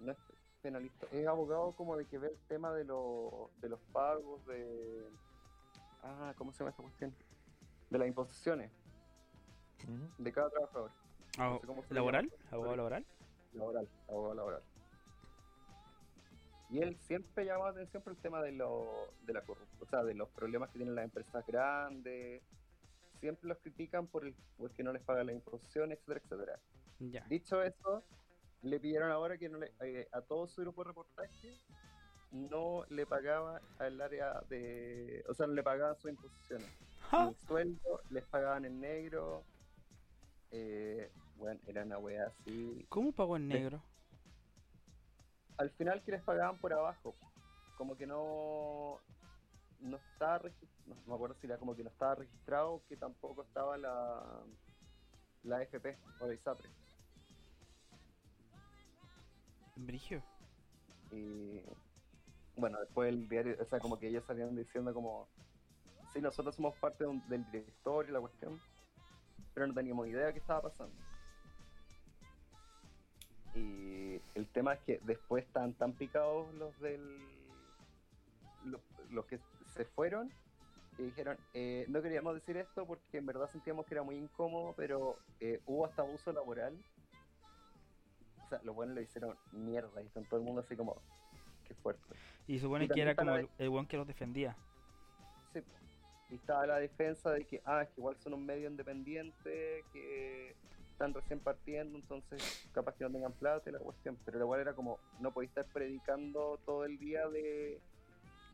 No 0.00 0.10
es 0.10 0.18
penalista, 0.62 1.06
es 1.12 1.24
abogado 1.28 1.70
como 1.76 1.96
de 1.96 2.04
que 2.06 2.18
ve 2.18 2.26
el 2.28 2.38
tema 2.48 2.72
de, 2.74 2.82
lo- 2.84 3.50
de 3.60 3.68
los 3.68 3.80
pagos 3.92 4.44
de... 4.46 5.08
Ah, 6.02 6.34
¿cómo 6.36 6.50
se 6.52 6.58
llama 6.58 6.70
esta 6.70 6.82
cuestión? 6.82 7.14
De 7.88 7.98
las 7.98 8.08
imposiciones 8.08 8.72
de 10.18 10.32
cada 10.32 10.50
trabajador. 10.50 10.90
Ah, 11.38 11.58
sé 11.88 11.94
¿Laboral? 11.94 12.32
¿Abogado 12.50 12.76
laboral? 12.76 13.06
Laboral, 13.52 13.88
abogado 14.08 14.34
laboral. 14.34 14.62
Y 16.70 16.80
él 16.80 16.96
siempre 16.96 17.44
llama 17.44 17.64
la 17.64 17.70
atención 17.72 18.02
por 18.02 18.14
el 18.14 18.18
tema 18.18 18.42
de, 18.42 18.52
lo, 18.52 19.12
de 19.26 19.34
la 19.34 19.42
corrupción, 19.42 19.78
o 19.82 19.86
sea, 19.86 20.02
de 20.04 20.14
los 20.14 20.30
problemas 20.30 20.70
que 20.70 20.78
tienen 20.78 20.94
las 20.94 21.04
empresas 21.04 21.46
grandes. 21.46 22.42
Siempre 23.20 23.48
los 23.48 23.58
critican 23.58 24.06
por 24.06 24.24
el 24.26 24.34
porque 24.56 24.82
no 24.82 24.92
les 24.92 25.02
pagan 25.02 25.26
la 25.26 25.32
imposición, 25.32 25.92
etcétera, 25.92 26.20
etcétera. 26.24 26.60
Ya. 26.98 27.24
Dicho 27.28 27.62
eso, 27.62 28.02
le 28.62 28.80
pidieron 28.80 29.10
ahora 29.10 29.36
que 29.36 29.48
no 29.48 29.58
le, 29.58 29.72
eh, 29.80 30.08
a 30.12 30.22
todo 30.22 30.46
su 30.46 30.62
grupo 30.62 30.82
de 30.82 30.88
reportaje 30.88 31.60
no 32.32 32.84
le 32.88 33.06
pagaba 33.06 33.60
al 33.78 34.00
área 34.00 34.40
de, 34.48 35.22
o 35.28 35.34
sea, 35.34 35.46
no 35.46 35.52
le 35.52 35.62
pagaban 35.62 35.96
sus 35.96 36.10
imposiciones. 36.10 36.66
¡Ja! 37.10 37.26
Ni 37.26 37.34
sueldo, 37.46 38.00
les 38.10 38.24
pagaban 38.24 38.64
en 38.64 38.80
negro. 38.80 39.44
Eh, 40.50 41.10
bueno, 41.42 41.60
era 41.66 41.82
una 41.82 41.98
wea 41.98 42.26
así. 42.28 42.86
¿Cómo 42.88 43.10
pagó 43.12 43.36
en 43.36 43.48
negro? 43.48 43.82
al 45.58 45.70
final 45.70 46.02
que 46.02 46.12
les 46.12 46.22
pagaban 46.22 46.58
por 46.58 46.72
abajo, 46.72 47.14
como 47.76 47.96
que 47.96 48.06
no 48.06 49.00
no 49.80 49.96
estaba 49.96 50.40
regis- 50.40 50.68
no 50.86 50.94
me 51.06 51.14
acuerdo 51.14 51.34
si 51.40 51.46
era 51.46 51.56
como 51.58 51.74
que 51.76 51.82
no 51.84 51.90
estaba 51.90 52.14
registrado, 52.16 52.82
que 52.88 52.96
tampoco 52.96 53.42
estaba 53.42 53.76
la 53.76 54.42
la 55.44 55.62
FP 55.62 55.96
o 56.20 56.26
la 56.28 56.34
ISAPRE. 56.34 56.68
Brigio. 59.76 60.22
Y 61.10 61.60
bueno, 62.56 62.78
después 62.80 63.08
el 63.08 63.28
diario, 63.28 63.56
o 63.60 63.64
sea, 63.64 63.78
como 63.80 63.98
que 63.98 64.08
ellos 64.08 64.24
salían 64.24 64.54
diciendo 64.56 64.94
como 64.94 65.28
sí, 66.12 66.20
nosotros 66.20 66.54
somos 66.54 66.74
parte 66.76 67.04
de 67.04 67.10
un- 67.10 67.28
del 67.28 67.44
directorio 67.50 68.12
la 68.12 68.20
cuestión, 68.20 68.60
pero 69.54 69.66
no 69.66 69.74
teníamos 69.74 70.06
idea 70.08 70.26
de 70.26 70.32
qué 70.32 70.38
estaba 70.40 70.62
pasando. 70.62 70.94
Y 73.54 74.20
el 74.34 74.46
tema 74.48 74.74
es 74.74 74.80
que 74.80 75.00
después 75.04 75.44
están 75.44 75.74
tan 75.74 75.92
picados 75.92 76.52
los 76.54 76.78
del. 76.80 77.20
los, 78.64 78.80
los 79.10 79.26
que 79.26 79.38
se 79.74 79.84
fueron 79.84 80.32
y 80.98 81.04
dijeron: 81.04 81.36
eh, 81.54 81.84
No 81.88 82.02
queríamos 82.02 82.34
decir 82.34 82.56
esto 82.56 82.86
porque 82.86 83.18
en 83.18 83.26
verdad 83.26 83.50
sentíamos 83.50 83.86
que 83.86 83.94
era 83.94 84.02
muy 84.02 84.16
incómodo, 84.16 84.74
pero 84.76 85.18
eh, 85.40 85.60
hubo 85.66 85.86
hasta 85.86 86.02
abuso 86.02 86.32
laboral. 86.32 86.76
O 88.44 88.48
sea, 88.48 88.60
los 88.64 88.74
buenos 88.74 88.94
le 88.94 89.02
hicieron 89.02 89.36
mierda 89.52 90.02
y 90.02 90.06
están 90.06 90.24
todo 90.24 90.40
el 90.40 90.46
mundo 90.46 90.60
así 90.60 90.76
como: 90.76 90.96
Qué 91.66 91.74
fuerte. 91.74 92.14
Y 92.46 92.58
supone 92.58 92.84
Y 92.86 92.88
que 92.88 93.00
era 93.00 93.14
como 93.14 93.36
el, 93.36 93.48
el 93.58 93.68
weón 93.68 93.86
que 93.86 93.96
los 93.96 94.06
defendía. 94.06 94.56
Sí. 95.52 95.62
Y 96.30 96.36
estaba 96.36 96.66
la 96.66 96.78
defensa 96.78 97.30
de 97.30 97.44
que, 97.44 97.60
ah, 97.66 97.82
es 97.82 97.90
que 97.90 98.00
igual 98.00 98.16
son 98.16 98.32
un 98.32 98.46
medio 98.46 98.68
independiente, 98.68 99.84
que 99.92 100.56
están 100.92 101.12
recién 101.14 101.40
partiendo, 101.40 101.98
entonces 101.98 102.68
capaz 102.72 102.94
que 102.94 103.04
no 103.04 103.10
tengan 103.10 103.32
plata 103.32 103.68
y 103.68 103.72
la 103.72 103.78
cuestión. 103.80 104.16
Pero 104.24 104.38
igual 104.40 104.60
era 104.60 104.74
como, 104.74 104.98
no 105.20 105.32
podéis 105.32 105.50
estar 105.50 105.66
predicando 105.66 106.58
todo 106.64 106.84
el 106.84 106.98
día 106.98 107.28
de 107.28 107.80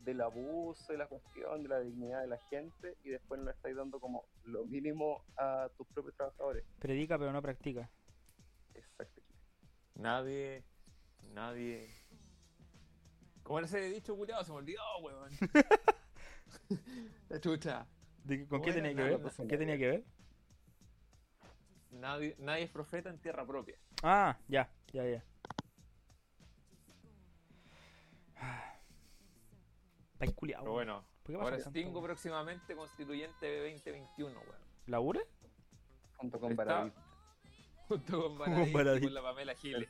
del 0.04 0.20
abuso, 0.22 0.90
de 0.92 0.98
la 0.98 1.06
cuestión, 1.06 1.62
de 1.64 1.68
la 1.68 1.80
dignidad 1.80 2.22
de 2.22 2.28
la 2.28 2.38
gente 2.48 2.96
y 3.04 3.10
después 3.10 3.38
no 3.40 3.46
le 3.46 3.50
estáis 3.52 3.76
dando 3.76 4.00
como 4.00 4.24
lo 4.44 4.64
mínimo 4.64 5.22
a 5.36 5.68
tus 5.76 5.86
propios 5.88 6.14
trabajadores. 6.16 6.64
Predica 6.78 7.18
pero 7.18 7.30
no 7.32 7.42
practica. 7.42 7.90
Exacto. 8.74 9.20
Nadie. 9.96 10.64
Nadie. 11.34 11.90
¿Cómo 13.42 13.58
era 13.58 13.66
ese 13.66 13.80
dicho 13.80 14.16
culiado? 14.16 14.44
Se 14.44 14.52
me 14.52 14.58
olvidó, 14.58 14.80
weón. 15.02 15.30
La 17.28 17.40
chucha. 17.40 17.86
¿De 18.24 18.38
qué- 18.38 18.46
¿Con 18.46 18.62
qué 18.62 18.72
tenía 18.72 18.94
que 18.94 19.02
ver? 19.02 19.20
¿Qué 19.48 19.58
tenía 19.58 19.76
que 19.78 19.88
ver? 19.88 20.04
Nadie, 21.98 22.36
nadie 22.38 22.64
es 22.64 22.70
profeta 22.70 23.10
en 23.10 23.18
tierra 23.18 23.44
propia. 23.44 23.76
Ah, 24.04 24.38
ya, 24.46 24.70
ya, 24.92 25.04
ya. 25.04 25.24
País 30.18 30.32
culiao. 30.34 30.62
Pero 30.62 30.72
bueno, 30.72 31.04
¿Por 31.22 31.32
qué 31.32 31.38
pasa 31.38 31.44
ahora 31.56 31.80
weón? 31.80 32.02
próximamente 32.04 32.76
constituyente 32.76 33.46
de 33.46 33.72
2021, 33.72 34.40
weón. 34.40 34.60
¿Labura? 34.86 35.20
Junto 36.16 36.40
con 36.40 36.54
Baradit. 36.54 36.94
Junto 37.88 38.22
con 38.22 38.38
Baradit. 38.38 39.04
con 39.04 39.14
la 39.14 39.22
Pamela 39.22 39.54
Giles. 39.54 39.88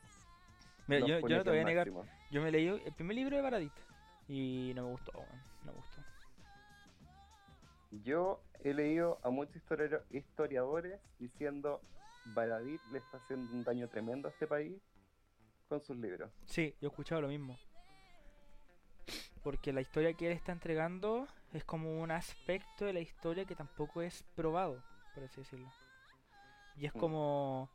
Mira, 0.87 1.07
yo, 1.07 1.21
yo 1.21 1.37
no 1.37 1.45
te 1.45 1.51
voy 1.51 1.59
a 1.59 1.65
negar. 1.65 1.91
Yo 2.31 2.43
me 2.43 2.51
leí 2.51 2.69
el 2.69 2.93
primer 2.95 3.17
libro 3.17 3.37
de 3.37 3.43
Baradit. 3.43 3.73
Y 4.29 4.73
no 4.75 4.85
me 4.85 4.91
gustó, 4.93 5.13
weón. 5.13 5.43
No 5.65 5.73
me 5.73 5.79
gustó. 5.79 5.88
Yo 7.91 8.43
he 8.65 8.75
leído 8.75 9.19
a 9.23 9.31
muchos 9.31 9.57
historia- 9.57 10.03
historiadores 10.11 11.01
diciendo 11.19 11.81
Baradit 12.27 12.81
le 12.91 12.99
está 12.99 13.17
haciendo 13.19 13.53
un 13.53 13.65
daño 13.65 13.89
tremendo 13.89 14.29
a 14.29 14.31
este 14.31 14.47
país 14.47 14.77
con 15.69 15.81
sus 15.83 15.97
libros. 15.97 16.31
Sí, 16.47 16.75
yo 16.81 16.89
he 16.89 16.91
escuchado 16.91 17.23
lo 17.23 17.29
mismo. 17.29 17.57
Porque 19.43 19.73
la 19.73 19.81
historia 19.81 20.13
que 20.15 20.27
él 20.27 20.33
está 20.33 20.53
entregando 20.53 21.27
es 21.55 21.65
como 21.65 22.01
un 22.03 22.11
aspecto 22.11 22.85
de 22.85 22.93
la 22.93 23.01
historia 23.01 23.47
que 23.47 23.55
tampoco 23.55 24.03
es 24.03 24.23
probado, 24.35 24.83
por 25.15 25.25
así 25.25 25.41
decirlo. 25.41 25.71
Y 26.77 26.87
es 26.87 26.95
Mm. 26.95 26.99
como 26.99 27.71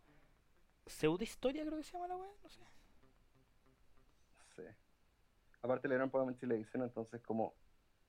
pseudo 0.85 1.23
historia, 1.23 1.65
creo 1.65 1.77
que 1.77 1.83
se 1.83 1.93
llama 1.93 2.07
la 2.07 2.17
weá, 2.17 2.29
no 2.43 2.49
sé. 2.49 2.61
Sí. 4.55 4.61
Aparte 5.63 5.87
le 5.87 5.95
dieron 5.95 6.11
programa 6.11 6.31
en 6.33 6.37
televisión, 6.37 6.83
entonces 6.83 7.21
como 7.21 7.55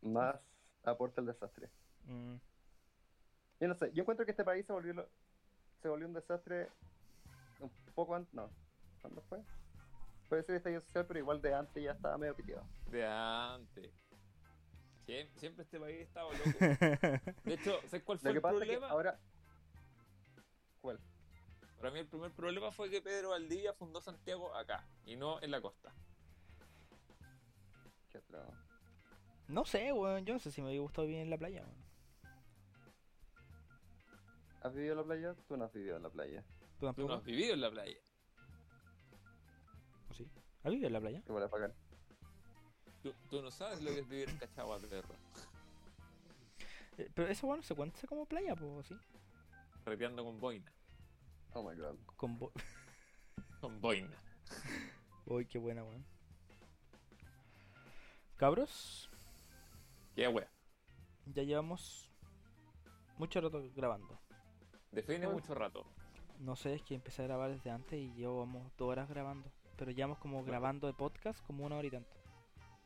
más 0.03 0.37
aporta 0.83 1.21
el 1.23 1.29
desastre. 1.29 1.71
Mm, 2.07 2.37
Yo 3.61 3.69
no 3.69 3.75
sé, 3.75 3.91
yo 3.95 4.03
encuentro 4.03 4.25
que 4.27 4.33
este 4.33 4.45
país 4.45 4.67
se 4.67 4.73
volvió 4.73 4.93
lo- 4.95 5.09
se 5.81 5.89
volvió 5.89 6.07
un 6.07 6.13
desastre 6.15 6.69
un 7.61 7.71
poco 7.95 8.15
antes, 8.15 8.33
no, 8.35 8.51
¿cuándo 9.01 9.23
fue? 9.23 9.41
puede 10.29 10.43
ser 10.43 10.57
estallido 10.57 10.81
social, 10.81 11.07
pero 11.07 11.19
igual 11.21 11.41
de 11.41 11.55
antes 11.55 11.83
ya 11.83 11.93
estaba 11.93 12.19
medio 12.19 12.35
piteado. 12.35 12.65
De 12.91 13.05
antes. 13.07 13.93
Siem- 15.07 15.29
Siempre, 15.37 15.63
este 15.65 15.79
país 15.79 16.01
estaba 16.01 16.31
loco. 16.33 16.59
De 17.45 17.55
hecho, 17.55 17.81
¿sabes 17.89 18.03
cuál 18.05 18.19
fue 18.19 18.31
Lo 18.31 18.33
que 18.35 18.39
el 18.39 18.43
pasa 18.43 18.55
es 18.55 18.61
que 18.61 18.67
problema? 18.67 18.89
ahora. 18.89 19.19
¿Cuál? 20.81 20.99
Para 21.79 21.91
mí 21.91 22.01
el 22.01 22.07
primer 22.07 22.33
problema 22.33 22.73
fue 22.73 22.91
que 22.91 23.01
Pedro 23.03 23.31
Valdivia 23.31 23.75
fundó 23.75 24.01
Santiago 24.01 24.55
acá 24.57 24.83
y 25.05 25.15
no 25.17 25.41
en 25.43 25.51
la 25.51 25.61
costa. 25.61 25.93
¿Qué 28.11 28.19
otro? 28.19 28.43
No 29.49 29.65
sé, 29.67 29.93
weón. 29.93 30.25
Yo 30.25 30.35
no 30.35 30.41
sé 30.41 30.51
si 30.51 30.63
me 30.63 30.69
hubiera 30.69 30.83
gustado 30.83 31.07
bien 31.07 31.21
en 31.21 31.31
la 31.31 31.37
playa, 31.39 31.61
weón. 31.63 31.84
¿Has 34.65 34.74
vivido 34.74 34.93
en 34.93 34.99
la 34.99 35.05
playa? 35.05 35.35
Tú 35.47 35.57
no 35.59 35.65
has 35.66 35.73
vivido 35.74 35.97
en 35.99 36.03
la 36.03 36.09
playa. 36.09 36.43
¿Tú 36.81 37.07
no 37.07 37.15
has 37.15 37.23
vivido 37.24 37.53
en 37.53 37.61
la 37.61 37.70
playa. 37.70 37.99
¿O 40.09 40.15
sí? 40.15 40.27
¿Has 40.62 40.70
vivido 40.70 40.86
en 40.86 40.93
la 40.95 41.01
playa? 41.01 41.23
Igual 41.27 41.43
es 41.45 41.51
bacán. 41.51 41.74
Tú, 43.03 43.12
tú 43.28 43.43
no 43.43 43.51
sabes 43.51 43.82
lo 43.82 43.91
que 43.91 43.99
es 43.99 44.09
vivir 44.09 44.31
en 44.31 44.39
Cachagua, 44.39 44.78
perro. 44.78 45.15
Eh, 46.97 47.11
Pero 47.15 47.28
eso, 47.28 47.47
bueno, 47.47 47.62
se 47.62 47.74
cuenta 47.74 48.07
como 48.07 48.24
playa, 48.24 48.57
pues, 48.57 48.86
sí. 48.86 48.97
Reteando 49.85 50.24
con 50.24 50.41
boina. 50.41 50.73
Oh 51.53 51.62
my 51.62 51.77
god. 51.77 51.97
Con 52.16 52.39
bo... 52.39 52.51
Con 53.61 53.81
boina. 53.82 54.16
Uy, 55.27 55.45
qué 55.47 55.59
buena, 55.59 55.85
weón. 55.85 56.07
Cabros, 58.36 59.11
Qué 60.15 60.27
wea. 60.28 60.51
ya 61.27 61.43
llevamos 61.43 62.11
mucho 63.19 63.41
rato 63.41 63.62
grabando. 63.74 64.19
Define 64.95 65.27
Bueno. 65.27 65.41
mucho 65.41 65.55
rato. 65.55 65.85
No 66.41 66.57
sé, 66.57 66.75
es 66.75 66.83
que 66.83 66.95
empecé 66.95 67.23
a 67.23 67.27
grabar 67.27 67.51
desde 67.51 67.71
antes 67.71 67.99
y 67.99 68.12
llevamos 68.15 68.71
dos 68.77 68.89
horas 68.91 69.09
grabando. 69.09 69.51
Pero 69.77 69.91
llevamos 69.91 70.19
como 70.19 70.45
grabando 70.45 70.87
de 70.87 70.93
podcast 70.95 71.45
como 71.47 71.65
una 71.65 71.77
hora 71.77 71.87
y 71.87 71.91
tanto. 71.91 72.11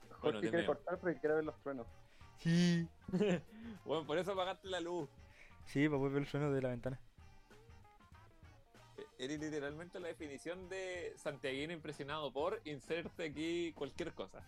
Bueno, 0.01 0.16
Jorge 0.20 0.40
te 0.40 0.51
quiere 0.51 0.66
cortar 0.66 0.98
porque 0.98 1.18
quiere 1.20 1.35
ver 1.36 1.44
los 1.44 1.59
truenos. 1.60 1.86
Sí. 2.39 2.89
Bueno, 3.85 4.06
por 4.06 4.18
eso 4.18 4.32
apagaste 4.32 4.68
la 4.68 4.80
luz. 4.80 5.09
Sí, 5.64 5.86
para 5.89 5.98
poder 5.98 6.12
ver 6.14 6.22
el 6.22 6.28
sueño 6.28 6.51
de 6.52 6.60
la 6.62 6.68
ventana. 6.70 7.01
E- 8.97 9.24
Eres 9.24 9.40
literalmente 9.40 9.98
la 10.01 10.09
definición 10.09 10.68
de 10.68 11.12
santiaguino 11.16 11.72
impresionado 11.72 12.32
por 12.32 12.60
inserte 12.64 13.24
aquí 13.24 13.72
cualquier 13.72 14.12
cosa. 14.14 14.43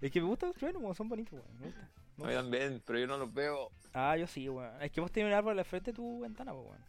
Es 0.00 0.10
que 0.10 0.20
me 0.20 0.26
gustan 0.26 0.50
los 0.50 0.56
truenos, 0.56 0.96
son 0.96 1.08
bonitos, 1.08 1.34
weón. 1.34 1.58
Me 1.60 1.66
gustan. 1.66 1.90
Me 2.16 2.24
A 2.24 2.28
mí 2.28 2.34
también, 2.34 2.82
pero 2.86 2.98
yo 2.98 3.06
no 3.06 3.18
los 3.18 3.32
veo. 3.32 3.70
Ah, 3.92 4.16
yo 4.16 4.26
sí, 4.26 4.48
weón. 4.48 4.80
Es 4.82 4.90
que 4.90 5.00
vos 5.00 5.10
tenés 5.12 5.28
un 5.28 5.34
árbol 5.34 5.58
al 5.58 5.64
frente 5.64 5.90
de 5.92 5.96
tu 5.96 6.20
ventana, 6.20 6.52
pues, 6.52 6.66
weón. 6.66 6.84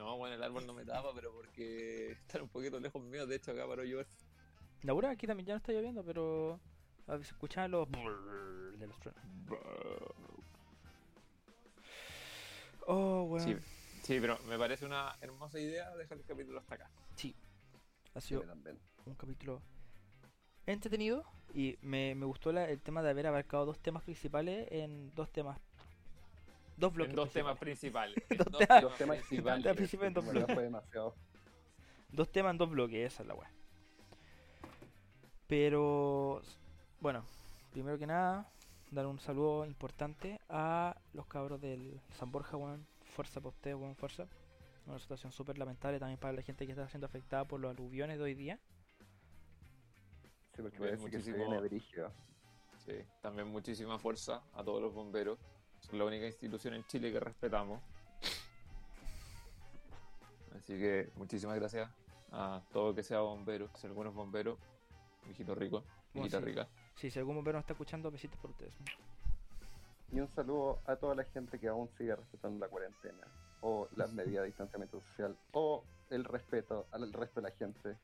No, 0.00 0.16
bueno, 0.16 0.34
el 0.34 0.42
árbol 0.42 0.66
no 0.66 0.72
me 0.72 0.82
tapa, 0.86 1.12
pero 1.14 1.30
porque 1.30 2.12
están 2.12 2.40
un 2.40 2.48
poquito 2.48 2.80
lejos 2.80 3.02
mío. 3.02 3.26
De 3.26 3.36
hecho, 3.36 3.50
acá 3.52 3.66
paró 3.68 3.84
llover. 3.84 4.06
La 4.80 4.94
verdad, 4.94 5.10
aquí 5.10 5.26
también 5.26 5.46
ya 5.46 5.52
no 5.52 5.58
está 5.58 5.72
lloviendo, 5.72 6.02
pero 6.02 6.58
a 7.06 7.12
veces 7.12 7.28
se 7.28 7.34
escuchan 7.34 7.70
los 7.70 7.86
de 8.78 8.86
los 8.86 8.98
truenos. 8.98 9.22
Oh, 12.86 13.24
weón. 13.24 13.44
Sí, 13.44 13.56
sí, 14.02 14.18
pero 14.22 14.38
me 14.48 14.56
parece 14.58 14.86
una 14.86 15.14
hermosa 15.20 15.60
idea 15.60 15.94
dejar 15.96 16.16
el 16.16 16.24
capítulo 16.24 16.58
hasta 16.60 16.76
acá. 16.76 16.90
Ha 18.14 18.20
Sí, 18.20 18.26
sido 18.28 18.40
me 18.40 18.46
también. 18.46 18.78
un 19.04 19.14
capítulo 19.16 19.60
entretenido 20.64 21.24
y 21.52 21.76
me, 21.82 22.14
me 22.14 22.24
gustó 22.24 22.52
la- 22.52 22.70
el 22.70 22.80
tema 22.80 23.02
de 23.02 23.10
haber 23.10 23.26
abarcado 23.26 23.66
dos 23.66 23.78
temas 23.80 24.02
principales 24.02 24.66
en 24.72 25.14
dos 25.14 25.30
temas. 25.30 25.58
Dos 26.80 26.92
bloques. 26.92 27.10
En 27.12 27.16
dos 27.16 27.30
temas 27.30 27.58
principales. 27.58 28.14
principales. 28.26 28.52
Dos 28.52 28.58
temas- 28.68 28.82
Los 28.82 28.96
temas 28.98 29.16
principales. 29.18 29.66
Al 29.66 29.76
principio 29.76 30.06
en 30.06 30.14
dos 30.14 30.26
bloques. 30.26 30.54
fue 30.54 30.62
demasiado. 30.64 31.14
Dos 32.10 32.32
temas 32.32 32.50
en 32.52 32.58
dos 32.58 32.70
bloques, 32.70 33.12
esa 33.12 33.22
es 33.22 33.28
la 33.28 33.34
weá. 33.34 33.50
Pero, 35.46 36.42
bueno, 37.00 37.24
primero 37.72 37.98
que 37.98 38.06
nada, 38.06 38.48
dar 38.90 39.06
un 39.06 39.18
saludo 39.18 39.64
importante 39.66 40.40
a 40.48 40.96
los 41.12 41.26
cabros 41.26 41.60
del 41.60 42.00
San 42.18 42.30
Borja, 42.30 42.56
weón. 42.56 42.86
Fuerza 43.14 43.40
para 43.40 43.48
ustedes, 43.50 43.76
weón, 43.76 43.96
fuerza. 43.96 44.26
Una 44.86 44.98
situación 44.98 45.32
súper 45.32 45.58
lamentable 45.58 45.98
también 45.98 46.18
para 46.18 46.32
la 46.32 46.42
gente 46.42 46.64
que 46.66 46.72
está 46.72 46.88
siendo 46.88 47.06
afectada 47.06 47.44
por 47.44 47.60
los 47.60 47.70
aluviones 47.70 48.18
de 48.18 48.24
hoy 48.24 48.34
día. 48.34 48.58
Sí, 50.54 50.62
porque 50.62 50.78
parece 50.78 50.96
que 50.96 51.10
se 51.20 51.30
muchísimo- 51.32 51.36
viene 51.36 51.60
brígido. 51.60 52.12
Sí, 52.78 52.94
también 53.20 53.48
muchísima 53.48 53.98
fuerza 53.98 54.42
a 54.54 54.64
todos 54.64 54.80
los 54.80 54.94
bomberos. 54.94 55.38
Son 55.80 55.98
la 55.98 56.04
única 56.04 56.26
institución 56.26 56.74
en 56.74 56.84
Chile 56.86 57.12
que 57.12 57.20
respetamos. 57.20 57.80
Así 60.56 60.78
que 60.78 61.10
muchísimas 61.16 61.56
gracias 61.56 61.90
a 62.32 62.60
todo 62.72 62.94
que 62.94 63.02
sea 63.02 63.20
bombero, 63.20 63.68
ser 63.76 63.92
buenos 63.92 64.14
bomberos. 64.14 64.58
Mijito 65.26 65.54
rico, 65.54 65.80
Bueno, 66.12 66.24
mijita 66.24 66.38
sí. 66.38 66.44
rica. 66.44 66.68
Sí, 66.96 67.10
si 67.10 67.18
algún 67.18 67.36
bombero 67.36 67.58
nos 67.58 67.62
está 67.64 67.72
escuchando, 67.72 68.10
besitos 68.10 68.38
por 68.40 68.50
ustedes. 68.50 68.72
Y 70.12 70.20
un 70.20 70.28
saludo 70.28 70.80
a 70.86 70.96
toda 70.96 71.14
la 71.14 71.24
gente 71.24 71.58
que 71.58 71.68
aún 71.68 71.88
sigue 71.96 72.14
respetando 72.16 72.58
la 72.64 72.68
cuarentena, 72.70 73.26
o 73.60 73.88
las 73.96 74.12
medidas 74.12 74.42
de 74.42 74.46
distanciamiento 74.48 75.00
social, 75.00 75.36
o 75.52 75.84
el 76.10 76.24
respeto 76.24 76.86
al 76.90 77.12
resto 77.12 77.40
de 77.40 77.48
la 77.48 77.56
gente. 77.56 77.96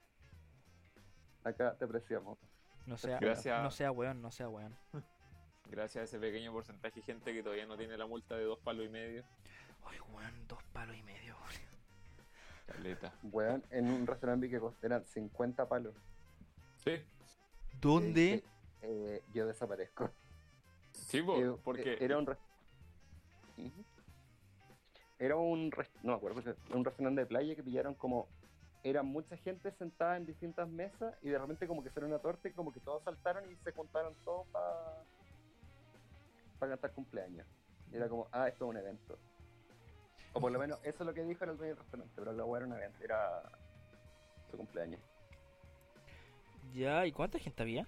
Acá 1.44 1.74
te 1.76 1.84
apreciamos. 1.84 2.38
No 2.86 2.96
sea, 2.96 3.18
Gracias. 3.18 3.62
no 3.62 3.70
sea 3.70 3.90
weón, 3.90 4.22
no 4.22 4.30
sea 4.30 4.48
weón. 4.48 4.76
Gracias 5.70 6.02
a 6.02 6.04
ese 6.04 6.18
pequeño 6.18 6.52
porcentaje 6.52 7.00
de 7.00 7.06
gente 7.06 7.32
que 7.32 7.42
todavía 7.42 7.66
no 7.66 7.76
tiene 7.76 7.96
la 7.96 8.06
multa 8.06 8.36
de 8.36 8.44
dos 8.44 8.58
palos 8.60 8.86
y 8.86 8.88
medio. 8.88 9.24
Ay, 9.84 9.98
weón, 10.12 10.48
dos 10.48 10.62
palos 10.72 10.96
y 10.96 11.02
medio. 11.02 11.36
Caleta. 12.66 13.12
Weón, 13.22 13.62
en 13.70 13.90
un 13.90 14.06
restaurante 14.06 14.46
vi 14.46 14.52
que 14.52 14.60
costaran 14.60 15.04
50 15.04 15.68
palos. 15.68 15.94
Sí, 16.84 17.00
¿Dónde? 17.80 18.34
Eh, 18.34 18.44
eh, 18.82 19.22
yo 19.32 19.46
desaparezco. 19.46 20.10
sí, 20.92 21.18
Eh, 21.18 21.56
porque 21.62 21.94
eh, 21.94 21.98
era 22.00 22.18
un. 22.18 22.36
Era 25.18 25.36
un 25.36 25.70
no 26.02 26.12
me 26.12 26.14
acuerdo, 26.14 26.42
pero 26.42 26.56
un 26.74 26.84
restaurante 26.84 27.22
de 27.22 27.26
playa 27.26 27.54
que 27.54 27.62
pillaron 27.62 27.94
como 27.94 28.28
era 28.82 29.02
mucha 29.02 29.36
gente 29.38 29.72
sentada 29.72 30.16
en 30.16 30.26
distintas 30.26 30.68
mesas 30.68 31.14
y 31.22 31.30
de 31.30 31.38
repente 31.38 31.66
como 31.66 31.82
que 31.82 31.90
salió 31.90 32.08
una 32.08 32.18
torta 32.18 32.48
y 32.48 32.52
como 32.52 32.72
que 32.72 32.80
todos 32.80 33.02
saltaron 33.02 33.50
y 33.50 33.56
se 33.56 33.72
juntaron 33.72 34.14
todos 34.24 34.46
para 34.48 35.02
para 36.58 36.72
cantar 36.72 36.92
cumpleaños. 36.92 37.46
Y 37.92 37.96
era 37.96 38.08
como, 38.08 38.28
ah, 38.32 38.48
esto 38.48 38.64
es 38.64 38.70
un 38.70 38.76
evento. 38.76 39.18
O 40.32 40.40
por 40.40 40.52
lo 40.52 40.58
menos 40.58 40.78
eso 40.84 41.02
es 41.02 41.06
lo 41.06 41.14
que 41.14 41.22
dijo 41.24 41.44
el 41.44 41.56
dueño 41.56 41.74
del 41.74 41.78
restaurante, 41.82 42.12
pero 42.16 42.32
la 42.32 42.44
hueá 42.44 42.58
era 42.58 42.66
un 42.66 42.72
evento, 42.74 43.02
era 43.02 43.42
su 44.50 44.56
cumpleaños. 44.56 45.00
Ya, 46.74 47.06
¿y 47.06 47.12
cuánta 47.12 47.38
gente 47.38 47.62
había? 47.62 47.86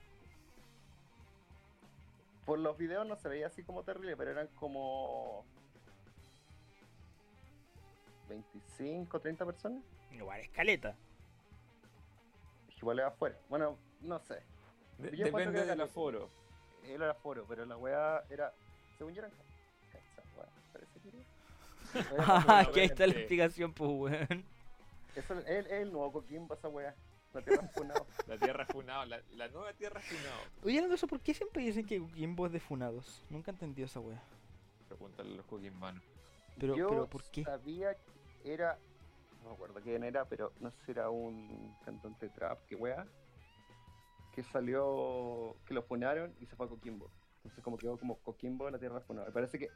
Por 2.47 2.59
los 2.59 2.79
videos 2.79 3.07
no 3.07 3.17
se 3.17 3.29
veía 3.29 3.49
así 3.49 3.63
como 3.63 3.83
terrible, 3.83 4.17
pero 4.17 4.31
eran 4.31 4.47
como 4.55 5.45
25, 8.29 9.21
30 9.21 9.45
personas. 9.45 9.83
Igual, 10.13 10.41
escaleta. 10.41 10.95
Igual 12.77 13.01
era 13.01 13.09
afuera. 13.09 13.37
Bueno, 13.49 13.77
no 14.01 14.19
sé. 14.21 14.43
de- 14.99 15.17
yo 15.17 15.25
depende 15.27 15.65
del 15.65 15.81
aforo. 15.81 16.29
Él 16.85 17.03
era 17.03 17.11
aforo, 17.13 17.45
pero 17.49 17.65
la 17.67 17.77
weá 17.77 18.25
era. 18.31 18.53
Según 18.97 19.15
yo 19.15 19.21
eran. 19.21 19.31
Cacha, 19.93 20.23
weá, 20.37 20.47
parece 20.73 21.01
que 21.01 21.09
era. 21.09 21.25
Ah, 22.59 22.67
que 22.73 22.81
ahí 22.81 22.87
está 22.87 23.07
la 23.07 23.15
explicación, 23.15 23.73
pues, 23.73 23.91
weón. 23.91 24.45
Eso 25.17 25.39
es 25.39 25.47
el, 25.47 25.67
el 25.69 25.93
nuevo 25.93 26.13
Coquimbo, 26.13 26.55
esa 26.55 26.69
weá. 26.69 26.95
La 27.35 27.43
tierra 27.43 27.69
funado. 27.75 28.07
La 28.27 28.39
tierra 28.39 28.67
funado, 28.67 29.05
la, 29.07 29.21
la 29.33 29.49
nueva 29.49 29.73
tierra 29.75 30.01
funado. 30.01 30.41
Oye, 30.65 30.87
de 30.87 30.95
eso, 30.95 31.07
¿por 31.07 31.21
qué 31.21 31.35
siempre 31.35 31.63
dicen 31.63 31.85
que 31.87 31.99
Coquimbo 31.99 32.47
es 32.47 32.53
de 32.53 32.61
funados? 32.61 33.23
Nunca 33.31 33.51
he 33.51 33.55
entendido 33.55 33.87
esa 33.87 34.01
wea. 34.01 34.23
Pregúntale 34.89 35.33
a 35.33 35.37
los 35.37 35.47
coquimbanos. 35.47 36.03
Pero- 36.59 36.77
yo 36.77 36.89
pero, 36.89 37.07
¿por 37.07 37.23
qué? 37.25 37.45
sabía 37.45 37.95
que 37.95 38.53
era. 38.53 38.79
No 39.43 39.51
me 39.51 39.55
acuerdo 39.55 39.81
quién 39.83 40.03
era, 40.05 40.25
pero 40.25 40.53
no 40.61 40.71
sé 40.71 40.77
si 40.87 40.91
era 40.93 41.11
un 41.11 41.75
cantante 41.85 42.27
de 42.27 42.33
trap, 42.35 42.65
que 42.67 42.75
weá. 42.77 43.07
Que 44.35 44.43
salió. 44.43 45.57
Que 45.67 45.75
lo 45.75 45.83
funaron 45.83 46.35
y 46.41 46.47
se 46.47 46.57
fue 46.57 46.67
a 46.67 46.69
Coquimbo. 46.69 47.11
Entonces, 47.39 47.63
como 47.63 47.79
quedó 47.79 47.99
como 47.99 48.19
Coquimbo 48.19 48.71
la 48.71 48.79
tierra 48.79 49.01
funada. 49.01 49.29
Me 49.29 49.33
parece 49.33 49.59
que. 49.59 49.69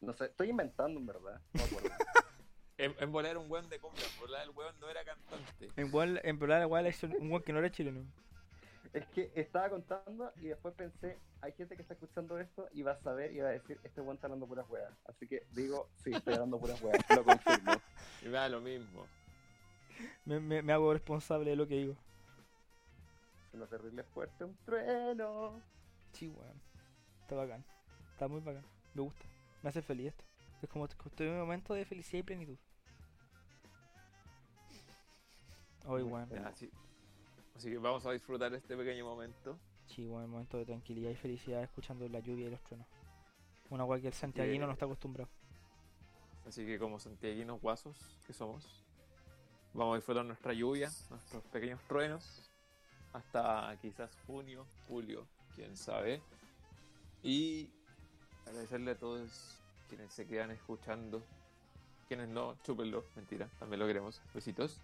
No 0.00 0.12
sé, 0.12 0.26
estoy 0.26 0.50
inventando 0.50 0.98
en 0.98 1.06
verdad. 1.06 1.40
No 1.52 1.62
me 1.62 1.64
acuerdo. 1.64 1.90
En, 2.80 2.94
en 2.98 3.12
volar 3.12 3.36
un 3.36 3.50
weón 3.50 3.68
de 3.68 3.78
cumbia, 3.78 4.02
en 4.06 4.20
volar 4.20 4.42
el 4.42 4.50
weón 4.56 4.74
no 4.80 4.88
era 4.88 5.04
cantante. 5.04 5.68
En 5.76 5.88
igual, 5.88 6.18
en 6.24 6.36
igual 6.62 6.86
es 6.86 7.02
un 7.02 7.14
un 7.20 7.30
weón 7.30 7.42
que 7.42 7.52
no 7.52 7.58
era 7.58 7.70
chileno. 7.70 8.06
Es 8.94 9.06
que 9.08 9.30
estaba 9.34 9.68
contando 9.68 10.32
y 10.36 10.46
después 10.48 10.74
pensé, 10.74 11.18
hay 11.42 11.52
gente 11.52 11.76
que 11.76 11.82
está 11.82 11.92
escuchando 11.92 12.38
esto 12.38 12.68
y 12.72 12.82
va 12.82 12.92
a 12.92 12.96
saber 12.96 13.32
y 13.32 13.40
va 13.40 13.50
a 13.50 13.52
decir, 13.52 13.78
este 13.84 14.00
weón 14.00 14.14
está 14.14 14.28
hablando 14.28 14.46
puras 14.46 14.66
weas. 14.70 14.92
Así 15.04 15.28
que 15.28 15.46
digo, 15.52 15.90
sí, 16.02 16.10
estoy 16.12 16.32
hablando 16.32 16.58
puras 16.58 16.80
weas, 16.80 16.98
lo 17.14 17.22
confirmo. 17.22 17.72
Y 18.22 18.24
me 18.26 18.32
da 18.32 18.48
lo 18.48 18.60
mismo. 18.62 19.06
Me, 20.24 20.40
me, 20.40 20.62
me 20.62 20.72
hago 20.72 20.92
responsable 20.92 21.50
de 21.50 21.56
lo 21.56 21.66
que 21.68 21.74
digo. 21.74 21.96
Suena 23.50 23.66
terrible 23.66 24.04
fuerte, 24.04 24.44
un 24.44 24.56
trueno. 24.64 25.60
Sí, 26.12 26.28
weón. 26.28 26.60
Está 27.22 27.34
bacán. 27.36 27.64
Está 28.12 28.28
muy 28.28 28.40
bacán. 28.40 28.64
Me 28.94 29.02
gusta. 29.02 29.24
Me 29.62 29.70
hace 29.70 29.82
feliz 29.82 30.08
esto. 30.08 30.24
Es 30.62 30.68
como 30.68 30.84
estoy 30.86 31.26
en 31.26 31.32
un 31.34 31.40
momento 31.40 31.74
de 31.74 31.84
felicidad 31.84 32.20
y 32.20 32.22
plenitud. 32.22 32.58
Muy 35.86 36.02
weón. 36.02 36.28
Así 36.46 36.70
que 37.70 37.78
vamos 37.78 38.06
a 38.06 38.12
disfrutar 38.12 38.54
este 38.54 38.76
pequeño 38.76 39.04
momento. 39.04 39.58
Sí, 39.86 40.06
buen 40.06 40.30
momento 40.30 40.56
de 40.56 40.64
tranquilidad 40.64 41.10
y 41.10 41.16
felicidad 41.16 41.62
escuchando 41.62 42.08
la 42.08 42.20
lluvia 42.20 42.46
y 42.46 42.50
los 42.50 42.62
truenos. 42.62 42.86
Una 43.70 43.84
cual 43.84 44.00
que 44.00 44.06
el 44.06 44.14
santiaguino 44.14 44.66
no 44.66 44.72
está 44.72 44.84
acostumbrado. 44.84 45.28
Así 46.46 46.64
que 46.64 46.78
como 46.78 46.98
santiaguinos 46.98 47.60
guasos 47.60 47.96
que 48.26 48.32
somos, 48.32 48.84
vamos 49.74 49.94
a 49.94 49.96
disfrutar 49.96 50.24
nuestra 50.24 50.52
lluvia, 50.52 50.88
nuestros 51.10 51.44
pequeños 51.44 51.80
truenos, 51.86 52.49
hasta 53.12 53.76
quizás 53.80 54.10
junio, 54.26 54.66
julio, 54.88 55.26
quién 55.54 55.76
sabe. 55.76 56.22
Y 57.22 57.68
agradecerle 58.46 58.92
a 58.92 58.98
todos 58.98 59.58
quienes 59.88 60.12
se 60.12 60.26
quedan 60.26 60.50
escuchando, 60.50 61.22
quienes 62.08 62.28
no, 62.28 62.56
chúpenlo, 62.64 63.04
mentira, 63.16 63.48
también 63.58 63.80
lo 63.80 63.86
queremos. 63.86 64.20
Besitos. 64.34 64.80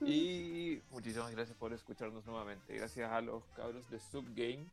Y 0.00 0.82
muchísimas 0.90 1.30
gracias 1.30 1.56
por 1.56 1.72
escucharnos 1.72 2.26
nuevamente. 2.26 2.76
Gracias 2.76 3.10
a 3.10 3.20
los 3.20 3.42
cabros 3.56 3.88
de 3.90 3.98
Subgame. 3.98 4.66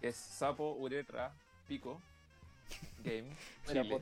Es 0.00 0.16
Sapo, 0.16 0.72
Uretra, 0.72 1.32
Pico, 1.66 2.00
Game, 3.04 3.36
Chile. 3.66 4.00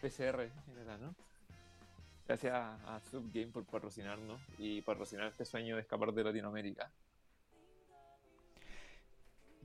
PCR 0.00 0.50
¿no? 1.00 1.14
Gracias 2.26 2.52
a 2.54 3.00
Subgame 3.00 3.48
por 3.48 3.64
patrocinarnos 3.66 4.40
y 4.58 4.80
patrocinar 4.82 5.26
este 5.26 5.44
sueño 5.44 5.74
de 5.76 5.82
escapar 5.82 6.12
de 6.12 6.24
Latinoamérica. 6.24 6.90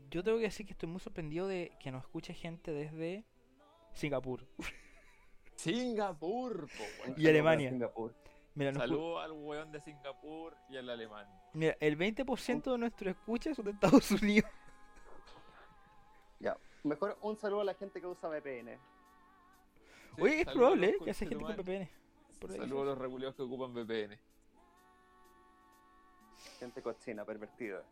Yo 0.09 0.23
tengo 0.23 0.37
que 0.37 0.45
decir 0.45 0.65
que 0.65 0.71
estoy 0.71 0.89
muy 0.89 0.99
sorprendido 0.99 1.47
de 1.47 1.71
que 1.79 1.91
nos 1.91 2.03
escuche 2.03 2.33
gente 2.33 2.71
desde 2.71 3.25
Singapur. 3.93 4.47
Singapur, 5.55 6.67
po. 6.67 7.13
Y 7.17 7.27
Alemania. 7.27 7.69
Singapur. 7.69 8.15
Mira, 8.55 8.73
Saludo 8.73 9.19
al 9.19 9.33
weón 9.33 9.71
de 9.71 9.79
Singapur 9.81 10.55
y 10.69 10.77
al 10.77 10.89
alemán. 10.89 11.27
mira, 11.53 11.77
el 11.79 11.95
20% 11.95 12.71
de 12.71 12.77
nuestros 12.79 13.11
escuchas 13.15 13.55
son 13.55 13.65
de 13.65 13.71
Estados 13.71 14.11
Unidos. 14.11 14.49
Ya. 16.39 16.55
Mejor 16.83 17.17
un 17.21 17.35
saludo 17.35 17.61
a 17.61 17.63
la 17.63 17.73
gente 17.73 17.99
que 17.99 18.05
usa 18.05 18.29
VPN. 18.29 18.77
Sí, 20.15 20.21
Oye, 20.21 20.41
es 20.41 20.45
probable 20.45 20.89
¿eh? 20.89 20.95
que 21.03 21.09
haya 21.09 21.13
gente 21.15 21.35
con. 21.35 21.55
VPN. 21.55 21.89
Por 22.39 22.51
ahí. 22.51 22.57
Saludos 22.57 22.83
a 22.83 22.85
los 22.85 22.97
reguleros 22.97 23.35
que 23.35 23.41
ocupan 23.41 23.73
VPN. 23.73 24.17
Gente 26.59 26.81
cochina, 26.81 27.25
pervertida. 27.25 27.83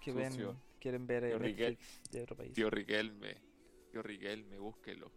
que 0.00 0.12
ven, 0.12 0.32
quieren 0.80 1.06
ver 1.06 1.24
eh, 1.24 1.28
Tío 1.30 1.38
Riquel. 1.38 1.70
Netflix 1.70 2.10
de 2.10 2.22
otro 2.22 2.36
país. 2.36 2.52
Tío 2.52 2.70
Riquelme. 2.70 3.36
Tío 3.90 4.02
Riquelme, 4.02 4.58
búsquelo. 4.58 5.10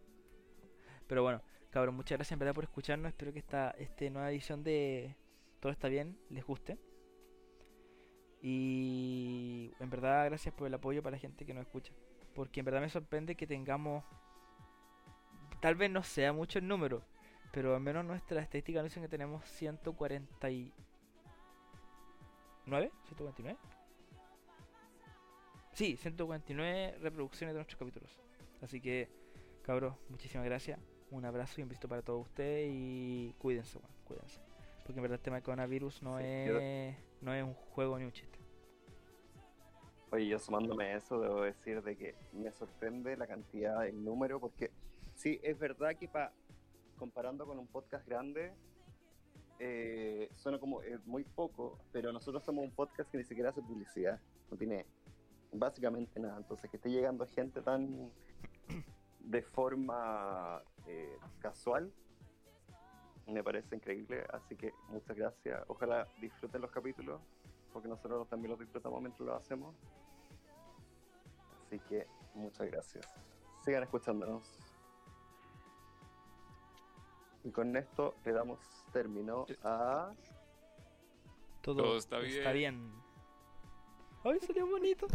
Pero 1.06 1.22
bueno, 1.22 1.42
cabrón, 1.70 1.94
muchas 1.94 2.16
gracias 2.16 2.32
en 2.32 2.38
verdad 2.38 2.54
por 2.54 2.64
escucharnos. 2.64 3.08
Espero 3.08 3.32
que 3.32 3.40
esta 3.40 3.70
este 3.72 4.10
nueva 4.10 4.30
edición 4.30 4.62
de 4.62 5.16
Todo 5.60 5.72
está 5.72 5.88
bien 5.88 6.18
les 6.30 6.44
guste. 6.44 6.78
Y 8.40 9.72
en 9.78 9.88
verdad, 9.88 10.24
gracias 10.26 10.52
por 10.54 10.66
el 10.66 10.74
apoyo 10.74 11.02
para 11.02 11.16
la 11.16 11.20
gente 11.20 11.46
que 11.46 11.54
nos 11.54 11.64
escucha. 11.64 11.92
Porque 12.34 12.60
en 12.60 12.66
verdad 12.66 12.80
me 12.80 12.88
sorprende 12.88 13.36
que 13.36 13.46
tengamos. 13.46 14.04
Tal 15.60 15.76
vez 15.76 15.90
no 15.90 16.02
sea 16.02 16.32
mucho 16.32 16.58
el 16.58 16.66
número, 16.66 17.04
pero 17.52 17.74
al 17.74 17.80
menos 17.80 18.04
nuestra 18.04 18.40
estadística 18.42 18.80
nos 18.80 18.90
dicen 18.90 19.02
que 19.02 19.08
tenemos 19.08 19.44
149. 19.44 20.72
¿149? 22.66 23.56
Sí, 25.72 25.96
149 25.96 26.98
reproducciones 27.00 27.54
de 27.54 27.58
nuestros 27.58 27.78
capítulos. 27.78 28.20
Así 28.60 28.80
que, 28.80 29.08
cabros, 29.62 29.94
muchísimas 30.08 30.44
gracias. 30.46 30.78
Un 31.10 31.24
abrazo 31.24 31.60
y 31.60 31.62
un 31.62 31.68
besito 31.68 31.88
para 31.88 32.02
todos 32.02 32.26
ustedes 32.26 32.70
y 32.72 33.34
cuídense, 33.38 33.78
bueno, 33.78 33.94
cuídense. 34.06 34.40
Porque 34.84 34.98
en 34.98 35.02
verdad 35.02 35.16
el 35.18 35.22
tema 35.22 35.36
del 35.36 35.44
coronavirus 35.44 36.02
no 36.02 36.18
Sí, 36.18 36.24
es 36.24 36.48
yo- 36.48 36.58
no 37.20 37.34
es 37.34 37.44
un 37.44 37.54
juego 37.54 37.98
ni 37.98 38.04
un 38.04 38.12
chiste. 38.12 38.38
Oye, 40.10 40.26
yo 40.26 40.38
sumándome 40.38 40.84
a 40.84 40.96
eso, 40.96 41.20
debo 41.20 41.42
decir 41.42 41.82
de 41.82 41.96
que 41.96 42.14
me 42.32 42.50
sorprende 42.52 43.16
la 43.16 43.26
cantidad, 43.26 43.86
el 43.86 44.04
número, 44.04 44.38
porque 44.40 44.70
sí, 45.14 45.40
es 45.42 45.58
verdad 45.58 45.94
que 45.96 46.06
pa, 46.08 46.32
comparando 47.02 47.44
con 47.44 47.58
un 47.58 47.66
podcast 47.66 48.06
grande, 48.06 48.52
eh, 49.58 50.30
suena 50.36 50.60
como 50.60 50.84
eh, 50.84 51.00
muy 51.04 51.24
poco, 51.24 51.80
pero 51.90 52.12
nosotros 52.12 52.44
somos 52.44 52.64
un 52.64 52.70
podcast 52.70 53.10
que 53.10 53.18
ni 53.18 53.24
siquiera 53.24 53.50
hace 53.50 53.60
publicidad, 53.60 54.20
no 54.48 54.56
tiene 54.56 54.86
básicamente 55.52 56.20
nada, 56.20 56.36
entonces 56.36 56.70
que 56.70 56.76
esté 56.76 56.90
llegando 56.90 57.26
gente 57.26 57.60
tan 57.60 58.08
de 59.18 59.42
forma 59.42 60.62
eh, 60.86 61.18
casual, 61.40 61.92
me 63.26 63.42
parece 63.42 63.74
increíble, 63.74 64.24
así 64.32 64.54
que 64.54 64.72
muchas 64.88 65.16
gracias, 65.16 65.60
ojalá 65.66 66.06
disfruten 66.20 66.60
los 66.60 66.70
capítulos, 66.70 67.20
porque 67.72 67.88
nosotros 67.88 68.28
también 68.28 68.52
los 68.52 68.60
disfrutamos 68.60 69.00
mientras 69.00 69.26
lo 69.26 69.34
hacemos. 69.34 69.74
Así 71.66 71.80
que 71.88 72.06
muchas 72.34 72.70
gracias. 72.70 73.08
Sigan 73.64 73.82
escuchándonos. 73.82 74.71
Y 77.44 77.50
con 77.50 77.76
esto 77.76 78.14
le 78.24 78.32
damos 78.32 78.58
término 78.92 79.46
a... 79.64 80.12
Todo, 81.60 81.76
Todo 81.76 81.96
está 81.96 82.20
está 82.20 82.52
bien. 82.52 82.92
¡Ay, 84.24 84.38
salió 84.40 84.66
bonito! 84.66 85.06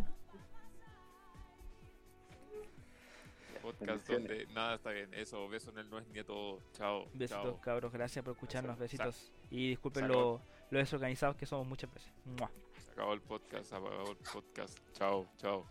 Podcast 3.61 4.07
donde 4.07 4.47
nada 4.47 4.75
está 4.75 4.91
bien. 4.91 5.13
Eso, 5.13 5.47
beso 5.49 5.71
en 5.71 5.79
el 5.79 5.89
no 5.89 5.99
es 5.99 6.07
nieto. 6.07 6.61
Chao. 6.73 7.05
Besitos, 7.13 7.43
chao. 7.43 7.61
cabros, 7.61 7.91
gracias 7.91 8.23
por 8.23 8.33
escucharnos. 8.33 8.77
Besitos. 8.77 9.33
Y 9.49 9.69
disculpen 9.69 10.07
lo, 10.07 10.41
lo 10.69 10.79
desorganizados 10.79 11.35
que 11.35 11.45
somos 11.45 11.67
muchas 11.67 11.93
veces. 11.93 12.13
¡Mua! 12.25 12.49
Se 12.79 12.91
acabó 12.91 13.13
el 13.13 13.21
podcast, 13.21 13.65
se 13.65 13.75
acabó 13.75 14.11
el 14.11 14.17
podcast. 14.17 14.79
Chao, 14.93 15.27
chao. 15.37 15.65